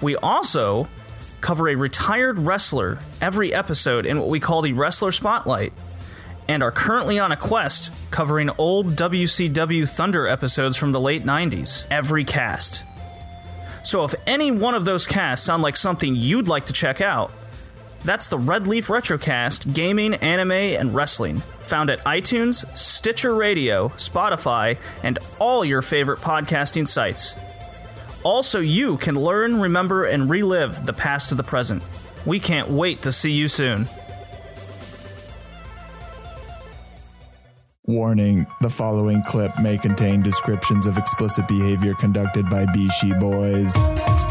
We 0.00 0.16
also 0.16 0.88
cover 1.40 1.68
a 1.68 1.74
retired 1.76 2.38
wrestler 2.38 2.98
every 3.20 3.54
episode 3.54 4.06
in 4.06 4.18
what 4.18 4.28
we 4.28 4.40
call 4.40 4.62
the 4.62 4.72
Wrestler 4.72 5.12
Spotlight, 5.12 5.72
and 6.48 6.62
are 6.62 6.70
currently 6.70 7.18
on 7.18 7.32
a 7.32 7.36
quest 7.36 7.92
covering 8.10 8.50
old 8.58 8.96
WCW 8.96 9.88
Thunder 9.88 10.26
episodes 10.26 10.76
from 10.76 10.92
the 10.92 11.00
late 11.00 11.24
90s, 11.24 11.86
every 11.90 12.24
cast. 12.24 12.84
So 13.84 14.04
if 14.04 14.14
any 14.26 14.50
one 14.50 14.74
of 14.74 14.84
those 14.84 15.06
casts 15.06 15.46
sound 15.46 15.62
like 15.62 15.76
something 15.76 16.16
you'd 16.16 16.48
like 16.48 16.66
to 16.66 16.72
check 16.72 17.00
out, 17.00 17.30
that's 18.04 18.28
the 18.28 18.38
Red 18.38 18.66
Leaf 18.66 18.88
Retrocast 18.88 19.74
Gaming, 19.74 20.14
Anime, 20.14 20.52
and 20.52 20.94
Wrestling, 20.94 21.38
found 21.66 21.90
at 21.90 22.04
iTunes, 22.04 22.66
Stitcher 22.76 23.34
Radio, 23.34 23.88
Spotify, 23.90 24.78
and 25.02 25.18
all 25.38 25.64
your 25.64 25.82
favorite 25.82 26.20
podcasting 26.20 26.86
sites. 26.86 27.34
Also, 28.26 28.58
you 28.58 28.96
can 28.96 29.14
learn, 29.14 29.60
remember, 29.60 30.04
and 30.04 30.28
relive 30.28 30.84
the 30.84 30.92
past 30.92 31.28
to 31.28 31.36
the 31.36 31.44
present. 31.44 31.80
We 32.24 32.40
can't 32.40 32.68
wait 32.68 33.02
to 33.02 33.12
see 33.12 33.30
you 33.30 33.46
soon. 33.46 33.86
Warning 37.84 38.44
the 38.62 38.68
following 38.68 39.22
clip 39.28 39.52
may 39.60 39.78
contain 39.78 40.22
descriptions 40.22 40.86
of 40.86 40.98
explicit 40.98 41.46
behavior 41.46 41.94
conducted 41.94 42.50
by 42.50 42.66
Bishi 42.66 43.16
boys. 43.20 44.25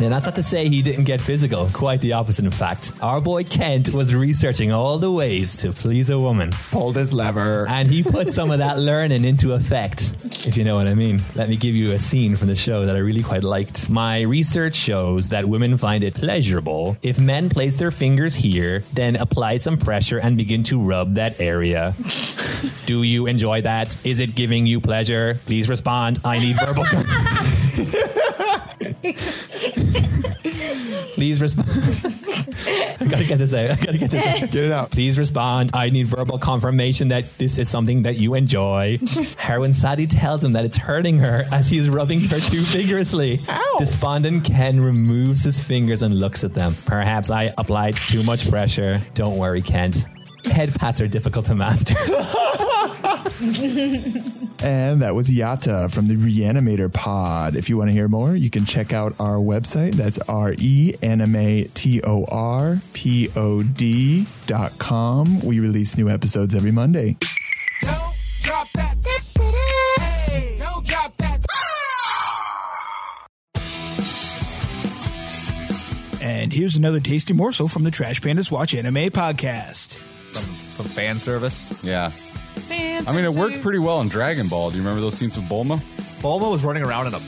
Now, 0.00 0.08
that's 0.08 0.24
not 0.24 0.36
to 0.36 0.42
say 0.42 0.66
he 0.66 0.80
didn't 0.80 1.04
get 1.04 1.20
physical. 1.20 1.68
Quite 1.74 2.00
the 2.00 2.14
opposite, 2.14 2.46
in 2.46 2.50
fact. 2.50 2.92
Our 3.02 3.20
boy 3.20 3.44
Kent 3.44 3.92
was 3.92 4.14
researching 4.14 4.72
all 4.72 4.96
the 4.96 5.12
ways 5.12 5.56
to 5.56 5.72
please 5.72 6.08
a 6.08 6.18
woman. 6.18 6.52
Pulled 6.70 6.96
his 6.96 7.12
lever. 7.12 7.66
And 7.68 7.86
he 7.86 8.02
put 8.02 8.30
some 8.38 8.50
of 8.50 8.60
that 8.60 8.78
learning 8.78 9.26
into 9.26 9.52
effect, 9.52 10.14
if 10.46 10.56
you 10.56 10.64
know 10.64 10.76
what 10.76 10.86
I 10.86 10.94
mean. 10.94 11.20
Let 11.34 11.50
me 11.50 11.56
give 11.56 11.74
you 11.74 11.92
a 11.92 11.98
scene 11.98 12.36
from 12.36 12.48
the 12.48 12.56
show 12.56 12.86
that 12.86 12.96
I 12.96 13.00
really 13.00 13.22
quite 13.22 13.42
liked. 13.42 13.90
My 13.90 14.22
research 14.22 14.74
shows 14.74 15.28
that 15.28 15.46
women 15.46 15.76
find 15.76 16.02
it 16.02 16.14
pleasurable 16.14 16.96
if 17.02 17.20
men 17.20 17.50
place 17.50 17.76
their 17.76 17.90
fingers 17.90 18.34
here, 18.34 18.78
then 18.94 19.16
apply 19.16 19.58
some 19.58 19.76
pressure 19.76 20.16
and 20.16 20.38
begin 20.38 20.62
to 20.64 20.80
rub 20.80 21.12
that 21.14 21.38
area. 21.42 21.94
Do 22.86 23.02
you 23.02 23.26
enjoy 23.26 23.60
that? 23.62 23.98
Is 24.06 24.20
it 24.20 24.34
giving 24.34 24.64
you 24.64 24.80
pleasure? 24.80 25.38
Please 25.44 25.68
respond. 25.68 26.20
I 26.24 26.38
need 26.38 26.56
verbal. 26.58 26.84
Please 31.14 31.40
respond. 31.40 31.68
I 33.00 33.06
gotta 33.08 33.24
get 33.24 33.38
this 33.38 33.54
out. 33.54 33.70
I 33.70 33.76
gotta 33.76 33.98
get 33.98 34.10
this 34.10 34.26
out. 34.26 34.50
Get 34.50 34.64
it 34.64 34.72
out. 34.72 34.90
Please 34.90 35.18
respond. 35.18 35.70
I 35.72 35.90
need 35.90 36.06
verbal 36.06 36.38
confirmation 36.38 37.08
that 37.08 37.24
this 37.38 37.58
is 37.58 37.68
something 37.68 38.02
that 38.02 38.16
you 38.16 38.34
enjoy. 38.34 38.98
Heroine 39.36 39.72
Sadie 39.72 40.06
tells 40.06 40.44
him 40.44 40.52
that 40.52 40.64
it's 40.64 40.76
hurting 40.76 41.18
her 41.18 41.44
as 41.52 41.68
he's 41.68 41.88
rubbing 41.88 42.20
her 42.20 42.38
too 42.38 42.60
vigorously. 42.60 43.38
Ow. 43.48 43.76
Despondent 43.78 44.44
Ken 44.44 44.80
removes 44.80 45.42
his 45.42 45.58
fingers 45.58 46.02
and 46.02 46.20
looks 46.20 46.44
at 46.44 46.54
them. 46.54 46.74
Perhaps 46.86 47.30
I 47.30 47.52
applied 47.56 47.96
too 47.96 48.22
much 48.24 48.48
pressure. 48.50 49.00
Don't 49.14 49.38
worry, 49.38 49.62
Kent. 49.62 50.04
Head 50.44 50.74
pats 50.74 51.00
are 51.00 51.08
difficult 51.08 51.46
to 51.46 51.54
master. 51.54 51.94
And 54.62 55.00
that 55.00 55.14
was 55.14 55.30
Yata 55.30 55.90
from 55.90 56.08
the 56.08 56.16
Reanimator 56.16 56.92
Pod. 56.92 57.56
If 57.56 57.70
you 57.70 57.78
want 57.78 57.88
to 57.88 57.94
hear 57.94 58.08
more, 58.08 58.36
you 58.36 58.50
can 58.50 58.66
check 58.66 58.92
out 58.92 59.14
our 59.18 59.36
website. 59.36 59.94
That's 59.94 60.18
R 60.28 60.54
E 60.58 60.94
anime 61.02 61.64
T 61.72 62.02
O 62.04 62.26
R 62.30 62.82
P 62.92 63.30
O 63.36 63.62
D 63.62 64.26
dot 64.46 64.72
com. 64.78 65.40
We 65.40 65.60
release 65.60 65.96
new 65.96 66.10
episodes 66.10 66.54
every 66.54 66.72
Monday. 66.72 67.16
Don't 67.80 68.14
drop 68.42 68.68
that. 68.72 68.98
Hey, 70.28 70.56
don't 70.58 70.86
drop 70.86 71.16
that. 71.16 71.40
And 76.20 76.52
here's 76.52 76.76
another 76.76 77.00
tasty 77.00 77.32
morsel 77.32 77.66
from 77.66 77.84
the 77.84 77.90
Trash 77.90 78.20
Pandas 78.20 78.50
Watch 78.50 78.74
Anime 78.74 79.08
podcast. 79.08 79.96
some 80.32 80.44
some 80.44 80.86
fan 80.86 81.18
service. 81.18 81.82
Yeah. 81.82 82.12
I 82.72 83.12
mean, 83.12 83.24
it 83.24 83.32
worked 83.32 83.60
pretty 83.60 83.78
well 83.78 84.00
in 84.00 84.08
Dragon 84.08 84.48
Ball. 84.48 84.70
Do 84.70 84.76
you 84.76 84.82
remember 84.82 85.00
those 85.00 85.16
scenes 85.16 85.36
with 85.36 85.48
Bulma? 85.48 85.78
Bulma 86.22 86.50
was 86.50 86.62
running 86.62 86.84
around 86.84 87.08
in 87.08 87.14
a 87.14 87.20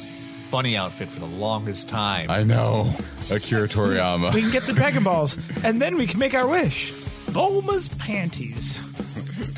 bunny 0.50 0.76
outfit 0.76 1.10
for 1.10 1.20
the 1.20 1.26
longest 1.26 1.88
time. 1.88 2.30
I 2.30 2.42
know. 2.42 2.92
Akira 3.30 3.68
Toriyama. 3.68 4.34
We 4.34 4.42
can 4.42 4.50
get 4.50 4.66
the 4.66 4.72
Dragon 4.72 5.02
Balls, 5.02 5.36
and 5.64 5.80
then 5.80 5.96
we 5.96 6.06
can 6.06 6.18
make 6.18 6.34
our 6.34 6.46
wish. 6.46 6.92
Bulma's 7.32 7.88
panties. 7.88 8.78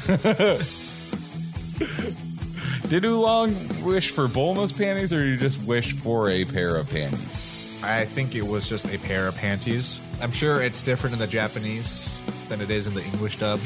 Did 2.89 3.05
Oolong 3.07 3.55
wish 3.83 4.11
for 4.11 4.29
Bulma's 4.29 4.71
panties, 4.71 5.13
or 5.13 5.25
did 5.25 5.31
you 5.31 5.37
just 5.39 5.67
wish 5.67 5.95
for 5.95 6.29
a 6.29 6.45
pair 6.45 6.77
of 6.77 6.89
panties? 6.91 7.81
I 7.83 8.05
think 8.05 8.35
it 8.35 8.47
was 8.47 8.69
just 8.69 8.85
a 8.93 8.99
pair 8.99 9.27
of 9.27 9.35
panties. 9.37 10.01
I'm 10.23 10.31
sure 10.31 10.63
it's 10.63 10.83
different 10.83 11.15
in 11.15 11.19
the 11.19 11.27
Japanese 11.27 12.21
than 12.49 12.61
it 12.61 12.71
is 12.71 12.87
in 12.87 12.95
the 12.95 13.03
English 13.03 13.39
dub. 13.39 13.59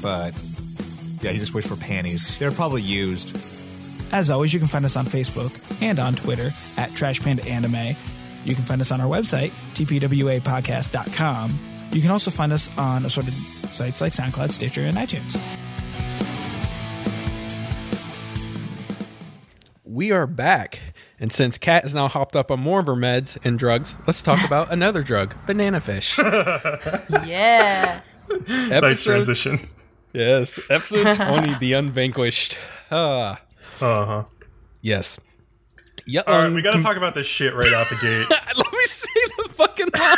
But 0.00 0.32
yeah, 1.22 1.30
he 1.30 1.38
just 1.38 1.54
wished 1.54 1.68
for 1.68 1.76
panties. 1.76 2.38
They're 2.38 2.50
probably 2.50 2.82
used. 2.82 3.36
As 4.12 4.28
always, 4.28 4.52
you 4.52 4.58
can 4.60 4.68
find 4.68 4.84
us 4.84 4.96
on 4.96 5.06
Facebook 5.06 5.52
and 5.82 5.98
on 5.98 6.14
Twitter 6.14 6.50
at 6.76 6.92
Trash 6.94 7.20
Panda 7.20 7.44
Anime. 7.46 7.96
You 8.44 8.54
can 8.54 8.64
find 8.64 8.80
us 8.80 8.90
on 8.90 9.00
our 9.00 9.08
website, 9.08 9.52
tpwapodcast.com. 9.74 11.58
You 11.92 12.00
can 12.00 12.10
also 12.10 12.30
find 12.30 12.52
us 12.52 12.70
on 12.76 13.04
assorted 13.06 13.34
sites 13.34 14.00
like 14.00 14.12
SoundCloud, 14.12 14.50
Stitcher, 14.50 14.82
and 14.82 14.96
iTunes. 14.96 15.38
We 19.84 20.10
are 20.10 20.26
back. 20.26 20.80
And 21.20 21.30
since 21.32 21.58
Kat 21.58 21.84
is 21.84 21.94
now 21.94 22.08
hopped 22.08 22.34
up 22.34 22.50
on 22.50 22.58
more 22.58 22.80
of 22.80 22.86
her 22.86 22.94
meds 22.94 23.38
and 23.44 23.58
drugs, 23.58 23.94
let's 24.06 24.22
talk 24.22 24.44
about 24.46 24.72
another 24.72 25.02
drug, 25.02 25.34
banana 25.46 25.80
fish. 25.80 26.18
Yeah. 27.24 28.00
Nice 28.48 29.04
transition. 29.04 29.60
Yes, 30.12 30.58
episode 30.68 31.14
20, 31.16 31.54
The 31.58 31.72
Unvanquished. 31.72 32.56
Ah, 32.90 33.40
Uh 33.80 34.04
huh. 34.04 34.24
yes. 34.80 35.18
Yeah, 36.04 36.22
All 36.26 36.34
right, 36.34 36.46
um, 36.46 36.54
we 36.54 36.62
got 36.62 36.74
to 36.74 36.82
talk 36.82 36.96
about 36.96 37.14
this 37.14 37.26
shit 37.28 37.54
right 37.54 37.72
out 37.72 37.88
the 37.88 37.94
gate. 37.96 38.26
Let 38.56 38.72
me 38.72 38.84
say 38.86 39.20
the 39.38 39.48
fucking 39.50 39.88
line. 39.96 40.16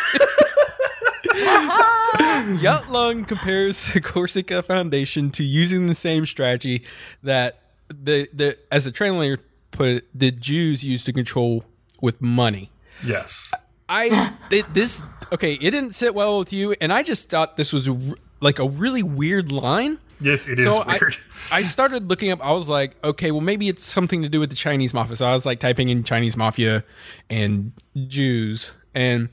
Yutlung 2.59 3.27
compares 3.29 3.93
the 3.93 4.01
Corsican 4.01 4.63
Foundation 4.63 5.31
to 5.33 5.45
using 5.45 5.87
the 5.87 5.95
same 5.95 6.25
strategy 6.27 6.85
that 7.23 7.59
the 7.89 8.29
the 8.33 8.57
as 8.73 8.85
the 8.85 8.93
translator 8.93 9.39
put 9.73 9.89
it, 9.89 10.05
the 10.19 10.31
Jews 10.31 10.83
used 10.85 11.05
to 11.07 11.13
control 11.13 11.65
with 12.01 12.21
money. 12.23 12.71
Yes. 13.05 13.53
I 13.89 14.39
th- 14.49 14.65
this 14.73 15.03
okay, 15.33 15.53
it 15.55 15.71
didn't 15.71 15.93
sit 15.95 16.15
well 16.15 16.39
with 16.39 16.53
you, 16.53 16.75
and 16.81 16.93
I 16.93 17.03
just 17.03 17.29
thought 17.29 17.57
this 17.59 17.73
was 17.73 17.87
a 17.87 17.93
r- 17.93 18.17
like 18.45 18.59
a 18.61 18.69
really 18.69 19.03
weird 19.03 19.51
line. 19.51 19.99
Yes, 20.21 20.47
it 20.47 20.59
is 20.61 20.67
I- 20.67 20.87
weird. 21.01 21.17
I, 21.51 21.63
started 21.63 22.09
looking 22.09 22.31
up. 22.31 22.41
I 22.45 22.53
was 22.53 22.69
like, 22.69 22.95
okay, 23.05 23.31
well, 23.31 23.41
maybe 23.41 23.69
it's 23.69 23.85
something 23.85 24.23
to 24.23 24.29
do 24.29 24.41
with 24.41 24.49
the 24.51 24.57
Chinese 24.57 24.95
mafia. 24.95 25.17
So 25.17 25.27
I 25.27 25.35
was 25.35 25.45
like 25.45 25.61
typing 25.61 25.89
in 25.89 26.05
Chinese 26.05 26.37
mafia 26.37 26.85
and 27.29 27.73
Jews, 28.07 28.73
and 28.95 29.29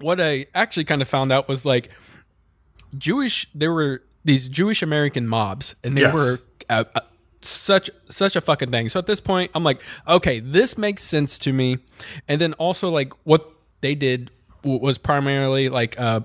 what 0.00 0.20
I 0.20 0.46
actually 0.54 0.84
kind 0.84 1.02
of 1.02 1.08
found 1.08 1.32
out 1.32 1.48
was 1.48 1.64
like 1.64 1.90
Jewish. 2.96 3.46
There 3.54 3.72
were 3.72 4.02
these 4.24 4.48
Jewish 4.48 4.82
American 4.82 5.26
mobs, 5.26 5.74
and 5.82 5.96
they 5.96 6.02
Yes. 6.02 6.14
were 6.14 6.38
uh, 6.68 6.84
uh, 6.94 7.00
such 7.42 7.90
such 8.08 8.36
a 8.36 8.40
fucking 8.40 8.70
thing. 8.70 8.88
So 8.88 8.98
at 8.98 9.06
this 9.06 9.20
point, 9.20 9.50
I'm 9.54 9.64
like, 9.64 9.80
okay, 10.06 10.40
this 10.40 10.76
makes 10.78 11.02
sense 11.02 11.38
to 11.40 11.52
me. 11.52 11.78
And 12.28 12.40
then 12.40 12.52
also 12.54 12.90
like 12.90 13.12
what 13.24 13.50
they 13.80 13.94
did 13.94 14.30
was 14.62 14.98
primarily 14.98 15.68
like 15.68 15.98
uh, 15.98 16.20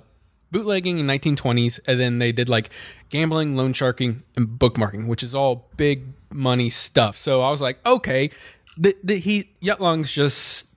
bootlegging 0.56 1.00
in 1.00 1.06
1920s, 1.06 1.82
and 1.86 2.00
then 2.00 2.20
they 2.20 2.32
did 2.32 2.48
like 2.48 2.70
gambling, 3.10 3.58
loan 3.58 3.74
sharking, 3.74 4.24
and 4.38 4.48
bookmarking, 4.48 5.06
which 5.06 5.22
is 5.22 5.36
all 5.36 5.68
big 5.76 6.14
money 6.32 6.70
stuff. 6.70 7.18
So 7.18 7.42
I 7.42 7.52
was 7.52 7.60
like, 7.60 7.86
okay, 7.86 8.32
the, 8.78 8.96
the, 9.04 9.18
he 9.18 9.50
Yutlung's 9.62 10.14
just 10.14 10.70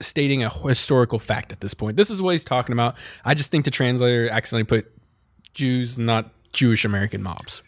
stating 0.00 0.42
a 0.42 0.48
historical 0.48 1.20
fact 1.20 1.52
at 1.52 1.60
this 1.60 1.74
point. 1.74 1.96
This 1.96 2.10
is 2.10 2.20
what 2.20 2.32
he's 2.32 2.42
talking 2.42 2.72
about. 2.72 2.96
I 3.24 3.34
just 3.34 3.52
think 3.52 3.64
the 3.64 3.70
translator 3.70 4.28
accidentally 4.28 4.64
put 4.64 4.90
Jews, 5.54 5.96
not 5.96 6.32
Jewish 6.52 6.84
American 6.84 7.22
mobs, 7.22 7.62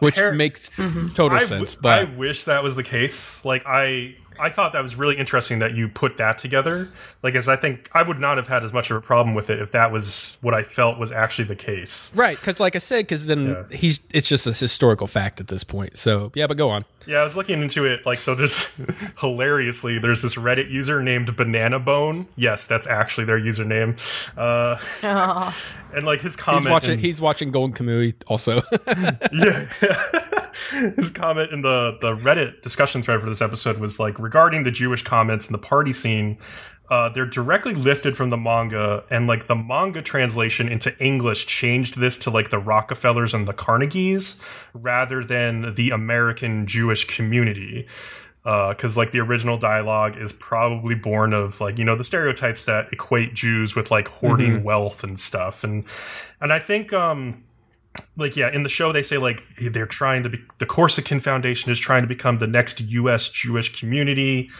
which 0.00 0.20
makes 0.34 0.68
mm-hmm. 0.68 1.14
total 1.14 1.38
I 1.38 1.44
w- 1.44 1.60
sense. 1.60 1.76
But 1.76 1.98
I 1.98 2.04
wish 2.14 2.44
that 2.44 2.62
was 2.62 2.76
the 2.76 2.84
case. 2.84 3.42
Like 3.42 3.62
I, 3.64 4.16
I 4.40 4.50
thought 4.50 4.72
that 4.72 4.82
was 4.82 4.96
really 4.96 5.16
interesting 5.18 5.58
that 5.60 5.74
you 5.74 5.88
put 5.88 6.16
that 6.16 6.38
together. 6.38 6.88
Like, 7.22 7.34
as 7.34 7.48
I 7.48 7.56
think 7.56 7.88
I 7.92 8.02
would 8.02 8.18
not 8.18 8.38
have 8.38 8.48
had 8.48 8.64
as 8.64 8.72
much 8.72 8.90
of 8.90 8.96
a 8.96 9.00
problem 9.00 9.34
with 9.34 9.50
it 9.50 9.60
if 9.60 9.72
that 9.72 9.92
was 9.92 10.38
what 10.40 10.54
I 10.54 10.62
felt 10.62 10.98
was 10.98 11.12
actually 11.12 11.44
the 11.48 11.56
case. 11.56 12.14
right, 12.16 12.36
because 12.38 12.58
like 12.58 12.74
I 12.74 12.78
said, 12.78 13.02
because 13.06 13.26
then 13.26 13.48
Yeah. 13.70 13.76
he's 13.76 14.00
it's 14.10 14.28
just 14.28 14.46
a 14.46 14.52
historical 14.52 15.06
fact 15.06 15.40
at 15.40 15.48
this 15.48 15.62
point. 15.64 15.96
So 15.98 16.32
yeah, 16.34 16.46
but 16.46 16.56
go 16.56 16.70
on. 16.70 16.84
Yeah, 17.06 17.18
I 17.20 17.24
was 17.24 17.34
looking 17.36 17.62
into 17.62 17.86
it. 17.86 18.04
Like, 18.06 18.18
so 18.18 18.34
there's 18.34 18.70
hilariously, 19.20 19.98
there's 19.98 20.22
this 20.22 20.36
Reddit 20.36 20.70
user 20.70 21.02
named 21.02 21.34
Banana 21.36 21.78
Bone. 21.78 22.26
Yes, 22.36 22.66
that's 22.66 22.86
actually 22.86 23.24
their 23.24 23.40
username. 23.40 23.98
Uh, 24.36 25.52
and 25.94 26.06
like 26.06 26.20
his 26.20 26.36
comment, 26.36 26.64
He's 26.64 26.70
watching. 26.70 26.92
in- 26.94 26.98
He's 26.98 27.20
watching 27.20 27.50
Golden 27.50 27.74
Kamuy 27.76 28.14
also. 28.26 28.62
yeah. 29.32 30.39
His 30.96 31.10
comment 31.10 31.52
in 31.52 31.62
the 31.62 31.98
the 32.00 32.16
Reddit 32.16 32.62
discussion 32.62 33.02
thread 33.02 33.20
for 33.20 33.28
this 33.28 33.42
episode 33.42 33.78
was 33.78 33.98
like 33.98 34.18
regarding 34.18 34.62
the 34.62 34.70
Jewish 34.70 35.02
comments 35.02 35.46
in 35.46 35.52
the 35.52 35.58
party 35.58 35.92
scene. 35.92 36.38
Uh, 36.90 37.08
they're 37.08 37.24
directly 37.24 37.72
lifted 37.72 38.16
from 38.16 38.30
the 38.30 38.36
manga, 38.36 39.04
and 39.10 39.28
like 39.28 39.46
the 39.46 39.54
manga 39.54 40.02
translation 40.02 40.68
into 40.68 40.96
English 40.98 41.46
changed 41.46 42.00
this 42.00 42.18
to 42.18 42.30
like 42.30 42.50
the 42.50 42.58
Rockefellers 42.58 43.32
and 43.32 43.46
the 43.46 43.52
Carnegies 43.52 44.40
rather 44.74 45.22
than 45.22 45.74
the 45.76 45.90
American 45.90 46.66
Jewish 46.66 47.04
community. 47.04 47.86
Because 48.42 48.96
like 48.96 49.12
the 49.12 49.20
original 49.20 49.56
dialogue 49.56 50.16
is 50.16 50.32
probably 50.32 50.96
born 50.96 51.32
of 51.32 51.60
like 51.60 51.78
you 51.78 51.84
know 51.84 51.94
the 51.94 52.02
stereotypes 52.02 52.64
that 52.64 52.92
equate 52.92 53.34
Jews 53.34 53.76
with 53.76 53.92
like 53.92 54.08
hoarding 54.08 54.64
wealth 54.64 55.04
and 55.04 55.20
stuff, 55.20 55.62
and 55.62 55.84
and 56.40 56.52
I 56.52 56.58
think 56.58 56.92
um 56.92 57.44
like 58.16 58.36
yeah 58.36 58.52
in 58.52 58.62
the 58.62 58.68
show 58.68 58.92
they 58.92 59.02
say 59.02 59.18
like 59.18 59.42
they're 59.72 59.86
trying 59.86 60.22
to 60.22 60.28
be 60.28 60.38
the 60.58 60.66
corsican 60.66 61.20
foundation 61.20 61.70
is 61.72 61.78
trying 61.78 62.02
to 62.02 62.08
become 62.08 62.38
the 62.38 62.46
next 62.46 62.80
us 62.80 63.28
jewish 63.28 63.78
community 63.78 64.50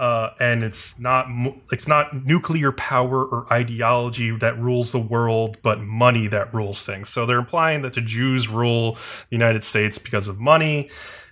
uh, 0.00 0.32
and 0.40 0.64
it's 0.64 0.98
not 0.98 1.26
it's 1.70 1.86
not 1.86 2.24
nuclear 2.24 2.72
power 2.72 3.22
or 3.22 3.52
ideology 3.52 4.30
that 4.30 4.58
rules 4.58 4.92
the 4.92 4.98
world 4.98 5.58
but 5.60 5.78
money 5.78 6.26
that 6.26 6.52
rules 6.54 6.82
things. 6.82 7.10
So 7.10 7.26
they're 7.26 7.38
implying 7.38 7.82
that 7.82 7.92
the 7.92 8.00
jews 8.00 8.48
rule 8.48 8.94
the 8.94 9.36
united 9.36 9.62
states 9.62 9.98
because 9.98 10.26
of 10.26 10.40
money. 10.40 10.88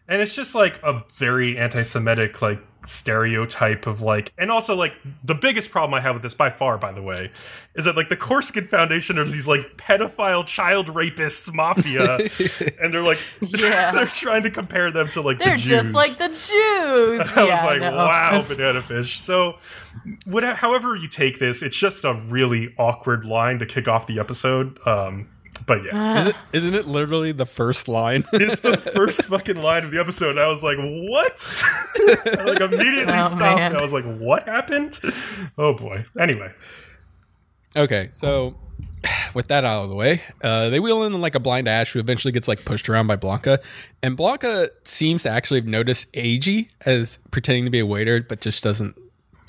And 0.06 0.20
it's 0.20 0.34
just 0.34 0.54
like 0.54 0.82
a 0.82 1.02
very 1.14 1.56
anti-Semitic 1.56 2.42
like 2.42 2.60
stereotype 2.84 3.86
of 3.86 4.00
like, 4.00 4.32
and 4.38 4.50
also 4.50 4.74
like 4.74 4.94
the 5.24 5.34
biggest 5.34 5.70
problem 5.70 5.94
I 5.94 6.00
have 6.00 6.14
with 6.14 6.22
this 6.22 6.34
by 6.34 6.50
far, 6.50 6.78
by 6.78 6.92
the 6.92 7.02
way, 7.02 7.30
is 7.74 7.84
that 7.84 7.96
like 7.96 8.08
the 8.08 8.16
Corsican 8.16 8.66
Foundation 8.66 9.18
are 9.18 9.24
these 9.24 9.46
like 9.48 9.76
pedophile 9.76 10.46
child 10.46 10.86
rapists 10.88 11.52
mafia, 11.52 12.16
and 12.80 12.92
they're 12.94 13.02
like, 13.04 13.18
Yeah. 13.40 13.92
they're 13.94 14.06
trying 14.06 14.42
to 14.44 14.50
compare 14.50 14.90
them 14.90 15.08
to 15.10 15.20
like 15.20 15.38
They're 15.38 15.56
the 15.56 15.62
Jews. 15.62 15.68
just 15.82 15.94
like 15.94 16.10
the 16.12 16.28
Jews. 16.28 17.20
I 17.36 17.46
yeah, 17.46 17.54
was 17.54 17.64
like, 17.64 17.80
no. 17.80 17.96
wow, 17.96 18.44
banana 18.48 18.82
fish. 18.82 19.20
So, 19.20 19.56
whatever, 20.26 20.54
however 20.56 20.96
you 20.96 21.08
take 21.08 21.38
this, 21.38 21.62
it's 21.62 21.76
just 21.76 22.04
a 22.04 22.14
really 22.14 22.74
awkward 22.78 23.24
line 23.24 23.58
to 23.58 23.66
kick 23.66 23.88
off 23.88 24.06
the 24.06 24.18
episode. 24.18 24.78
Um, 24.86 25.28
but 25.68 25.84
yeah, 25.84 26.20
Is 26.22 26.26
it, 26.28 26.36
isn't 26.52 26.74
it 26.74 26.86
literally 26.86 27.30
the 27.30 27.46
first 27.46 27.86
line? 27.86 28.24
it's 28.32 28.60
the 28.62 28.76
first 28.94 29.26
fucking 29.26 29.62
line 29.62 29.84
of 29.84 29.92
the 29.92 30.00
episode. 30.00 30.30
And 30.30 30.40
I 30.40 30.48
was 30.48 30.64
like, 30.64 30.78
what? 30.78 31.62
I 32.26 32.42
like 32.48 32.60
immediately 32.60 33.12
Oh, 33.14 33.28
stopped. 33.28 33.40
man. 33.58 33.72
and 33.72 33.76
I 33.76 33.82
was 33.82 33.92
like, 33.92 34.04
what 34.18 34.48
happened? 34.48 34.98
Oh 35.56 35.74
boy. 35.74 36.04
Anyway, 36.18 36.52
Okay, 37.76 38.08
so 38.12 38.56
with 39.34 39.48
that 39.48 39.64
out 39.64 39.84
of 39.84 39.90
the 39.90 39.94
way, 39.94 40.22
uh, 40.42 40.68
they 40.70 40.80
wheel 40.80 41.02
in 41.04 41.20
like 41.20 41.34
a 41.34 41.40
blind 41.40 41.68
Ash 41.68 41.92
who 41.92 42.00
eventually 42.00 42.32
gets 42.32 42.48
like 42.48 42.64
pushed 42.64 42.88
around 42.88 43.06
by 43.06 43.16
Blanca, 43.16 43.60
and 44.02 44.16
Blanca 44.16 44.70
seems 44.84 45.22
to 45.24 45.30
actually 45.30 45.60
have 45.60 45.68
noticed 45.68 46.10
Eiji 46.12 46.68
as 46.86 47.18
pretending 47.30 47.64
to 47.66 47.70
be 47.70 47.78
a 47.78 47.86
waiter, 47.86 48.20
but 48.26 48.40
just 48.40 48.64
doesn't 48.64 48.96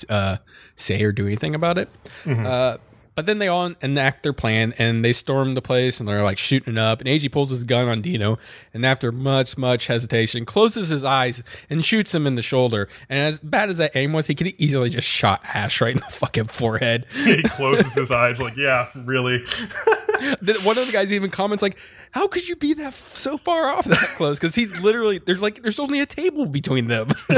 uh, 0.10 0.38
say 0.76 1.02
or 1.02 1.12
do 1.12 1.26
anything 1.26 1.56
about 1.56 1.78
it. 1.78 1.90
Uh, 2.28 2.78
but 3.20 3.26
then 3.26 3.40
they 3.40 3.50
all 3.50 3.74
enact 3.82 4.24
their 4.24 4.32
plan 4.32 4.74
and 4.78 5.04
they 5.04 5.12
storm 5.12 5.54
the 5.54 5.62
place 5.62 6.00
and 6.00 6.08
they're 6.08 6.24
like 6.24 6.38
shooting 6.38 6.76
it 6.76 6.80
up. 6.80 7.02
And 7.02 7.10
Eiji 7.10 7.30
pulls 7.30 7.50
his 7.50 7.66
gun 7.66 7.90
on 7.90 8.02
Dino 8.02 8.40
and 8.74 8.86
after 8.86 9.12
much, 9.12 9.58
much 9.58 9.88
hesitation, 9.88 10.46
closes 10.46 10.88
his 10.88 11.04
eyes 11.04 11.44
and 11.70 11.84
shoots 11.84 12.16
him 12.16 12.26
in 12.26 12.36
the 12.36 12.42
shoulder. 12.42 12.88
And 13.10 13.20
as 13.20 13.42
bad 13.42 13.70
as 13.70 13.78
that 13.78 13.94
aim 13.98 14.14
was, 14.14 14.28
he 14.28 14.36
could 14.36 14.48
easily 14.58 14.90
just 14.90 15.06
shot 15.06 15.42
Ash 15.54 15.82
right 15.82 15.94
in 15.94 16.00
the 16.00 16.06
fucking 16.10 16.46
forehead. 16.46 17.08
he 17.12 17.44
closes 17.44 17.94
his 17.94 18.10
eyes, 18.10 18.40
like, 18.40 18.56
yeah, 18.56 18.88
really. 18.96 19.40
One 20.64 20.78
of 20.78 20.86
the 20.86 20.94
guys 20.94 21.12
even 21.12 21.30
comments 21.30 21.62
like, 21.62 21.78
"How 22.12 22.30
could 22.30 22.48
you 22.48 22.56
be 22.56 22.74
that 22.76 22.88
f- 22.88 23.18
so 23.18 23.38
far 23.38 23.68
off 23.68 23.84
that 23.84 24.14
close?" 24.16 24.40
Because 24.40 24.56
he's 24.56 24.82
literally 24.82 25.18
there's 25.18 25.42
like 25.42 25.62
there's 25.62 25.80
only 25.80 26.00
a 26.00 26.06
table 26.06 26.46
between 26.46 26.88
them. 26.88 27.10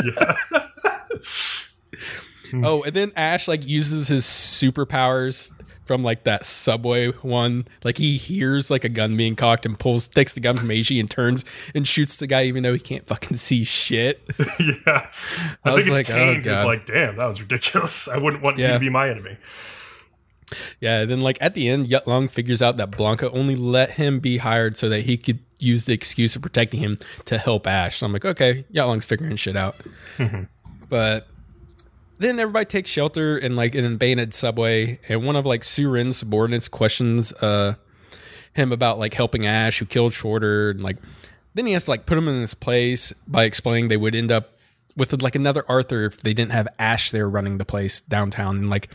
oh, 2.64 2.84
and 2.84 2.94
then 2.94 3.12
Ash 3.16 3.48
like 3.48 3.66
uses 3.66 4.08
his 4.08 4.26
superpowers 4.26 5.52
from 5.92 6.04
like 6.04 6.24
that 6.24 6.46
subway 6.46 7.12
one. 7.12 7.68
Like 7.84 7.98
he 7.98 8.16
hears 8.16 8.72
like 8.72 8.86
a 8.86 8.90
gun 8.90 9.18
being 9.18 9.36
cocked 9.36 9.66
and 9.66 9.78
pulls 9.78 10.08
takes 10.08 10.34
the 10.34 10.40
gun 10.40 10.56
from 10.56 10.70
Eiji 10.70 11.02
and 11.02 11.12
turns 11.12 11.44
and 11.76 11.86
shoots 11.86 12.16
the 12.16 12.28
guy 12.28 12.44
even 12.46 12.64
though 12.64 12.72
he 12.72 12.80
can't 12.80 13.06
fucking 13.06 13.36
see 13.48 13.66
shit. 13.66 14.22
yeah. 14.40 14.78
I, 14.88 15.10
I 15.66 15.74
was 15.74 15.84
think 15.84 15.98
it's 15.98 16.10
like, 16.10 16.10
oh, 16.10 16.14
Cain 16.14 16.36
who's 16.36 16.46
God. 16.46 16.66
like, 16.66 16.86
damn, 16.86 17.18
that 17.18 17.26
was 17.26 17.42
ridiculous. 17.42 18.08
I 18.08 18.20
wouldn't 18.20 18.42
want 18.42 18.58
you 18.58 18.68
to 18.68 18.80
be 18.80 18.88
my 18.88 19.10
enemy. 19.10 19.36
Yeah, 20.80 21.04
then 21.04 21.20
like 21.20 21.38
at 21.42 21.56
the 21.56 21.68
end, 21.68 21.88
Yut 21.88 22.08
Lung 22.08 22.30
figures 22.30 22.62
out 22.62 22.78
that 22.78 22.92
Blanca 22.92 23.30
only 23.32 23.58
let 23.58 23.92
him 23.92 24.22
be 24.22 24.38
hired 24.38 24.78
so 24.78 24.88
that 24.88 25.02
he 25.02 25.18
could 25.18 25.40
use 25.60 25.88
the 25.88 25.94
excuse 25.94 26.38
of 26.38 26.42
protecting 26.42 26.80
him 26.80 27.00
to 27.26 27.38
help 27.38 27.68
Ash. 27.68 27.98
So 27.98 28.06
I'm 28.06 28.14
like, 28.14 28.24
okay, 28.24 28.64
Yut 28.74 28.88
Lung's 28.88 29.04
figuring 29.04 29.36
shit 29.36 29.58
out. 29.58 29.76
Mm-hmm. 30.18 30.44
but 30.88 31.28
then 32.22 32.40
everybody 32.40 32.66
takes 32.66 32.90
shelter 32.90 33.38
in 33.38 33.56
like 33.56 33.76
an 33.76 33.86
abandoned 33.86 34.34
subway, 34.34 35.00
and 35.10 35.26
one 35.26 35.36
of 35.36 35.46
like 35.46 35.64
Surin's 35.64 36.18
subordinates 36.18 36.68
questions 36.68 37.34
uh 37.34 37.76
him 38.54 38.72
about 38.72 39.00
like 39.00 39.14
helping 39.14 39.46
Ash 39.46 39.80
who 39.80 39.86
killed 39.86 40.14
Shorter 40.14 40.72
and 40.72 40.84
like 40.84 40.98
then 41.54 41.66
he 41.66 41.74
has 41.74 41.86
to 41.86 41.92
like 41.92 42.06
put 42.06 42.18
him 42.18 42.28
in 42.28 42.42
his 42.42 42.54
place 42.54 43.14
by 43.28 43.46
explaining 43.46 43.88
they 43.88 43.98
would 43.98 44.16
end 44.16 44.32
up 44.32 44.58
with 44.98 45.22
like 45.22 45.36
another 45.36 45.64
Arthur 45.70 46.06
if 46.06 46.22
they 46.22 46.34
didn't 46.34 46.52
have 46.52 46.68
Ash 46.78 47.12
there 47.12 47.30
running 47.30 47.60
the 47.60 47.66
place 47.66 48.02
downtown 48.02 48.58
and 48.58 48.70
like 48.70 48.90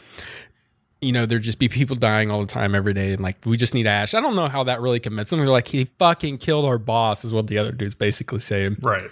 you 1.00 1.12
know, 1.12 1.26
there'd 1.26 1.42
just 1.42 1.58
be 1.58 1.68
people 1.68 1.94
dying 1.94 2.30
all 2.30 2.40
the 2.40 2.46
time 2.46 2.74
every 2.74 2.94
day, 2.94 3.12
and 3.12 3.22
like 3.22 3.36
we 3.44 3.56
just 3.56 3.74
need 3.74 3.86
Ash. 3.86 4.14
I 4.14 4.20
don't 4.20 4.34
know 4.34 4.48
how 4.48 4.64
that 4.64 4.80
really 4.80 5.00
commits 5.00 5.30
them. 5.30 5.38
They're 5.38 5.48
like, 5.48 5.68
he 5.68 5.84
fucking 5.84 6.38
killed 6.38 6.64
our 6.64 6.78
boss, 6.78 7.24
is 7.24 7.32
what 7.32 7.46
the 7.48 7.58
other 7.58 7.72
dude's 7.72 7.94
basically 7.94 8.40
saying. 8.40 8.78
Right. 8.80 9.10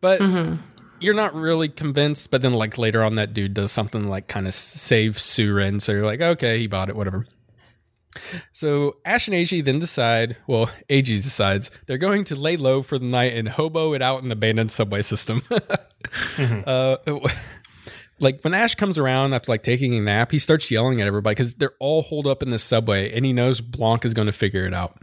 But 0.00 0.20
you're 1.04 1.14
not 1.14 1.34
really 1.34 1.68
convinced. 1.68 2.30
But 2.30 2.42
then, 2.42 2.52
like 2.52 2.78
later 2.78 3.02
on, 3.02 3.14
that 3.16 3.34
dude 3.34 3.54
does 3.54 3.72
something 3.72 4.08
like 4.08 4.26
kind 4.28 4.46
of 4.46 4.54
save 4.54 5.12
Surin, 5.16 5.80
so 5.80 5.92
you're 5.92 6.04
like, 6.04 6.20
okay, 6.20 6.58
he 6.58 6.66
bought 6.66 6.88
it, 6.88 6.96
whatever. 6.96 7.26
So 8.52 8.96
Ash 9.04 9.26
and 9.28 9.36
Eiji 9.36 9.64
then 9.64 9.78
decide, 9.78 10.36
well, 10.46 10.70
Eiji 10.88 11.22
decides 11.22 11.70
they're 11.86 11.98
going 11.98 12.24
to 12.24 12.36
lay 12.36 12.56
low 12.56 12.82
for 12.82 12.98
the 12.98 13.06
night 13.06 13.34
and 13.34 13.48
hobo 13.48 13.92
it 13.92 14.02
out 14.02 14.22
in 14.22 14.28
the 14.28 14.34
abandoned 14.34 14.70
subway 14.70 15.02
system. 15.02 15.42
uh, 16.38 16.96
like 18.20 18.42
when 18.42 18.54
Ash 18.54 18.74
comes 18.74 18.98
around 18.98 19.34
after 19.34 19.50
like 19.50 19.62
taking 19.62 19.94
a 19.94 20.00
nap, 20.00 20.30
he 20.30 20.38
starts 20.38 20.70
yelling 20.70 21.00
at 21.00 21.06
everybody 21.06 21.34
because 21.34 21.56
they're 21.56 21.74
all 21.80 22.02
holed 22.02 22.26
up 22.26 22.42
in 22.42 22.50
the 22.50 22.58
subway, 22.58 23.12
and 23.14 23.24
he 23.24 23.32
knows 23.32 23.60
Blanc 23.60 24.04
is 24.04 24.14
going 24.14 24.26
to 24.26 24.32
figure 24.32 24.66
it 24.66 24.74
out. 24.74 24.96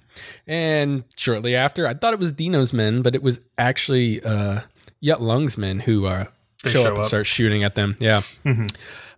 And 0.47 1.03
shortly 1.15 1.55
after, 1.55 1.87
I 1.87 1.93
thought 1.93 2.13
it 2.13 2.19
was 2.19 2.31
Dino's 2.31 2.73
men, 2.73 3.01
but 3.01 3.15
it 3.15 3.23
was 3.23 3.39
actually 3.57 4.23
uh, 4.23 4.61
Yut 5.03 5.19
Lung's 5.19 5.57
men 5.57 5.79
who 5.79 6.05
uh, 6.05 6.25
show, 6.63 6.69
show 6.69 6.81
up 6.83 6.87
and 6.89 6.97
up. 6.99 7.07
start 7.07 7.25
shooting 7.25 7.63
at 7.63 7.75
them. 7.75 7.97
Yeah. 7.99 8.21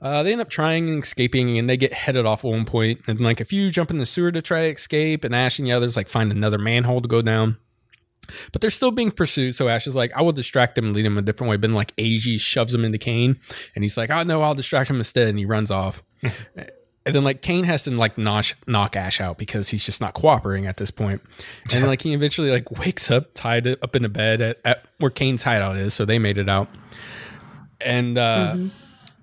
Uh, 0.02 0.22
they 0.24 0.34
end 0.34 0.42
up 0.42 0.50
trying 0.50 0.90
and 0.90 1.02
escaping, 1.02 1.58
and 1.58 1.70
they 1.70 1.78
get 1.78 1.94
headed 1.94 2.26
off 2.26 2.44
at 2.44 2.52
one 2.52 2.66
point. 2.66 3.02
And 3.08 3.20
like 3.22 3.40
a 3.40 3.46
few 3.46 3.72
jump 3.72 3.90
in 3.90 4.00
the 4.00 4.06
sewer 4.06 4.32
to 4.32 4.42
try 4.42 4.62
to 4.62 4.74
escape, 4.74 5.24
and 5.24 5.34
Ash 5.34 5.60
and 5.60 5.68
the 5.68 5.72
others 5.72 5.96
like 5.96 6.08
find 6.08 6.32
another 6.32 6.58
manhole 6.58 7.02
to 7.02 7.08
go 7.08 7.22
down. 7.22 7.58
But 8.52 8.62
they're 8.62 8.70
still 8.70 8.92
being 8.92 9.12
pursued, 9.12 9.56
so 9.56 9.68
Ash 9.68 9.88
is 9.88 9.96
like, 9.96 10.12
"I 10.16 10.22
will 10.22 10.32
distract 10.32 10.78
him 10.78 10.86
and 10.86 10.96
lead 10.96 11.06
him 11.06 11.18
a 11.18 11.22
different 11.22 11.52
way." 11.52 11.58
But 11.58 11.70
then 11.70 11.74
like 11.74 11.96
Eiji 11.96 12.40
shoves 12.40 12.74
him 12.74 12.86
into 12.86 12.98
Cain, 12.98 13.40
and 13.76 13.84
he's 13.84 13.98
like, 13.98 14.10
"Oh 14.10 14.24
no, 14.24 14.42
I'll 14.42 14.56
distract 14.56 14.90
him 14.90 14.98
instead," 14.98 15.28
and 15.28 15.40
he 15.40 15.46
runs 15.46 15.72
off. 15.72 16.04
And 17.06 17.14
then 17.14 17.24
like 17.24 17.42
Cain 17.42 17.66
has 17.66 17.84
to 17.84 17.92
like 17.92 18.18
knock, 18.18 18.46
knock 18.66 18.96
Ash 18.96 19.20
out 19.20 19.38
because 19.38 19.70
he's 19.70 19.86
just 19.86 20.00
not 20.00 20.14
cooperating 20.14 20.68
at 20.68 20.78
this 20.78 20.90
point. 20.92 21.22
And 21.74 21.86
like 21.86 22.02
he 22.02 22.14
eventually 22.14 22.50
like 22.50 22.72
wakes 22.80 23.12
up 23.12 23.34
tied 23.34 23.68
up 23.68 23.96
in 23.96 24.06
a 24.06 24.10
bed 24.10 24.42
at, 24.42 24.60
at 24.64 24.86
where 25.00 25.12
Cain's 25.12 25.44
hideout 25.44 25.76
is, 25.78 25.94
so 25.94 26.06
they 26.06 26.18
made 26.20 26.38
it 26.38 26.48
out. 26.50 26.70
And 27.82 28.18
uh 28.18 28.56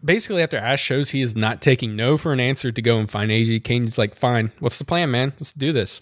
basically 0.05 0.43
after 0.43 0.57
Ash 0.57 0.83
shows 0.83 1.11
he 1.11 1.23
is 1.23 1.37
not 1.37 1.61
taking 1.61 1.97
no 1.97 2.17
for 2.17 2.33
an 2.33 2.41
answer 2.41 2.73
to 2.73 2.83
go 2.83 2.99
and 2.99 3.11
find 3.11 3.31
Eiji, 3.31 3.63
Cain's 3.63 3.99
like, 3.99 4.15
fine, 4.15 4.53
what's 4.59 4.79
the 4.79 4.85
plan, 4.85 5.11
man? 5.11 5.33
Let's 5.39 5.53
do 5.53 5.73
this. 5.73 6.01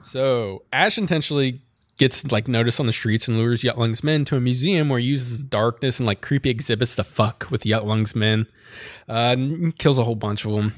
so 0.00 0.62
Ash 0.72 0.98
intentionally 0.98 1.62
gets 1.98 2.30
like 2.30 2.48
notice 2.48 2.80
on 2.80 2.86
the 2.86 2.92
streets 2.92 3.28
and 3.28 3.36
lures 3.36 3.62
Yutlung's 3.62 4.02
men 4.02 4.24
to 4.26 4.36
a 4.36 4.40
museum 4.40 4.88
where 4.88 4.98
he 4.98 5.06
uses 5.06 5.38
darkness 5.38 5.98
and 5.98 6.06
like 6.06 6.20
creepy 6.20 6.48
exhibits 6.48 6.96
to 6.96 7.04
fuck 7.04 7.48
with 7.50 7.62
Yutlung's 7.64 8.14
men. 8.14 8.46
Uh, 9.08 9.36
kills 9.78 9.98
a 9.98 10.04
whole 10.04 10.14
bunch 10.14 10.44
of 10.44 10.52
them. 10.52 10.74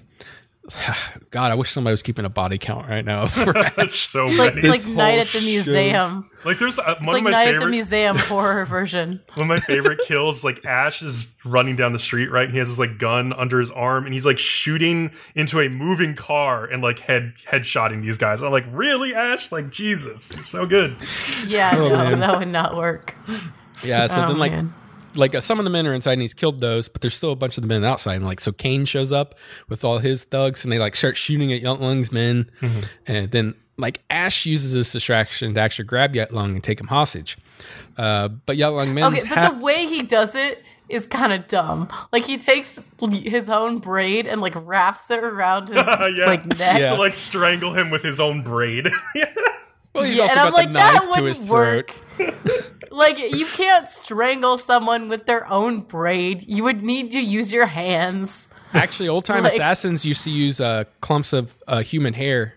God, 1.30 1.52
I 1.52 1.54
wish 1.54 1.70
somebody 1.70 1.92
was 1.92 2.02
keeping 2.02 2.24
a 2.24 2.28
body 2.28 2.58
count 2.58 2.88
right 2.88 3.04
now. 3.04 3.26
For 3.28 3.56
Ash. 3.56 4.08
So 4.08 4.26
It's 4.26 4.38
like, 4.38 4.54
many. 4.54 4.68
it's 4.68 4.84
like 4.84 4.94
night 4.94 5.18
at 5.18 5.26
the 5.28 5.38
show. 5.40 5.44
museum. 5.46 6.30
Like 6.44 6.58
there's 6.58 6.78
uh, 6.78 6.96
It's 6.98 7.00
one 7.00 7.06
like 7.08 7.18
of 7.18 7.24
my 7.24 7.30
night 7.30 7.54
at 7.54 7.60
the 7.60 7.66
museum 7.68 8.16
horror 8.18 8.64
version. 8.64 9.20
one 9.34 9.42
of 9.42 9.48
my 9.48 9.60
favorite 9.60 10.00
kills. 10.06 10.42
Like 10.44 10.64
Ash 10.64 11.02
is 11.02 11.28
running 11.44 11.76
down 11.76 11.92
the 11.92 11.98
street, 11.98 12.30
right? 12.30 12.44
And 12.44 12.52
he 12.52 12.58
has 12.58 12.68
his 12.68 12.78
like 12.78 12.98
gun 12.98 13.32
under 13.32 13.60
his 13.60 13.70
arm, 13.70 14.04
and 14.04 14.14
he's 14.14 14.26
like 14.26 14.38
shooting 14.38 15.10
into 15.34 15.60
a 15.60 15.68
moving 15.68 16.14
car 16.14 16.64
and 16.64 16.82
like 16.82 16.98
head 17.00 17.34
headshotting 17.50 18.02
these 18.02 18.18
guys. 18.18 18.42
I'm 18.42 18.50
like, 18.52 18.66
really, 18.72 19.14
Ash? 19.14 19.52
Like 19.52 19.70
Jesus, 19.70 20.34
you're 20.34 20.44
so 20.46 20.66
good. 20.66 20.96
Yeah, 21.46 21.70
no, 21.72 21.86
Oh, 21.86 21.90
man. 21.90 22.20
that 22.20 22.38
would 22.38 22.48
not 22.48 22.76
work. 22.76 23.14
Yeah, 23.82 24.06
so 24.06 24.24
Oh, 24.24 24.28
then 24.28 24.38
like 24.38 24.52
man. 24.52 24.74
Like 25.14 25.34
uh, 25.34 25.40
some 25.40 25.58
of 25.58 25.64
the 25.64 25.70
men 25.70 25.86
are 25.86 25.94
inside 25.94 26.14
and 26.14 26.22
he's 26.22 26.34
killed 26.34 26.60
those, 26.60 26.88
but 26.88 27.00
there's 27.00 27.14
still 27.14 27.32
a 27.32 27.36
bunch 27.36 27.56
of 27.56 27.62
the 27.62 27.68
men 27.68 27.84
outside. 27.84 28.16
And 28.16 28.24
like 28.24 28.40
so 28.40 28.52
Cain 28.52 28.84
shows 28.84 29.12
up 29.12 29.34
with 29.68 29.84
all 29.84 29.98
his 29.98 30.24
thugs 30.24 30.64
and 30.64 30.72
they 30.72 30.78
like 30.78 30.94
start 30.96 31.16
shooting 31.16 31.52
at 31.52 31.62
Yutlung's 31.62 32.12
men. 32.12 32.50
Mm-hmm. 32.60 32.80
And 33.06 33.30
then 33.30 33.54
like 33.76 34.02
Ash 34.10 34.46
uses 34.46 34.74
this 34.74 34.92
distraction 34.92 35.54
to 35.54 35.60
actually 35.60 35.86
grab 35.86 36.14
Yutlung 36.14 36.52
and 36.52 36.62
take 36.62 36.80
him 36.80 36.88
hostage. 36.88 37.38
Uh, 37.96 38.28
but 38.28 38.56
Yutlung 38.56 38.92
men 38.92 39.04
Okay, 39.04 39.22
but 39.28 39.58
the 39.58 39.64
way 39.64 39.86
he 39.86 40.02
does 40.02 40.34
it 40.34 40.62
is 40.88 41.06
kind 41.06 41.32
of 41.32 41.48
dumb. 41.48 41.88
Like 42.12 42.26
he 42.26 42.36
takes 42.36 42.78
his 43.00 43.48
own 43.48 43.78
braid 43.78 44.26
and 44.26 44.40
like 44.40 44.54
wraps 44.56 45.10
it 45.10 45.22
around 45.22 45.68
his 45.68 45.76
yeah, 45.86 46.26
like 46.26 46.46
neck. 46.46 46.80
Yeah. 46.80 46.94
to 46.94 46.96
like 46.96 47.14
strangle 47.14 47.72
him 47.72 47.90
with 47.90 48.02
his 48.02 48.20
own 48.20 48.42
braid. 48.42 48.88
well, 49.94 50.04
he's 50.04 50.16
Yeah, 50.16 50.22
also 50.24 50.32
and 50.32 50.40
I'm 50.40 50.50
got 50.52 50.56
the 50.56 50.62
like, 50.64 50.72
that 50.74 51.14
to 51.16 51.24
his 51.24 51.38
wouldn't 51.40 51.48
throat. 51.48 52.00
work. 52.18 52.90
like 52.90 53.18
you 53.18 53.46
can't 53.46 53.88
strangle 53.88 54.58
someone 54.58 55.08
with 55.08 55.26
their 55.26 55.50
own 55.50 55.80
braid. 55.80 56.44
You 56.48 56.64
would 56.64 56.82
need 56.82 57.12
to 57.12 57.20
use 57.20 57.52
your 57.52 57.66
hands. 57.66 58.48
Actually, 58.74 59.08
old 59.08 59.24
time 59.24 59.42
Like- 59.44 59.54
assassins 59.54 60.04
used 60.04 60.22
to 60.24 60.30
use 60.30 60.60
uh, 60.60 60.84
clumps 61.00 61.32
of 61.32 61.54
uh, 61.66 61.82
human 61.82 62.14
hair 62.14 62.54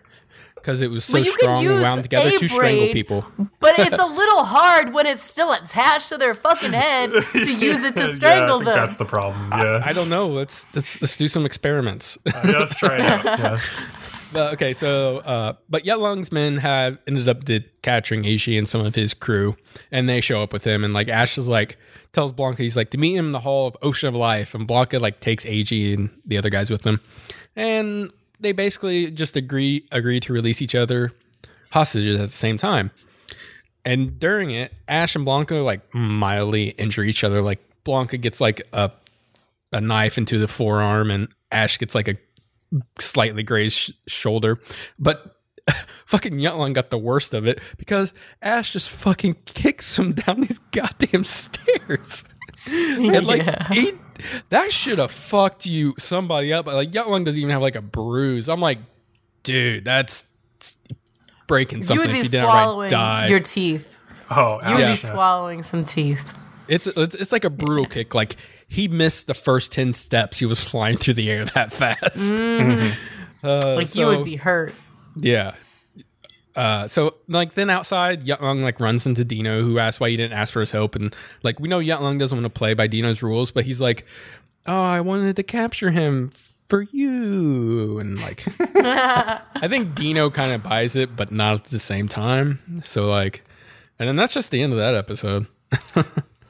because 0.54 0.80
it 0.80 0.90
was 0.90 1.04
so 1.04 1.14
Well, 1.20 1.24
strong 1.24 1.66
and 1.66 1.82
wound 1.82 2.02
together 2.04 2.28
a 2.28 2.38
to 2.38 2.48
strangle 2.48 2.88
people. 2.88 3.24
But 3.60 3.78
it's 3.78 3.98
a 3.98 4.06
little 4.20 4.44
hard 4.44 4.94
when 4.94 5.06
it's 5.06 5.22
still 5.22 5.52
attached 5.52 6.08
to 6.10 6.16
their 6.18 6.32
fucking 6.34 6.72
head 6.72 7.10
to 7.12 7.52
use 7.52 7.82
it 7.84 7.96
to 7.96 8.02
yeah, 8.02 8.08
I 8.08 8.12
strangle 8.14 8.58
think 8.60 8.66
them. 8.66 8.74
that's 8.76 8.96
the 8.96 9.04
problem. 9.04 9.50
Yeah, 9.52 9.82
I 9.84 9.92
don't 9.92 10.08
know. 10.08 10.28
Let's 10.28 10.64
let's 10.74 11.02
let's 11.02 11.16
do 11.16 11.28
some 11.28 11.44
experiments. 11.44 12.16
yeah 12.24 12.40
let's 12.44 12.74
try 12.76 12.94
it 12.94 13.00
out. 13.02 13.24
Yeah. 13.24 13.58
But, 14.34 14.54
okay, 14.54 14.72
so 14.72 15.18
uh, 15.18 15.52
but 15.68 15.84
Yutlung's 15.84 16.32
men 16.32 16.56
have 16.56 16.98
ended 17.06 17.28
up 17.28 17.44
did 17.44 17.70
capturing 17.82 18.24
Eiji 18.24 18.58
and 18.58 18.66
some 18.66 18.84
of 18.84 18.96
his 18.96 19.14
crew, 19.14 19.56
and 19.92 20.08
they 20.08 20.20
show 20.20 20.42
up 20.42 20.52
with 20.52 20.64
him, 20.64 20.82
and 20.82 20.92
like 20.92 21.08
Ash 21.08 21.38
is 21.38 21.46
like 21.46 21.78
tells 22.12 22.32
Blanca 22.32 22.64
he's 22.64 22.76
like 22.76 22.90
to 22.90 22.98
meet 22.98 23.14
him 23.14 23.26
in 23.26 23.32
the 23.32 23.38
Hall 23.38 23.68
of 23.68 23.76
Ocean 23.80 24.08
of 24.08 24.16
Life, 24.16 24.52
and 24.52 24.66
Blanca 24.66 24.98
like 24.98 25.20
takes 25.20 25.44
Eiji 25.44 25.94
and 25.94 26.10
the 26.26 26.36
other 26.36 26.50
guys 26.50 26.68
with 26.68 26.82
them, 26.82 27.00
and 27.54 28.10
they 28.40 28.50
basically 28.50 29.08
just 29.12 29.36
agree 29.36 29.86
agree 29.92 30.18
to 30.18 30.32
release 30.32 30.60
each 30.60 30.74
other 30.74 31.12
hostages 31.70 32.18
at 32.18 32.30
the 32.30 32.34
same 32.34 32.58
time. 32.58 32.90
And 33.84 34.18
during 34.18 34.50
it, 34.50 34.72
Ash 34.88 35.14
and 35.14 35.24
Blanca 35.24 35.54
like 35.56 35.94
mildly 35.94 36.70
injure 36.70 37.04
each 37.04 37.22
other. 37.22 37.40
Like 37.40 37.60
Blanca 37.84 38.16
gets 38.16 38.40
like 38.40 38.62
a 38.72 38.90
a 39.72 39.80
knife 39.80 40.18
into 40.18 40.40
the 40.40 40.48
forearm, 40.48 41.12
and 41.12 41.28
Ash 41.52 41.78
gets 41.78 41.94
like 41.94 42.08
a 42.08 42.16
slightly 42.98 43.42
grazed 43.42 43.74
sh- 43.76 43.90
shoulder. 44.06 44.58
But 44.98 45.36
fucking 46.06 46.34
Yutlung 46.34 46.72
got 46.74 46.90
the 46.90 46.98
worst 46.98 47.34
of 47.34 47.46
it 47.46 47.60
because 47.76 48.12
Ash 48.42 48.72
just 48.72 48.90
fucking 48.90 49.36
kicks 49.46 49.98
him 49.98 50.12
down 50.26 50.40
these 50.42 50.58
goddamn 50.70 51.24
stairs. 51.24 52.24
and 52.70 53.26
like 53.26 53.42
Yeah. 53.42 53.68
he, 53.68 53.90
that 54.50 54.72
should 54.72 54.98
have 54.98 55.10
fucked 55.10 55.66
you 55.66 55.94
somebody 55.98 56.52
up. 56.52 56.66
Like 56.66 56.90
Yutlung 56.92 57.24
doesn't 57.24 57.38
even 57.40 57.50
have 57.50 57.62
like 57.62 57.76
a 57.76 57.82
bruise. 57.82 58.48
I'm 58.48 58.60
like, 58.60 58.78
dude, 59.42 59.84
that's 59.84 60.24
breaking 61.46 61.82
something. 61.82 61.96
You 61.96 62.02
something 62.04 62.08
would 62.08 62.12
be 62.14 62.18
if 62.20 62.24
you 62.24 62.30
didn't 62.30 62.44
outright 62.46 62.62
swallowing 62.64 62.90
die. 62.90 63.26
your 63.28 63.40
teeth. 63.40 63.98
Oh, 64.30 64.58
You 64.66 64.74
would 64.76 64.80
Yeah. 64.80 64.90
be 64.92 64.96
swallowing 64.96 65.62
some 65.62 65.84
teeth. 65.84 66.32
It's, 66.68 66.86
it's 66.86 67.14
it's 67.14 67.30
like 67.32 67.44
a 67.44 67.50
brutal 67.50 67.84
kick. 67.84 68.14
Like 68.14 68.36
he 68.68 68.88
missed 68.88 69.26
the 69.26 69.34
first 69.34 69.72
ten 69.72 69.92
steps. 69.92 70.38
He 70.38 70.46
was 70.46 70.62
flying 70.62 70.96
through 70.96 71.14
the 71.14 71.30
air 71.30 71.44
that 71.54 71.72
fast. 71.72 72.16
Uh, 73.44 73.74
Like 73.76 73.94
you 73.94 74.06
would 74.06 74.24
be 74.24 74.36
hurt. 74.36 74.74
Yeah. 75.16 75.52
Uh, 76.56 76.88
so 76.88 77.16
like 77.28 77.52
then 77.54 77.68
outside, 77.68 78.24
Young 78.24 78.62
like 78.62 78.80
runs 78.80 79.04
into 79.06 79.22
Dino, 79.24 79.62
who 79.62 79.78
asks 79.78 80.00
why 80.00 80.08
he 80.08 80.16
didn't 80.16 80.32
ask 80.32 80.50
for 80.52 80.60
his 80.60 80.70
help, 80.70 80.94
and 80.94 81.14
like 81.42 81.60
we 81.60 81.68
know 81.68 81.78
Young 81.78 82.16
doesn't 82.16 82.38
want 82.38 82.44
to 82.46 82.58
play 82.58 82.72
by 82.74 82.86
Dino's 82.86 83.22
rules, 83.22 83.50
but 83.50 83.64
he's 83.66 83.82
like, 83.82 84.06
"Oh, 84.66 84.80
I 84.80 85.00
wanted 85.02 85.36
to 85.36 85.42
capture 85.42 85.90
him 85.90 86.30
for 86.64 86.82
you," 86.82 87.98
and 87.98 88.18
like, 88.22 88.44
I 88.76 89.66
think 89.68 89.94
Dino 89.94 90.30
kind 90.30 90.52
of 90.52 90.62
buys 90.62 90.96
it, 90.96 91.14
but 91.16 91.30
not 91.30 91.54
at 91.54 91.64
the 91.66 91.78
same 91.78 92.08
time. 92.08 92.80
So 92.84 93.10
like, 93.10 93.44
and 93.98 94.08
then 94.08 94.16
that's 94.16 94.32
just 94.32 94.50
the 94.52 94.62
end 94.62 94.72
of 94.72 94.78
that 94.78 94.94
episode. 94.94 95.48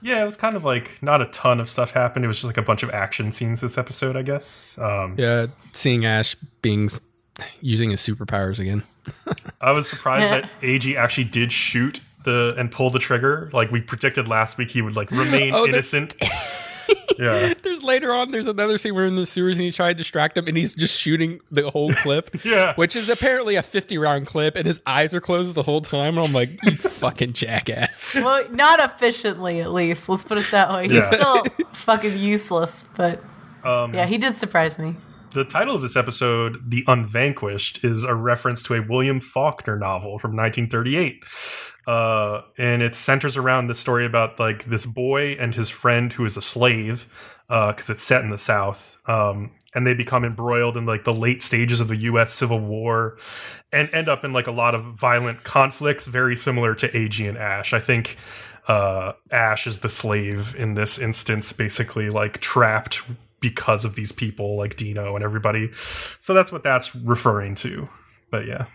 Yeah, 0.04 0.20
it 0.20 0.26
was 0.26 0.36
kind 0.36 0.54
of 0.54 0.64
like 0.64 1.02
not 1.02 1.22
a 1.22 1.26
ton 1.26 1.60
of 1.60 1.68
stuff 1.70 1.92
happened. 1.92 2.26
It 2.26 2.28
was 2.28 2.36
just 2.36 2.44
like 2.44 2.58
a 2.58 2.62
bunch 2.62 2.82
of 2.82 2.90
action 2.90 3.32
scenes 3.32 3.62
this 3.62 3.78
episode, 3.78 4.16
I 4.16 4.22
guess. 4.22 4.76
Um, 4.78 5.14
Yeah, 5.16 5.46
seeing 5.72 6.04
Ash 6.04 6.36
being 6.60 6.90
using 7.60 7.88
his 7.90 8.00
superpowers 8.02 8.58
again. 8.58 8.82
I 9.62 9.72
was 9.72 9.88
surprised 9.88 10.30
that 10.30 10.50
Eiji 10.60 10.96
actually 10.96 11.24
did 11.24 11.50
shoot 11.52 12.00
the 12.24 12.54
and 12.58 12.70
pull 12.70 12.90
the 12.90 12.98
trigger. 12.98 13.48
Like 13.54 13.70
we 13.70 13.80
predicted 13.80 14.28
last 14.28 14.58
week, 14.58 14.70
he 14.70 14.82
would 14.82 14.94
like 14.94 15.10
remain 15.10 15.54
Oh, 15.54 15.62
the- 15.64 15.70
innocent. 15.72 16.14
yeah, 17.18 17.54
There's 17.62 17.82
later 17.82 18.12
on. 18.12 18.30
There's 18.30 18.46
another 18.46 18.76
scene 18.78 18.94
where 18.94 19.04
in 19.06 19.16
the 19.16 19.26
sewers 19.26 19.56
and 19.56 19.64
he's 19.64 19.76
trying 19.76 19.90
to 19.90 19.94
distract 19.98 20.36
him, 20.36 20.46
and 20.48 20.56
he's 20.56 20.74
just 20.74 20.98
shooting 20.98 21.40
the 21.50 21.70
whole 21.70 21.92
clip. 21.92 22.30
Yeah. 22.44 22.74
which 22.74 22.94
is 22.96 23.08
apparently 23.08 23.56
a 23.56 23.62
50 23.62 23.96
round 23.98 24.26
clip, 24.26 24.56
and 24.56 24.66
his 24.66 24.80
eyes 24.86 25.14
are 25.14 25.20
closed 25.20 25.54
the 25.54 25.62
whole 25.62 25.80
time. 25.80 26.18
And 26.18 26.26
I'm 26.26 26.32
like, 26.32 26.50
you 26.64 26.76
fucking 26.76 27.32
jackass. 27.32 28.14
Well, 28.14 28.44
not 28.50 28.80
efficiently, 28.80 29.60
at 29.60 29.72
least. 29.72 30.08
Let's 30.08 30.24
put 30.24 30.38
it 30.38 30.50
that 30.50 30.70
way. 30.70 30.84
He's 30.84 30.92
Yeah. 30.94 31.10
still 31.10 31.44
fucking 31.72 32.18
useless, 32.18 32.86
but 32.96 33.22
Um, 33.64 33.94
yeah, 33.94 34.06
he 34.06 34.18
did 34.18 34.36
surprise 34.36 34.78
me. 34.78 34.96
the 35.32 35.44
title 35.44 35.74
of 35.74 35.82
this 35.82 35.96
episode, 35.96 36.70
"The 36.70 36.84
Unvanquished," 36.86 37.84
is 37.84 38.04
a 38.04 38.14
reference 38.14 38.62
to 38.64 38.74
a 38.74 38.80
William 38.82 39.20
Faulkner 39.20 39.76
novel 39.78 40.18
from 40.18 40.36
1938. 40.36 41.24
Uh, 41.86 42.42
and 42.56 42.82
it 42.82 42.94
centers 42.94 43.36
around 43.36 43.66
the 43.66 43.74
story 43.74 44.06
about 44.06 44.38
like 44.38 44.64
this 44.64 44.86
boy 44.86 45.32
and 45.32 45.54
his 45.54 45.70
friend 45.70 46.12
who 46.12 46.24
is 46.24 46.36
a 46.36 46.42
slave, 46.42 47.06
because 47.48 47.90
it's 47.90 48.02
set 48.02 48.22
in 48.22 48.30
the 48.30 48.38
South. 48.38 48.96
Um, 49.06 49.52
and 49.74 49.86
they 49.86 49.94
become 49.94 50.24
embroiled 50.24 50.76
in 50.76 50.86
like 50.86 51.04
the 51.04 51.12
late 51.12 51.42
stages 51.42 51.80
of 51.80 51.88
the 51.88 51.96
U.S. 51.96 52.32
Civil 52.32 52.60
War, 52.60 53.18
and 53.72 53.90
end 53.92 54.08
up 54.08 54.24
in 54.24 54.32
like 54.32 54.46
a 54.46 54.52
lot 54.52 54.74
of 54.74 54.84
violent 54.84 55.42
conflicts, 55.42 56.06
very 56.06 56.36
similar 56.36 56.74
to 56.76 56.88
Eiji 56.88 57.28
and 57.28 57.36
Ash. 57.36 57.72
I 57.72 57.80
think 57.80 58.16
uh, 58.68 59.12
Ash 59.32 59.66
is 59.66 59.80
the 59.80 59.88
slave 59.88 60.54
in 60.56 60.74
this 60.74 60.98
instance, 60.98 61.52
basically 61.52 62.08
like 62.08 62.40
trapped 62.40 63.02
because 63.40 63.84
of 63.84 63.94
these 63.94 64.12
people 64.12 64.56
like 64.56 64.76
Dino 64.76 65.14
and 65.16 65.24
everybody. 65.24 65.70
So 66.20 66.32
that's 66.32 66.50
what 66.50 66.62
that's 66.62 66.94
referring 66.94 67.56
to. 67.56 67.88
But 68.30 68.46
yeah. 68.46 68.66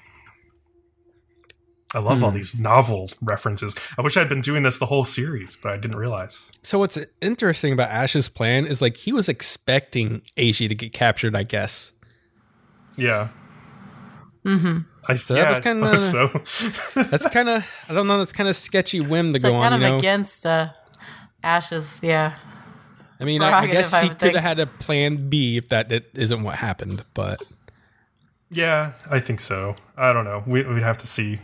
I 1.95 1.99
love 1.99 2.23
all 2.23 2.29
these 2.29 2.57
novel 2.57 3.09
references. 3.21 3.75
I 3.97 4.03
wish 4.03 4.15
I'd 4.15 4.29
been 4.29 4.41
doing 4.41 4.61
this 4.61 4.77
the 4.77 4.85
whole 4.85 5.05
series, 5.05 5.55
but 5.55 5.71
I 5.73 5.77
didn't 5.77 5.97
realize. 5.97 6.51
So 6.61 6.77
what's 6.77 6.97
interesting 7.19 7.73
about 7.73 7.89
Ash's 7.89 8.29
plan 8.29 8.65
is 8.67 8.79
like 8.81 8.95
he 8.97 9.11
was 9.11 9.27
expecting 9.27 10.21
Eiji 10.37 10.67
to 10.69 10.75
get 10.75 10.93
captured, 10.93 11.35
I 11.35 11.41
guess. 11.43 11.91
Yeah. 12.95 13.29
Mm-hmm. 14.45 14.79
I, 15.07 15.13
that 15.15 15.29
yeah, 15.31 15.49
was 15.49 15.59
kinda- 15.61 15.97
suppose 15.97 16.53
so. 16.93 17.01
That's 17.03 17.27
kind 17.29 17.49
of 17.49 17.65
I 17.87 17.93
don't 17.93 18.05
know. 18.07 18.19
That's 18.19 18.33
kind 18.33 18.47
of 18.47 18.55
sketchy 18.55 18.99
whim 18.99 19.33
to 19.33 19.37
It's 19.37 19.43
go 19.43 19.51
like 19.53 19.59
on. 19.59 19.71
kind 19.71 19.81
You 19.81 19.87
of 19.87 19.91
know, 19.93 19.97
against 19.97 20.45
uh, 20.45 20.69
Ash's, 21.43 21.99
yeah. 22.03 22.35
I 23.19 23.23
mean, 23.25 23.41
I, 23.41 23.61
I 23.61 23.67
guess 23.67 23.91
he 23.99 24.09
could 24.09 24.35
have 24.35 24.43
had 24.43 24.59
a 24.59 24.65
plan 24.67 25.27
B 25.29 25.57
if 25.57 25.69
that, 25.69 25.89
that 25.89 26.05
isn't 26.15 26.41
what 26.43 26.55
happened. 26.55 27.03
But 27.13 27.41
yeah, 28.51 28.93
I 29.09 29.19
think 29.19 29.39
so. 29.39 29.75
I 29.97 30.13
don't 30.13 30.23
know. 30.25 30.43
We, 30.45 30.63
we'd 30.63 30.83
have 30.83 30.97
to 30.99 31.07
see. 31.07 31.39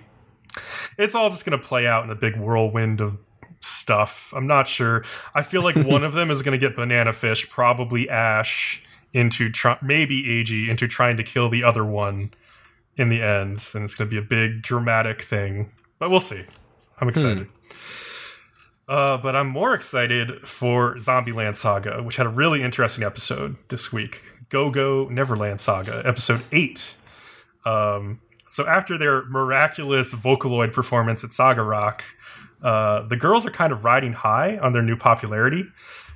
It's 0.97 1.15
all 1.15 1.29
just 1.29 1.45
going 1.45 1.59
to 1.59 1.65
play 1.65 1.87
out 1.87 2.03
in 2.03 2.09
a 2.09 2.15
big 2.15 2.37
whirlwind 2.37 3.01
of 3.01 3.17
stuff. 3.59 4.33
I'm 4.35 4.47
not 4.47 4.67
sure. 4.67 5.03
I 5.33 5.41
feel 5.41 5.63
like 5.63 5.75
one 5.75 6.03
of 6.03 6.13
them 6.15 6.31
is 6.31 6.41
going 6.41 6.59
to 6.59 6.67
get 6.67 6.75
banana 6.75 7.13
fish, 7.13 7.49
probably 7.49 8.09
Ash, 8.09 8.83
into 9.13 9.49
try- 9.49 9.77
maybe 9.81 10.23
Eiji 10.23 10.67
into 10.69 10.87
trying 10.87 11.17
to 11.17 11.23
kill 11.23 11.49
the 11.49 11.63
other 11.63 11.85
one 11.85 12.31
in 12.97 13.09
the 13.09 13.21
end, 13.21 13.63
and 13.73 13.83
it's 13.83 13.95
going 13.95 14.09
to 14.09 14.11
be 14.11 14.17
a 14.17 14.21
big 14.21 14.61
dramatic 14.61 15.21
thing. 15.21 15.71
But 15.99 16.09
we'll 16.09 16.19
see. 16.19 16.43
I'm 16.99 17.09
excited. 17.09 17.47
Uh, 18.87 19.17
but 19.17 19.35
I'm 19.35 19.47
more 19.47 19.73
excited 19.73 20.41
for 20.41 20.95
Zombieland 20.95 21.55
Saga, 21.55 22.03
which 22.03 22.17
had 22.17 22.25
a 22.25 22.29
really 22.29 22.61
interesting 22.61 23.03
episode 23.03 23.55
this 23.69 23.91
week. 23.91 24.21
Go 24.49 24.69
Go 24.69 25.07
Neverland 25.09 25.59
Saga, 25.59 26.03
episode 26.05 26.41
eight. 26.51 26.95
Um, 27.65 28.21
so 28.55 28.65
after 28.65 28.97
their 28.97 29.25
miraculous 29.25 30.13
Vocaloid 30.13 30.71
performance 30.71 31.25
at 31.25 31.33
Saga 31.33 31.61
Rock, 31.61 32.05
uh, 32.63 33.01
the 33.05 33.17
girls 33.17 33.45
are 33.45 33.49
kind 33.49 33.73
of 33.73 33.83
riding 33.83 34.13
high 34.13 34.57
on 34.59 34.71
their 34.71 34.81
new 34.81 34.95
popularity. 34.95 35.65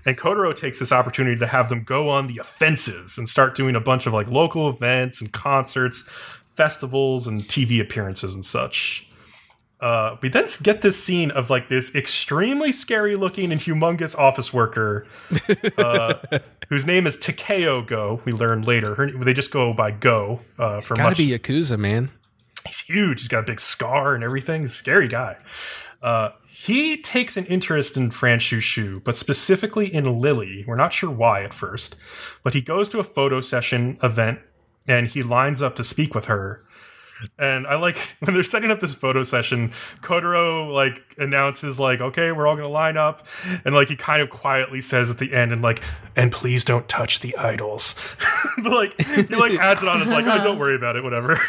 And 0.06 0.18
Kotaro 0.18 0.56
takes 0.56 0.80
this 0.80 0.94
opportunity 0.94 1.38
to 1.38 1.48
have 1.48 1.68
them 1.68 1.84
go 1.84 2.08
on 2.08 2.28
the 2.28 2.38
offensive 2.38 3.16
and 3.18 3.28
start 3.28 3.58
doing 3.58 3.76
a 3.76 3.82
bunch 3.82 4.08
of 4.08 4.14
like 4.14 4.30
local 4.30 4.70
events 4.70 5.20
and 5.20 5.34
concerts, 5.34 6.04
festivals, 6.56 7.28
and 7.28 7.42
TV 7.42 7.82
appearances 7.82 8.34
and 8.34 8.46
such. 8.46 9.12
Uh, 9.82 10.16
we 10.22 10.30
then 10.30 10.46
get 10.64 10.82
this 10.82 11.02
scene 11.02 11.32
of 11.32 11.50
like 11.50 11.68
this 11.68 11.94
extremely 11.94 12.72
scary 12.72 13.18
looking 13.18 13.52
and 13.52 13.60
humongous 13.60 14.18
office 14.18 14.54
worker 14.54 15.06
uh, 15.78 16.14
whose 16.70 16.86
name 16.86 17.06
is 17.06 17.18
Takeo 17.18 17.82
Go. 17.82 18.22
We 18.24 18.32
learn 18.32 18.62
later. 18.62 18.96
Her, 18.96 19.12
they 19.12 19.34
just 19.34 19.52
go 19.52 19.74
by 19.74 19.92
Go 19.92 20.40
uh, 20.58 20.80
for 20.80 20.96
gotta 20.96 21.10
much. 21.10 21.18
be 21.18 21.28
Yakuza, 21.28 21.78
man. 21.78 22.12
He's 22.66 22.82
huge. 22.82 23.22
He's 23.22 23.28
got 23.28 23.40
a 23.40 23.48
big 23.48 23.60
scar 23.60 24.16
and 24.16 24.24
everything. 24.24 24.62
He's 24.62 24.72
a 24.72 24.76
scary 24.76 25.08
guy. 25.08 25.38
Uh, 26.02 26.32
he 26.48 27.02
takes 27.02 27.38
an 27.38 27.46
interest 27.46 27.96
in 27.96 28.12
Fran 28.12 28.40
Shu, 28.40 29.00
but 29.02 29.16
specifically 29.16 29.94
in 29.94 30.20
Lily. 30.20 30.66
We're 30.68 30.76
not 30.76 30.92
sure 30.92 31.10
why 31.10 31.44
at 31.44 31.54
first, 31.54 31.96
but 32.44 32.54
he 32.54 32.62
goes 32.62 32.90
to 32.90 33.00
a 33.00 33.04
photo 33.04 33.40
session 33.40 33.98
event 34.04 34.40
and 34.88 35.08
he 35.08 35.24
lines 35.24 35.62
up 35.62 35.76
to 35.78 35.84
speak 35.84 36.14
with 36.14 36.26
her. 36.26 36.62
And 37.38 37.68
I 37.68 37.76
like 37.76 37.98
when 38.20 38.34
they're 38.34 38.44
setting 38.44 38.72
up 38.72 38.80
this 38.80 38.94
photo 38.94 39.24
session, 39.24 39.72
Kotaro 40.02 40.72
like 40.74 41.02
announces 41.18 41.80
like, 41.80 42.02
"Okay, 42.02 42.32
we're 42.32 42.48
all 42.48 42.56
gonna 42.56 42.68
line 42.68 42.98
up," 42.98 43.26
and 43.66 43.76
like 43.76 43.90
he 43.90 43.96
kind 43.96 44.22
of 44.22 44.30
quietly 44.30 44.82
says 44.82 45.10
at 45.10 45.18
the 45.18 45.34
end, 45.34 45.52
and 45.52 45.62
like, 45.62 45.84
"And 46.16 46.32
please 46.32 46.64
don't 46.64 46.88
touch 46.88 47.20
the 47.20 47.36
idols." 47.38 47.96
but 48.58 48.72
like 48.72 49.02
he 49.02 49.36
like 49.36 49.54
adds 49.60 49.84
it 49.84 49.90
on 49.90 50.02
as 50.02 50.10
like, 50.10 50.26
"Oh, 50.26 50.44
don't 50.44 50.60
worry 50.60 50.76
about 50.76 50.96
it, 50.96 51.04
whatever." 51.04 51.40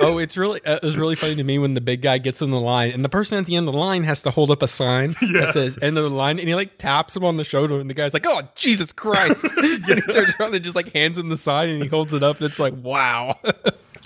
oh, 0.00 0.18
it's 0.18 0.36
really 0.36 0.64
uh, 0.64 0.76
it 0.76 0.82
was 0.82 0.96
really 0.96 1.14
funny 1.14 1.36
to 1.36 1.44
me 1.44 1.58
when 1.58 1.74
the 1.74 1.80
big 1.80 2.02
guy 2.02 2.18
gets 2.18 2.42
in 2.42 2.50
the 2.50 2.60
line 2.60 2.90
and 2.90 3.04
the 3.04 3.08
person 3.08 3.38
at 3.38 3.46
the 3.46 3.56
end 3.56 3.68
of 3.68 3.74
the 3.74 3.78
line 3.80 4.04
has 4.04 4.22
to 4.22 4.30
hold 4.30 4.50
up 4.50 4.62
a 4.62 4.68
sign 4.68 5.14
yeah. 5.22 5.40
that 5.40 5.54
says 5.54 5.78
end 5.82 5.96
of 5.98 6.04
the 6.04 6.10
line 6.10 6.38
and 6.38 6.48
he 6.48 6.54
like 6.54 6.78
taps 6.78 7.16
him 7.16 7.24
on 7.24 7.36
the 7.36 7.44
shoulder 7.44 7.80
and 7.80 7.88
the 7.88 7.94
guy's 7.94 8.14
like, 8.14 8.26
"Oh, 8.26 8.42
Jesus 8.54 8.92
Christ!" 8.92 9.44
and 9.44 9.84
he 9.84 10.00
turns 10.12 10.34
around 10.38 10.54
and 10.54 10.64
just 10.64 10.76
like 10.76 10.92
hands 10.92 11.18
him 11.18 11.28
the 11.28 11.36
sign 11.36 11.68
and 11.68 11.82
he 11.82 11.88
holds 11.88 12.12
it 12.12 12.22
up 12.22 12.38
and 12.38 12.46
it's 12.46 12.58
like, 12.58 12.74
"Wow." 12.76 13.38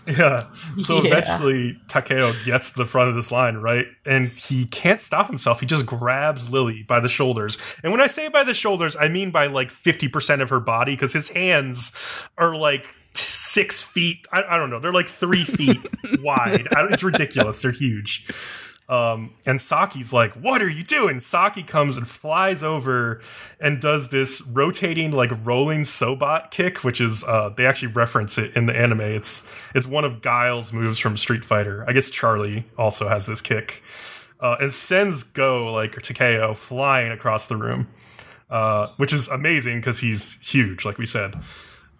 Yeah. 0.19 0.47
So 0.83 1.03
Yeah. 1.03 1.17
eventually 1.19 1.79
Takeo 1.89 2.33
gets 2.45 2.71
to 2.73 2.79
the 2.79 2.87
front 2.87 3.09
of 3.09 3.15
this 3.17 3.33
line, 3.33 3.57
right? 3.57 3.87
And 4.05 4.29
he 4.31 4.67
can't 4.67 5.01
stop 5.01 5.27
himself. 5.29 5.61
He 5.61 5.67
just 5.67 5.85
grabs 5.87 6.51
Lily 6.51 6.83
by 6.85 7.01
the 7.01 7.09
shoulders. 7.09 7.59
And 7.83 7.91
when 7.93 8.01
I 8.01 8.07
say 8.07 8.29
by 8.29 8.45
the 8.45 8.55
shoulders, 8.55 8.97
I 8.99 9.09
mean 9.09 9.31
by 9.31 9.47
like 9.49 9.71
50% 9.71 10.41
of 10.43 10.51
her 10.51 10.61
body 10.61 10.95
because 10.95 11.13
his 11.13 11.31
hands 11.31 11.95
are 12.39 12.55
like 12.57 12.87
six 13.15 13.83
feet. 13.83 14.27
I, 14.33 14.43
I 14.51 14.57
don't 14.59 14.71
know. 14.71 14.79
They're 14.79 14.93
like 14.93 15.09
three 15.09 15.45
feet 15.45 15.79
wide. 16.21 16.69
I 16.75 16.87
It's 16.91 17.03
ridiculous. 17.03 17.63
They're 17.63 17.73
huge. 17.73 18.29
Um, 18.89 19.33
and 19.45 19.61
Saki's 19.61 20.13
like, 20.13 20.33
"What 20.35 20.63
are 20.63 20.69
you 20.69 20.85
doing?" 20.85 21.19
Saki 21.19 21.65
comes 21.65 21.97
and 21.97 22.07
flies 22.07 22.63
over 22.63 23.21
and 23.61 23.81
does 23.81 24.11
this 24.11 24.41
rotating 24.41 25.11
like 25.11 25.33
rolling 25.45 25.83
sobat 25.83 26.51
kick, 26.53 26.85
which 26.85 27.01
is 27.01 27.25
uh, 27.25 27.49
they 27.57 27.67
actually 27.67 27.93
reference 27.93 28.39
it 28.39 28.55
in 28.55 28.67
the 28.67 28.77
anime. 28.77 29.01
It's 29.01 29.51
it's 29.75 29.87
one 29.89 30.05
of 30.05 30.23
Guile's 30.23 30.73
moves 30.73 31.01
from 31.01 31.17
Street 31.17 31.45
Fighter. 31.45 31.85
I 31.89 31.93
guess 31.93 32.11
Charlie 32.11 32.65
also 32.79 33.09
has 33.09 33.27
this 33.27 33.41
kick, 33.41 33.83
uh, 34.39 34.57
and 34.61 34.73
sends 34.73 35.25
Go 35.25 35.73
like 35.73 36.01
Takeo 36.01 36.55
flying 36.55 37.11
across 37.11 37.49
the 37.49 37.57
room, 37.57 37.89
uh, 38.51 38.87
which 38.99 39.13
is 39.13 39.27
amazing 39.27 39.81
because 39.81 39.99
he's 39.99 40.39
huge, 40.49 40.85
like 40.85 40.97
we 40.97 41.07
said. 41.07 41.35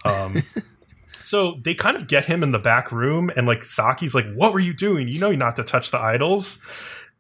Um, 0.05 0.45
so 1.27 1.59
they 1.61 1.75
kind 1.75 1.97
of 1.97 2.07
get 2.07 2.27
him 2.27 2.45
in 2.45 2.53
the 2.53 2.59
back 2.59 2.93
room, 2.93 3.33
and 3.35 3.49
like 3.49 3.65
Saki's 3.65 4.15
like, 4.15 4.33
"What 4.33 4.53
were 4.53 4.61
you 4.61 4.73
doing? 4.73 5.09
You 5.09 5.19
know 5.19 5.33
not 5.33 5.57
to 5.57 5.65
touch 5.65 5.91
the 5.91 5.99
idols." 5.99 6.65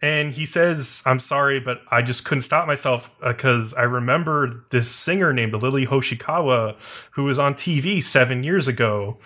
And 0.00 0.32
he 0.32 0.46
says, 0.46 1.02
"I'm 1.04 1.18
sorry, 1.18 1.58
but 1.58 1.80
I 1.90 2.02
just 2.02 2.24
couldn't 2.24 2.42
stop 2.42 2.68
myself 2.68 3.10
uh, 3.20 3.32
because 3.32 3.74
I 3.74 3.82
remember 3.82 4.64
this 4.70 4.88
singer 4.88 5.32
named 5.32 5.54
Lily 5.54 5.86
Hoshikawa 5.86 6.76
who 7.12 7.24
was 7.24 7.38
on 7.38 7.54
TV 7.54 8.00
seven 8.00 8.44
years 8.44 8.68
ago." 8.68 9.18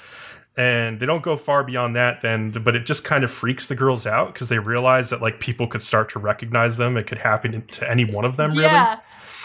And 0.56 0.98
they 0.98 1.06
don't 1.06 1.22
go 1.22 1.36
far 1.36 1.62
beyond 1.62 1.94
that, 1.96 2.22
then, 2.22 2.50
but 2.50 2.74
it 2.74 2.84
just 2.84 3.04
kind 3.04 3.22
of 3.22 3.30
freaks 3.30 3.68
the 3.68 3.74
girls 3.74 4.06
out 4.06 4.32
because 4.32 4.48
they 4.48 4.58
realize 4.58 5.10
that 5.10 5.20
like 5.20 5.40
people 5.40 5.66
could 5.66 5.82
start 5.82 6.10
to 6.10 6.18
recognize 6.18 6.76
them. 6.78 6.96
It 6.96 7.06
could 7.06 7.18
happen 7.18 7.62
to 7.66 7.90
any 7.90 8.04
one 8.04 8.24
of 8.24 8.36
them, 8.36 8.50
really. 8.50 8.62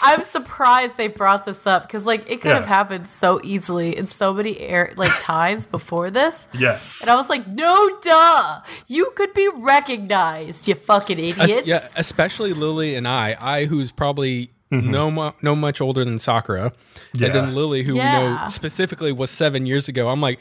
Yeah. 0.02 0.14
I'm 0.14 0.22
surprised 0.22 0.96
they 0.96 1.08
brought 1.08 1.44
this 1.44 1.66
up 1.66 1.82
because 1.82 2.06
like 2.06 2.30
it 2.30 2.40
could 2.40 2.52
have 2.52 2.66
happened 2.66 3.06
so 3.06 3.40
easily 3.42 3.96
in 3.96 4.06
so 4.06 4.32
many 4.34 4.58
air 4.58 4.92
like 4.96 5.12
times 5.20 5.66
before 5.66 6.10
this. 6.10 6.48
Yes. 6.52 7.00
And 7.00 7.10
I 7.10 7.16
was 7.16 7.28
like, 7.28 7.46
no, 7.46 7.98
duh. 8.00 8.60
You 8.86 9.10
could 9.14 9.32
be 9.34 9.48
recognized, 9.54 10.68
you 10.68 10.74
fucking 10.74 11.18
Es- 11.18 11.38
idiots. 11.38 11.66
yeah, 11.66 11.86
especially 11.96 12.52
Lily 12.52 12.94
and 12.94 13.06
I. 13.08 13.36
I, 13.40 13.64
who's 13.64 13.90
probably 13.90 14.50
mm-hmm. 14.70 14.90
no 14.90 15.10
mu- 15.10 15.32
no 15.42 15.56
much 15.56 15.80
older 15.80 16.04
than 16.04 16.18
Sakura, 16.18 16.72
Yeah. 17.14 17.26
and 17.26 17.34
then 17.34 17.54
Lily, 17.54 17.82
who 17.82 17.94
we 17.94 18.00
know 18.00 18.46
specifically 18.50 19.12
was 19.12 19.30
seven 19.30 19.66
years 19.66 19.88
ago. 19.88 20.08
I'm 20.08 20.20
like, 20.20 20.38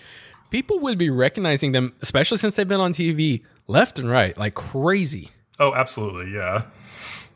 people 0.51 0.79
would 0.79 0.97
be 0.97 1.09
recognizing 1.09 1.71
them, 1.71 1.93
especially 2.01 2.37
since 2.37 2.55
they've 2.55 2.67
been 2.67 2.79
on 2.79 2.93
TV 2.93 3.43
left 3.67 3.99
and 3.99 4.09
right, 4.09 4.37
like 4.37 4.53
crazy. 4.53 5.31
Oh, 5.59 5.73
absolutely. 5.73 6.33
Yeah. 6.33 6.63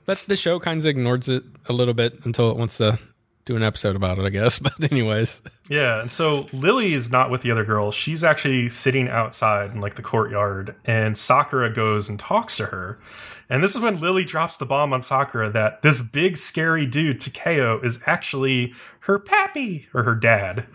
But 0.10 0.18
the 0.18 0.38
show 0.38 0.60
kind 0.60 0.80
of 0.80 0.88
ignores 0.88 1.30
it 1.30 1.44
a 1.68 1.72
little 1.72 1.94
bit 1.94 2.26
until 2.26 2.50
it 2.50 2.58
wants 2.58 2.78
to 2.78 2.98
do 3.46 3.56
an 3.56 3.62
episode 3.62 3.96
about 3.96 4.18
it, 4.18 4.26
I 4.26 4.30
guess. 4.30 4.58
But 4.80 4.92
anyways, 4.92 5.40
Yeah, 5.70 6.02
and 6.02 6.10
so 6.10 6.48
Lily 6.52 6.96
is 6.96 7.12
not 7.12 7.30
with 7.30 7.44
the 7.44 7.52
other 7.52 7.64
girls. 7.64 7.94
She's 7.94 8.24
actually 8.24 8.70
sitting 8.70 9.08
outside 9.08 9.70
in 9.70 9.82
like 9.82 9.94
the 9.94 10.02
courtyard, 10.02 10.76
and 10.84 11.16
Sakura 11.16 11.72
goes 11.72 12.10
and 12.10 12.20
talks 12.20 12.58
to 12.58 12.66
her. 12.66 13.00
And 13.52 13.62
this 13.62 13.76
is 13.76 13.82
when 13.82 14.00
Lily 14.00 14.26
drops 14.26 14.58
the 14.58 14.66
bomb 14.66 14.94
on 14.94 15.02
Sakura 15.04 15.48
that 15.52 15.84
this 15.84 16.02
big 16.02 16.38
scary 16.38 16.88
dude 16.88 17.20
Takeo 17.20 17.80
is 17.80 18.00
actually 18.08 18.74
her 19.02 19.20
pappy 19.20 19.90
or 19.94 20.02
her 20.02 20.16
dad. 20.16 20.66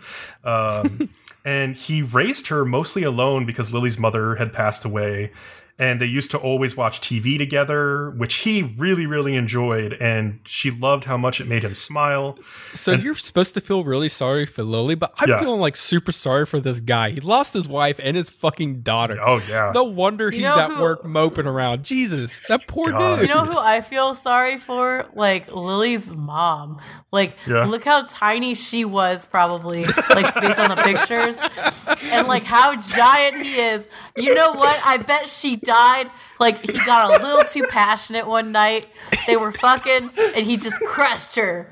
Um, 0.45 1.09
and 1.43 1.75
he 1.75 2.01
raised 2.01 2.47
her 2.47 2.63
mostly 2.63 3.03
alone 3.03 3.45
because 3.45 3.73
Lily's 3.73 3.99
mother 3.99 4.35
had 4.35 4.53
passed 4.53 4.85
away. 4.85 5.33
And 5.77 5.99
they 5.99 6.05
used 6.05 6.31
to 6.31 6.37
always 6.37 6.77
watch 6.77 7.01
TV 7.01 7.37
together, 7.37 8.09
which 8.11 8.35
he 8.35 8.61
really, 8.77 9.05
really 9.05 9.35
enjoyed. 9.35 9.91
And 9.99 10.39
she 10.45 10.71
loved 10.71 11.03
how 11.03 11.17
much 11.17 11.41
it 11.41 11.47
made 11.47 11.65
him 11.65 11.75
smile. 11.75 12.37
so 12.73 12.93
you're 12.93 13.13
supposed 13.15 13.53
to 13.55 13.59
feel 13.61 13.83
really 13.83 14.07
sorry 14.07 14.45
for 14.45 14.63
Lily, 14.63 14.95
but 14.95 15.13
I'm 15.17 15.27
Yeah. 15.29 15.39
feeling 15.39 15.59
like 15.59 15.75
super 15.75 16.13
sorry 16.13 16.45
for 16.45 16.61
this 16.61 16.79
guy. 16.79 17.09
He 17.11 17.19
lost 17.19 17.53
his 17.53 17.67
wife 17.67 17.99
and 18.01 18.15
his 18.15 18.29
fucking 18.29 18.81
daughter. 18.83 19.17
Oh, 19.21 19.41
yeah. 19.49 19.71
No 19.75 19.83
wonder 19.83 20.31
he's 20.31 20.45
at 20.45 20.69
who- 20.71 20.81
work 20.81 21.03
moping 21.03 21.45
around. 21.45 21.83
Jesus, 21.83 22.47
that 22.47 22.67
poor 22.67 22.91
God. 22.91 23.19
dude. 23.19 23.27
You 23.27 23.35
know 23.35 23.43
who 23.45 23.57
I 23.57 23.81
feel 23.81 24.15
sorry 24.15 24.57
for? 24.57 25.05
Like 25.13 25.51
Lily's 25.53 26.09
mom. 26.09 26.79
Like, 27.11 27.35
Yeah. 27.45 27.65
look 27.65 27.83
how 27.83 28.05
tiny 28.09 28.55
she 28.55 28.85
was, 28.85 29.25
probably, 29.25 29.83
like 30.09 30.33
based 30.35 30.59
on 30.59 30.69
the 30.69 30.81
pictures, 30.83 31.39
and 32.11 32.27
like 32.27 32.43
how 32.43 32.75
giant 32.75 33.43
he 33.45 33.55
is. 33.59 33.87
You 34.15 34.33
know 34.33 34.53
what? 34.53 34.79
I 34.85 34.97
bet 34.97 35.27
she 35.29 35.57
died. 35.65 36.09
Like 36.39 36.61
he 36.69 36.77
got 36.85 37.19
a 37.19 37.23
little 37.25 37.43
too 37.43 37.63
passionate 37.69 38.27
one 38.27 38.51
night. 38.51 38.87
They 39.27 39.35
were 39.37 39.51
fucking, 39.51 40.09
and 40.35 40.45
he 40.45 40.57
just 40.57 40.79
crushed 40.81 41.35
her, 41.35 41.67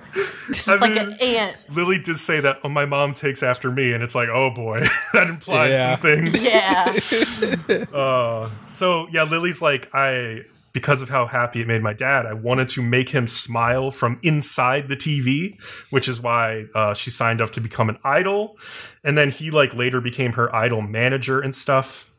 just 0.48 0.68
I 0.70 0.76
like 0.76 0.92
mean- 0.92 1.00
an 1.00 1.14
ant. 1.22 1.58
Lily 1.70 2.00
did 2.00 2.18
say 2.18 2.40
that, 2.40 2.58
oh, 2.64 2.70
my 2.70 2.86
mom 2.86 3.14
takes 3.14 3.44
after 3.44 3.72
me. 3.72 3.94
And 3.94 4.02
it's 4.04 4.16
like, 4.16 4.30
oh 4.30 4.52
boy, 4.52 4.80
that 5.14 5.28
implies 5.28 5.72
Yeah. 5.72 5.96
some 5.96 6.02
things. 6.02 6.44
Yeah, 6.46 7.86
So, 8.66 9.08
yeah, 9.12 9.24
Lily's 9.24 9.62
like, 9.62 9.90
I, 9.94 10.44
because 10.72 11.02
of 11.02 11.10
how 11.10 11.28
happy 11.28 11.62
it 11.62 11.68
made 11.68 11.84
my 11.84 11.94
dad, 11.94 12.26
I 12.26 12.34
wanted 12.34 12.70
to 12.70 12.82
make 12.82 13.10
him 13.10 13.28
smile 13.28 13.92
from 13.92 14.20
inside 14.24 14.88
the 14.88 14.96
TV, 14.96 15.60
which 15.92 16.08
is 16.08 16.20
why 16.22 16.66
uh, 16.74 16.94
she 16.94 17.10
signed 17.12 17.42
up 17.42 17.52
to 17.52 17.62
become 17.62 17.90
an 17.90 17.98
idol. 18.04 18.58
And 19.04 19.18
then 19.18 19.30
he, 19.30 19.52
like, 19.52 19.76
later 19.76 20.02
became 20.02 20.34
her 20.34 20.54
idol 20.56 20.82
manager 20.82 21.40
and 21.40 21.54
stuff. 21.54 22.10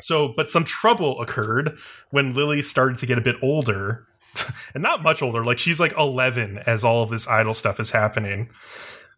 So, 0.00 0.32
but 0.36 0.50
some 0.50 0.64
trouble 0.64 1.20
occurred 1.20 1.76
when 2.10 2.32
Lily 2.32 2.62
started 2.62 2.98
to 2.98 3.06
get 3.06 3.18
a 3.18 3.22
bit 3.22 3.36
older. 3.42 4.06
and 4.74 4.82
not 4.82 5.02
much 5.02 5.22
older. 5.22 5.44
Like, 5.44 5.58
she's 5.58 5.80
like 5.80 5.96
11 5.96 6.58
as 6.66 6.84
all 6.84 7.02
of 7.02 7.10
this 7.10 7.26
idol 7.26 7.54
stuff 7.54 7.80
is 7.80 7.90
happening. 7.90 8.50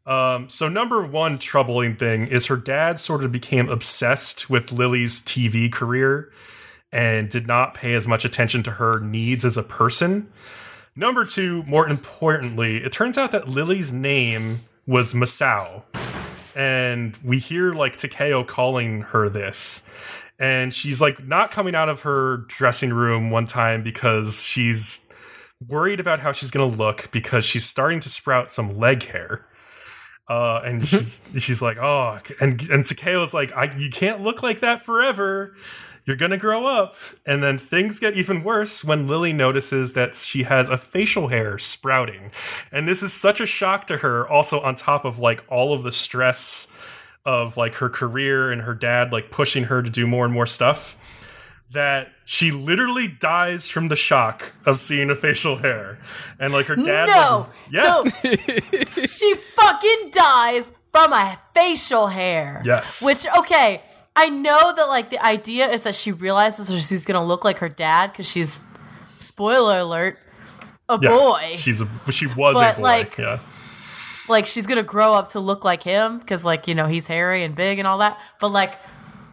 Um, 0.07 0.49
so 0.49 0.69
number 0.69 1.07
one 1.07 1.39
troubling 1.39 1.97
thing 1.97 2.27
is 2.27 2.47
her 2.47 2.57
dad 2.57 2.99
sort 2.99 3.23
of 3.23 3.31
became 3.31 3.69
obsessed 3.69 4.49
with 4.49 4.73
Lily's 4.73 5.21
TV 5.21 5.71
career 5.71 6.33
and 6.91 7.29
did 7.29 7.47
not 7.47 7.75
pay 7.75 7.95
as 7.95 8.09
much 8.09 8.25
attention 8.25 8.63
to 8.65 8.73
her 8.73 8.99
needs 8.99 9.45
as 9.45 9.57
a 9.57 9.63
person. 9.63 10.33
Number 10.97 11.25
two, 11.25 11.63
more 11.65 11.89
importantly, 11.89 12.79
it 12.79 12.93
turns 12.93 13.17
out 13.17 13.31
that 13.33 13.49
Lily's 13.49 13.93
name 13.93 14.61
was 14.87 15.15
Masao. 15.15 15.83
And 16.57 17.17
we 17.23 17.39
hear 17.39 17.73
like 17.73 17.97
Takeo 17.97 18.43
calling 18.43 19.03
her 19.03 19.29
this. 19.29 19.89
And 20.41 20.73
she's 20.73 21.01
like 21.01 21.23
not 21.25 21.51
coming 21.51 21.75
out 21.75 21.89
of 21.91 22.01
her 22.01 22.39
dressing 22.49 22.93
room 22.93 23.31
one 23.31 23.47
time 23.47 23.83
because 23.83 24.43
she's 24.43 25.07
worried 25.69 26.01
about 26.01 26.21
how 26.21 26.33
she's 26.33 26.51
going 26.51 26.69
to 26.69 26.77
look 26.79 27.11
because 27.13 27.45
she's 27.45 27.67
starting 27.67 28.01
to 28.01 28.09
sprout 28.09 28.51
some 28.51 28.77
leg 28.79 29.05
hair. 29.05 29.47
Uh, 30.29 30.63
and 30.65 30.87
she's 30.87 31.23
she's 31.39 31.61
like, 31.61 31.77
oh, 31.77 32.21
and 32.41 32.63
and 32.71 32.85
Takeo's 32.85 33.35
like, 33.35 33.53
I, 33.53 33.77
you 33.77 33.91
can't 33.91 34.23
look 34.23 34.43
like 34.43 34.61
that 34.61 34.81
forever. 34.81 35.55
You're 36.07 36.17
gonna 36.17 36.39
grow 36.39 36.67
up. 36.67 36.95
And 37.27 37.43
then 37.43 37.59
things 37.59 37.99
get 37.99 38.15
even 38.15 38.45
worse 38.45 38.85
when 38.85 39.09
Lily 39.09 39.33
notices 39.33 39.93
that 39.95 40.15
she 40.15 40.45
has 40.45 40.69
a 40.69 40.79
facial 40.79 41.29
hair 41.29 41.59
sprouting, 41.59 42.31
and 42.71 42.87
this 42.87 43.03
is 43.03 43.13
such 43.13 43.41
a 43.41 43.47
shock 43.47 43.89
to 43.89 43.99
her. 43.99 44.27
Also, 44.29 44.61
on 44.61 44.77
top 44.77 45.05
of 45.05 45.19
like 45.19 45.45
all 45.49 45.73
of 45.73 45.83
the 45.83 45.93
stress 45.93 46.73
of 47.25 47.57
like 47.57 47.75
her 47.77 47.89
career 47.89 48.51
and 48.51 48.63
her 48.63 48.75
dad 48.75 49.13
like 49.13 49.31
pushing 49.31 49.65
her 49.65 49.83
to 49.83 49.91
do 49.91 50.07
more 50.07 50.25
and 50.25 50.33
more 50.33 50.47
stuff, 50.47 50.97
that 51.73 52.09
she 52.25 52.51
literally 52.51 53.07
dies 53.09 53.69
from 53.69 53.89
the 53.89 53.97
shock 53.97 54.53
of 54.67 54.81
seeing 54.81 55.11
a 55.11 55.15
facial 55.15 55.59
hair, 55.59 55.99
and 56.39 56.53
like 56.53 56.67
her 56.67 56.77
dad. 56.77 57.07
no. 57.09 57.47
like, 57.49 57.73
yeah. 58.25 58.83
So 58.85 59.07
she 59.07 59.35
fucking 59.35 60.11
dies 60.11 60.71
from 60.93 61.13
a 61.13 61.39
facial 61.55 62.09
hair. 62.09 62.63
Yes. 62.65 63.03
Which 63.03 63.27
okay, 63.39 63.83
I 64.17 64.29
know 64.29 64.73
that 64.75 64.89
like 64.89 65.11
the 65.11 65.25
idea 65.25 65.69
is 65.71 65.83
that 65.83 65.95
she 65.95 66.11
realizes 66.13 66.69
that 66.69 66.79
she's 66.81 67.05
gonna 67.05 67.25
look 67.25 67.45
like 67.45 67.59
her 67.59 67.69
dad 67.69 68.11
because 68.13 68.29
she's 68.29 68.61
spoiler 69.19 69.79
alert 69.79 70.19
a 70.89 70.99
Yeah, 71.01 71.11
boy. 71.11 71.43
She's 71.57 71.81
a 71.81 71.89
she 72.11 72.27
was 72.27 72.55
But, 72.55 72.75
a 72.75 72.77
boy. 72.79 72.83
like- 72.83 73.19
yeah. 73.19 73.39
Like 74.31 74.47
she's 74.47 74.67
gonna 74.67 74.83
grow 74.83 75.13
up 75.15 75.29
to 75.31 75.41
look 75.41 75.65
like 75.65 75.83
him 75.83 76.19
because 76.19 76.45
like 76.45 76.67
you 76.69 76.75
know 76.75 76.87
he's 76.87 77.07
hairy 77.07 77.45
and 77.45 77.55
big 77.55 77.79
and 77.79 77.87
all 77.87 77.99
that. 77.99 78.19
But 78.41 78.49
like, 78.49 78.79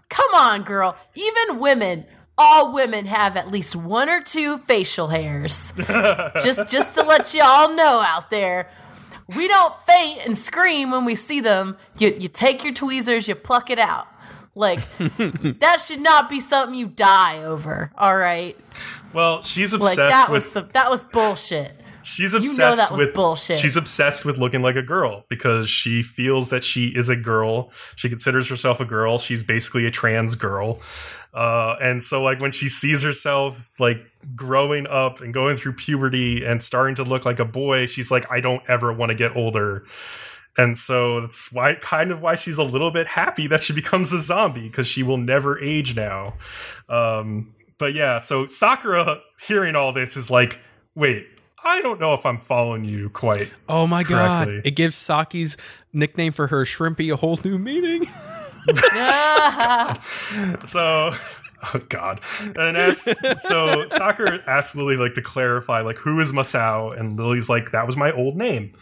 come 0.09 0.33
on, 0.35 0.63
girl. 0.63 0.95
Even 1.15 1.59
women. 1.59 2.05
All 2.39 2.71
women 2.71 3.07
have 3.07 3.35
at 3.35 3.49
least 3.51 3.75
one 3.75 4.09
or 4.09 4.21
two 4.21 4.59
facial 4.59 5.07
hairs. 5.07 5.73
just 6.43 6.67
just 6.69 6.93
to 6.95 7.01
let 7.01 7.33
you 7.33 7.41
all 7.43 7.73
know 7.73 8.03
out 8.05 8.29
there. 8.29 8.69
We 9.35 9.47
don't 9.47 9.73
faint 9.81 10.21
and 10.23 10.37
scream 10.37 10.91
when 10.91 11.03
we 11.03 11.15
see 11.15 11.39
them. 11.41 11.77
You 11.97 12.15
you 12.19 12.27
take 12.27 12.63
your 12.63 12.75
tweezers, 12.75 13.27
you 13.27 13.33
pluck 13.33 13.71
it 13.71 13.79
out. 13.79 14.07
Like 14.53 14.79
that 14.97 15.81
should 15.83 16.01
not 16.01 16.29
be 16.29 16.39
something 16.39 16.77
you 16.77 16.87
die 16.87 17.43
over. 17.43 17.91
All 17.97 18.15
right, 18.15 18.55
Well, 19.13 19.41
she's 19.41 19.73
like 19.73 19.97
obsessed 19.97 20.11
that 20.11 20.29
with 20.31 20.43
was 20.43 20.51
some, 20.51 20.69
that 20.73 20.89
was 20.91 21.05
bullshit. 21.05 21.71
She's 22.07 22.33
obsessed 22.33 22.91
with 22.91 23.13
bullshit. 23.13 23.59
She's 23.59 23.77
obsessed 23.77 24.25
with 24.25 24.37
looking 24.37 24.61
like 24.61 24.75
a 24.75 24.81
girl 24.81 25.25
because 25.29 25.69
she 25.69 26.01
feels 26.03 26.49
that 26.49 26.63
she 26.63 26.87
is 26.87 27.09
a 27.09 27.15
girl. 27.15 27.71
She 27.95 28.09
considers 28.09 28.47
herself 28.49 28.79
a 28.79 28.85
girl. 28.85 29.17
She's 29.17 29.43
basically 29.43 29.85
a 29.85 29.91
trans 29.91 30.35
girl. 30.35 30.79
Uh, 31.33 31.75
and 31.81 32.01
so 32.01 32.23
like 32.23 32.39
when 32.39 32.51
she 32.51 32.67
sees 32.67 33.03
herself 33.03 33.69
like 33.79 33.97
growing 34.35 34.87
up 34.87 35.21
and 35.21 35.33
going 35.33 35.55
through 35.57 35.73
puberty 35.73 36.43
and 36.43 36.61
starting 36.61 36.95
to 36.95 37.03
look 37.03 37.25
like 37.25 37.39
a 37.39 37.45
boy, 37.45 37.85
she's 37.85 38.09
like, 38.09 38.25
I 38.31 38.39
don't 38.41 38.63
ever 38.67 38.91
want 38.91 39.09
to 39.09 39.15
get 39.15 39.35
older. 39.35 39.85
and 40.57 40.75
so 40.75 41.21
that's 41.21 41.51
why 41.51 41.75
kind 41.75 42.11
of 42.11 42.21
why 42.21 42.33
she's 42.33 42.57
a 42.57 42.63
little 42.63 42.89
bit 42.89 43.05
happy 43.05 43.45
that 43.47 43.61
she 43.61 43.73
becomes 43.73 44.11
a 44.11 44.19
zombie 44.19 44.67
because 44.67 44.87
she 44.87 45.03
will 45.03 45.17
never 45.17 45.59
age 45.59 45.95
now. 45.95 46.33
Um, 46.89 47.53
but 47.77 47.93
yeah, 47.93 48.17
so 48.17 48.47
Sakura 48.47 49.21
hearing 49.45 49.75
all 49.75 49.93
this 49.93 50.17
is 50.17 50.31
like, 50.31 50.59
wait, 50.95 51.27
I 51.63 51.81
don't 51.81 51.99
know 51.99 52.13
if 52.13 52.25
I'm 52.25 52.39
following 52.39 52.85
you 52.85 53.09
quite. 53.09 53.51
Oh 53.67 53.87
my 53.87 54.03
god! 54.03 54.47
Correctly. 54.47 54.61
It 54.69 54.75
gives 54.75 54.95
Saki's 54.95 55.57
nickname 55.93 56.31
for 56.33 56.47
her 56.47 56.63
shrimpy 56.65 57.11
a 57.11 57.15
whole 57.15 57.39
new 57.43 57.57
meaning. 57.57 58.05
So, 60.65 61.13
oh 61.73 61.81
god, 61.89 62.19
and 62.57 62.75
as 62.77 63.01
so 63.41 63.87
Sakura 63.87 64.41
asks 64.45 64.75
Lily 64.75 64.97
like 64.97 65.13
to 65.13 65.21
clarify 65.21 65.81
like 65.81 65.97
who 65.97 66.19
is 66.19 66.31
Masao, 66.31 66.97
and 66.97 67.17
Lily's 67.17 67.49
like 67.49 67.71
that 67.71 67.87
was 67.87 67.95
my 67.95 68.11
old 68.11 68.35
name. 68.35 68.73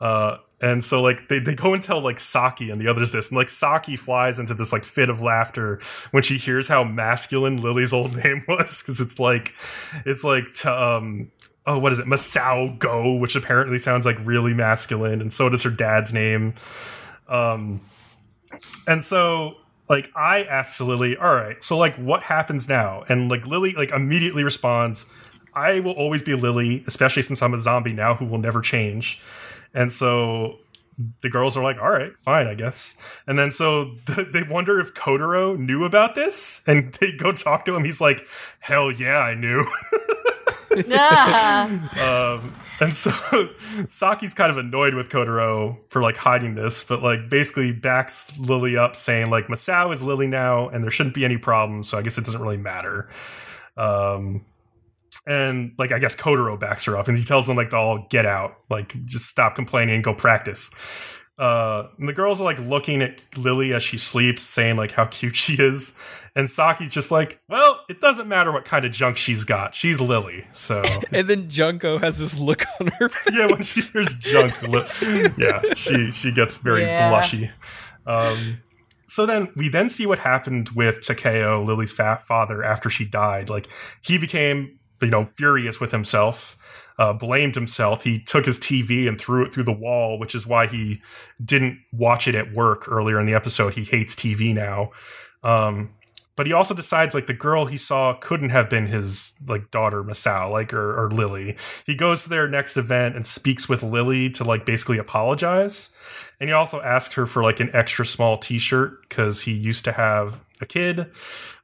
Uh, 0.00 0.38
and 0.60 0.82
so 0.82 1.00
like 1.02 1.28
they, 1.28 1.38
they 1.38 1.54
go 1.54 1.72
and 1.72 1.82
tell 1.82 2.00
like 2.00 2.18
Saki 2.18 2.70
and 2.70 2.80
the 2.80 2.88
others 2.88 3.12
this, 3.12 3.28
and 3.28 3.36
like 3.36 3.48
Saki 3.48 3.96
flies 3.96 4.38
into 4.40 4.54
this 4.54 4.72
like 4.72 4.84
fit 4.84 5.08
of 5.08 5.22
laughter 5.22 5.80
when 6.10 6.22
she 6.24 6.36
hears 6.36 6.66
how 6.66 6.82
masculine 6.82 7.60
Lily's 7.60 7.92
old 7.92 8.16
name 8.16 8.44
was 8.48 8.82
because 8.82 9.00
it's 9.00 9.20
like 9.20 9.54
it's 10.04 10.24
like 10.24 10.52
to, 10.62 10.72
um 10.72 11.30
oh 11.68 11.78
what 11.78 11.92
is 11.92 11.98
it 12.00 12.06
Masao 12.06 12.76
Go, 12.78 13.14
which 13.14 13.36
apparently 13.36 13.78
sounds 13.78 14.04
like 14.06 14.16
really 14.24 14.54
masculine, 14.54 15.20
and 15.20 15.32
so 15.32 15.48
does 15.48 15.62
her 15.62 15.70
dad's 15.70 16.12
name. 16.12 16.54
Um, 17.28 17.82
and 18.88 19.02
so 19.02 19.58
like 19.88 20.10
I 20.16 20.42
asked 20.44 20.80
Lily, 20.80 21.16
all 21.16 21.34
right, 21.34 21.62
so 21.62 21.76
like 21.76 21.94
what 21.96 22.24
happens 22.24 22.68
now? 22.68 23.04
And 23.08 23.28
like 23.28 23.46
Lily 23.46 23.72
like 23.72 23.90
immediately 23.90 24.42
responds, 24.42 25.12
I 25.54 25.80
will 25.80 25.92
always 25.92 26.22
be 26.22 26.34
Lily, 26.34 26.82
especially 26.86 27.22
since 27.22 27.42
I'm 27.42 27.54
a 27.54 27.58
zombie 27.58 27.92
now 27.92 28.14
who 28.14 28.24
will 28.24 28.38
never 28.38 28.60
change. 28.60 29.20
And 29.74 29.92
so 29.92 30.58
the 31.20 31.30
girls 31.30 31.56
are 31.56 31.62
like, 31.62 31.78
all 31.80 31.90
right, 31.90 32.16
fine, 32.18 32.46
I 32.46 32.54
guess. 32.54 32.96
And 33.26 33.38
then 33.38 33.50
so 33.50 33.96
th- 34.06 34.28
they 34.32 34.42
wonder 34.42 34.80
if 34.80 34.94
Kotaro 34.94 35.58
knew 35.58 35.84
about 35.84 36.14
this 36.14 36.62
and 36.66 36.92
they 37.00 37.12
go 37.12 37.32
talk 37.32 37.64
to 37.66 37.74
him. 37.74 37.84
He's 37.84 38.00
like, 38.00 38.26
hell 38.60 38.90
yeah, 38.90 39.18
I 39.18 39.34
knew. 39.34 39.66
Yeah. 40.86 41.88
um, 42.40 42.52
and 42.80 42.94
so 42.94 43.10
Saki's 43.88 44.34
kind 44.34 44.50
of 44.50 44.56
annoyed 44.58 44.94
with 44.94 45.08
Kotaro 45.08 45.78
for 45.88 46.02
like 46.02 46.16
hiding 46.16 46.54
this, 46.54 46.84
but 46.84 47.02
like 47.02 47.28
basically 47.28 47.72
backs 47.72 48.36
Lily 48.38 48.76
up 48.76 48.94
saying 48.96 49.30
like 49.30 49.48
Masao 49.48 49.92
is 49.92 50.02
Lily 50.02 50.26
now 50.26 50.68
and 50.68 50.84
there 50.84 50.90
shouldn't 50.90 51.14
be 51.14 51.24
any 51.24 51.38
problems, 51.38 51.88
so 51.88 51.98
I 51.98 52.02
guess 52.02 52.18
it 52.18 52.24
doesn't 52.24 52.40
really 52.40 52.56
matter. 52.56 53.08
Um 53.76 54.44
and 55.26 55.72
like 55.78 55.92
I 55.92 55.98
guess 55.98 56.14
Kotaro 56.16 56.58
backs 56.58 56.84
her 56.84 56.96
up 56.96 57.08
and 57.08 57.16
he 57.18 57.24
tells 57.24 57.46
them 57.46 57.56
like 57.56 57.70
to 57.70 57.76
all 57.76 58.06
get 58.10 58.26
out, 58.26 58.56
like 58.70 59.04
just 59.04 59.26
stop 59.26 59.54
complaining 59.54 59.96
and 59.96 60.04
go 60.04 60.14
practice. 60.14 60.70
Uh, 61.38 61.86
and 61.98 62.08
the 62.08 62.12
girls 62.12 62.40
are 62.40 62.44
like 62.44 62.58
looking 62.58 63.00
at 63.00 63.24
Lily 63.38 63.72
as 63.72 63.82
she 63.82 63.96
sleeps, 63.96 64.42
saying 64.42 64.76
like 64.76 64.90
how 64.90 65.04
cute 65.04 65.36
she 65.36 65.54
is, 65.54 65.96
and 66.34 66.50
Saki's 66.50 66.90
just 66.90 67.12
like, 67.12 67.40
"Well, 67.48 67.80
it 67.88 68.00
doesn't 68.00 68.26
matter 68.26 68.50
what 68.50 68.64
kind 68.64 68.84
of 68.84 68.90
junk 68.90 69.16
she's 69.16 69.44
got. 69.44 69.72
She's 69.72 70.00
Lily." 70.00 70.48
So 70.52 70.82
and 71.12 71.28
then 71.28 71.48
Junko 71.48 71.98
has 71.98 72.18
this 72.18 72.36
look 72.40 72.64
on 72.80 72.88
her 72.98 73.08
face. 73.08 73.34
yeah, 73.38 73.46
when 73.46 73.62
she 73.62 73.82
hears 73.82 74.14
junk, 74.14 74.60
li- 74.62 75.30
yeah, 75.38 75.62
she 75.76 76.10
she 76.10 76.32
gets 76.32 76.56
very 76.56 76.82
Yeah. 76.82 77.12
blushy. 77.12 77.50
Um, 78.04 78.58
so 79.06 79.24
then 79.24 79.52
we 79.54 79.68
then 79.68 79.88
see 79.88 80.06
what 80.06 80.18
happened 80.18 80.70
with 80.70 81.02
Takeo, 81.06 81.62
Lily's 81.62 81.92
fat 81.92 82.26
father, 82.26 82.64
after 82.64 82.90
she 82.90 83.04
died. 83.04 83.48
Like 83.48 83.68
he 84.02 84.18
became, 84.18 84.77
you 85.00 85.10
know, 85.10 85.24
furious 85.24 85.80
with 85.80 85.92
himself, 85.92 86.56
uh, 86.98 87.12
blamed 87.12 87.54
himself. 87.54 88.04
He 88.04 88.20
took 88.20 88.46
his 88.46 88.58
TV 88.58 89.08
and 89.08 89.20
threw 89.20 89.44
it 89.44 89.52
through 89.52 89.64
the 89.64 89.72
wall, 89.72 90.18
which 90.18 90.34
is 90.34 90.46
why 90.46 90.66
he 90.66 91.00
didn't 91.42 91.78
watch 91.92 92.26
it 92.26 92.34
at 92.34 92.52
work 92.52 92.88
earlier 92.88 93.20
in 93.20 93.26
the 93.26 93.34
episode. 93.34 93.74
He 93.74 93.84
hates 93.84 94.14
TV 94.14 94.54
now. 94.54 94.90
Um, 95.42 95.90
but 96.38 96.46
he 96.46 96.52
also 96.52 96.72
decides 96.72 97.16
like 97.16 97.26
the 97.26 97.34
girl 97.34 97.66
he 97.66 97.76
saw 97.76 98.14
couldn't 98.14 98.50
have 98.50 98.70
been 98.70 98.86
his 98.86 99.32
like 99.48 99.72
daughter 99.72 100.04
Masao, 100.04 100.52
like 100.52 100.72
or, 100.72 100.96
or 100.96 101.10
Lily. 101.10 101.56
He 101.84 101.96
goes 101.96 102.22
to 102.22 102.28
their 102.28 102.46
next 102.46 102.76
event 102.76 103.16
and 103.16 103.26
speaks 103.26 103.68
with 103.68 103.82
Lily 103.82 104.30
to 104.30 104.44
like 104.44 104.64
basically 104.64 104.98
apologize. 104.98 105.96
And 106.38 106.48
he 106.48 106.54
also 106.54 106.80
asks 106.80 107.16
her 107.16 107.26
for 107.26 107.42
like 107.42 107.58
an 107.58 107.70
extra 107.72 108.06
small 108.06 108.36
T-shirt 108.36 109.08
because 109.08 109.42
he 109.42 109.52
used 109.52 109.84
to 109.86 109.90
have 109.90 110.44
a 110.60 110.66
kid, 110.66 111.10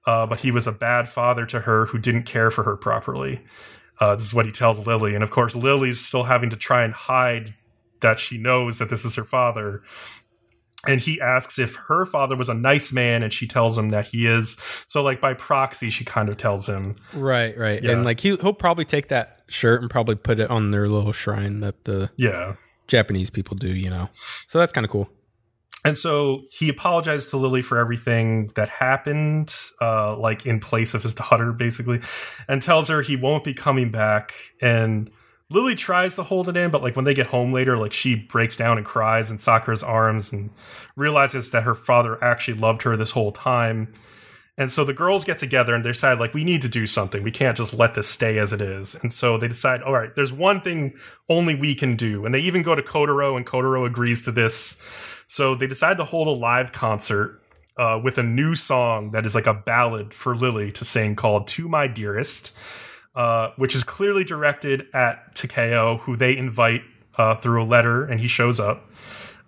uh, 0.07 0.27
but 0.27 0.41
he 0.41 0.51
was 0.51 0.67
a 0.67 0.73
bad 0.73 1.09
father 1.09 1.47
to 1.47 1.61
her 1.61 1.87
who 1.87 1.99
didn't 2.01 2.25
care 2.25 2.51
for 2.51 2.65
her 2.65 2.77
properly. 2.77 3.45
Uh, 4.01 4.17
this 4.17 4.27
is 4.27 4.35
what 4.35 4.45
he 4.45 4.51
tells 4.51 4.85
Lily, 4.85 5.15
and 5.15 5.23
of 5.23 5.31
course 5.31 5.55
Lily's 5.55 6.01
still 6.01 6.25
having 6.25 6.51
to 6.51 6.57
try 6.57 6.83
and 6.83 6.95
hide 6.95 7.55
that 8.01 8.19
she 8.19 8.39
knows 8.39 8.79
that 8.79 8.91
this 8.91 9.05
is 9.05 9.15
her 9.15 9.25
father 9.25 9.85
and 10.87 11.01
he 11.01 11.21
asks 11.21 11.59
if 11.59 11.77
her 11.89 12.05
father 12.07 12.37
was 12.37 12.49
a 12.49 12.55
nice 12.55 12.93
man 12.93 13.23
and 13.23 13.33
she 13.33 13.47
tells 13.47 13.77
him 13.79 13.91
that 13.91 14.07
he 14.09 14.27
is 14.27 14.57
so 14.87 15.03
like 15.03 15.21
by 15.21 15.35
proxy 15.35 15.91
she 15.91 16.05
kind 16.05 16.29
of 16.29 16.37
tells 16.37 16.69
him 16.69 16.95
Right, 17.15 17.57
right. 17.57 17.83
Yeah. 17.83 17.93
And 17.93 18.05
like 18.05 18.21
he 18.21 18.31
he'll 18.37 18.53
probably 18.53 18.85
take 18.85 19.09
that 19.09 19.43
shirt 19.49 19.81
and 19.83 19.91
probably 19.91 20.15
put 20.15 20.41
it 20.41 20.51
on 20.51 20.71
their 20.71 20.87
little 20.89 21.13
shrine 21.13 21.61
that 21.61 21.85
the 21.85 22.11
yeah 22.17 22.55
Japanese 22.87 23.31
people 23.31 23.57
do, 23.57 23.69
you 23.69 23.89
know. 23.89 24.09
So 24.47 24.59
that's 24.59 24.73
kind 24.73 24.85
of 24.85 24.91
cool. 24.91 25.09
and 25.87 25.97
so 25.99 26.43
he 26.51 26.69
apologized 26.69 27.31
to 27.31 27.37
lily 27.37 27.63
for 27.63 27.79
everything 27.79 28.49
that 28.55 28.69
happened 28.69 29.55
uh 29.81 30.17
like 30.17 30.47
in 30.47 30.61
place 30.61 30.95
of 30.95 31.03
his 31.03 31.15
daughter 31.15 31.53
basically 31.53 32.01
and 32.49 32.63
tells 32.63 32.89
her 32.89 33.03
he 33.03 33.17
won't 33.17 33.45
be 33.45 33.53
coming 33.55 33.91
back 33.91 34.33
and 34.63 35.11
lily 35.51 35.75
tries 35.75 36.17
to 36.17 36.23
hold 36.23 36.49
it 36.49 36.57
in 36.57 36.71
but 36.71 36.83
like 36.83 36.97
when 36.97 37.05
they 37.05 37.15
get 37.15 37.27
home 37.29 37.53
later 37.53 37.77
like 37.77 37.93
she 37.93 38.15
breaks 38.15 38.57
down 38.57 38.77
and 38.77 38.87
cries 38.87 39.31
in 39.31 39.39
sakura's 39.39 39.83
arms 39.83 40.33
and 40.33 40.51
realizes 40.97 41.51
that 41.51 41.65
her 41.65 41.75
father 41.75 42.23
actually 42.23 42.59
loved 42.59 42.83
her 42.83 42.97
this 42.97 43.13
whole 43.13 43.33
time 43.33 43.93
And 44.57 44.71
so 44.71 44.85
the 44.85 44.95
girls 44.95 45.25
get 45.25 45.39
together 45.39 45.75
and 45.75 45.85
they 45.85 45.91
decide, 45.91 46.21
like, 46.21 46.33
we 46.33 46.45
need 46.45 46.63
to 46.63 46.69
do 46.69 46.87
something. 46.87 47.25
We 47.25 47.33
can't 47.33 47.57
just 47.57 47.75
let 47.75 47.95
this 47.95 48.07
stay 48.07 48.39
as 48.39 48.53
it 48.53 48.61
is. 48.61 48.95
And 48.95 49.13
so 49.13 49.37
they 49.37 49.49
decide, 49.49 49.83
all 49.83 49.93
right, 49.93 50.15
there's 50.15 50.33
one 50.33 50.61
thing 50.61 50.95
only 51.29 51.57
we 51.57 51.75
can 51.75 51.97
do. 51.97 52.25
And 52.25 52.33
they 52.33 52.39
even 52.39 52.63
go 52.63 52.77
to 52.77 52.83
Kotaro, 52.83 53.37
and 53.37 53.45
Kotaro 53.45 53.85
agrees 53.85 54.23
to 54.23 54.31
this. 54.33 54.81
So 55.27 55.57
they 55.57 55.67
decide 55.67 55.97
to 55.97 56.05
hold 56.05 56.29
a 56.29 56.31
live 56.31 56.71
concert 56.71 57.43
uh, 57.77 58.01
with 58.03 58.17
a 58.19 58.23
new 58.23 58.55
song 58.55 59.11
that 59.11 59.27
is 59.27 59.35
like 59.35 59.49
a 59.49 59.55
ballad 59.55 60.15
for 60.15 60.37
Lily 60.37 60.71
to 60.71 60.85
sing 60.85 61.17
called 61.17 61.49
To 61.49 61.69
My 61.69 61.89
Dearest, 61.89 62.57
uh, 63.15 63.51
which 63.57 63.75
is 63.75 63.85
clearly 63.85 64.25
directed 64.25 64.87
at 64.93 65.35
Takeo, 65.35 65.99
who 65.99 66.17
they 66.17 66.37
invite 66.37 66.83
uh, 67.17 67.35
through 67.35 67.63
a 67.63 67.67
letter, 67.67 68.05
and 68.05 68.21
he 68.21 68.29
shows 68.29 68.59
up. 68.59 68.91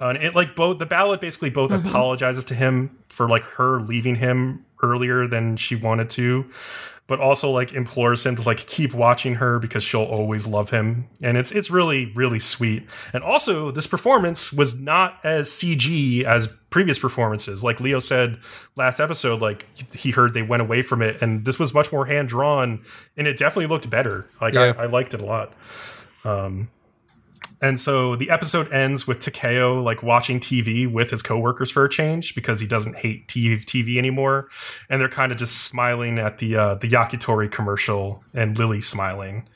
Uh, 0.00 0.08
and 0.08 0.18
it 0.18 0.34
like 0.34 0.54
both 0.54 0.78
the 0.78 0.86
ballad 0.86 1.20
basically 1.20 1.50
both 1.50 1.70
apologizes 1.70 2.44
to 2.44 2.54
him 2.54 2.96
for 3.08 3.28
like 3.28 3.42
her 3.42 3.80
leaving 3.80 4.16
him 4.16 4.64
earlier 4.82 5.26
than 5.26 5.56
she 5.56 5.74
wanted 5.74 6.10
to, 6.10 6.44
but 7.06 7.20
also 7.20 7.50
like 7.50 7.72
implores 7.72 8.26
him 8.26 8.36
to 8.36 8.42
like 8.42 8.58
keep 8.66 8.92
watching 8.92 9.36
her 9.36 9.58
because 9.58 9.82
she'll 9.82 10.02
always 10.02 10.46
love 10.46 10.70
him. 10.70 11.08
And 11.22 11.36
it's 11.36 11.52
it's 11.52 11.70
really 11.70 12.12
really 12.14 12.38
sweet. 12.38 12.86
And 13.12 13.22
also 13.22 13.70
this 13.70 13.86
performance 13.86 14.52
was 14.52 14.78
not 14.78 15.18
as 15.24 15.48
CG 15.48 16.24
as 16.24 16.48
previous 16.70 16.98
performances. 16.98 17.62
Like 17.62 17.80
Leo 17.80 18.00
said 18.00 18.38
last 18.74 19.00
episode, 19.00 19.40
like 19.40 19.66
he 19.94 20.10
heard 20.10 20.34
they 20.34 20.42
went 20.42 20.62
away 20.62 20.82
from 20.82 21.02
it, 21.02 21.22
and 21.22 21.44
this 21.44 21.58
was 21.58 21.72
much 21.72 21.92
more 21.92 22.06
hand 22.06 22.28
drawn, 22.28 22.82
and 23.16 23.26
it 23.26 23.38
definitely 23.38 23.66
looked 23.66 23.88
better. 23.88 24.26
Like 24.40 24.54
Yeah. 24.54 24.74
I, 24.76 24.82
I 24.82 24.86
liked 24.86 25.14
it 25.14 25.20
a 25.20 25.24
lot. 25.24 25.52
Um, 26.24 26.68
and 27.60 27.80
so 27.80 28.16
the 28.16 28.30
episode 28.30 28.70
ends 28.72 29.06
with 29.06 29.20
Takeo 29.20 29.80
like 29.80 30.02
watching 30.02 30.40
TV 30.40 30.90
with 30.90 31.10
his 31.10 31.22
coworkers 31.22 31.70
for 31.70 31.84
a 31.84 31.88
change 31.88 32.34
because 32.34 32.60
he 32.60 32.66
doesn't 32.66 32.96
hate 32.96 33.28
TV, 33.28 33.96
anymore, 33.96 34.48
and 34.90 35.00
they're 35.00 35.08
kind 35.08 35.32
of 35.32 35.38
just 35.38 35.62
smiling 35.62 36.18
at 36.18 36.38
the 36.38 36.56
uh, 36.56 36.74
the 36.74 36.88
yakitori 36.88 37.50
commercial 37.50 38.22
and 38.34 38.58
Lily 38.58 38.80
smiling. 38.80 39.48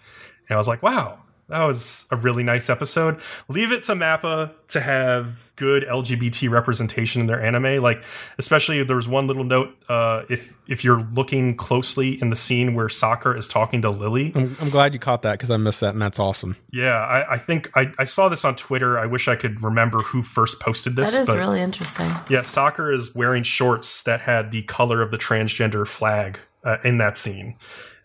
And 0.49 0.55
I 0.55 0.57
was 0.57 0.69
like, 0.69 0.83
wow, 0.83 1.19
that 1.51 1.65
was 1.65 2.07
a 2.11 2.17
really 2.17 2.43
nice 2.43 2.71
episode. 2.71 3.21
Leave 3.49 3.73
it 3.73 3.83
to 3.85 3.93
Mappa 3.93 4.53
to 4.69 4.81
have 4.81 5.51
good 5.57 5.85
LGBT 5.85 6.49
representation 6.49 7.21
in 7.21 7.27
their 7.27 7.43
anime. 7.43 7.83
Like, 7.83 8.03
especially 8.39 8.83
there's 8.83 9.09
one 9.09 9.27
little 9.27 9.45
note 9.45 9.77
uh, 9.89 10.23
if 10.31 10.57
if 10.69 10.85
you're 10.85 11.03
looking 11.13 11.57
closely 11.57 12.21
in 12.21 12.31
the 12.31 12.37
scene 12.37 12.75
where 12.75 12.89
Soccer 12.89 13.37
is 13.37 13.49
talking 13.49 13.83
to 13.83 13.91
Lily. 13.91 14.33
I'm, 14.35 14.57
I'm 14.61 14.71
glad 14.71 14.95
you 14.95 15.01
caught 15.01 15.23
that 15.23 15.33
because 15.33 15.51
I 15.51 15.57
missed 15.57 15.81
that, 15.81 15.93
and 15.93 16.01
that's 16.01 16.19
awesome. 16.19 16.57
Yeah, 16.71 16.95
I, 16.95 17.35
I 17.35 17.39
think 17.39 17.71
I, 17.77 17.93
I 17.99 18.05
saw 18.05 18.29
this 18.29 18.45
on 18.45 18.57
Twitter. 18.57 18.99
I 18.99 19.07
wish 19.07 19.29
I 19.29 19.37
could 19.37 19.63
remember 19.63 19.99
who 19.99 20.23
first 20.23 20.61
posted 20.61 20.97
this. 20.97 21.13
That 21.13 21.23
is 21.23 21.29
but 21.29 21.37
really 21.37 21.61
interesting. 21.61 22.11
yeah, 22.29 22.43
Soccer 22.43 22.93
is 22.93 23.15
wearing 23.15 23.43
shorts 23.43 24.03
that 24.05 24.23
had 24.23 24.53
the 24.53 24.63
color 24.63 25.03
of 25.03 25.11
the 25.11 25.19
transgender 25.19 25.87
flag 25.87 26.39
uh, 26.65 26.77
in 26.85 26.99
that 26.99 27.17
scene, 27.17 27.57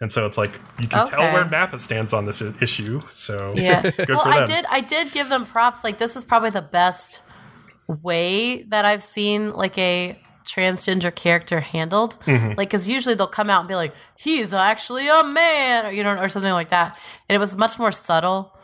and 0.02 0.12
so 0.12 0.26
it's 0.26 0.38
like 0.38 0.54
you 0.82 0.88
can 0.88 1.08
tell 1.08 1.34
where 1.34 1.46
Mappa 1.46 1.80
stands 1.80 2.14
on 2.14 2.26
this 2.26 2.42
issue. 2.42 3.02
So 3.10 3.54
Yeah. 3.58 3.82
good 3.82 4.10
well, 4.10 4.22
for 4.22 4.30
I 4.30 4.46
did. 4.46 4.66
I 4.70 4.82
did 4.82 5.12
give 5.12 5.30
them 5.30 5.46
props. 5.46 5.84
Like 5.84 5.98
this 5.98 6.16
is 6.16 6.26
probably 6.26 6.50
the 6.50 6.62
best 6.62 7.22
way 7.88 8.64
that 8.64 8.86
I've 8.86 9.04
seen 9.04 9.52
like 9.54 9.78
a 9.78 10.20
transgender 10.46 11.14
character 11.14 11.60
handled. 11.60 12.20
Mm-hmm. 12.22 12.50
Like, 12.58 12.70
because 12.70 12.88
usually 12.88 13.16
they'll 13.16 13.28
come 13.28 13.50
out 13.50 13.62
and 13.62 13.68
be 13.68 13.76
like, 13.76 13.94
"He's 14.16 14.54
actually 14.54 15.08
a 15.08 15.24
man," 15.24 15.86
or 15.86 15.92
you 15.92 16.04
know, 16.04 16.18
or 16.18 16.30
something 16.30 16.54
like 16.54 16.70
that. 16.70 16.98
And 17.28 17.36
it 17.36 17.40
was 17.40 17.56
much 17.56 17.78
more 17.80 17.92
subtle. 17.92 18.55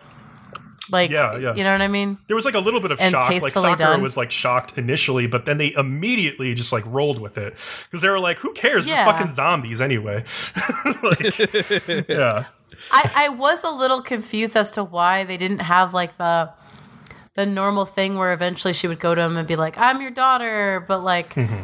Like, 0.91 1.09
Yeah, 1.09 1.37
yeah. 1.37 1.55
you 1.55 1.63
know 1.63 1.71
what 1.71 1.81
I 1.81 1.87
mean? 1.87 2.17
There 2.27 2.35
was 2.35 2.45
like 2.45 2.53
a 2.53 2.59
little 2.59 2.79
bit 2.79 2.91
of 2.91 2.99
And 2.99 3.11
shock. 3.11 3.29
Like 3.29 3.53
Sakura 3.53 3.77
done. 3.77 4.01
was 4.01 4.17
like 4.17 4.31
shocked 4.31 4.77
initially, 4.77 5.27
but 5.27 5.45
then 5.45 5.57
they 5.57 5.73
immediately 5.73 6.53
just 6.53 6.71
like 6.71 6.85
rolled 6.85 7.19
with 7.19 7.37
it 7.37 7.55
because 7.85 8.01
they 8.01 8.09
were 8.09 8.19
like, 8.19 8.39
"Who 8.39 8.53
cares? 8.53 8.85
Yeah. 8.85 9.05
We're 9.05 9.13
fucking 9.13 9.33
zombies 9.33 9.81
anyway." 9.81 10.23
like, 11.03 11.39
yeah, 12.09 12.45
I, 12.91 13.11
I 13.15 13.29
was 13.29 13.63
a 13.63 13.71
little 13.71 14.01
confused 14.01 14.55
as 14.55 14.71
to 14.71 14.83
why 14.83 15.23
they 15.23 15.37
didn't 15.37 15.59
have 15.59 15.93
like 15.93 16.17
the 16.17 16.51
the 17.35 17.45
normal 17.45 17.85
thing 17.85 18.17
where 18.17 18.33
eventually 18.33 18.73
she 18.73 18.87
would 18.87 18.99
go 18.99 19.15
to 19.15 19.21
him 19.21 19.37
and 19.37 19.47
be 19.47 19.55
like, 19.55 19.77
"I'm 19.77 20.01
your 20.01 20.11
daughter," 20.11 20.83
but 20.87 21.03
like 21.03 21.33
mm-hmm. 21.35 21.63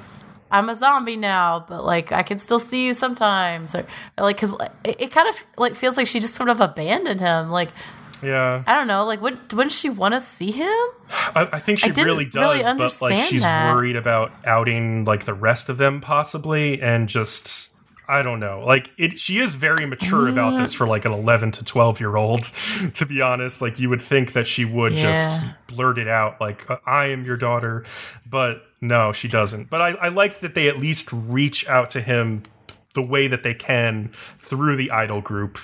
I'm 0.49 0.69
a 0.69 0.75
zombie 0.75 1.17
now, 1.17 1.65
but 1.67 1.83
like 1.83 2.11
I 2.11 2.23
can 2.23 2.39
still 2.39 2.59
see 2.59 2.87
you 2.87 2.93
sometimes, 2.93 3.75
or, 3.75 3.85
or 4.17 4.23
like 4.23 4.37
because 4.37 4.55
it, 4.85 4.95
it 4.99 5.11
kind 5.11 5.27
of 5.27 5.43
like 5.57 5.75
feels 5.75 5.97
like 5.97 6.07
she 6.07 6.19
just 6.19 6.35
sort 6.35 6.49
of 6.49 6.61
abandoned 6.61 7.19
him. 7.19 7.49
Like 7.49 7.69
yeah. 8.23 8.63
I 8.67 8.73
don't 8.73 8.87
know, 8.87 9.05
like 9.05 9.21
wouldn't 9.21 9.53
wouldn't 9.53 9.73
she 9.73 9.89
want 9.89 10.13
to 10.13 10.21
see 10.21 10.51
him? 10.51 10.67
I, 11.09 11.47
I 11.53 11.59
think 11.59 11.79
she 11.79 11.89
I 11.89 11.93
really 12.03 12.25
does, 12.25 12.35
really 12.35 12.77
but 12.77 13.01
like 13.01 13.19
she's 13.19 13.41
that. 13.43 13.73
worried 13.73 13.95
about 13.95 14.33
outing 14.45 15.05
like 15.05 15.25
the 15.25 15.33
rest 15.33 15.69
of 15.69 15.77
them 15.77 16.01
possibly, 16.01 16.81
and 16.81 17.07
just 17.07 17.73
I 18.09 18.21
don't 18.23 18.39
know. 18.39 18.61
Like 18.65 18.91
it, 18.97 19.19
she 19.19 19.37
is 19.39 19.55
very 19.55 19.85
mature 19.85 20.27
about 20.29 20.53
Mm. 20.53 20.59
this 20.59 20.73
for 20.73 20.87
like 20.87 21.05
an 21.05 21.11
eleven 21.11 21.51
to 21.53 21.63
twelve 21.63 21.99
year 21.99 22.15
old. 22.15 22.43
To 22.93 23.05
be 23.05 23.21
honest, 23.21 23.61
like 23.61 23.79
you 23.79 23.89
would 23.89 24.01
think 24.01 24.33
that 24.33 24.47
she 24.47 24.63
would 24.65 24.93
just 24.95 25.41
blurt 25.67 25.97
it 25.97 26.07
out, 26.07 26.39
like 26.39 26.69
"Uh, 26.69 26.77
"I 26.85 27.05
am 27.07 27.25
your 27.25 27.37
daughter," 27.37 27.83
but 28.25 28.63
no, 28.79 29.11
she 29.11 29.27
doesn't. 29.27 29.69
But 29.69 29.81
I, 29.81 29.89
I 29.91 30.07
like 30.09 30.39
that 30.41 30.53
they 30.55 30.69
at 30.69 30.77
least 30.77 31.09
reach 31.11 31.67
out 31.67 31.89
to 31.91 32.01
him 32.01 32.43
the 32.93 33.01
way 33.01 33.27
that 33.27 33.43
they 33.43 33.53
can 33.53 34.09
through 34.37 34.75
the 34.77 34.89
idol 34.91 35.19
group. 35.21 35.57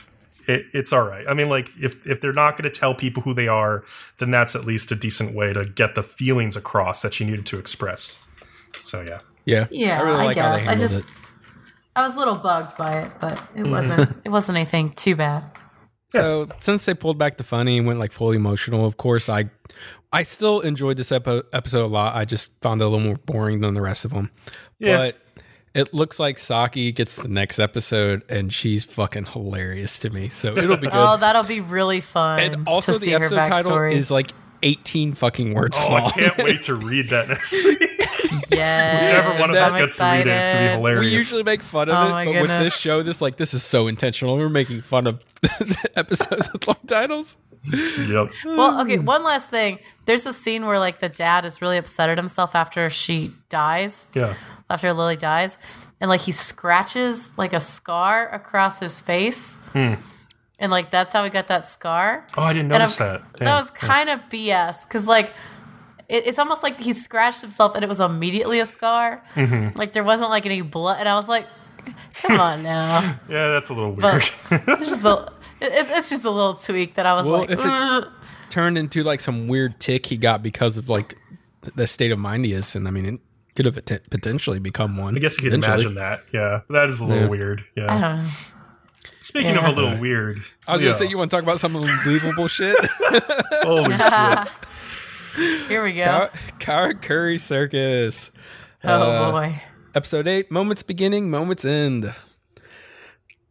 It, 0.48 0.65
it's 0.74 0.91
all 0.94 1.03
right. 1.03 1.26
I 1.28 1.34
mean, 1.34 1.49
like 1.49 1.70
if 1.82 2.06
if 2.07 2.22
they're 2.22 2.34
not 2.34 2.57
going 2.57 2.72
to 2.72 2.80
tell 2.80 2.94
people 2.94 3.24
who 3.24 3.34
they 3.34 3.48
are, 3.48 3.84
then 4.20 4.32
that's 4.32 4.56
at 4.56 4.65
least 4.65 4.91
a 4.91 4.95
decent 4.95 5.34
way 5.36 5.53
to 5.53 5.65
get 5.65 5.95
the 5.95 6.03
feelings 6.03 6.56
across 6.56 7.02
that 7.02 7.14
she 7.14 7.26
needed 7.26 7.45
to 7.48 7.60
express. 7.60 8.28
So 8.82 9.02
yeah, 9.02 9.20
Yeah, 9.45 9.68
Yeah, 9.72 9.99
I 9.99 10.03
really 10.03 10.20
I 10.20 10.24
like 10.24 10.38
how 10.38 10.52
they 10.53 10.60
guess. 10.60 10.70
I 10.70 10.76
just- 10.76 11.10
it. 11.10 11.11
I 11.95 12.07
was 12.07 12.15
a 12.15 12.20
little 12.20 12.36
bugged 12.36 12.76
by 12.76 13.02
it, 13.02 13.11
but 13.22 13.40
it 13.56 13.65
mm. 13.65 13.72
wasn't 13.72 14.15
it 14.26 14.30
wasn't 14.30 14.57
anything 14.57 14.91
too 14.91 15.15
bad. 15.15 15.44
So 16.10 16.48
since 16.60 16.86
they 16.86 16.94
pulled 16.94 17.18
back 17.18 17.38
the 17.38 17.44
funny 17.44 17.78
and 17.78 17.88
went 17.88 17.99
like 17.99 18.11
fully 18.11 18.36
emotional, 18.36 18.86
of 18.86 18.98
course 18.98 19.30
I, 19.30 19.49
I 20.11 20.24
still 20.24 20.60
enjoyed 20.60 20.98
this 20.98 21.11
epi- 21.11 21.41
episode 21.52 21.84
a 21.84 21.88
lot. 21.88 22.15
I 22.15 22.24
just 22.24 22.49
found 22.61 22.82
it 22.82 22.86
a 22.86 22.88
little 22.88 23.06
more 23.06 23.18
boring 23.26 23.61
than 23.61 23.74
the 23.74 23.82
rest 23.82 24.06
of 24.06 24.14
them. 24.14 24.30
Yeah. 24.78 24.98
But 24.98 25.18
it 25.74 25.94
looks 25.94 26.20
like 26.20 26.38
Saki 26.38 26.91
gets 26.91 27.16
the 27.18 27.28
next 27.28 27.58
episode, 27.60 28.24
and 28.30 28.54
she's 28.54 28.86
fucking 28.86 29.26
hilarious 29.26 29.98
to 30.00 30.10
me. 30.10 30.30
So 30.30 30.56
it'll 30.56 30.78
be 30.78 30.88
oh, 30.88 30.91
good. 30.91 30.94
Oh, 30.94 31.18
that'll 31.18 31.44
be 31.44 31.62
really 31.62 32.02
fun. 32.02 32.40
and 32.40 32.68
also 32.68 32.94
to 32.94 33.00
the 33.00 33.06
see 33.06 33.14
episode 33.14 33.36
title 33.36 33.78
is 33.84 34.12
like 34.12 34.32
eighteen 34.62 35.14
fucking 35.14 35.54
words 35.54 35.76
oh, 35.80 35.88
small. 35.88 36.08
I 36.08 36.12
can't 36.12 36.38
wait 36.38 36.62
to 36.64 36.76
read 36.76 37.10
that 37.10 37.28
next 37.30 37.54
week. 37.64 37.90
Yeah, 38.50 39.22
Whichever 39.22 39.40
one 39.40 39.50
of 39.50 39.56
us 39.56 39.74
gets 39.74 39.98
to 39.98 40.04
read 40.04 40.22
it, 40.22 40.28
it's 40.28 40.50
gonna 40.50 40.68
be 40.68 40.74
hilarious. 40.78 41.12
We 41.12 41.18
usually 41.18 41.44
make 41.44 41.62
fun 41.62 41.90
of 41.90 41.95
Oh 41.95 42.08
it, 42.08 42.12
my 42.12 42.26
but 42.26 42.41
with 42.41 42.50
this 42.50 42.78
show, 42.78 43.02
this 43.02 43.22
like 43.22 43.38
this 43.38 43.54
is 43.54 43.64
so 43.64 43.88
intentional. 43.88 44.38
We're 44.38 44.50
making 44.50 44.82
fun 44.82 45.08
of 45.08 45.24
episodes 45.95 46.52
with 46.54 46.68
long 46.68 46.78
titles. 46.88 47.38
Yep. 47.72 48.30
Well, 48.45 48.81
okay. 48.81 48.99
One 48.99 49.23
last 49.23 49.49
thing. 49.49 49.80
There's 50.06 50.26
a 50.26 50.34
scene 50.34 50.65
where 50.65 50.80
like 50.80 50.99
the 50.99 51.10
dad 51.10 51.45
is 51.45 51.61
really 51.61 51.77
upset 51.77 52.10
at 52.10 52.18
himself 52.18 52.56
after 52.56 52.90
she 52.90 53.34
dies, 53.49 54.07
Yeah. 54.14 54.35
after 54.69 54.91
Lily 54.94 55.15
dies, 55.15 55.57
and 56.02 56.10
like 56.10 56.22
he 56.22 56.31
scratches 56.34 57.31
like 57.38 57.53
a 57.53 57.60
scar 57.61 58.27
across 58.30 58.80
his 58.80 58.99
face, 58.99 59.60
and 59.73 59.98
like 60.60 60.91
that's 60.91 61.14
how 61.14 61.23
he 61.23 61.30
got 61.30 61.48
that 61.48 61.65
scar. 61.68 62.26
Oh, 62.38 62.44
I 62.44 62.53
didn't 62.53 62.68
notice 62.69 62.99
I'm- 62.99 63.22
that. 63.34 63.40
That 63.40 63.60
was 63.60 63.72
kind 63.72 64.10
of 64.10 64.19
BS 64.30 64.84
because 64.88 65.07
like 65.07 65.31
it, 66.10 66.27
it's 66.27 66.40
almost 66.40 66.64
like 66.64 66.80
he 66.80 66.91
scratched 66.94 67.41
himself 67.41 67.76
and 67.76 67.84
it 67.84 67.88
was 67.88 67.99
immediately 68.02 68.60
a 68.60 68.65
scar. 68.65 69.23
Mm-hmm. 69.35 69.77
Like 69.77 69.94
there 69.94 70.03
wasn't 70.03 70.30
like 70.30 70.45
any 70.45 70.61
blood, 70.61 70.99
and 70.99 71.07
I 71.07 71.15
was 71.15 71.30
like, 71.30 71.48
"Come 72.15 72.40
on 72.40 72.61
now." 72.64 73.19
Yeah, 73.30 73.48
that's 73.49 73.69
a 73.69 73.73
little 73.73 73.94
weird. 73.94 74.30
Just 74.80 75.06
a, 75.06 75.31
it's, 75.64 75.90
it's 75.90 76.10
just 76.10 76.26
a 76.26 76.30
little 76.30 76.53
tweak 76.56 76.95
that 76.95 77.06
I 77.06 77.14
was 77.14 77.26
Well, 77.27 77.40
like, 77.41 77.49
if 77.49 77.60
it- 77.64 78.10
Turned 78.49 78.77
into 78.77 79.02
like 79.03 79.19
some 79.19 79.48
weird 79.48 79.80
tick 79.80 80.06
he 80.06 80.15
got 80.18 80.44
because 80.44 80.77
of 80.77 80.88
like 80.90 81.18
the 81.76 81.88
state 81.88 82.11
of 82.11 82.19
mind 82.19 82.45
he 82.45 82.53
is, 82.53 82.76
and 82.76 82.88
I 82.88 82.91
mean, 82.91 83.06
it 83.06 83.19
could 83.56 83.65
have 83.65 83.84
pot- 83.85 84.02
potentially 84.11 84.60
become 84.60 84.95
one. 84.98 85.15
I 85.15 85.19
guess 85.19 85.38
you 85.38 85.44
could 85.49 85.53
imagine 85.53 85.95
that. 85.95 86.22
Yeah, 86.31 86.61
that 86.69 86.88
is 86.90 86.99
a 86.99 87.06
little 87.06 87.23
Yeah. 87.23 87.30
weird. 87.30 87.61
I 87.61 87.81
Yeah. 87.81 87.88
don't 87.88 88.02
know. 88.02 88.30
Speaking 89.22 89.56
Yeah. 89.56 89.68
of 89.69 89.76
a 89.77 89.81
little 89.81 89.99
weird, 89.99 90.41
I 90.68 90.73
was 90.73 90.81
Leo. 90.81 90.91
gonna 90.91 90.99
say 90.99 91.10
you 91.10 91.18
want 91.18 91.31
to 91.31 91.35
talk 91.38 91.44
about 91.44 91.60
some 91.61 91.76
unbelievable 91.76 92.48
shit. 92.57 92.77
Holy 93.64 93.98
shit! 93.98 95.68
Here 95.68 95.84
we 95.84 95.94
go. 95.94 96.30
Car- 96.60 96.94
Karakuri 96.94 97.40
Circus. 97.40 98.30
oh 98.84 98.90
Uh, 98.90 99.31
boy. 99.31 99.61
Episode 99.95 100.27
8 100.27 100.52
Moments 100.52 100.84
Beginning, 100.84 101.30
Moments 101.31 101.65
End. 101.65 102.14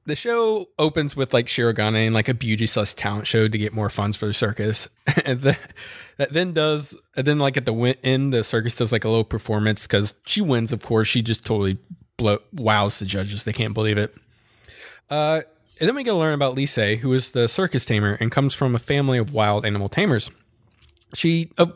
The 0.05 0.17
show 0.17 0.69
opens 0.79 1.15
with 1.15 1.33
like 1.33 1.47
Shirogane 1.47 2.07
and 2.07 2.15
like 2.15 2.29
a 2.29 2.35
beauty 2.35 2.67
slash 2.67 2.95
talent 2.95 3.27
show 3.27 3.47
to 3.47 3.59
get 3.59 3.73
more 3.73 3.89
funds 3.89 4.17
for 4.17 4.27
the 4.27 4.35
circus. 4.35 4.89
and 5.25 5.41
then, 5.41 5.57
that 6.17 6.33
then 6.33 6.53
does, 6.53 6.97
and 7.17 7.27
then 7.27 7.39
like 7.39 7.57
at 7.57 7.67
the 7.67 7.73
win- 7.73 7.97
end, 8.03 8.33
the 8.33 8.43
circus 8.43 8.77
does 8.77 8.91
like 8.91 9.05
a 9.05 9.09
little 9.09 9.25
performance 9.25 9.87
because 9.87 10.15
she 10.27 10.41
wins, 10.41 10.73
of 10.73 10.83
course. 10.83 11.07
She 11.07 11.23
just 11.23 11.47
totally 11.47 11.79
blow- 12.17 12.43
wows 12.53 12.99
the 12.99 13.07
judges. 13.07 13.45
They 13.45 13.53
can't 13.53 13.75
believe 13.75 13.97
it. 13.97 14.13
Uh, 15.09 15.43
and 15.79 15.89
then 15.89 15.95
we 15.95 16.05
get 16.05 16.11
to 16.11 16.17
learn 16.17 16.35
about 16.35 16.57
Lise, 16.57 16.99
who 17.01 17.13
is 17.13 17.33
the 17.33 17.49
circus 17.49 17.85
tamer 17.85 18.17
and 18.21 18.31
comes 18.31 18.55
from 18.55 18.75
a 18.75 18.81
family 18.81 19.19
of 19.19 19.33
wild 19.33 19.65
animal 19.65 19.89
tamers. 19.89 20.31
She 21.15 21.51
uh, 21.59 21.67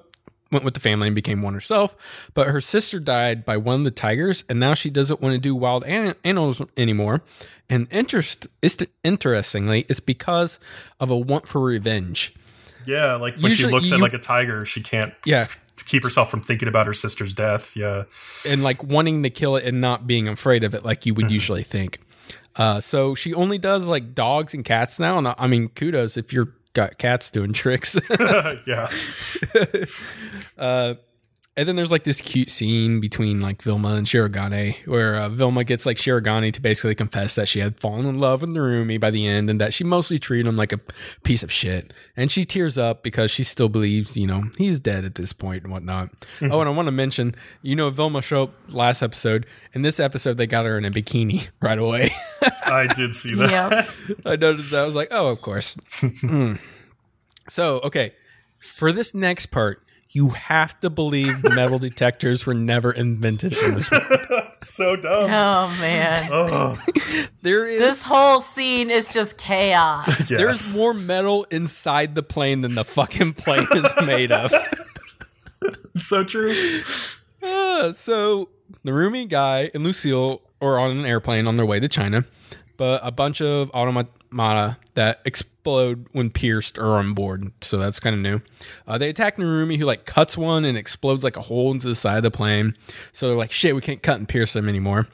went 0.51 0.65
with 0.65 0.75
the 0.75 0.81
family 0.81 1.09
and 1.09 1.15
became 1.15 1.43
one 1.43 1.55
herself, 1.55 1.97
but 2.35 2.47
her 2.49 2.61
sister 2.61 3.01
died 3.01 3.45
by 3.45 3.57
one 3.57 3.81
of 3.81 3.85
the 3.85 3.91
tigers, 3.91 4.45
and 4.49 4.61
now 4.61 4.75
she 4.75 4.91
doesn't 4.91 5.21
want 5.21 5.35
to 5.35 5.41
do 5.41 5.55
wild 5.55 5.85
an- 5.85 6.15
animals 6.25 6.63
anymore. 6.77 7.23
And 7.69 7.89
interest, 7.91 8.47
is 8.63 8.79
interestingly, 9.03 9.87
it's 9.89 10.01
because 10.01 10.59
of 11.01 11.11
a 11.11 11.17
want 11.17 11.49
for 11.49 11.61
revenge. 11.61 12.35
Yeah, 12.87 13.17
like 13.17 13.35
when 13.35 13.51
Usually 13.51 13.71
she 13.71 13.75
looks 13.75 13.93
at 13.93 14.01
like 14.01 14.13
a 14.13 14.19
tiger, 14.19 14.65
she 14.65 14.81
can't 14.81 15.13
Yeah, 15.25 15.49
keep 15.85 16.05
herself 16.05 16.31
from 16.31 16.41
thinking 16.41 16.69
about 16.69 16.87
her 16.87 16.93
sister's 16.93 17.33
death. 17.33 17.77
Yeah. 17.77 18.05
and 18.49 18.63
like 18.63 18.85
wanting 18.85 19.25
to 19.25 19.31
kill 19.31 19.57
it 19.57 19.65
and 19.65 19.81
not 19.81 20.07
being 20.07 20.29
afraid 20.29 20.63
of 20.63 20.75
it, 20.75 20.85
like 20.85 21.05
you 21.05 21.15
would 21.15 21.27
mm-hmm. 21.27 21.35
usually 21.35 21.63
think. 21.65 21.99
Uh, 22.55 22.81
so 22.81 23.15
she 23.15 23.35
only 23.35 23.59
does 23.59 23.87
like 23.87 24.15
dogs 24.15 24.55
and 24.55 24.65
cats 24.65 24.99
now, 24.99 25.19
and 25.19 25.27
uh, 25.27 25.35
I 25.39 25.47
mean, 25.47 25.69
kudos 25.69 26.17
if 26.17 26.33
you're 26.33 26.55
got 26.77 26.99
cats 26.99 27.31
doing 27.31 27.53
tricks. 27.53 27.99
yeah. 28.67 28.91
Uh, 30.59 30.95
And 31.59 31.67
then 31.67 31.75
there's 31.75 31.91
like 31.91 32.05
this 32.05 32.21
cute 32.21 32.51
scene 32.51 33.01
between 33.01 33.41
like 33.41 33.63
Vilma 33.63 33.95
and 33.95 34.07
Shirogane 34.07 34.87
where 34.87 35.17
uh, 35.17 35.31
Vilma 35.31 35.65
gets 35.65 35.87
like 35.87 35.97
Shirogane 35.97 36.53
to 36.53 36.61
basically 36.61 36.95
confess 36.95 37.35
that 37.37 37.49
she 37.49 37.61
had 37.61 37.81
fallen 37.81 38.05
in 38.05 38.19
love 38.19 38.43
with 38.43 38.51
Narumi 38.51 39.01
by 39.01 39.11
the 39.11 39.27
end 39.27 39.49
and 39.49 39.59
that 39.59 39.73
she 39.73 39.83
mostly 39.83 40.19
treated 40.19 40.47
him 40.47 40.59
like 40.59 40.73
a 40.73 40.81
piece 41.25 41.43
of 41.43 41.51
shit. 41.51 41.95
And 42.15 42.31
she 42.31 42.45
tears 42.45 42.77
up 42.77 43.03
because 43.03 43.31
she 43.31 43.43
still 43.43 43.71
believes, 43.71 44.19
you 44.19 44.27
know, 44.27 44.51
he's 44.59 44.81
dead 44.81 45.07
at 45.07 45.15
this 45.15 45.33
point 45.33 45.63
and 45.63 45.73
whatnot. 45.73 46.11
Oh, 46.43 46.61
and 46.61 46.69
I 46.69 46.73
want 46.73 46.89
to 46.89 46.93
mention, 46.93 47.35
you 47.63 47.75
know, 47.75 47.89
Vilma 47.89 48.21
showed 48.21 48.51
up 48.51 48.55
last 48.69 49.01
episode. 49.01 49.47
In 49.73 49.81
this 49.81 49.99
episode, 49.99 50.37
they 50.37 50.47
got 50.47 50.67
her 50.67 50.77
in 50.77 50.85
a 50.85 50.91
bikini 50.91 51.49
right 51.63 51.79
away. 51.79 52.11
I 52.67 52.87
did 52.87 53.15
see 53.15 53.35
that. 53.35 53.51
Yeah. 53.51 53.91
I 54.31 54.37
noticed 54.37 54.73
that. 54.73 54.83
I 54.83 54.85
was 54.85 54.95
like, 54.95 55.09
oh, 55.11 55.29
of 55.29 55.41
course. 55.41 55.75
Hmm. 56.01 56.57
So, 57.49 57.81
okay. 57.81 58.13
For 58.59 58.93
this 58.93 59.15
next 59.15 59.47
part, 59.47 59.83
you 60.17 60.31
have 60.31 60.81
to 60.81 60.89
believe 60.89 61.43
metal 61.45 61.79
detectors 61.79 62.47
were 62.47 62.55
never 62.55 62.91
invented 62.91 63.53
in 63.53 63.75
this 63.75 63.91
world. 63.91 64.05
so 64.63 64.97
dumb. 64.97 65.25
Oh 65.25 65.77
man. 65.79 66.27
Oh, 66.33 66.83
There 67.43 67.67
is 67.67 67.79
This 67.79 68.01
whole 68.01 68.41
scene 68.41 68.89
is 68.89 69.13
just 69.13 69.37
chaos. 69.37 70.09
yes. 70.21 70.29
there's 70.31 70.75
more 70.75 70.95
metal 70.95 71.45
inside 71.51 72.15
the 72.15 72.23
plane 72.23 72.63
than 72.63 72.75
the 72.75 72.85
fucking 72.85 73.35
plane 73.35 73.69
is 73.75 73.93
made 74.07 74.33
of. 74.33 74.55
so 75.99 76.25
true. 76.25 76.81
Uh, 77.43 77.93
so 77.93 78.49
Narumi 78.87 79.29
guy 79.29 79.71
and 79.75 79.85
Lucille 79.85 80.41
are 80.63 80.79
on 80.79 80.93
an 80.93 81.05
airplane 81.05 81.47
on 81.47 81.57
their 81.57 81.67
way 81.67 81.79
to 81.79 81.89
China, 81.89 82.25
but 82.77 83.01
a 83.03 83.11
bunch 83.11 83.41
of 83.41 83.71
automata 83.71 84.77
that 84.95 85.21
explode 85.25 86.07
when 86.13 86.31
pierced 86.31 86.79
are 86.79 86.97
on 86.97 87.13
board. 87.15 87.53
So 87.63 87.79
that's 87.79 88.01
kind 88.01 88.15
of 88.15 88.21
new. 88.21 88.41
Uh, 88.87 88.99
they 88.99 89.09
attack 89.09 89.37
Narumi, 89.37 89.79
who 89.79 89.85
like 89.85 90.05
cuts 90.05 90.37
one 90.37 90.65
and 90.65 90.77
explodes 90.77 91.25
like 91.25 91.37
a 91.37 91.43
hole 91.43 91.71
into 91.73 91.89
the 91.89 91.95
side 91.95 92.19
of 92.19 92.23
the 92.23 92.31
plane. 92.31 92.75
So 93.13 93.29
they're 93.29 93.37
like, 93.37 93.53
shit, 93.53 93.75
we 93.75 93.81
can't 93.81 94.03
cut 94.03 94.19
and 94.19 94.29
pierce 94.29 94.53
them 94.53 94.69
anymore. 94.69 95.09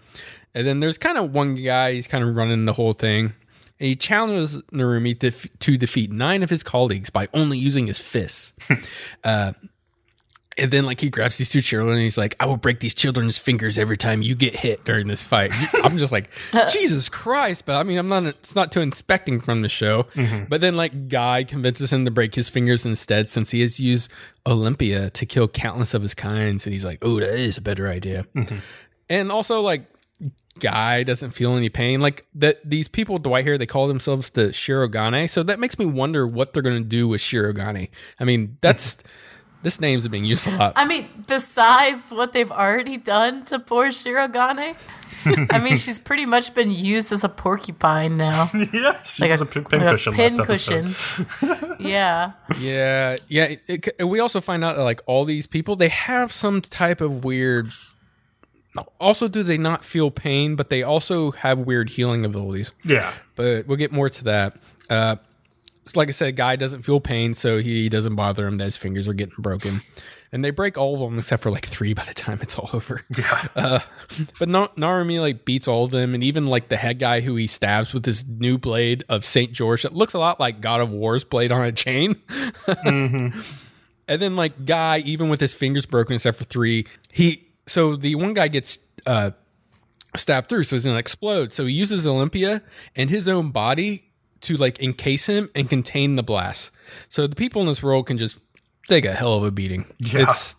And 0.55 0.67
then 0.67 0.81
there's 0.81 0.99
kind 0.99 1.19
of 1.19 1.33
one 1.33 1.55
guy, 1.55 1.95
he's 1.95 2.07
kind 2.07 2.25
of 2.25 2.37
running 2.37 2.65
the 2.65 2.75
whole 2.75 2.93
thing. 2.93 3.33
And 3.81 3.89
he 3.89 3.97
challenges 3.97 4.63
Narumi 4.73 5.19
to, 5.21 5.31
to 5.31 5.77
defeat 5.77 6.13
nine 6.13 6.43
of 6.43 6.51
his 6.51 6.63
colleagues 6.63 7.11
by 7.11 7.29
only 7.35 7.59
using 7.59 7.87
his 7.87 7.99
fists. 7.99 8.53
And 10.59 10.71
then 10.71 10.85
like 10.85 11.01
he 11.01 11.11
grabs 11.11 11.39
these 11.39 11.51
two 11.51 11.61
children 11.61 11.95
and 11.95 12.03
he's 12.03 12.19
like, 12.19 12.37
I 12.41 12.47
will 12.47 12.57
break 12.57 12.81
these 12.81 12.95
children's 12.95 13.39
fingers 13.39 13.79
every 13.79 13.97
time 13.97 14.23
you 14.23 14.35
get 14.35 14.55
hit 14.55 14.85
during 14.85 15.07
this 15.07 15.23
fight. 15.23 15.53
I'm 15.83 15.99
just 15.99 16.13
like, 16.13 16.31
Jesus 16.73 17.09
Christ. 17.09 17.65
But 17.67 17.77
I 17.77 17.83
mean, 17.83 17.99
I'm 17.99 18.09
not, 18.09 18.25
it's 18.25 18.55
not 18.55 18.73
too 18.73 18.81
inspecting 18.81 19.41
from 19.41 19.63
the 19.63 19.69
show. 19.69 20.05
Mm-hmm. 20.15 20.45
But 20.49 20.61
then 20.61 20.75
like 20.75 21.09
Guy 21.09 21.45
convinces 21.45 21.93
him 21.93 22.05
to 22.05 22.11
break 22.11 22.35
his 22.35 22.49
fingers 22.49 22.85
instead 22.85 23.29
since 23.29 23.51
he 23.51 23.61
has 23.61 23.81
used 23.81 24.11
Olympia 24.47 25.11
to 25.11 25.27
kill 25.27 25.49
countless 25.49 25.95
of 25.95 26.03
his 26.03 26.15
kinds. 26.15 26.67
And 26.67 26.73
he's 26.73 26.85
like, 26.85 26.99
oh, 27.03 27.21
that 27.21 27.31
is 27.31 27.57
a 27.57 27.63
better 27.63 27.89
idea. 27.89 28.27
Mm-hmm. 28.35 28.59
And 29.09 29.33
also 29.33 29.61
like 29.61 29.87
Guy 30.59 31.03
doesn't 31.03 31.31
feel 31.31 31.57
any 31.57 31.69
pain. 31.69 32.01
Like 32.01 32.27
that 32.35 32.61
these 32.69 32.89
people 32.89 33.19
Dwight 33.19 33.45
here, 33.45 33.57
they 33.57 33.67
call 33.67 33.89
themselves 33.89 34.31
the 34.31 34.49
Shirogane. 34.49 35.29
So 35.29 35.43
that 35.43 35.59
makes 35.59 35.79
me 35.79 35.87
wonder 35.87 36.27
what 36.27 36.53
they're 36.53 36.63
gonna 36.63 36.81
do 36.81 37.09
with 37.09 37.21
Shirogane. 37.21 37.89
I 38.21 38.25
mean, 38.25 38.59
that's 38.61 38.99
this 39.63 39.81
name's 39.81 40.07
being 40.09 40.25
used 40.25 40.47
a 40.47 40.51
lot. 40.57 40.73
I 40.77 40.85
mean, 40.85 41.09
besides 41.27 42.11
what 42.11 42.33
they've 42.33 42.51
already 42.51 42.97
done 42.97 43.45
to 43.47 43.59
poor 43.59 43.89
Shirogane, 43.89 44.77
I 45.51 45.59
mean, 45.61 45.77
she's 45.77 46.01
pretty 46.01 46.27
much 46.27 46.53
been 46.53 46.71
used 46.73 47.13
as 47.13 47.23
a 47.23 47.29
porcupine 47.29 48.17
now. 48.17 48.51
yeah, 48.73 49.01
she 49.03 49.23
Like 49.23 49.31
was 49.31 49.41
a, 49.41 49.45
a, 49.45 49.47
pin, 49.47 49.65
pin 49.65 49.81
like 49.81 49.89
a 49.89 49.93
cushion. 49.93 50.13
pin 50.15 50.37
last 50.37 50.47
cushion. 50.47 51.77
yeah. 51.81 52.33
Yeah, 52.59 53.17
yeah. 53.29 53.45
It, 53.45 53.63
it- 53.69 53.89
and 54.01 54.11
we 54.11 54.19
also 54.19 54.41
find 54.41 54.65
out 54.65 54.77
that 54.77 54.83
like 54.83 55.01
all 55.07 55.25
these 55.25 55.47
people, 55.47 55.77
they 55.77 55.89
have 55.91 56.33
some 56.33 56.61
type 56.61 57.01
of 57.01 57.25
weird. 57.25 57.67
Also, 58.99 59.29
do 59.29 59.43
they 59.43 59.59
not 59.59 59.85
feel 59.85 60.11
pain? 60.11 60.57
But 60.57 60.71
they 60.71 60.83
also 60.83 61.31
have 61.33 61.59
weird 61.59 61.91
healing 61.91 62.25
abilities. 62.25 62.73
Yeah, 62.85 63.13
But 63.37 63.67
we'll 63.67 63.77
get 63.77 63.93
more 63.93 64.09
to 64.09 64.25
that. 64.25 64.57
Uh, 64.91 65.17
so 65.17 65.32
like 65.95 66.09
I 66.09 66.13
said, 66.13 66.37
guy 66.37 66.57
doesn't 66.57 66.83
feel 66.83 67.01
pain, 67.01 67.35
so 67.35 67.59
he 67.59 67.89
doesn't 67.89 68.15
bother 68.15 68.47
him 68.47 68.59
that 68.59 68.65
his 68.65 68.77
fingers 68.77 69.09
are 69.09 69.15
getting 69.15 69.35
broken. 69.39 69.81
And 70.31 70.43
they 70.43 70.51
break 70.51 70.79
all 70.79 70.95
of 70.95 71.01
them 71.01 71.19
except 71.19 71.43
for 71.43 71.51
like 71.51 71.67
three 71.67 71.93
by 71.93 72.05
the 72.05 72.15
time 72.15 72.39
it's 72.41 72.59
all 72.59 72.71
over. 72.73 73.03
yeah. 73.19 73.49
Uh, 73.55 73.81
but 74.39 74.49
Na- 74.49 74.69
Narumi 74.77 75.21
like 75.21 75.45
beats 75.45 75.69
all 75.69 75.85
of 75.85 75.91
them, 75.91 76.15
and 76.15 76.25
even 76.25 76.47
like 76.47 76.69
the 76.69 76.77
head 76.77 76.99
guy 76.99 77.21
who 77.21 77.37
he 77.37 77.47
stabs 77.47 77.93
with 77.93 78.07
his 78.07 78.27
new 78.27 78.57
blade 78.57 79.05
of 79.09 79.25
Saint 79.25 79.53
George 79.53 79.83
that 79.83 79.95
looks 79.95 80.15
a 80.15 80.19
lot 80.19 80.41
like 80.41 80.61
God 80.61 80.81
of 80.81 80.91
War's 80.91 81.25
blade 81.25 81.53
on 81.53 81.65
a 81.65 81.73
chain. 81.73 82.17
And 84.09 84.21
then 84.21 84.37
like 84.37 84.67
guy, 84.67 84.99
even 84.99 85.29
with 85.29 85.41
his 85.41 85.55
fingers 85.55 85.87
broken 85.87 86.15
except 86.15 86.37
for 86.37 86.45
three, 86.45 86.87
he 87.11 87.49
so 87.67 87.97
the 87.97 88.15
one 88.17 88.35
guy 88.35 88.49
gets 88.49 88.79
uh 89.07 89.31
stabbed 90.17 90.49
through, 90.49 90.65
so 90.65 90.77
he's 90.77 90.85
gonna 90.85 90.99
explode. 90.99 91.53
So 91.53 91.67
he 91.67 91.73
uses 91.73 92.07
Olympia 92.07 92.63
and 92.97 93.09
his 93.09 93.29
own 93.29 93.51
body 93.51 94.12
to 94.43 94.57
like 94.57 94.79
encase 94.81 95.27
him 95.27 95.51
and 95.55 95.69
contain 95.69 96.17
the 96.17 96.23
blast. 96.23 96.71
So 97.09 97.27
the 97.27 97.37
people 97.37 97.63
in 97.63 97.69
this 97.69 97.83
world 97.83 98.07
can 98.07 98.19
just 98.19 98.39
take 98.89 99.05
a 99.05 99.13
hell 99.13 99.35
of 99.35 99.45
a 99.45 99.51
beating. 99.51 99.87
Yeah. 99.99 100.23
It's 100.23 100.57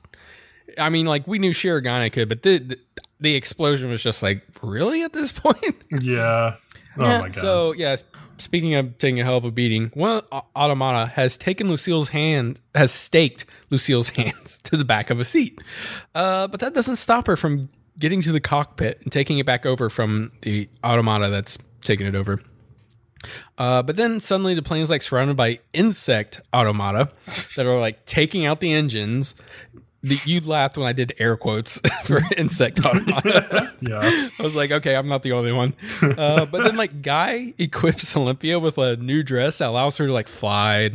I 0.77 0.89
mean, 0.89 1.05
like 1.05 1.27
we 1.27 1.37
knew 1.39 1.51
Shirogane 1.51 2.11
could, 2.11 2.29
but 2.29 2.41
the, 2.43 2.57
the 2.59 2.79
the 3.19 3.35
explosion 3.35 3.89
was 3.89 4.01
just 4.01 4.23
like 4.23 4.41
really 4.61 5.03
at 5.03 5.13
this 5.13 5.31
point. 5.43 5.75
yeah. 6.01 6.55
Oh 6.97 7.03
Yeah. 7.03 7.19
my 7.19 7.29
god. 7.29 7.35
So 7.35 7.71
yeah, 7.73 7.95
speaking 8.37 8.73
of 8.75 8.97
taking 8.97 9.19
a 9.19 9.23
hell 9.23 9.37
of 9.37 9.45
a 9.45 9.51
beating, 9.51 9.91
one 9.93 10.23
automata 10.55 11.07
has 11.11 11.37
taken 11.37 11.67
Lucille's 11.69 12.09
hand, 12.09 12.59
has 12.75 12.91
staked 12.91 13.45
Lucille's 13.69 14.09
hands 14.17 14.59
to 14.63 14.77
the 14.77 14.85
back 14.85 15.09
of 15.09 15.19
a 15.19 15.25
seat, 15.25 15.59
uh, 16.15 16.47
but 16.47 16.59
that 16.59 16.73
doesn't 16.73 16.95
stop 16.97 17.27
her 17.27 17.35
from 17.37 17.69
getting 17.99 18.21
to 18.23 18.31
the 18.31 18.39
cockpit 18.39 18.99
and 19.03 19.11
taking 19.11 19.37
it 19.37 19.45
back 19.45 19.65
over 19.67 19.89
from 19.89 20.31
the 20.41 20.67
automata 20.83 21.29
that's 21.29 21.57
taking 21.83 22.07
it 22.07 22.15
over. 22.15 22.41
Uh, 23.57 23.81
but 23.83 23.95
then 23.95 24.19
suddenly 24.19 24.53
the 24.53 24.61
plane 24.61 24.81
is 24.81 24.89
like 24.89 25.01
surrounded 25.01 25.37
by 25.37 25.59
insect 25.73 26.41
automata 26.53 27.09
that 27.55 27.65
are 27.65 27.79
like 27.79 28.05
taking 28.05 28.45
out 28.45 28.59
the 28.59 28.73
engines. 28.73 29.35
The, 30.05 30.19
you 30.25 30.41
laughed 30.41 30.77
when 30.77 30.85
I 30.85 30.91
did 30.91 31.13
air 31.17 31.37
quotes 31.37 31.79
for 32.03 32.19
insect 32.35 32.85
automata. 32.85 33.71
yeah. 33.81 33.99
I 34.37 34.43
was 34.43 34.53
like, 34.53 34.69
okay, 34.71 34.95
I'm 34.97 35.07
not 35.07 35.23
the 35.23 35.31
only 35.31 35.53
one. 35.53 35.73
Uh, 36.01 36.45
but 36.45 36.63
then, 36.65 36.75
like, 36.75 37.01
Guy 37.01 37.53
equips 37.57 38.13
Olympia 38.17 38.59
with 38.59 38.77
a 38.77 38.97
new 38.97 39.23
dress 39.23 39.59
that 39.59 39.69
allows 39.69 39.95
her 39.97 40.07
to 40.07 40.11
like 40.11 40.27
fly. 40.27 40.89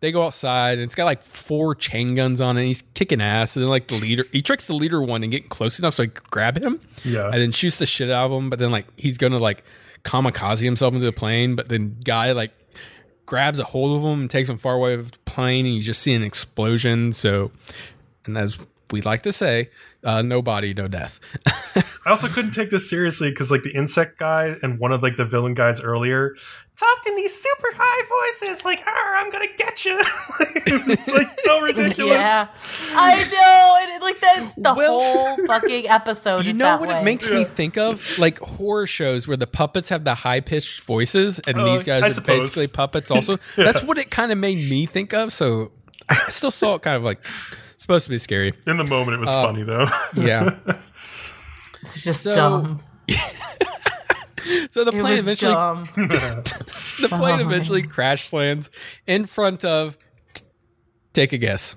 They 0.00 0.10
go 0.10 0.24
outside, 0.26 0.78
and 0.78 0.82
it's 0.82 0.96
got 0.96 1.04
like 1.04 1.22
four 1.22 1.76
chain 1.76 2.16
guns 2.16 2.40
on 2.40 2.56
it. 2.56 2.62
And 2.62 2.66
he's 2.66 2.82
kicking 2.94 3.20
ass, 3.20 3.54
and 3.54 3.62
then 3.62 3.70
like 3.70 3.86
the 3.86 3.94
leader, 3.94 4.24
he 4.32 4.42
tricks 4.42 4.66
the 4.66 4.74
leader 4.74 5.00
one 5.00 5.22
and 5.22 5.30
getting 5.30 5.48
close 5.48 5.78
enough 5.78 5.94
so 5.94 6.02
I 6.02 6.06
grab 6.06 6.58
him. 6.60 6.80
Yeah. 7.04 7.26
and 7.26 7.34
then 7.34 7.52
shoots 7.52 7.78
the 7.78 7.86
shit 7.86 8.10
out 8.10 8.26
of 8.26 8.32
him. 8.32 8.50
But 8.50 8.58
then 8.58 8.72
like 8.72 8.86
he's 8.98 9.16
gonna 9.16 9.38
like 9.38 9.62
kamikaze 10.04 10.62
himself 10.62 10.94
into 10.94 11.06
the 11.06 11.12
plane. 11.12 11.56
But 11.56 11.68
then 11.68 11.96
Guy 12.04 12.32
like 12.32 12.52
grabs 13.26 13.58
a 13.58 13.64
hold 13.64 13.96
of 13.96 14.02
him 14.04 14.22
and 14.22 14.30
takes 14.30 14.48
him 14.48 14.56
far 14.56 14.74
away 14.74 14.94
of 14.94 15.12
the 15.12 15.18
plane, 15.20 15.66
and 15.66 15.74
you 15.74 15.82
just 15.82 16.02
see 16.02 16.14
an 16.14 16.22
explosion. 16.22 17.12
So, 17.12 17.52
and 18.24 18.36
as 18.36 18.58
we 18.92 19.00
like 19.02 19.22
to 19.22 19.32
say, 19.32 19.70
uh, 20.04 20.22
no 20.22 20.42
body, 20.42 20.74
no 20.74 20.88
death. 20.88 21.20
I 22.06 22.10
also 22.10 22.28
couldn't 22.28 22.52
take 22.52 22.70
this 22.70 22.88
seriously 22.88 23.30
because 23.30 23.50
like 23.50 23.62
the 23.62 23.74
insect 23.74 24.18
guy 24.18 24.56
and 24.62 24.78
one 24.78 24.92
of 24.92 25.02
like 25.02 25.16
the 25.16 25.24
villain 25.24 25.54
guys 25.54 25.80
earlier 25.80 26.34
talked 26.76 27.06
in 27.06 27.14
these 27.14 27.38
super 27.38 27.68
high 27.76 28.30
voices 28.40 28.64
like, 28.64 28.82
I'm 28.86 29.30
gonna 29.30 29.46
get 29.58 29.84
you." 29.84 29.98
it's 30.66 31.12
like 31.12 31.28
so 31.40 31.60
ridiculous. 31.64 32.12
Yeah. 32.12 32.46
I 32.94 33.24
know. 33.30 33.76
And 33.82 33.92
it, 33.92 34.02
like, 34.02 34.20
that's 34.20 34.54
the 34.54 34.74
Well- 34.74 35.00
whole 35.36 35.46
fucking 35.46 35.88
episode. 35.88 36.44
You 36.44 36.50
is 36.52 36.56
know 36.56 36.64
that 36.64 36.80
what 36.80 36.88
way. 36.88 37.00
it 37.00 37.04
makes 37.04 37.28
me 37.28 37.44
think 37.44 37.76
of? 37.76 38.18
Like 38.18 38.38
horror 38.38 38.86
shows 38.86 39.28
where 39.28 39.36
the 39.36 39.46
puppets 39.46 39.90
have 39.90 40.04
the 40.04 40.14
high 40.14 40.40
pitched 40.40 40.80
voices, 40.82 41.38
and 41.40 41.60
Oh, 41.60 41.74
these 41.74 41.84
guys 41.84 42.02
I 42.02 42.06
are 42.06 42.10
suppose. 42.10 42.42
basically 42.44 42.66
puppets. 42.68 43.10
Also, 43.10 43.38
that's 43.56 43.82
what 43.82 43.98
it 43.98 44.10
kind 44.10 44.32
of 44.32 44.38
made 44.38 44.70
me 44.70 44.86
think 44.86 45.12
of. 45.12 45.32
So 45.34 45.72
I 46.08 46.14
still 46.30 46.50
saw 46.50 46.76
it 46.76 46.82
kind 46.82 46.96
of 46.96 47.02
like 47.02 47.20
supposed 47.82 48.04
to 48.06 48.10
be 48.10 48.18
scary. 48.18 48.52
In 48.66 48.76
the 48.76 48.84
moment, 48.84 49.14
it 49.16 49.20
was 49.20 49.28
Uh, 49.28 49.42
funny 49.44 49.62
though. 49.62 49.86
Yeah. 50.14 50.56
It's 51.82 52.04
just 52.04 52.22
So- 52.22 52.32
dumb. 52.32 52.80
So 54.70 54.84
the 54.84 54.90
It 54.96 55.00
plane 55.00 55.18
eventually 55.18 55.52
dumb. 55.52 55.84
the 55.94 57.08
plane 57.10 57.40
eventually 57.40 57.82
crash 57.82 58.32
lands 58.32 58.70
in 59.06 59.26
front 59.26 59.64
of. 59.64 59.96
Take 61.12 61.32
a 61.32 61.38
guess. 61.38 61.76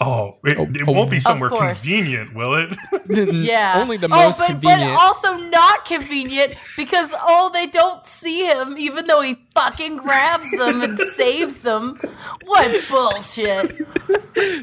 Oh, 0.00 0.38
it, 0.44 0.58
oh, 0.58 0.64
it 0.64 0.88
oh. 0.88 0.92
won't 0.92 1.10
be 1.10 1.16
oh. 1.16 1.20
somewhere 1.20 1.50
convenient, 1.50 2.34
will 2.34 2.54
it? 2.54 2.76
Yeah. 3.38 3.80
Only 3.82 3.96
the 3.96 4.06
oh, 4.06 4.10
most 4.10 4.38
but, 4.38 4.48
convenient. 4.48 4.92
But 4.94 5.00
also 5.00 5.36
not 5.36 5.86
convenient 5.86 6.54
because, 6.76 7.10
oh, 7.14 7.50
they 7.52 7.66
don't 7.66 8.04
see 8.04 8.46
him 8.46 8.76
even 8.76 9.06
though 9.06 9.22
he 9.22 9.36
fucking 9.54 9.96
grabs 9.96 10.50
them 10.50 10.82
and 10.82 10.98
saves 11.14 11.56
them. 11.56 11.96
What 12.44 12.88
bullshit. 12.90 13.76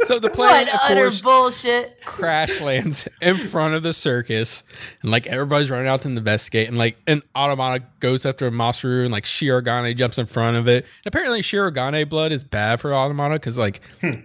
So 0.06 0.20
the 0.20 0.30
plane, 0.30 0.50
What 0.50 0.68
of 0.70 0.80
utter 0.84 1.02
course, 1.04 1.22
bullshit. 1.22 2.06
crash 2.06 2.62
lands 2.62 3.08
in 3.22 3.36
front 3.36 3.74
of 3.76 3.84
the 3.84 3.94
circus, 3.94 4.64
and 5.02 5.12
like 5.12 5.28
everybody's 5.28 5.70
running 5.70 5.88
out 5.88 6.04
to 6.04 6.08
investigate, 6.08 6.68
and 6.68 6.78
like 6.78 6.98
an 7.08 7.24
automata 7.36 7.84
goes 8.00 8.26
after 8.26 8.50
Masaru, 8.52 9.04
and 9.04 9.12
like 9.12 9.26
Shirogane 9.26 9.96
jumps 9.98 10.18
in 10.18 10.28
front 10.28 10.58
of 10.58 10.68
it. 10.68 10.86
And 11.04 11.08
apparently, 11.08 11.42
Shirogane 11.42 12.08
blood 12.08 12.32
is 12.32 12.44
bad 12.44 12.80
for 12.80 12.94
automata 12.94 13.36
because 13.36 13.58
like. 13.58 13.82
Hmm. 14.02 14.22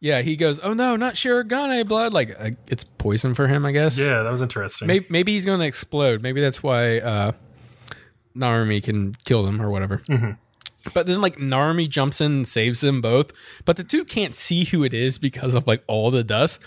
Yeah, 0.00 0.22
he 0.22 0.36
goes, 0.36 0.58
"Oh 0.60 0.72
no, 0.72 0.96
not 0.96 1.14
Shirogane 1.14 1.86
blood! 1.86 2.12
Like 2.14 2.34
uh, 2.40 2.50
it's 2.66 2.84
poison 2.84 3.34
for 3.34 3.46
him, 3.48 3.66
I 3.66 3.72
guess." 3.72 3.98
yeah, 3.98 4.22
that 4.22 4.30
was 4.30 4.40
interesting. 4.40 4.88
maybe, 4.88 5.06
maybe 5.10 5.32
he's 5.32 5.44
going 5.44 5.60
to 5.60 5.66
explode. 5.66 6.22
Maybe 6.22 6.40
that's 6.40 6.62
why 6.62 7.00
uh, 7.00 7.32
Narumi 8.36 8.82
can 8.82 9.14
kill 9.24 9.42
them 9.42 9.60
or 9.60 9.70
whatever. 9.70 10.02
But 10.94 11.06
then, 11.06 11.20
like 11.20 11.36
Narumi 11.36 11.86
jumps 11.90 12.22
in 12.22 12.32
and 12.32 12.48
saves 12.48 12.80
them 12.80 13.02
both, 13.02 13.32
but 13.66 13.76
the 13.76 13.84
two 13.84 14.02
can't 14.06 14.34
see 14.34 14.64
who 14.64 14.82
it 14.82 14.94
is 14.94 15.18
because 15.18 15.52
of 15.52 15.66
like 15.66 15.84
all 15.86 16.10
the 16.10 16.24
dust. 16.24 16.60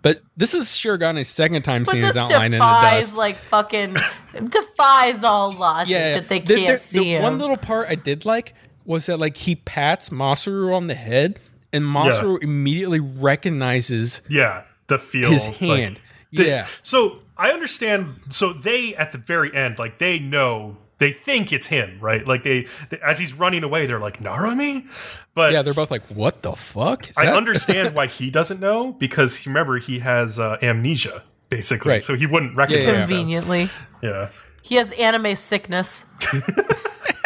But 0.00 0.22
this 0.38 0.54
is 0.54 0.68
Shirogane's 0.68 1.28
second 1.28 1.62
time 1.64 1.82
But 1.84 1.90
seeing 1.92 2.04
his 2.04 2.16
outline 2.16 2.46
in 2.46 2.50
the 2.52 2.56
defies, 2.64 3.04
dust. 3.08 3.16
like, 3.18 3.36
fucking, 3.36 3.94
defies 4.32 5.22
all 5.22 5.52
logic 5.52 5.90
that 5.98 6.28
they 6.30 6.38
The- 6.40 6.54
can't 6.54 6.66
the- 6.68 6.72
the 6.72 6.78
see 6.78 7.10
him. 7.14 7.22
One 7.22 7.38
little 7.38 7.58
part 7.58 7.88
I 7.90 7.94
did 7.96 8.24
like 8.24 8.54
was 8.86 9.04
that 9.04 9.18
like 9.18 9.36
he 9.36 9.56
pats 9.56 10.08
Masaru 10.08 10.74
on 10.74 10.86
the 10.86 10.94
head, 10.94 11.38
and 11.72 11.84
Masaru 11.84 12.42
immediately 12.42 13.00
recognizes 13.00 14.22
yeah, 14.28 14.62
the 14.86 14.98
feel 14.98 15.30
his 15.30 15.46
like- 15.46 15.56
hand. 15.56 16.00
the- 16.32 16.44
yeah. 16.46 16.66
So 16.82 17.20
I 17.36 17.50
understand. 17.50 18.06
So 18.30 18.52
they 18.52 18.94
at 18.96 19.12
the 19.12 19.18
very 19.18 19.54
end, 19.54 19.78
like 19.78 19.98
they 19.98 20.18
know. 20.18 20.78
They 20.98 21.12
think 21.12 21.52
it's 21.52 21.68
him, 21.68 21.98
right? 22.00 22.26
Like 22.26 22.42
they, 22.42 22.66
they 22.90 22.98
as 22.98 23.20
he's 23.20 23.32
running 23.32 23.62
away, 23.62 23.86
they're 23.86 24.00
like 24.00 24.18
Narumi, 24.20 24.84
but 25.32 25.52
Yeah, 25.52 25.62
they're 25.62 25.72
both 25.72 25.92
like, 25.92 26.02
"What 26.08 26.42
the 26.42 26.56
fuck?" 26.56 27.08
Is 27.08 27.16
I 27.16 27.26
that-" 27.26 27.36
understand 27.36 27.94
why 27.94 28.06
he 28.18 28.30
doesn't 28.30 28.58
know 28.58 28.94
because 28.94 29.46
remember 29.46 29.78
he 29.78 30.00
has 30.00 30.40
uh, 30.40 30.56
amnesia 30.60 31.22
basically, 31.50 31.92
Right. 31.92 32.02
so 32.02 32.16
he 32.16 32.26
wouldn't 32.26 32.56
recognize 32.56 32.84
yeah, 32.84 32.92
yeah. 32.92 32.98
them. 32.98 33.08
Conveniently. 33.08 33.68
Yeah. 34.02 34.28
He 34.62 34.74
has 34.74 34.90
anime 34.90 35.36
sickness. 35.36 36.04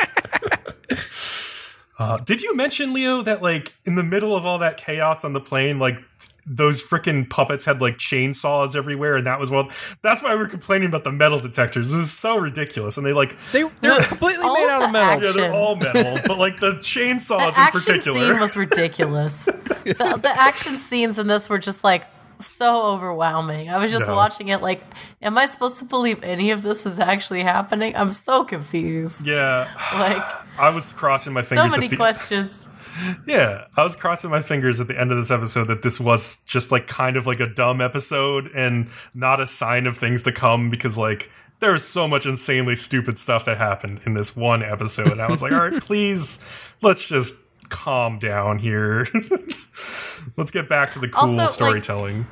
Uh, 2.02 2.16
did 2.18 2.42
you 2.42 2.54
mention 2.56 2.92
Leo 2.92 3.22
that 3.22 3.42
like 3.42 3.72
in 3.84 3.94
the 3.94 4.02
middle 4.02 4.34
of 4.34 4.44
all 4.44 4.58
that 4.58 4.76
chaos 4.76 5.24
on 5.24 5.32
the 5.34 5.40
plane, 5.40 5.78
like 5.78 5.98
those 6.44 6.82
freaking 6.82 7.30
puppets 7.30 7.64
had 7.64 7.80
like 7.80 7.96
chainsaws 7.98 8.74
everywhere, 8.74 9.16
and 9.16 9.26
that 9.28 9.38
was 9.38 9.50
well. 9.50 9.68
That's 10.02 10.20
why 10.20 10.34
we 10.34 10.40
were 10.40 10.48
complaining 10.48 10.88
about 10.88 11.04
the 11.04 11.12
metal 11.12 11.38
detectors. 11.38 11.92
It 11.92 11.96
was 11.96 12.10
so 12.12 12.36
ridiculous, 12.38 12.96
and 12.96 13.06
they 13.06 13.12
like 13.12 13.36
They 13.52 13.62
they're 13.80 14.02
completely 14.02 14.48
made 14.48 14.68
out 14.68 14.82
of 14.82 14.88
the 14.88 14.92
metal. 14.92 15.24
yeah, 15.24 15.32
they're 15.32 15.54
all 15.54 15.76
metal, 15.76 16.18
but 16.26 16.38
like 16.38 16.58
the 16.58 16.72
chainsaws 16.80 17.38
The 17.38 17.48
in 17.48 17.54
action 17.56 17.80
particular. 17.80 18.18
scene 18.18 18.40
was 18.40 18.56
ridiculous. 18.56 19.44
the, 19.84 20.18
the 20.20 20.32
action 20.42 20.78
scenes 20.78 21.20
in 21.20 21.28
this 21.28 21.48
were 21.48 21.58
just 21.58 21.84
like 21.84 22.04
so 22.46 22.82
overwhelming. 22.84 23.68
I 23.70 23.78
was 23.78 23.90
just 23.92 24.06
No. 24.06 24.14
watching 24.14 24.48
it 24.48 24.62
like, 24.62 24.82
am 25.20 25.36
I 25.38 25.46
supposed 25.46 25.78
to 25.78 25.84
believe 25.84 26.22
any 26.22 26.50
of 26.50 26.62
this 26.62 26.84
is 26.86 26.98
actually 26.98 27.42
happening? 27.42 27.94
I'm 27.96 28.10
so 28.10 28.44
confused. 28.44 29.26
yeah, 29.26 29.68
Like 29.94 30.22
I 30.58 30.70
was 30.70 30.92
crossing 30.92 31.32
my 31.32 31.42
fingers. 31.42 31.64
so 31.64 31.70
many 31.70 31.88
the, 31.88 31.96
questions. 31.96 32.68
Yeah, 33.26 33.64
I 33.74 33.84
was 33.84 33.96
crossing 33.96 34.28
my 34.28 34.42
fingers 34.42 34.78
at 34.78 34.86
the 34.86 35.00
end 35.00 35.10
of 35.10 35.16
this 35.16 35.30
episode 35.30 35.68
that 35.68 35.80
this 35.80 35.98
was 35.98 36.42
just 36.44 36.70
like 36.70 36.86
kind 36.86 37.16
of 37.16 37.26
like 37.26 37.40
a 37.40 37.46
dumb 37.46 37.80
episode 37.80 38.50
and 38.54 38.90
not 39.14 39.40
a 39.40 39.46
sign 39.46 39.86
of 39.86 39.96
things 39.96 40.22
to 40.24 40.32
come 40.32 40.68
because 40.68 40.98
like 40.98 41.30
there 41.60 41.72
was 41.72 41.84
so 41.88 42.06
much 42.06 42.26
insanely 42.26 42.74
stupid 42.74 43.16
stuff 43.16 43.46
that 43.46 43.56
happened 43.56 44.02
in 44.04 44.12
this 44.12 44.36
one 44.36 44.62
episode. 44.62 45.10
And 45.10 45.22
I 45.22 45.30
was 45.30 45.40
like, 45.40 45.52
all 45.52 45.70
right, 45.70 45.80
please, 45.82 46.44
let's 46.82 47.08
just 47.08 47.34
calm 47.72 48.18
down 48.20 48.58
here. 48.58 49.08
let's 50.36 50.50
get 50.52 50.68
back 50.68 50.92
to 50.92 50.98
the 51.00 51.08
cool 51.08 51.30
Also, 51.30 51.36
like- 51.36 51.50
storytelling. 51.50 52.26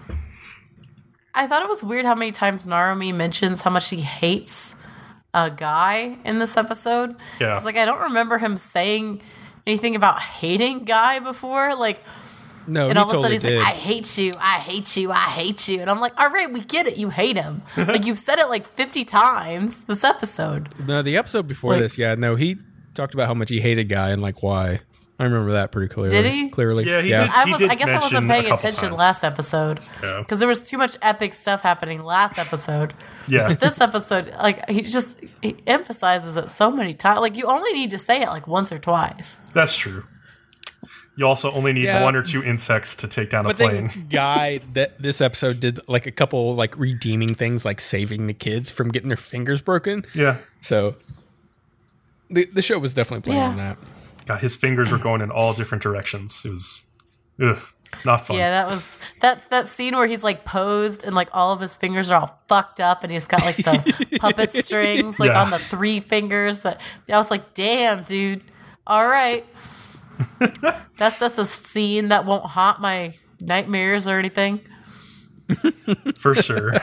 I 1.34 1.46
thought 1.46 1.62
it 1.62 1.68
was 1.68 1.82
weird 1.82 2.04
how 2.04 2.14
many 2.14 2.32
times 2.32 2.66
Narumi 2.66 3.14
mentions 3.14 3.62
how 3.62 3.70
much 3.70 3.88
he 3.88 4.00
hates 4.00 4.74
a 5.32 5.50
guy 5.50 6.18
in 6.24 6.38
this 6.40 6.56
episode. 6.56 7.14
Yeah. 7.40 7.56
It's 7.56 7.64
like 7.64 7.76
I 7.76 7.84
don't 7.84 8.00
remember 8.02 8.36
him 8.36 8.56
saying 8.56 9.22
anything 9.66 9.94
about 9.94 10.20
hating 10.20 10.84
guy 10.84 11.20
before. 11.20 11.76
Like 11.76 12.02
No, 12.66 12.88
and 12.88 12.98
all 12.98 13.04
of 13.04 13.10
a 13.10 13.14
sudden 13.20 13.22
totally 13.22 13.34
he's 13.34 13.42
did. 13.42 13.58
like, 13.58 13.66
I 13.66 13.76
hate 13.76 14.18
you, 14.18 14.32
I 14.40 14.54
hate 14.58 14.96
you, 14.96 15.12
I 15.12 15.16
hate 15.20 15.68
you. 15.68 15.80
And 15.80 15.88
I'm 15.88 16.00
like, 16.00 16.18
all 16.20 16.30
right, 16.30 16.52
we 16.52 16.60
get 16.60 16.88
it. 16.88 16.96
You 16.98 17.10
hate 17.10 17.36
him. 17.36 17.62
like 17.76 18.06
you've 18.06 18.18
said 18.18 18.40
it 18.40 18.48
like 18.48 18.66
50 18.66 19.04
times 19.04 19.84
this 19.84 20.02
episode. 20.02 20.68
no, 20.84 21.00
the 21.00 21.16
episode 21.16 21.46
before 21.46 21.74
Like- 21.74 21.82
this, 21.82 21.96
yeah, 21.96 22.16
no, 22.16 22.34
he 22.34 22.56
talked 22.94 23.14
about 23.14 23.28
how 23.28 23.34
much 23.34 23.50
he 23.50 23.60
hated 23.60 23.88
guy 23.88 24.10
and 24.10 24.20
like 24.20 24.42
why. 24.42 24.80
I 25.20 25.24
remember 25.24 25.52
that 25.52 25.70
pretty 25.70 25.92
clearly. 25.92 26.10
Did 26.22 26.32
he? 26.32 26.48
Clearly, 26.48 26.84
Yeah, 26.86 27.02
he 27.02 27.10
yeah. 27.10 27.24
did. 27.24 27.30
I 27.30 27.44
He 27.44 27.52
was 27.52 27.60
did 27.60 27.70
I 27.70 27.74
guess 27.74 27.88
I 27.90 27.98
wasn't 27.98 28.28
paying 28.28 28.50
attention 28.50 28.88
times. 28.88 28.98
last 28.98 29.22
episode. 29.22 29.78
Yeah. 30.02 30.18
Because 30.20 30.38
there 30.40 30.48
was 30.48 30.68
too 30.68 30.78
much 30.78 30.96
epic 31.02 31.34
stuff 31.34 31.60
happening 31.60 32.02
last 32.02 32.38
episode. 32.38 32.94
Yeah. 33.28 33.48
But 33.48 33.60
This 33.60 33.80
episode, 33.80 34.32
like 34.38 34.68
he 34.70 34.80
just 34.82 35.18
he 35.42 35.56
emphasizes 35.66 36.36
it 36.38 36.48
so 36.50 36.70
many 36.70 36.94
times. 36.94 37.20
Like 37.20 37.36
you 37.36 37.44
only 37.44 37.72
need 37.74 37.90
to 37.92 37.98
say 37.98 38.22
it 38.22 38.28
like 38.28 38.48
once 38.48 38.72
or 38.72 38.78
twice. 38.78 39.38
That's 39.52 39.76
true. 39.76 40.04
You 41.16 41.26
also 41.26 41.52
only 41.52 41.74
need 41.74 41.84
Yeah. 41.84 42.02
one 42.02 42.16
or 42.16 42.22
two 42.22 42.42
insects 42.42 42.94
to 42.96 43.06
take 43.06 43.28
down 43.28 43.44
a 43.44 43.52
plane. 43.52 43.88
then 43.88 44.06
Guy 44.08 44.60
that 44.72 45.02
this 45.02 45.20
episode 45.20 45.60
did 45.60 45.80
like 45.86 46.06
a 46.06 46.10
couple 46.12 46.54
like 46.54 46.78
redeeming 46.78 47.34
things 47.34 47.64
like 47.66 47.82
saving 47.82 48.26
the 48.26 48.32
kids 48.32 48.70
from 48.70 48.90
getting 48.90 49.08
their 49.08 49.18
fingers 49.18 49.60
broken. 49.60 50.06
yeah. 50.14 50.38
So 50.62 50.94
the 52.30 52.46
the 52.46 52.62
show 52.62 52.78
was 52.78 52.94
definitely 52.94 53.22
playing 53.22 53.38
Yeah. 53.42 53.48
on 53.48 53.56
that. 53.58 53.76
God, 54.34 54.40
his 54.40 54.56
fingers 54.56 54.90
were 54.92 54.98
going 54.98 55.20
in 55.22 55.30
all 55.30 55.52
different 55.54 55.82
directions. 55.82 56.44
It 56.44 56.50
was 56.50 56.80
ugh, 57.42 57.58
not 58.04 58.26
fun. 58.26 58.36
Yeah, 58.36 58.50
that 58.50 58.68
was 58.72 58.96
that 59.20 59.48
that 59.50 59.66
scene 59.66 59.96
where 59.96 60.06
he's 60.06 60.22
like 60.22 60.44
posed 60.44 61.02
and 61.04 61.14
like 61.14 61.28
all 61.32 61.52
of 61.52 61.60
his 61.60 61.74
fingers 61.76 62.10
are 62.10 62.20
all 62.20 62.40
fucked 62.48 62.78
up 62.80 63.02
and 63.02 63.12
he's 63.12 63.26
got 63.26 63.42
like 63.42 63.56
the 63.56 64.18
puppet 64.20 64.52
strings 64.54 65.18
like 65.18 65.30
Yeah. 65.30 65.42
on 65.42 65.50
the 65.50 65.58
three 65.58 65.98
fingers. 66.00 66.62
That 66.62 66.80
I 67.08 67.18
was 67.18 67.30
like, 67.30 67.54
damn, 67.54 68.04
dude. 68.04 68.42
All 68.86 69.06
right. 69.06 69.44
that's 70.96 71.18
that's 71.18 71.38
a 71.38 71.46
scene 71.46 72.08
that 72.08 72.24
won't 72.26 72.44
haunt 72.44 72.80
my 72.80 73.14
nightmares 73.40 74.06
or 74.06 74.18
anything. 74.18 74.60
for 76.18 76.34
sure. 76.34 76.74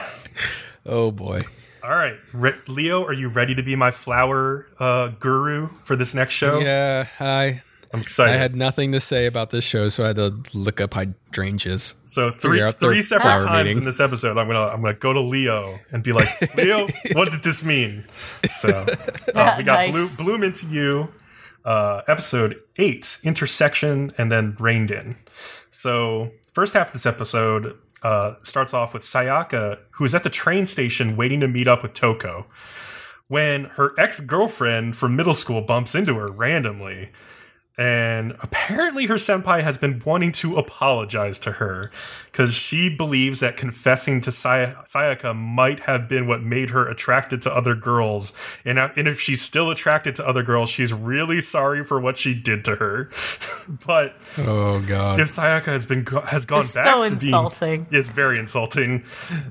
Oh 0.90 1.10
boy. 1.10 1.42
All 1.88 1.94
right, 1.94 2.18
Re- 2.34 2.52
Leo, 2.66 3.02
are 3.06 3.14
you 3.14 3.28
ready 3.28 3.54
to 3.54 3.62
be 3.62 3.74
my 3.74 3.90
flower 3.90 4.66
uh, 4.78 5.08
guru 5.08 5.70
for 5.84 5.96
this 5.96 6.14
next 6.14 6.34
show? 6.34 6.58
Yeah, 6.58 7.06
I 7.18 7.62
I'm 7.94 8.00
excited. 8.00 8.34
I 8.34 8.36
had 8.36 8.54
nothing 8.54 8.92
to 8.92 9.00
say 9.00 9.24
about 9.24 9.48
this 9.48 9.64
show, 9.64 9.88
so 9.88 10.04
I 10.04 10.08
had 10.08 10.16
to 10.16 10.42
look 10.52 10.82
up 10.82 10.92
hydrangeas. 10.92 11.94
so 12.04 12.30
three 12.30 12.58
figure 12.58 12.66
out 12.66 12.78
their 12.78 12.90
three 12.90 13.00
separate 13.00 13.42
times 13.42 13.64
meaning. 13.64 13.78
in 13.78 13.84
this 13.84 14.00
episode, 14.00 14.36
I'm 14.36 14.46
gonna 14.46 14.66
I'm 14.66 14.82
gonna 14.82 14.92
go 14.92 15.14
to 15.14 15.20
Leo 15.20 15.78
and 15.90 16.04
be 16.04 16.12
like, 16.12 16.54
Leo, 16.56 16.88
what 17.14 17.30
did 17.30 17.42
this 17.42 17.64
mean? 17.64 18.04
So 18.50 18.68
uh, 19.34 19.54
we 19.56 19.64
got 19.64 19.78
Nice. 19.78 19.90
Blue, 19.90 20.08
Bloom 20.18 20.42
into 20.42 20.66
you, 20.66 21.08
uh, 21.64 22.02
episode 22.06 22.60
eight, 22.76 23.18
intersection, 23.24 24.12
and 24.18 24.30
then 24.30 24.56
reined 24.60 24.90
in. 24.90 25.16
So 25.70 26.32
first 26.52 26.74
half 26.74 26.88
of 26.88 26.92
this 26.92 27.06
episode 27.06 27.78
uh, 28.02 28.34
starts 28.42 28.74
off 28.74 28.92
with 28.94 29.02
Sayaka, 29.02 29.78
who 29.92 30.04
is 30.04 30.14
at 30.14 30.22
the 30.22 30.30
train 30.30 30.66
station 30.66 31.16
waiting 31.16 31.40
to 31.40 31.48
meet 31.48 31.68
up 31.68 31.82
with 31.82 31.94
Toko. 31.94 32.46
when 33.28 33.64
her 33.76 33.92
ex 33.98 34.20
girlfriend 34.20 34.96
from 34.96 35.14
middle 35.14 35.34
school 35.34 35.60
bumps 35.60 35.94
into 35.94 36.14
her 36.14 36.30
randomly. 36.30 37.10
And 37.78 38.36
apparently, 38.40 39.06
her 39.06 39.14
senpai 39.14 39.62
has 39.62 39.76
been 39.76 40.02
wanting 40.04 40.32
to 40.32 40.56
apologize 40.56 41.38
to 41.40 41.52
her 41.52 41.92
because 42.24 42.52
she 42.52 42.88
believes 42.88 43.38
that 43.40 43.56
confessing 43.56 44.20
to 44.22 44.32
Say- 44.32 44.74
Sayaka 44.84 45.34
might 45.36 45.80
have 45.80 46.08
been 46.08 46.26
what 46.26 46.42
made 46.42 46.70
her 46.70 46.88
attracted 46.88 47.40
to 47.42 47.54
other 47.54 47.76
girls. 47.76 48.32
And, 48.64 48.78
and 48.80 49.06
if 49.06 49.20
she's 49.20 49.40
still 49.42 49.70
attracted 49.70 50.16
to 50.16 50.26
other 50.26 50.42
girls, 50.42 50.70
she's 50.70 50.92
really 50.92 51.40
sorry 51.40 51.84
for 51.84 52.00
what 52.00 52.18
she 52.18 52.34
did 52.34 52.64
to 52.64 52.74
her. 52.76 53.10
but 53.86 54.16
Oh 54.36 54.80
god. 54.80 55.20
if 55.20 55.28
Sayaka 55.28 55.66
has 55.66 55.86
been 55.86 56.04
has 56.06 56.44
gone 56.46 56.60
It's 56.62 56.74
back 56.74 56.86
so 56.92 57.02
to 57.04 57.08
insulting. 57.12 57.84
being 57.84 57.86
it's 58.00 58.08
very 58.08 58.38
insulting. 58.40 59.04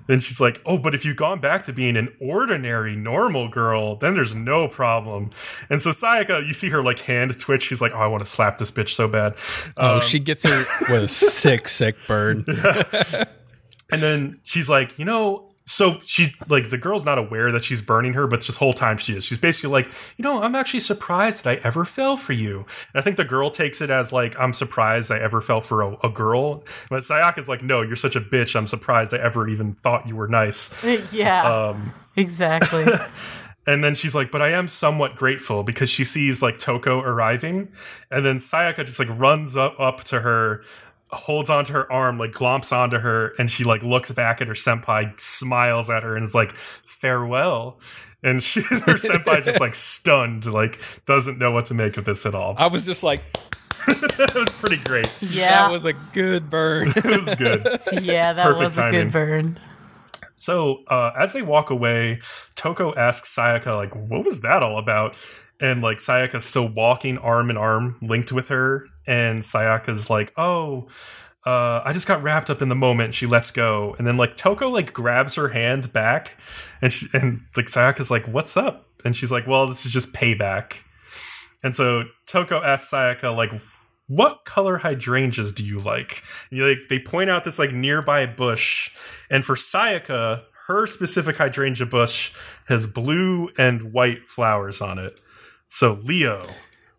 Then 0.08 0.20
she's 0.20 0.42
like, 0.42 0.60
"Oh, 0.66 0.78
but 0.78 0.94
if 0.94 1.06
you've 1.06 1.16
gone 1.16 1.40
back 1.40 1.64
to 1.64 1.74
being 1.74 1.96
an 1.96 2.14
ordinary 2.20 2.96
normal 2.96 3.48
girl, 3.48 3.96
then 3.96 4.16
there's 4.16 4.36
no 4.36 4.68
problem." 4.68 5.32
And 5.70 5.82
so 5.82 5.92
Sayaka, 5.92 6.46
you 6.46 6.54
see 6.54 6.70
her 6.70 6.84
like 6.84 7.00
hand 7.00 7.38
twitch. 7.40 7.64
She's 7.64 7.82
like, 7.82 7.92
"Oh, 7.94 8.00
I 8.00 8.08
want 8.08 8.17
to 8.20 8.26
slap 8.26 8.58
this 8.58 8.72
bitch 8.72 8.90
so 8.90 9.08
bad." 9.08 9.36
oh, 9.78 9.96
Um, 9.96 10.02
she 10.02 10.20
gets 10.20 10.44
her 10.48 10.66
with 10.94 11.04
a 11.04 11.08
sick, 11.08 11.68
sick 11.68 11.96
burn. 12.08 12.46
and 13.92 14.02
then 14.02 14.40
she's 14.44 14.70
like, 14.70 14.98
"You 14.98 15.06
know." 15.06 15.44
So 15.70 16.00
she 16.06 16.34
like 16.48 16.70
the 16.70 16.78
girl's 16.78 17.04
not 17.04 17.18
aware 17.18 17.52
that 17.52 17.62
she's 17.62 17.82
burning 17.82 18.14
her, 18.14 18.26
but 18.26 18.40
this 18.40 18.56
whole 18.58 18.72
time 18.72 18.98
she 18.98 19.18
is. 19.18 19.26
She's 19.26 19.38
basically 19.38 19.70
like, 19.70 19.92
you 20.16 20.24
know, 20.24 20.42
I'm 20.42 20.56
actually 20.56 20.80
surprised 20.80 21.44
that 21.44 21.50
I 21.58 21.62
ever 21.62 21.84
fell 21.84 22.16
for 22.16 22.32
you. 22.32 22.60
And 22.94 22.96
I 22.96 23.02
think 23.02 23.18
the 23.18 23.26
girl 23.26 23.50
takes 23.50 23.82
it 23.82 23.90
as 23.90 24.14
like, 24.14 24.40
I'm 24.40 24.54
surprised 24.54 25.12
I 25.12 25.20
ever 25.20 25.42
fell 25.42 25.60
for 25.60 25.82
a, 25.82 25.98
a 26.06 26.10
girl. 26.10 26.64
But 26.90 27.02
Sayaka's 27.04 27.50
like, 27.50 27.64
no, 27.64 27.82
you're 27.82 27.98
such 27.98 28.16
a 28.16 28.22
bitch. 28.22 28.56
I'm 28.56 28.66
surprised 28.66 29.14
I 29.14 29.18
ever 29.18 29.46
even 29.50 29.74
thought 29.74 30.08
you 30.08 30.16
were 30.16 30.30
nice. 30.30 30.74
yeah, 31.14 31.44
Um, 31.44 31.94
exactly. 32.16 32.86
And 33.68 33.84
then 33.84 33.94
she's 33.96 34.16
like, 34.16 34.32
but 34.32 34.42
I 34.42 34.52
am 34.52 34.70
somewhat 34.70 35.16
grateful 35.16 35.62
because 35.62 35.90
she 35.90 36.06
sees 36.06 36.42
like 36.42 36.58
Toko 36.58 37.02
arriving. 37.02 37.68
And 38.10 38.26
then 38.26 38.38
Sayaka 38.38 38.86
just 38.86 38.98
like 38.98 39.10
runs 39.10 39.58
up, 39.58 39.78
up 39.78 40.06
to 40.06 40.22
her, 40.22 40.64
holds 41.12 41.50
onto 41.50 41.74
her 41.74 41.92
arm, 41.92 42.18
like 42.18 42.32
glomps 42.32 42.72
onto 42.72 43.00
her, 43.00 43.34
and 43.38 43.52
she 43.52 43.66
like 43.66 43.84
looks 43.84 44.10
back 44.12 44.42
at 44.42 44.48
her 44.48 44.54
senpai, 44.54 45.20
smiles 45.20 45.90
at 45.90 46.04
her, 46.04 46.16
and 46.16 46.24
is 46.24 46.34
like, 46.34 46.54
farewell. 46.54 47.80
And 48.24 48.42
she, 48.42 48.62
her 48.70 48.96
senpai 48.96 49.44
just 49.44 49.60
like 49.60 49.76
stunned, 49.76 50.46
like 50.46 50.80
doesn't 51.06 51.38
know 51.38 51.52
what 51.52 51.66
to 51.68 51.74
make 51.74 51.98
of 51.98 52.06
this 52.06 52.26
at 52.26 52.34
all. 52.34 52.56
I 52.58 52.68
was 52.68 52.86
just 52.86 53.04
like, 53.04 53.22
that 53.88 54.32
was 54.34 54.50
pretty 54.50 54.78
great. 54.78 55.10
Yeah, 55.22 55.50
that 55.50 55.72
was 55.72 55.86
a 55.86 55.94
good 56.14 56.50
burn. 56.50 56.94
It 56.96 57.06
was 57.06 57.36
good. 57.36 57.68
yeah, 58.02 58.34
that 58.34 58.44
perfect 58.44 58.64
was 58.64 58.78
a 58.78 58.82
timing. 58.82 59.04
good 59.04 59.12
burn. 59.12 59.60
So 60.38 60.84
uh, 60.88 61.12
as 61.18 61.34
they 61.34 61.42
walk 61.42 61.70
away, 61.70 62.22
Toko 62.56 62.96
asks 62.96 63.36
Sayaka, 63.36 63.76
like, 63.76 63.96
what 63.96 64.24
was 64.24 64.42
that 64.42 64.64
all 64.64 64.78
about? 64.78 65.16
And 65.60 65.82
like 65.82 65.98
Sayaka's 65.98 66.46
still 66.46 66.70
walking 66.70 67.18
arm 67.18 67.50
in 67.50 67.58
arm, 67.58 67.98
linked 68.02 68.32
with 68.32 68.50
her, 68.50 68.86
and 69.08 69.40
Sayaka's 69.40 70.10
like, 70.10 70.32
oh, 70.38 70.88
uh, 71.46 71.82
I 71.84 71.94
just 71.94 72.08
got 72.08 72.22
wrapped 72.22 72.50
up 72.50 72.62
in 72.62 72.70
the 72.70 72.76
moment. 72.76 73.16
She 73.16 73.26
lets 73.26 73.52
go, 73.52 73.96
and 73.98 74.06
then 74.06 74.18
like 74.18 74.36
Toko 74.36 74.70
like 74.70 74.94
grabs 74.94 75.36
her 75.36 75.50
hand 75.50 75.92
back, 75.92 76.38
and 76.82 76.94
she, 76.94 77.08
and 77.14 77.42
like 77.56 77.66
Sayaka's 77.66 78.12
like, 78.12 78.28
what's 78.28 78.56
up? 78.56 78.86
And 79.04 79.16
she's 79.16 79.32
like, 79.32 79.48
well, 79.48 79.66
this 79.66 79.86
is 79.86 79.92
just 79.92 80.14
payback. 80.14 80.74
And 81.64 81.74
so 81.74 82.04
Toko 82.28 82.62
asks 82.62 82.92
Sayaka 82.92 83.36
like, 83.36 83.52
what 84.08 84.46
color 84.46 84.78
hydrangeas 84.80 85.52
do 85.52 85.64
you 85.66 85.80
like? 85.80 86.24
And 86.50 86.58
you 86.60 86.68
like 86.68 86.78
they 86.90 87.00
point 87.00 87.30
out 87.30 87.44
this 87.44 87.60
like 87.60 87.72
nearby 87.74 88.26
bush, 88.26 88.92
and 89.30 89.44
for 89.46 89.56
Sayaka, 89.56 90.44
her 90.68 90.88
specific 90.88 91.38
hydrangea 91.38 91.86
bush 91.86 92.34
has 92.68 92.88
blue 92.88 93.50
and 93.58 93.94
white 93.94 94.26
flowers 94.28 94.82
on 94.82 94.98
it. 95.00 95.20
So 95.70 96.00
Leo, 96.04 96.48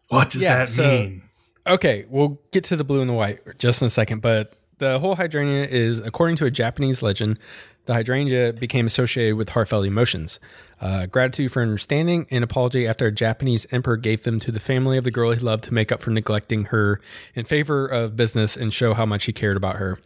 what 0.09 0.31
does 0.31 0.43
Yeah, 0.43 0.59
that 0.59 0.69
so- 0.69 0.83
mean? 0.83 1.23
Okay, 1.67 2.07
we'll 2.09 2.41
get 2.51 2.65
to 2.65 2.77
the 2.77 2.85
blue 2.85 3.03
and 3.03 3.11
the 3.11 3.15
white 3.15 3.41
just 3.59 3.83
in 3.83 3.87
a 3.87 3.91
second, 3.91 4.23
but 4.23 4.55
the 4.79 4.99
whole 5.01 5.17
hydrangea 5.17 5.67
is, 5.67 6.01
according 6.01 6.37
to 6.37 6.47
a 6.47 6.51
Japanese 6.51 7.03
legend, 7.03 7.39
the 7.89 7.94
hydrangea 7.94 8.52
became 8.52 8.85
associated 8.85 9.35
with 9.36 9.48
heartfelt 9.48 9.86
emotions, 9.86 10.39
uh, 10.82 11.06
gratitude 11.06 11.51
for 11.51 11.62
understanding, 11.62 12.27
and 12.31 12.44
apology 12.44 12.86
after 12.86 13.06
a 13.06 13.10
Japanese 13.10 13.66
emperor 13.70 13.97
gave 13.97 14.24
them 14.24 14.39
to 14.40 14.52
the 14.52 14.60
family 14.60 14.98
of 14.98 15.05
the 15.05 15.10
girl 15.10 15.32
he 15.32 15.40
loved 15.40 15.65
to 15.65 15.73
make 15.73 15.90
up 15.90 16.02
for 16.02 16.10
neglecting 16.10 16.66
her 16.66 17.01
in 17.35 17.47
favor 17.47 17.86
of 17.86 18.15
business 18.15 18.59
and 18.59 18.74
show 18.74 18.93
how 18.93 19.06
much 19.06 19.24
he 19.24 19.32
cared 19.32 19.56
about 19.56 19.77
her. 19.77 19.98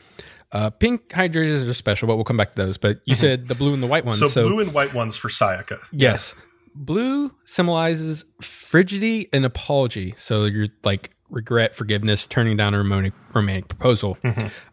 Uh, 0.53 0.71
pink 0.71 1.11
hydrangeas 1.13 1.69
are 1.69 1.75
special, 1.75 2.07
but 2.07 2.15
we'll 2.15 2.25
come 2.25 2.37
back 2.37 2.55
to 2.55 2.63
those. 2.65 2.79
But 2.79 3.01
you 3.05 3.17
said 3.17 3.49
the 3.49 3.57
blue 3.57 3.75
and 3.75 3.83
the 3.83 3.89
white 3.89 4.05
ones. 4.05 4.21
So, 4.21 4.29
So, 4.29 4.47
blue 4.49 4.61
and 4.61 4.73
white 4.73 4.95
ones 4.95 5.17
for 5.17 5.29
Sayaka. 5.29 5.81
yes, 5.91 6.37
blue 6.77 7.35
symbolizes 7.45 8.25
frigidity 8.41 9.29
and 9.33 9.45
apology. 9.45 10.15
So 10.17 10.45
you're 10.45 10.69
like 10.85 11.11
regret, 11.33 11.75
forgiveness, 11.75 12.27
turning 12.27 12.57
down 12.57 12.75
a 12.75 12.79
romantic, 12.79 13.15
romantic 13.35 13.67
proposal. 13.69 14.17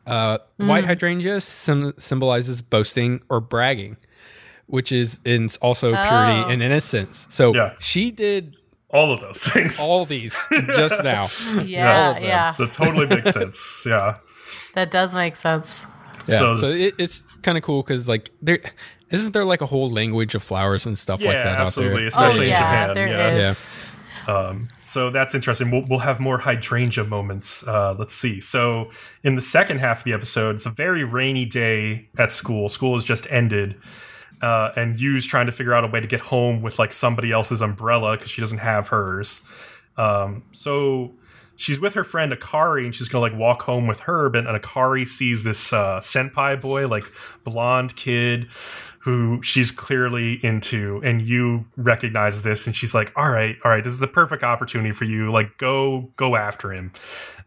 Uh, 0.06 0.38
the 0.57 0.65
White 0.65 0.86
hydrangea 0.86 1.41
sym- 1.41 1.94
symbolizes 1.98 2.61
boasting 2.61 3.22
or 3.30 3.40
bragging, 3.40 3.98
which 4.68 4.91
is 4.91 5.19
in 5.26 5.49
also 5.61 5.91
purity 5.94 6.44
Oh. 6.45 6.49
and 6.49 6.61
innocence. 6.61 7.26
So 7.31 7.56
Yeah. 7.56 7.73
she 7.80 8.11
did 8.11 8.56
All 8.91 9.11
of 9.14 9.22
those 9.22 9.41
things. 9.41 9.80
all 9.80 10.06
these 10.06 10.36
just 10.68 11.03
now. 11.03 11.30
Yeah, 11.65 12.18
of 12.18 12.23
yeah. 12.23 12.53
that 12.60 12.72
totally 12.72 13.07
makes 13.07 13.31
sense. 13.31 13.84
Yeah. 13.86 14.18
That 14.76 14.91
does 14.91 15.14
make 15.14 15.36
sense. 15.38 15.86
Yeah, 16.27 16.38
So 16.40 16.56
so, 16.57 16.68
it, 16.68 16.94
it's 16.99 17.22
kind 17.41 17.57
of 17.57 17.64
cool 17.64 17.81
because 17.81 18.07
like 18.07 18.30
there 18.41 18.60
isn't 19.10 19.31
there 19.31 19.45
like 19.45 19.61
a 19.61 19.65
whole 19.65 19.90
language 19.90 20.36
of 20.36 20.44
flowers 20.44 20.86
and 20.86 20.98
stuff 20.98 21.19
like 21.22 21.30
Yeah, 21.34 21.44
that 21.45 21.60
absolutely. 21.60 21.94
out 21.94 21.98
there, 21.98 22.07
Especially 22.07 22.40
oh 22.40 22.44
in 22.44 22.49
yeah, 22.49 22.60
Japan. 22.88 22.95
there 22.95 23.07
yeah. 23.07 23.52
is. 23.52 23.65
So 24.84 25.10
that's 25.10 25.36
interesting. 25.36 25.72
We'll, 25.72 25.86
we'll 25.90 26.00
have 26.00 26.20
more 26.20 26.38
hydrangea 26.40 27.04
moments. 27.04 27.68
Uh, 27.68 27.96
let's 27.98 28.14
see. 28.14 28.40
So 28.41 28.91
in 29.24 29.36
the 29.36 29.41
second 29.41 29.80
half 29.80 30.00
of 30.00 30.04
the 30.04 30.14
episode, 30.14 30.56
it's 30.56 30.66
a 30.66 30.72
very 30.72 31.04
rainy 31.04 31.46
day 31.46 32.10
at 32.18 32.32
school. 32.32 32.70
School 32.70 32.96
has 32.96 33.04
just 33.04 33.30
ended. 33.32 33.76
Uh, 34.41 34.72
and 34.76 35.00
Yu's 35.00 35.26
trying 35.26 35.48
to 35.48 35.52
figure 35.52 35.74
out 35.74 35.84
a 35.84 35.88
way 35.88 36.00
to 36.00 36.08
get 36.08 36.22
home 36.22 36.62
with 36.62 36.80
like 36.80 36.94
somebody 36.94 37.32
else's 37.32 37.62
umbrella 37.62 38.16
because 38.16 38.32
she 38.32 38.41
doesn't 38.41 38.60
have 38.60 38.88
hers. 38.88 39.46
Um, 39.98 40.44
so 40.54 41.16
she's 41.60 41.78
with 41.78 41.94
her 41.94 42.06
friend 42.06 42.32
Akari 42.32 42.86
and 42.86 42.96
she's 42.96 43.10
gonna 43.10 43.22
like 43.22 43.38
walk 43.38 43.64
home 43.64 43.86
with 43.86 44.00
her, 44.02 44.28
and 44.28 44.48
Akari 44.48 45.06
sees 45.06 45.44
this 45.44 45.74
uh, 45.74 46.00
senpai 46.00 46.60
boy, 46.60 46.88
like 46.88 47.04
blonde 47.44 47.96
kid, 47.98 48.48
who 49.04 49.42
she's 49.42 49.72
clearly 49.72 50.44
into, 50.46 51.00
and 51.04 51.22
you 51.22 51.66
recognize 51.78 52.42
this, 52.44 52.68
and 52.68 52.76
she's 52.76 52.94
like, 52.94 53.12
"All 53.16 53.30
right, 53.30 53.56
all 53.64 53.72
right, 53.72 53.84
this 53.84 53.94
is 53.94 54.00
the 54.00 54.08
perfect 54.08 54.44
opportunity 54.44 54.92
for 54.92 55.06
you. 55.06 55.32
Like, 55.32 55.58
go, 55.58 56.12
go 56.18 56.36
after 56.36 56.74
him." 56.74 56.92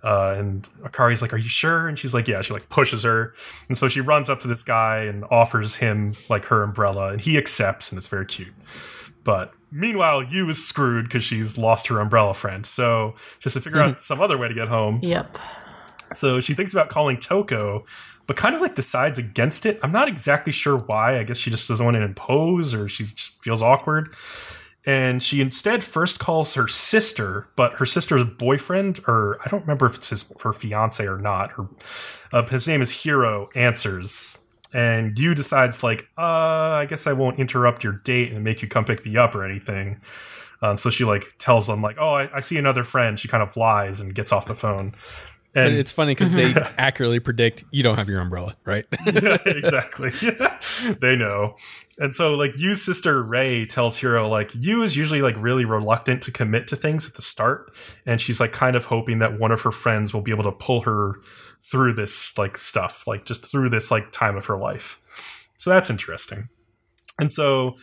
Uh, 0.02 0.34
and 0.38 0.68
Akari's 0.82 1.20
like, 1.22 1.32
"Are 1.32 1.38
you 1.38 1.48
sure?" 1.48 1.88
And 1.88 1.98
she's 1.98 2.14
like, 2.14 2.26
"Yeah." 2.26 2.40
She 2.42 2.52
like 2.54 2.68
pushes 2.70 3.02
her, 3.02 3.34
and 3.68 3.76
so 3.76 3.86
she 3.88 4.00
runs 4.00 4.30
up 4.30 4.40
to 4.40 4.48
this 4.48 4.62
guy 4.62 5.00
and 5.04 5.24
offers 5.30 5.76
him 5.76 6.14
like 6.30 6.46
her 6.46 6.62
umbrella, 6.62 7.12
and 7.12 7.20
he 7.20 7.36
accepts, 7.36 7.90
and 7.90 7.98
it's 7.98 8.08
very 8.08 8.26
cute. 8.26 8.54
But 9.24 9.52
meanwhile, 9.70 10.22
Yu 10.22 10.48
is 10.48 10.66
screwed 10.66 11.04
because 11.04 11.22
she's 11.22 11.56
lost 11.58 11.86
her 11.88 12.00
umbrella 12.00 12.34
friend. 12.34 12.64
So 12.66 13.14
just 13.40 13.54
to 13.54 13.60
figure 13.60 13.80
out 13.80 14.00
some 14.00 14.20
other 14.20 14.36
way 14.36 14.48
to 14.48 14.54
get 14.54 14.68
home, 14.68 14.98
Yep. 15.02 15.38
so 16.14 16.40
she 16.40 16.54
thinks 16.54 16.72
about 16.72 16.88
calling 16.88 17.18
Toko, 17.18 17.84
but 18.26 18.36
kind 18.36 18.54
of 18.54 18.60
like 18.60 18.74
decides 18.74 19.18
against 19.18 19.66
it. 19.66 19.78
I'm 19.82 19.92
not 19.92 20.08
exactly 20.08 20.52
sure 20.52 20.78
why. 20.78 21.18
I 21.18 21.24
guess 21.24 21.36
she 21.36 21.50
just 21.50 21.68
doesn't 21.68 21.84
want 21.84 21.96
to 21.96 22.02
impose 22.02 22.74
or 22.74 22.88
she 22.88 23.04
just 23.04 23.42
feels 23.42 23.62
awkward. 23.62 24.14
And 24.84 25.22
she 25.22 25.40
instead 25.40 25.84
first 25.84 26.18
calls 26.18 26.54
her 26.54 26.66
sister, 26.66 27.48
but 27.54 27.74
her 27.74 27.86
sister's 27.86 28.24
boyfriend, 28.24 29.00
or 29.06 29.38
I 29.44 29.48
don't 29.48 29.60
remember 29.60 29.86
if 29.86 29.94
it's 29.94 30.08
his 30.08 30.32
her 30.42 30.52
fiance 30.52 31.06
or 31.06 31.18
not. 31.18 31.52
Her, 31.52 31.68
uh, 32.32 32.46
his 32.46 32.66
name 32.66 32.82
is 32.82 32.90
Hiro. 32.90 33.48
Answers, 33.54 34.38
and 34.72 35.16
Yu 35.18 35.34
decides 35.34 35.82
like, 35.82 36.08
uh, 36.18 36.22
I 36.22 36.86
guess 36.86 37.06
I 37.06 37.12
won't 37.12 37.38
interrupt 37.38 37.84
your 37.84 37.92
date 37.92 38.32
and 38.32 38.42
make 38.42 38.62
you 38.62 38.68
come 38.68 38.84
pick 38.84 39.04
me 39.04 39.16
up 39.16 39.34
or 39.34 39.44
anything. 39.44 40.00
Uh, 40.60 40.76
so 40.76 40.90
she 40.90 41.04
like 41.04 41.26
tells 41.38 41.66
them 41.66 41.82
like, 41.82 41.96
oh, 41.98 42.14
I, 42.14 42.36
I 42.36 42.40
see 42.40 42.56
another 42.56 42.84
friend. 42.84 43.18
She 43.18 43.28
kind 43.28 43.42
of 43.42 43.56
lies 43.56 44.00
and 44.00 44.14
gets 44.14 44.32
off 44.32 44.46
the 44.46 44.54
phone. 44.54 44.92
But 45.54 45.66
And 45.66 45.74
it's 45.76 45.92
funny 45.92 46.12
because 46.12 46.34
they 46.34 46.54
accurately 46.78 47.20
predict 47.20 47.64
you 47.70 47.82
don't 47.82 47.96
have 47.96 48.08
your 48.08 48.20
umbrella, 48.20 48.56
right? 48.64 48.86
yeah, 49.06 49.36
exactly. 49.46 50.10
they 51.00 51.16
know. 51.16 51.56
And 51.98 52.14
so 52.14 52.34
like 52.34 52.56
Yu's 52.56 52.82
sister 52.82 53.22
Rei 53.22 53.66
tells 53.66 53.98
Hiro 53.98 54.28
like 54.28 54.50
Yu 54.54 54.82
is 54.82 54.96
usually 54.96 55.20
like 55.20 55.34
really 55.38 55.64
reluctant 55.64 56.22
to 56.22 56.32
commit 56.32 56.68
to 56.68 56.76
things 56.76 57.06
at 57.06 57.14
the 57.14 57.22
start 57.22 57.72
and 58.06 58.20
she's 58.20 58.40
like 58.40 58.52
kind 58.52 58.76
of 58.76 58.86
hoping 58.86 59.18
that 59.18 59.38
one 59.38 59.52
of 59.52 59.60
her 59.60 59.72
friends 59.72 60.14
will 60.14 60.22
be 60.22 60.30
able 60.30 60.44
to 60.44 60.52
pull 60.52 60.82
her 60.82 61.20
through 61.62 61.92
this 61.94 62.36
like 62.38 62.56
stuff, 62.56 63.06
like 63.06 63.24
just 63.24 63.50
through 63.50 63.68
this 63.70 63.90
like 63.90 64.10
time 64.10 64.36
of 64.36 64.46
her 64.46 64.56
life. 64.56 65.00
So 65.58 65.70
that's 65.70 65.90
interesting. 65.90 66.48
And 67.18 67.30
so 67.30 67.76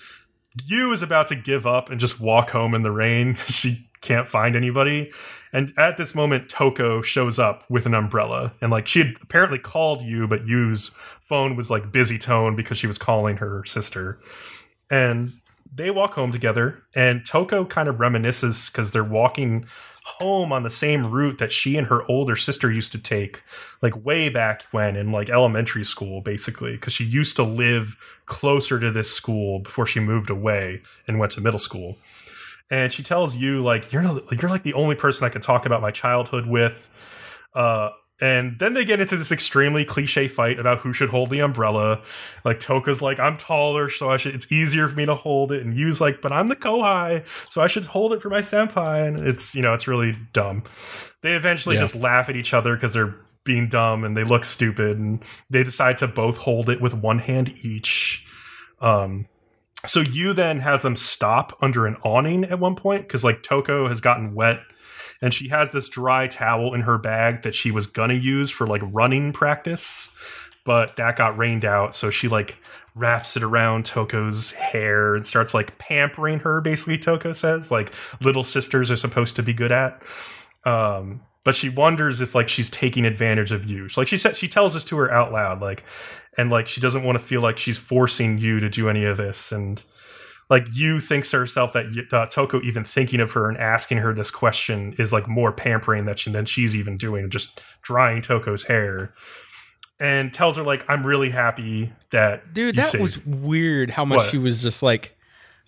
Yu 0.66 0.92
is 0.92 1.02
about 1.02 1.28
to 1.28 1.36
give 1.36 1.68
up 1.68 1.90
and 1.90 2.00
just 2.00 2.20
walk 2.20 2.52
home 2.52 2.74
in 2.74 2.84
the 2.84 2.92
rain. 2.92 3.36
she 3.48 3.90
can't 4.02 4.28
find 4.28 4.56
anybody. 4.56 5.12
And 5.52 5.74
at 5.78 5.98
this 5.98 6.14
moment, 6.14 6.50
Toko 6.50 7.02
shows 7.02 7.40
up 7.40 7.70
with 7.70 7.86
an 7.86 7.94
umbrella. 7.94 8.54
And 8.62 8.72
like 8.72 8.88
she 8.88 9.00
had 9.00 9.16
apparently 9.22 9.60
called 9.60 10.02
Yu, 10.02 10.28
but 10.28 10.48
Yu's 10.48 10.90
phone 11.22 11.56
was 11.56 11.70
like 11.70 11.92
busy 11.92 12.18
tone 12.18 12.56
because 12.56 12.78
she 12.78 12.88
was 12.88 12.98
calling 12.98 13.38
her 13.38 13.64
sister. 13.66 14.20
And 14.90 15.34
they 15.74 15.92
walk 15.92 16.14
home 16.14 16.32
together. 16.32 16.84
And 16.96 17.26
Toko 17.26 17.66
kind 17.66 17.90
of 17.90 17.96
reminisces 17.98 18.72
because 18.72 18.92
they're 18.92 19.04
walking 19.04 19.66
home 20.18 20.52
on 20.52 20.64
the 20.64 20.70
same 20.70 21.10
route 21.10 21.38
that 21.40 21.52
she 21.52 21.78
and 21.78 21.88
her 21.88 22.04
older 22.10 22.36
sister 22.36 22.72
used 22.72 22.92
to 22.92 22.98
take 22.98 23.44
like 23.82 24.06
way 24.06 24.30
back 24.30 24.64
when 24.72 24.96
in 24.96 25.12
like 25.12 25.30
elementary 25.30 25.84
school 25.84 26.22
basically 26.22 26.74
because 26.74 26.94
she 26.94 27.04
used 27.04 27.36
to 27.36 27.44
live 27.44 27.98
closer 28.26 28.80
to 28.80 28.92
this 28.92 29.12
school 29.12 29.60
before 29.60 29.86
she 29.86 30.00
moved 30.00 30.30
away 30.30 30.82
and 31.08 31.20
went 31.20 31.32
to 31.32 31.42
middle 31.42 31.60
school 31.60 31.98
and 32.70 32.94
she 32.94 33.04
tells 33.04 33.36
you 33.36 33.64
like 33.64 33.92
you're 33.92 34.04
you're 34.04 34.50
like 34.50 34.64
the 34.64 34.74
only 34.74 34.96
person 34.96 35.26
I 35.26 35.30
can 35.30 35.42
talk 35.42 35.66
about 35.66 35.82
my 35.82 35.92
childhood 35.92 36.46
with. 36.46 36.90
Uh, 37.54 37.90
and 38.22 38.60
then 38.60 38.74
they 38.74 38.84
get 38.86 39.00
into 39.00 39.16
this 39.16 39.32
extremely 39.32 39.86
cliche 39.86 40.28
fight 40.28 40.60
about 40.60 40.80
who 40.80 40.92
should 40.94 41.10
hold 41.10 41.30
the 41.30 41.40
umbrella. 41.40 42.02
Like 42.44 42.60
Toko's 42.60 43.02
like, 43.02 43.20
I'm 43.20 43.38
taller, 43.38 43.90
so 43.90 44.10
I 44.10 44.18
should. 44.18 44.36
It's 44.36 44.52
easier 44.52 44.88
for 44.88 44.96
me 44.96 45.06
to 45.06 45.16
hold 45.16 45.52
it, 45.52 45.66
and 45.66 45.74
Yu's 45.76 46.02
like, 46.02 46.22
but 46.22 46.32
I'm 46.34 46.48
the 46.50 46.56
kohai, 46.56 47.26
so 47.52 47.62
I 47.62 47.68
should 47.68 47.86
hold 47.86 48.14
it 48.14 48.22
for 48.22 48.30
my 48.30 48.42
senpai. 48.42 49.08
And 49.08 49.28
it's 49.28 49.56
you 49.56 49.62
know 49.62 49.74
it's 49.74 49.88
really 49.88 50.16
dumb. 50.34 50.64
They 51.22 51.34
eventually 51.36 51.76
Yeah. 51.76 51.82
just 51.82 51.96
laugh 51.96 52.30
at 52.30 52.36
each 52.36 52.54
other 52.54 52.76
because 52.76 52.94
they're 52.94 53.16
being 53.46 53.68
dumb 53.70 54.04
and 54.04 54.16
they 54.18 54.24
look 54.24 54.44
stupid, 54.46 54.98
and 54.98 55.24
they 55.50 55.64
decide 55.64 55.98
to 55.98 56.08
both 56.08 56.38
hold 56.40 56.70
it 56.70 56.82
with 56.82 56.94
one 56.94 57.20
hand 57.20 57.54
each. 57.64 58.26
Um, 58.82 59.28
so 59.86 60.02
Yu 60.02 60.34
then 60.34 60.60
has 60.60 60.82
them 60.82 60.96
stop 60.98 61.58
under 61.62 61.86
an 61.88 61.96
awning 62.04 62.44
at 62.44 62.60
one 62.60 62.76
point 62.76 63.08
because 63.08 63.24
like 63.24 63.44
Toko 63.44 63.88
has 63.88 64.02
gotten 64.02 64.36
wet 64.36 64.60
and 65.22 65.34
she 65.34 65.50
has 65.50 65.72
this 65.72 65.90
dry 65.90 66.28
towel 66.28 66.74
in 66.74 66.82
her 66.82 66.98
bag 66.98 67.44
that 67.44 67.56
she 67.56 67.72
was 67.72 67.88
gonna 67.88 68.14
use 68.14 68.50
for 68.52 68.68
like 68.68 68.82
running 68.86 69.34
practice, 69.34 70.12
but 70.66 70.96
that 70.98 71.16
got 71.16 71.38
rained 71.38 71.66
out. 71.66 71.96
So 71.96 72.10
she 72.10 72.28
like 72.28 72.62
wraps 72.96 73.38
it 73.38 73.44
around 73.44 73.86
Toko's 73.86 74.52
hair 74.52 75.16
and 75.16 75.26
starts 75.26 75.54
like 75.54 75.78
pampering 75.78 76.40
her. 76.40 76.62
Basically, 76.62 76.98
Toko 76.98 77.34
says 77.34 77.72
like 77.72 77.94
little 78.22 78.44
sisters 78.44 78.92
are 78.92 78.98
supposed 78.98 79.36
to 79.38 79.44
be 79.44 79.54
good 79.54 79.72
at. 79.72 80.02
Um, 80.66 81.22
but 81.44 81.56
she 81.56 81.70
wonders 81.70 82.22
if 82.22 82.36
like 82.36 82.50
she's 82.50 82.70
taking 82.70 83.06
advantage 83.06 83.52
of 83.52 83.66
you. 83.66 83.88
Like 83.96 84.08
she 84.08 84.18
said, 84.18 84.36
she 84.36 84.48
tells 84.48 84.74
this 84.74 84.84
to 84.86 84.98
her 84.98 85.12
out 85.12 85.32
loud, 85.32 85.62
like, 85.62 85.84
and 86.38 86.50
like 86.50 86.68
she 86.68 86.82
doesn't 86.82 87.04
want 87.04 87.18
to 87.18 87.24
feel 87.24 87.42
like 87.42 87.58
she's 87.58 87.78
forcing 87.78 88.38
you 88.38 88.60
to 88.60 88.70
do 88.70 88.90
any 88.90 89.06
of 89.06 89.18
this, 89.18 89.52
and 89.52 89.84
like 90.50 90.66
Yu 90.74 91.00
thinks 91.00 91.30
to 91.32 91.38
herself 91.38 91.74
that 91.74 92.08
uh, 92.12 92.26
Toko 92.26 92.60
even 92.62 92.84
thinking 92.84 93.20
of 93.20 93.34
her 93.34 93.48
and 93.50 93.58
asking 93.58 94.00
her 94.00 94.14
this 94.14 94.32
question 94.32 94.96
is 94.98 95.14
like 95.14 95.28
more 95.28 95.52
pampering 95.52 96.06
that 96.06 96.20
she, 96.20 96.32
than 96.32 96.46
she's 96.46 96.76
even 96.76 96.98
doing, 96.98 97.30
just 97.30 97.62
drying 97.82 98.22
Toko's 98.22 98.64
hair, 98.64 99.14
and 100.00 100.34
tells 100.34 100.58
her 100.58 100.64
like 100.64 100.84
I'm 100.90 101.06
really 101.06 101.30
happy 101.30 101.92
that 102.12 102.54
Dude, 102.54 102.76
that 102.76 102.88
saved 102.88 103.02
was 103.02 103.26
weird 103.26 103.92
how 103.92 104.06
much 104.06 104.18
What? 104.18 104.32
she 104.32 104.38
was 104.38 104.62
just 104.62 104.82
like 104.82 105.16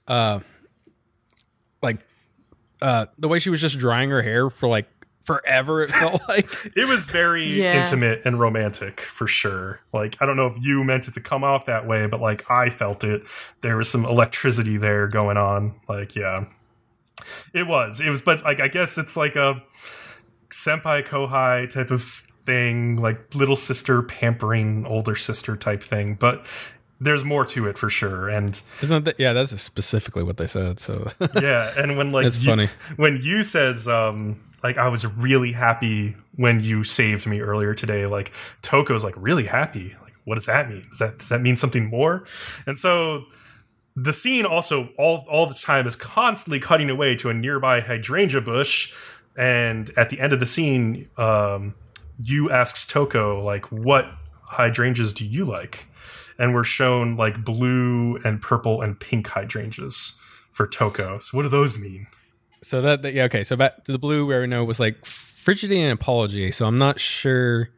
uh 0.08 0.40
like 1.84 1.99
uh 2.82 3.06
the 3.20 3.28
way 3.28 3.40
she 3.40 3.52
was 3.52 3.62
just 3.62 3.78
drying 3.78 4.10
her 4.10 4.22
hair 4.24 4.49
for 4.49 4.68
like 4.68 4.88
forever 5.23 5.81
it 5.84 5.91
felt 5.91 6.22
like. 6.27 6.49
It 6.76 6.88
was 6.88 7.06
very 7.06 7.45
Yeah. 7.45 7.84
intimate 7.84 8.22
and 8.26 8.39
romantic 8.39 9.02
for 9.02 9.27
sure. 9.27 9.81
Like 9.93 10.18
I 10.22 10.26
don't 10.26 10.35
know 10.38 10.48
if 10.48 10.56
you 10.60 10.84
meant 10.84 11.07
it 11.07 11.14
to 11.15 11.22
come 11.22 11.43
off 11.43 11.65
that 11.65 11.88
way, 11.88 12.07
but 12.07 12.19
like 12.22 12.49
I 12.49 12.69
felt 12.69 13.03
it. 13.03 13.23
There 13.61 13.77
was 13.77 13.89
some 13.89 14.06
electricity 14.06 14.77
there 14.77 15.07
going 15.07 15.38
on. 15.38 15.76
Like 15.88 16.15
yeah. 16.15 16.45
It 17.53 17.68
was. 17.68 17.99
It 18.02 18.10
was 18.10 18.22
but 18.22 18.43
like 18.43 18.60
I 18.60 18.68
guess 18.68 18.98
it's 18.98 19.15
like 19.15 19.35
a 19.35 19.61
senpai 20.49 21.06
kohai 21.07 21.72
type 21.72 21.91
of 21.91 22.27
thing, 22.45 22.98
like 22.98 23.35
little 23.35 23.56
sister 23.56 24.02
pampering 24.02 24.85
older 24.85 25.15
sister 25.15 25.56
type 25.56 25.84
thing, 25.84 26.15
but 26.15 26.45
there's 26.99 27.23
more 27.23 27.45
to 27.45 27.68
it 27.68 27.77
for 27.80 27.89
sure 27.89 28.30
and 28.30 28.61
Isn't 28.81 29.06
that 29.06 29.19
yeah, 29.19 29.34
that's 29.34 29.60
specifically 29.61 30.23
what 30.23 30.38
they 30.38 30.48
said. 30.48 30.80
So 30.80 31.11
yeah, 31.39 31.72
and 31.77 31.98
when 31.98 32.11
like 32.11 32.26
it's 32.27 32.43
you- 32.43 32.49
funny. 32.52 32.69
when 32.95 33.18
Yu 33.22 33.43
says 33.43 33.88
um 33.88 34.39
like 34.63 34.77
I 34.77 34.88
was 34.88 35.05
really 35.05 35.53
happy 35.53 36.15
when 36.35 36.59
you 36.59 36.83
saved 36.83 37.25
me 37.25 37.41
earlier 37.41 37.73
today, 37.73 38.05
like 38.05 38.31
Toko's 38.61 39.03
like 39.03 39.15
really 39.17 39.45
happy. 39.45 39.95
Like 40.01 40.13
what 40.23 40.35
does 40.35 40.45
that 40.45 40.69
mean? 40.69 40.85
Does 40.89 40.99
that 40.99 41.19
does 41.19 41.29
that 41.29 41.41
mean 41.41 41.57
something 41.57 41.85
more? 41.85 42.23
And 42.65 42.77
so 42.77 43.25
the 43.95 44.13
scene 44.13 44.45
also 44.45 44.89
all 44.97 45.25
all 45.29 45.45
this 45.47 45.61
time 45.61 45.88
is 45.88 45.95
constantly 45.95 46.59
cutting 46.59 46.89
away 46.89 47.15
to 47.17 47.29
a 47.29 47.33
nearby 47.33 47.81
hydrangea 47.81 48.41
bush, 48.41 48.93
and 49.38 49.91
at 49.97 50.09
the 50.09 50.19
end 50.19 50.33
of 50.33 50.39
the 50.39 50.45
scene, 50.45 51.09
um, 51.17 51.75
Yu 52.19 52.49
asks 52.49 52.85
Toko 52.85 53.41
like 53.41 53.71
what 53.71 54.09
hydrangeas 54.43 55.13
do 55.13 55.25
you 55.25 55.45
like? 55.45 55.88
And 56.38 56.53
we're 56.53 56.63
shown 56.63 57.17
like 57.17 57.43
blue 57.43 58.17
and 58.23 58.41
purple 58.41 58.81
and 58.81 58.99
pink 58.99 59.27
hydrangeas 59.27 60.17
for 60.51 60.67
Toko. 60.67 61.19
So 61.19 61.38
what 61.38 61.43
do 61.43 61.49
those 61.49 61.77
mean? 61.77 62.07
So 62.61 62.81
that, 62.81 63.01
that- 63.01 63.13
yeah 63.13 63.23
okay. 63.25 63.43
So 63.43 63.55
back 63.55 63.83
to 63.85 63.91
the 63.91 63.99
blue 63.99 64.25
where 64.25 64.41
we 64.41 64.47
know 64.47 64.63
was 64.63 64.79
like 64.79 65.03
frigidity 65.05 65.81
and 65.81 65.91
apology. 65.91 66.51
So 66.51 66.65
I'm 66.65 66.77
not 66.77 66.99
sure. 66.99 67.69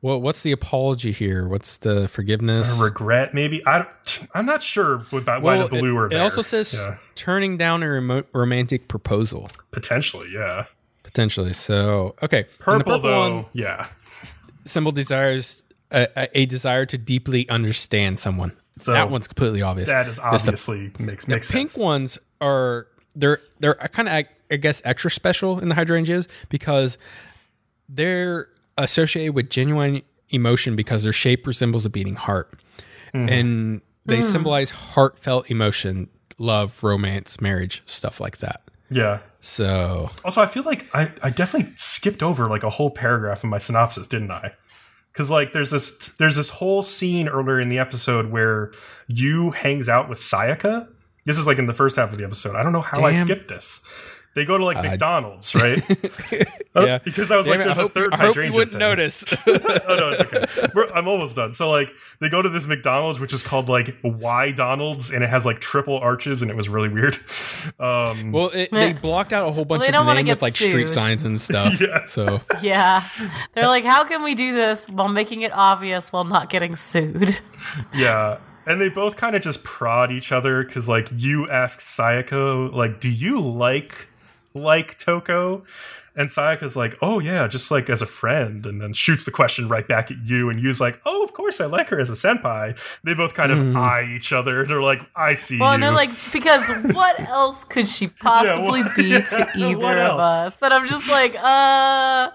What 0.00 0.22
what's 0.22 0.40
the 0.42 0.52
apology 0.52 1.12
here? 1.12 1.46
What's 1.46 1.76
the 1.76 2.08
forgiveness? 2.08 2.70
Regret, 2.80 3.34
maybe. 3.34 3.62
I 3.66 3.84
I'm 4.34 4.46
not 4.46 4.62
sure 4.62 4.94
about 5.12 5.42
why 5.42 5.58
Well, 5.58 5.68
the 5.68 5.78
blue 5.78 6.02
it, 6.04 6.06
it 6.06 6.10
there. 6.10 6.22
also 6.22 6.40
says 6.40 6.72
Yeah. 6.72 6.96
turning 7.16 7.58
down 7.58 7.82
a 7.82 7.88
remote 7.90 8.26
romantic 8.32 8.88
proposal 8.88 9.50
potentially, 9.72 10.28
yeah. 10.32 10.64
potentially. 11.02 11.52
So 11.52 12.14
okay, 12.22 12.44
the 12.44 12.64
Purple, 12.64 12.98
though, 13.00 13.30
one 13.36 13.46
yeah. 13.52 13.88
symbol 14.64 14.90
desires 14.92 15.62
a, 15.90 16.08
a, 16.16 16.28
a 16.42 16.46
desire 16.46 16.86
to 16.86 16.96
deeply 16.96 17.46
understand 17.50 18.18
someone. 18.18 18.56
So 18.78 18.92
that 18.92 19.10
one's 19.10 19.28
completely 19.28 19.60
obvious. 19.60 19.88
That 19.90 20.06
is 20.08 20.14
It's 20.16 20.16
the- 20.16 20.26
obviously 20.26 20.92
makes 20.98 21.26
the 21.26 21.32
makes 21.32 21.52
pink 21.52 21.76
ones 21.76 22.16
are 22.40 22.86
they're 23.14 23.40
they're 23.60 23.74
kind 23.74 24.08
of 24.08 24.24
I 24.52 24.56
guess 24.56 24.82
extra 24.84 25.10
special 25.10 25.58
in 25.60 25.68
the 25.68 25.74
hydrangeas 25.74 26.26
because 26.48 26.98
they're 27.88 28.48
associated 28.78 29.34
with 29.34 29.50
genuine 29.50 30.02
emotion 30.30 30.76
because 30.76 31.02
their 31.02 31.12
shape 31.12 31.46
resembles 31.46 31.84
a 31.84 31.90
beating 31.90 32.14
heart, 32.14 32.52
Mhm. 33.14 33.30
and 33.30 33.80
they 34.06 34.22
symbolize 34.22 34.70
heartfelt 34.70 35.50
emotion, 35.50 36.08
love, 36.38 36.82
romance, 36.82 37.40
marriage, 37.40 37.82
stuff 37.86 38.20
like 38.20 38.38
that. 38.38 38.62
Yeah. 38.90 39.20
So 39.40 40.10
Also, 40.24 40.40
I 40.42 40.46
feel 40.46 40.64
like 40.64 40.86
I, 40.94 41.12
I 41.22 41.30
definitely 41.30 41.72
skipped 41.76 42.22
over 42.22 42.48
like 42.48 42.62
a 42.64 42.70
whole 42.70 42.90
paragraph 42.90 43.44
in 43.44 43.50
my 43.50 43.58
synopsis, 43.58 44.06
didn't 44.06 44.30
I? 44.32 44.52
Because 45.12 45.30
like 45.30 45.52
there's 45.52 45.70
this 45.70 45.90
there's 46.18 46.36
this 46.36 46.48
whole 46.50 46.82
scene 46.82 47.28
earlier 47.28 47.60
in 47.60 47.68
the 47.68 47.78
episode 47.78 48.30
where 48.30 48.72
Yu 49.08 49.50
hangs 49.50 49.88
out 49.88 50.08
with 50.08 50.18
Sayaka. 50.18 50.88
This 51.24 51.38
is 51.38 51.46
like 51.46 51.58
in 51.58 51.66
the 51.66 51.74
first 51.74 51.96
half 51.96 52.12
of 52.12 52.18
the 52.18 52.24
episode. 52.24 52.56
I 52.56 52.62
don't 52.62 52.72
know 52.72 52.80
how 52.82 53.04
I 53.04 53.12
skipped 53.12 53.48
this. 53.48 53.82
They 54.36 54.44
go 54.44 54.56
to 54.56 54.64
like 54.64 54.76
Uh, 54.76 54.82
McDonald's, 54.82 55.54
right? 55.56 55.82
Oh, 56.72 56.86
yeah, 56.86 56.98
because 56.98 57.32
I 57.32 57.36
was 57.36 57.46
Damn 57.48 57.58
like, 57.58 57.60
it, 57.62 57.64
there's 57.64 57.78
I 57.78 57.82
a 57.82 57.82
hope 57.82 57.96
you- 57.96 58.02
third 58.04 58.14
I 58.14 58.16
hope 58.18 58.36
you 58.36 58.52
wouldn't 58.52 58.70
thing. 58.70 58.78
notice. 58.78 59.24
oh 59.48 59.52
no, 59.88 60.10
it's 60.10 60.20
okay. 60.20 60.68
We're, 60.72 60.88
I'm 60.92 61.08
almost 61.08 61.34
done. 61.34 61.52
So 61.52 61.68
like 61.68 61.90
they 62.20 62.28
go 62.28 62.40
to 62.40 62.48
this 62.48 62.64
McDonald's, 62.64 63.18
which 63.18 63.32
is 63.32 63.42
called 63.42 63.68
like 63.68 63.96
Y 64.04 64.52
Donald's, 64.52 65.10
and 65.10 65.24
it 65.24 65.30
has 65.30 65.44
like 65.44 65.58
triple 65.58 65.98
arches, 65.98 66.42
and 66.42 66.50
it 66.50 66.56
was 66.56 66.68
really 66.68 66.88
weird. 66.88 67.18
Um, 67.80 68.30
well, 68.32 68.50
it, 68.54 68.70
they 68.70 68.92
blocked 68.94 69.32
out 69.32 69.48
a 69.48 69.52
whole 69.52 69.64
bunch 69.64 69.80
they 69.82 69.88
of 69.88 69.92
don't 69.94 70.04
the 70.04 70.08
wanna 70.08 70.20
name 70.20 70.26
get 70.26 70.36
with 70.36 70.42
like 70.42 70.54
street 70.54 70.88
signs 70.88 71.24
and 71.24 71.38
stuff. 71.40 71.78
Yeah. 71.80 72.06
So 72.06 72.40
Yeah. 72.62 73.06
They're 73.54 73.66
like, 73.66 73.84
how 73.84 74.04
can 74.04 74.22
we 74.22 74.34
do 74.36 74.54
this 74.54 74.88
while 74.88 75.08
making 75.08 75.42
it 75.42 75.50
obvious 75.52 76.12
while 76.12 76.24
not 76.24 76.48
getting 76.50 76.76
sued? 76.76 77.38
Yeah. 77.92 78.38
And 78.70 78.80
they 78.80 78.88
both 78.88 79.16
kind 79.16 79.34
of 79.34 79.42
just 79.42 79.64
prod 79.64 80.12
each 80.12 80.30
other 80.30 80.62
because, 80.62 80.88
like, 80.88 81.08
you 81.12 81.48
ask 81.50 81.80
Sayaka, 81.80 82.72
like, 82.72 83.00
do 83.00 83.10
you 83.10 83.40
like 83.40 84.06
like 84.54 84.96
Toko? 84.96 85.64
And 86.16 86.28
Sayaka's 86.28 86.76
like, 86.76 86.96
oh 87.00 87.20
yeah, 87.20 87.46
just 87.46 87.70
like 87.70 87.88
as 87.88 88.02
a 88.02 88.06
friend, 88.06 88.66
and 88.66 88.80
then 88.80 88.92
shoots 88.92 89.24
the 89.24 89.30
question 89.30 89.68
right 89.68 89.86
back 89.86 90.10
at 90.10 90.18
you, 90.24 90.50
and 90.50 90.60
Yu's 90.60 90.80
like, 90.80 91.00
oh, 91.06 91.22
of 91.24 91.32
course 91.32 91.60
I 91.60 91.66
like 91.66 91.88
her 91.90 92.00
as 92.00 92.10
a 92.10 92.14
senpai. 92.14 92.76
They 93.04 93.14
both 93.14 93.32
kind 93.34 93.52
of 93.52 93.76
eye 93.76 94.04
each 94.16 94.32
other. 94.32 94.66
They're 94.66 94.82
like, 94.82 95.00
I 95.14 95.34
see 95.34 95.58
Well, 95.60 95.68
you. 95.70 95.74
and 95.74 95.82
they're 95.84 95.92
like, 95.92 96.10
because 96.32 96.68
what 96.92 97.18
else 97.20 97.62
could 97.64 97.88
she 97.88 98.06
possibly 98.20 98.82
what- 98.82 98.96
be 98.96 99.10
to 99.30 99.50
yeah, 99.56 99.68
either 99.68 99.98
of 100.00 100.18
us? 100.18 100.60
And 100.60 100.74
I'm 100.74 100.86
just 100.88 101.08
like, 101.08 101.36
uh, 101.40 102.30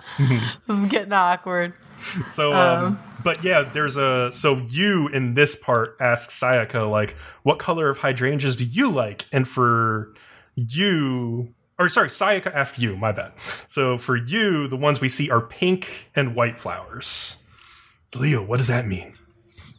this 0.67 0.77
is 0.79 0.85
getting 0.89 1.13
awkward. 1.13 1.73
So, 2.27 2.53
um, 2.53 2.99
but 3.25 3.43
yeah, 3.43 3.63
there's 3.63 3.97
a 3.97 4.31
so 4.31 4.55
you 4.69 5.09
in 5.09 5.33
this 5.33 5.55
part 5.55 5.97
ask 5.99 6.29
Sayaka 6.29 6.89
like, 6.89 7.17
what 7.43 7.59
color 7.59 7.89
of 7.89 7.97
hydrangeas 7.97 8.55
do 8.55 8.63
you 8.63 8.89
like? 8.89 9.25
And 9.33 9.45
for 9.45 10.13
you, 10.55 11.53
or 11.77 11.89
sorry, 11.89 12.07
Sayaka 12.07 12.53
asked 12.55 12.79
you. 12.79 12.95
My 12.95 13.11
bad. 13.11 13.33
So 13.67 13.97
for 13.97 14.15
you, 14.15 14.69
the 14.69 14.77
ones 14.77 15.01
we 15.01 15.09
see 15.09 15.29
are 15.29 15.41
pink 15.41 16.09
and 16.15 16.35
white 16.35 16.57
flowers. 16.57 17.43
Leo, 18.15 18.45
what 18.45 18.57
does 18.57 18.67
that 18.67 18.87
mean? 18.87 19.13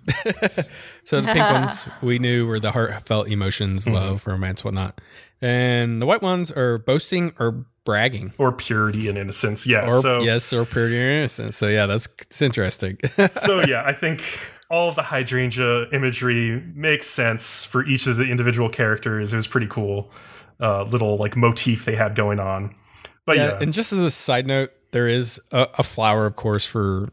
So 1.04 1.20
the 1.20 1.28
pink 1.28 1.38
ones 1.38 1.86
we 2.02 2.18
knew 2.18 2.46
were 2.48 2.58
the 2.58 2.72
heartfelt 2.72 3.28
emotions, 3.28 3.84
Mm-hmm. 3.84 3.94
love, 3.94 4.26
romance, 4.26 4.64
whatnot, 4.64 5.00
and 5.40 6.02
the 6.02 6.06
white 6.06 6.20
ones 6.20 6.50
are 6.50 6.78
boasting 6.78 7.32
or 7.38 7.64
bragging, 7.86 8.34
Or 8.36 8.52
purity 8.52 9.08
and 9.08 9.16
innocence. 9.16 9.66
Yeah. 9.66 9.86
or 9.86 10.02
so 10.02 10.20
yes, 10.20 10.52
or 10.52 10.66
purity 10.66 10.96
and 10.98 11.10
innocence. 11.10 11.56
So 11.56 11.68
yeah, 11.68 11.86
that's 11.86 12.06
it's 12.20 12.42
interesting. 12.42 12.98
so 13.32 13.60
yeah, 13.64 13.82
I 13.86 13.94
think 13.94 14.22
all 14.68 14.90
of 14.90 14.96
the 14.96 15.02
hydrangea 15.02 15.88
imagery 15.92 16.60
makes 16.74 17.06
sense 17.06 17.64
for 17.64 17.86
each 17.86 18.06
of 18.06 18.18
the 18.18 18.24
individual 18.24 18.68
characters. 18.68 19.32
It 19.32 19.36
was 19.36 19.46
pretty 19.46 19.68
cool. 19.68 20.10
Uh, 20.60 20.82
little 20.84 21.16
like 21.16 21.36
motif 21.36 21.84
they 21.86 21.94
had 21.94 22.14
going 22.14 22.40
on. 22.40 22.74
But 23.24 23.36
yeah, 23.38 23.58
and 23.60 23.72
just 23.72 23.92
as 23.92 24.00
a 24.00 24.10
side 24.10 24.46
note, 24.46 24.70
there 24.90 25.08
is 25.08 25.40
a, 25.52 25.68
a 25.78 25.82
flower, 25.82 26.26
of 26.26 26.36
course, 26.36 26.64
for 26.66 27.08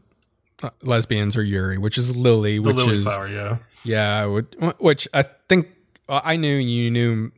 uh, 0.62 0.70
lesbians 0.82 1.36
or 1.36 1.42
Yuri, 1.42 1.76
which 1.78 1.98
is 1.98 2.16
lily, 2.16 2.56
the 2.56 2.62
which 2.62 2.76
lily 2.76 2.96
is 2.96 3.02
flower, 3.04 3.28
yeah. 3.28 3.58
yeah, 3.84 4.24
would- 4.24 4.56
which 4.78 5.06
I 5.12 5.22
think 5.48 5.68
uh, 6.08 6.20
I 6.24 6.36
knew 6.36 6.56
you 6.56 6.90
knew 6.90 7.32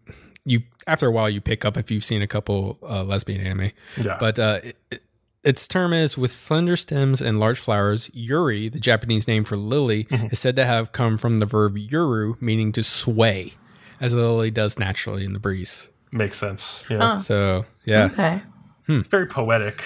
you 0.46 0.60
after 0.86 1.06
a 1.08 1.10
while 1.10 1.28
you 1.28 1.42
pick 1.42 1.64
up 1.66 1.76
if 1.76 1.90
you've 1.90 2.04
seen 2.04 2.22
a 2.22 2.26
couple 2.26 2.78
uh, 2.82 3.02
lesbian 3.04 3.40
anime. 3.42 3.72
Yeah. 4.00 4.16
But 4.18 4.38
uh, 4.38 4.60
it, 4.64 4.76
it- 4.90 5.02
its 5.44 5.68
term 5.68 5.92
is 5.92 6.18
with 6.18 6.32
slender 6.32 6.76
stems 6.76 7.22
and 7.22 7.38
large 7.38 7.60
flowers. 7.60 8.10
Yuri, 8.12 8.68
the 8.68 8.80
Japanese 8.80 9.28
name 9.28 9.44
for 9.44 9.56
lily, 9.56 10.02
Mm-hmm. 10.04 10.26
is 10.32 10.40
said 10.40 10.56
to 10.56 10.64
have 10.64 10.90
come 10.90 11.16
from 11.16 11.34
the 11.34 11.46
verb 11.46 11.76
yuru, 11.76 12.34
meaning 12.42 12.72
to 12.72 12.82
sway, 12.82 13.52
as 14.00 14.12
a 14.12 14.16
lily 14.16 14.50
does 14.50 14.76
naturally 14.76 15.24
in 15.24 15.34
the 15.34 15.38
breeze. 15.38 15.88
Makes 16.10 16.36
sense. 16.38 16.82
Yeah. 16.90 17.20
So 17.20 17.64
yeah, 17.84 18.06
Okay. 18.06 18.42
Very 18.88 19.26
poetic. 19.28 19.84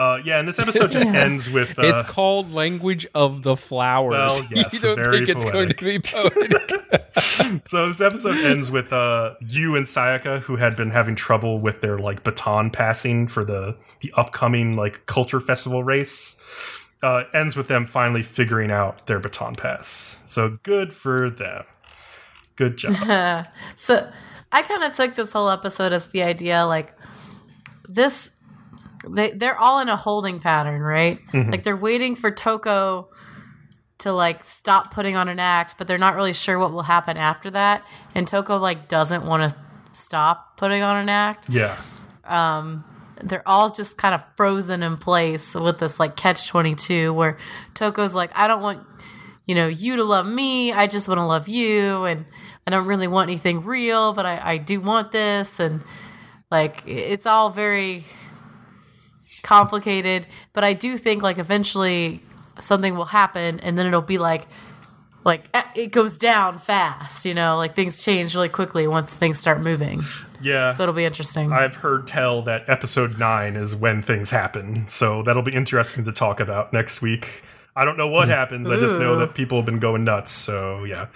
Uh, 0.00 0.18
yeah, 0.24 0.38
and 0.38 0.48
this 0.48 0.58
episode 0.58 0.90
just 0.90 1.04
ends 1.14 1.50
with 1.50 1.78
uh, 1.78 1.82
it's 1.82 2.02
called 2.04 2.50
language 2.54 3.06
of 3.14 3.42
the 3.42 3.54
flowers. 3.54 4.12
Well, 4.12 4.40
yes, 4.50 4.72
you 4.72 4.80
don't 4.80 4.96
very 4.96 5.18
think 5.18 5.28
it's 5.28 5.44
going 5.44 5.68
to 5.68 5.74
be 5.74 5.98
poetic? 5.98 6.70
so 7.68 7.88
this 7.88 8.00
episode 8.00 8.38
ends 8.38 8.70
with 8.70 8.94
uh, 8.94 9.34
you 9.42 9.76
and 9.76 9.84
Sayaka, 9.84 10.40
who 10.40 10.56
had 10.56 10.74
been 10.74 10.88
having 10.88 11.16
trouble 11.16 11.58
with 11.58 11.82
their 11.82 11.98
like 11.98 12.24
baton 12.24 12.70
passing 12.70 13.28
for 13.28 13.44
the 13.44 13.76
the 14.00 14.10
upcoming 14.16 14.74
like 14.74 15.04
culture 15.04 15.38
festival 15.38 15.84
race. 15.84 16.40
Uh, 17.02 17.24
ends 17.34 17.54
with 17.54 17.68
them 17.68 17.84
finally 17.84 18.22
figuring 18.22 18.70
out 18.70 19.06
their 19.06 19.20
baton 19.20 19.54
pass. 19.54 20.22
So 20.24 20.58
good 20.62 20.94
for 20.94 21.28
them. 21.28 21.64
Good 22.56 22.78
job. 22.78 23.46
So 23.76 24.10
I 24.50 24.62
kind 24.62 24.82
of 24.82 24.96
took 24.96 25.14
this 25.14 25.32
whole 25.32 25.50
episode 25.50 25.92
as 25.92 26.06
the 26.06 26.22
idea 26.22 26.64
like 26.64 26.94
this 27.86 28.30
they 29.08 29.30
they're 29.30 29.58
all 29.58 29.80
in 29.80 29.88
a 29.88 29.96
holding 29.96 30.40
pattern, 30.40 30.80
right? 30.80 31.18
Mm-hmm. 31.32 31.50
Like 31.50 31.62
they're 31.62 31.76
waiting 31.76 32.16
for 32.16 32.30
Toko 32.30 33.08
to 33.98 34.12
like 34.12 34.44
stop 34.44 34.92
putting 34.92 35.16
on 35.16 35.28
an 35.28 35.38
act, 35.38 35.74
but 35.78 35.86
they're 35.86 35.98
not 35.98 36.14
really 36.16 36.32
sure 36.32 36.58
what 36.58 36.72
will 36.72 36.82
happen 36.82 37.16
after 37.16 37.50
that. 37.50 37.84
And 38.14 38.26
Toko 38.26 38.56
like 38.58 38.88
doesn't 38.88 39.24
want 39.24 39.50
to 39.50 39.58
stop 39.92 40.56
putting 40.56 40.82
on 40.82 40.96
an 40.96 41.08
act. 41.08 41.48
yeah. 41.48 41.80
Um, 42.24 42.84
they're 43.22 43.46
all 43.46 43.70
just 43.70 43.98
kind 43.98 44.14
of 44.14 44.22
frozen 44.36 44.82
in 44.82 44.96
place 44.96 45.54
with 45.54 45.78
this 45.78 46.00
like 46.00 46.16
catch 46.16 46.48
22 46.48 47.12
where 47.12 47.36
Toko's 47.74 48.14
like 48.14 48.30
I 48.34 48.46
don't 48.48 48.62
want 48.62 48.86
you 49.46 49.54
know 49.54 49.66
you 49.66 49.96
to 49.96 50.04
love 50.04 50.26
me, 50.26 50.72
I 50.72 50.86
just 50.86 51.08
want 51.08 51.18
to 51.18 51.24
love 51.24 51.48
you 51.48 52.04
and 52.04 52.24
I 52.66 52.70
don't 52.70 52.86
really 52.86 53.08
want 53.08 53.28
anything 53.28 53.64
real, 53.64 54.12
but 54.12 54.24
I 54.24 54.40
I 54.42 54.56
do 54.58 54.80
want 54.80 55.12
this 55.12 55.60
and 55.60 55.82
like 56.50 56.82
it's 56.86 57.26
all 57.26 57.50
very 57.50 58.06
complicated, 59.42 60.26
but 60.52 60.64
I 60.64 60.72
do 60.72 60.96
think 60.96 61.22
like 61.22 61.38
eventually 61.38 62.22
something 62.60 62.94
will 62.94 63.06
happen 63.06 63.60
and 63.60 63.78
then 63.78 63.86
it'll 63.86 64.02
be 64.02 64.18
like 64.18 64.46
like 65.24 65.48
eh, 65.54 65.62
it 65.74 65.92
goes 65.92 66.18
down 66.18 66.58
fast, 66.58 67.24
you 67.24 67.34
know, 67.34 67.56
like 67.56 67.74
things 67.74 68.02
change 68.02 68.34
really 68.34 68.48
quickly 68.48 68.86
once 68.86 69.14
things 69.14 69.38
start 69.38 69.60
moving. 69.60 70.02
Yeah. 70.42 70.72
So 70.72 70.84
it'll 70.84 70.94
be 70.94 71.04
interesting. 71.04 71.52
I've 71.52 71.76
heard 71.76 72.06
tell 72.06 72.42
that 72.42 72.68
episode 72.68 73.18
nine 73.18 73.56
is 73.56 73.76
when 73.76 74.02
things 74.02 74.30
happen. 74.30 74.86
So 74.88 75.22
that'll 75.22 75.42
be 75.42 75.54
interesting 75.54 76.04
to 76.04 76.12
talk 76.12 76.40
about 76.40 76.72
next 76.72 77.02
week. 77.02 77.42
I 77.76 77.84
don't 77.84 77.96
know 77.96 78.08
what 78.08 78.28
happens. 78.28 78.68
I 78.68 78.78
just 78.78 78.98
know 78.98 79.16
that 79.16 79.34
people 79.34 79.58
have 79.58 79.66
been 79.66 79.78
going 79.78 80.04
nuts. 80.04 80.32
So 80.32 80.84
yeah. 80.84 81.08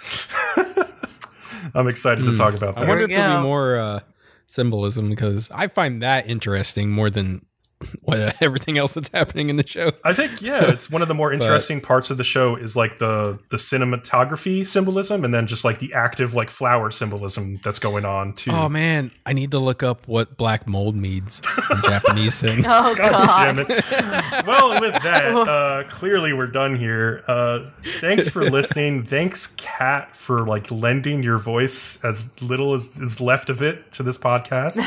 I'm 1.73 1.87
excited 1.87 2.23
to 2.25 2.35
talk 2.35 2.55
about 2.55 2.75
that. 2.75 2.81
I 2.81 2.85
that. 2.85 2.89
wonder 2.89 3.03
if 3.05 3.09
there'll 3.09 3.41
be 3.41 3.43
more 3.43 3.77
uh, 3.77 3.99
symbolism 4.47 5.09
because 5.09 5.49
I 5.53 5.67
find 5.67 6.01
that 6.01 6.27
interesting 6.27 6.91
more 6.91 7.09
than 7.09 7.45
what 8.01 8.21
uh, 8.21 8.31
everything 8.41 8.77
else 8.77 8.93
that's 8.93 9.09
happening 9.09 9.49
in 9.49 9.57
the 9.57 9.67
show. 9.67 9.91
I 10.03 10.13
think 10.13 10.41
yeah, 10.41 10.65
it's 10.69 10.89
one 10.89 11.01
of 11.01 11.07
the 11.07 11.13
more 11.13 11.33
interesting 11.33 11.81
parts 11.81 12.09
of 12.09 12.17
the 12.17 12.23
show 12.23 12.55
is 12.55 12.75
like 12.75 12.99
the 12.99 13.39
the 13.49 13.57
cinematography 13.57 14.65
symbolism, 14.65 15.23
and 15.23 15.33
then 15.33 15.47
just 15.47 15.65
like 15.65 15.79
the 15.79 15.93
active 15.93 16.33
like 16.33 16.49
flower 16.49 16.91
symbolism 16.91 17.59
that's 17.63 17.79
going 17.79 18.05
on 18.05 18.33
too. 18.33 18.51
Oh 18.51 18.69
man, 18.69 19.11
I 19.25 19.33
need 19.33 19.51
to 19.51 19.59
look 19.59 19.83
up 19.83 20.07
what 20.07 20.37
black 20.37 20.67
mold 20.67 20.95
means 20.95 21.41
in 21.71 21.77
Japanese 21.83 22.39
thing. 22.39 22.59
Oh 22.65 22.95
God 22.95 23.11
god. 23.11 23.55
damn 23.55 23.59
it. 23.59 24.47
Well, 24.47 24.79
with 24.81 24.93
that, 25.03 25.35
uh, 25.35 25.83
clearly 25.89 26.33
we're 26.33 26.47
done 26.47 26.75
here. 26.75 27.23
Uh, 27.27 27.69
thanks 27.83 28.29
for 28.29 28.49
listening. 28.49 29.03
Thanks, 29.03 29.47
Kat, 29.55 30.15
for 30.15 30.45
like 30.45 30.71
lending 30.71 31.23
your 31.23 31.37
voice 31.37 32.03
as 32.03 32.41
little 32.41 32.73
as 32.73 32.97
is 32.97 33.21
left 33.21 33.49
of 33.49 33.61
it 33.61 33.91
to 33.93 34.03
this 34.03 34.17
podcast. 34.17 34.77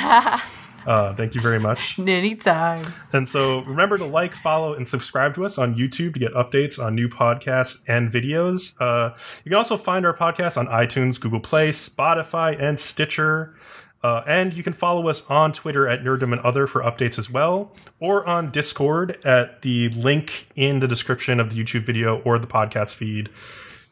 Uh, 0.89 1.15
thank 1.15 1.35
you 1.35 1.40
very 1.43 1.60
much. 1.60 1.98
Anytime. 2.09 2.82
And 3.12 3.28
so 3.28 3.60
remember 3.65 3.98
to 3.98 4.06
like, 4.06 4.32
follow, 4.32 4.73
and 4.73 4.86
subscribe 4.86 5.35
to 5.35 5.44
us 5.44 5.59
on 5.59 5.74
YouTube 5.74 6.15
to 6.15 6.20
get 6.20 6.32
updates 6.32 6.82
on 6.82 6.94
new 6.94 7.10
podcasts 7.10 7.82
and 7.86 8.09
videos. 8.09 8.74
Uh, 8.81 9.15
you 9.44 9.51
can 9.51 9.59
also 9.59 9.77
find 9.77 10.06
our 10.06 10.16
podcast 10.16 10.56
on 10.56 10.66
iTunes, 10.69 11.20
Google 11.20 11.40
Play, 11.40 11.69
Spotify, 11.70 12.59
and 12.59 12.78
Stitcher. 12.78 13.55
Uh, 14.02 14.23
and 14.27 14.55
you 14.55 14.62
can 14.62 14.73
follow 14.73 15.09
us 15.09 15.28
on 15.28 15.52
Twitter 15.52 15.86
at 15.86 16.02
Nerdum 16.02 16.32
and 16.32 16.40
Other 16.40 16.66
for 16.66 16.81
updates 16.81 17.19
as 17.19 17.28
well, 17.28 17.74
or 18.01 18.27
on 18.27 18.51
Discord 18.51 19.19
at 19.27 19.60
the 19.60 19.90
link 19.90 20.48
in 20.55 20.78
the 20.78 20.89
description 20.89 21.39
of 21.39 21.55
the 21.55 21.62
YouTube 21.62 21.82
video 21.82 22.23
or 22.23 22.39
the 22.39 22.47
podcast 22.47 22.94
feed. 22.94 23.28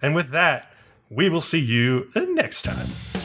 And 0.01 0.15
with 0.15 0.31
that, 0.31 0.73
we 1.11 1.29
will 1.29 1.43
see 1.43 1.61
you 1.61 2.09
next 2.15 2.63
time. 2.63 3.16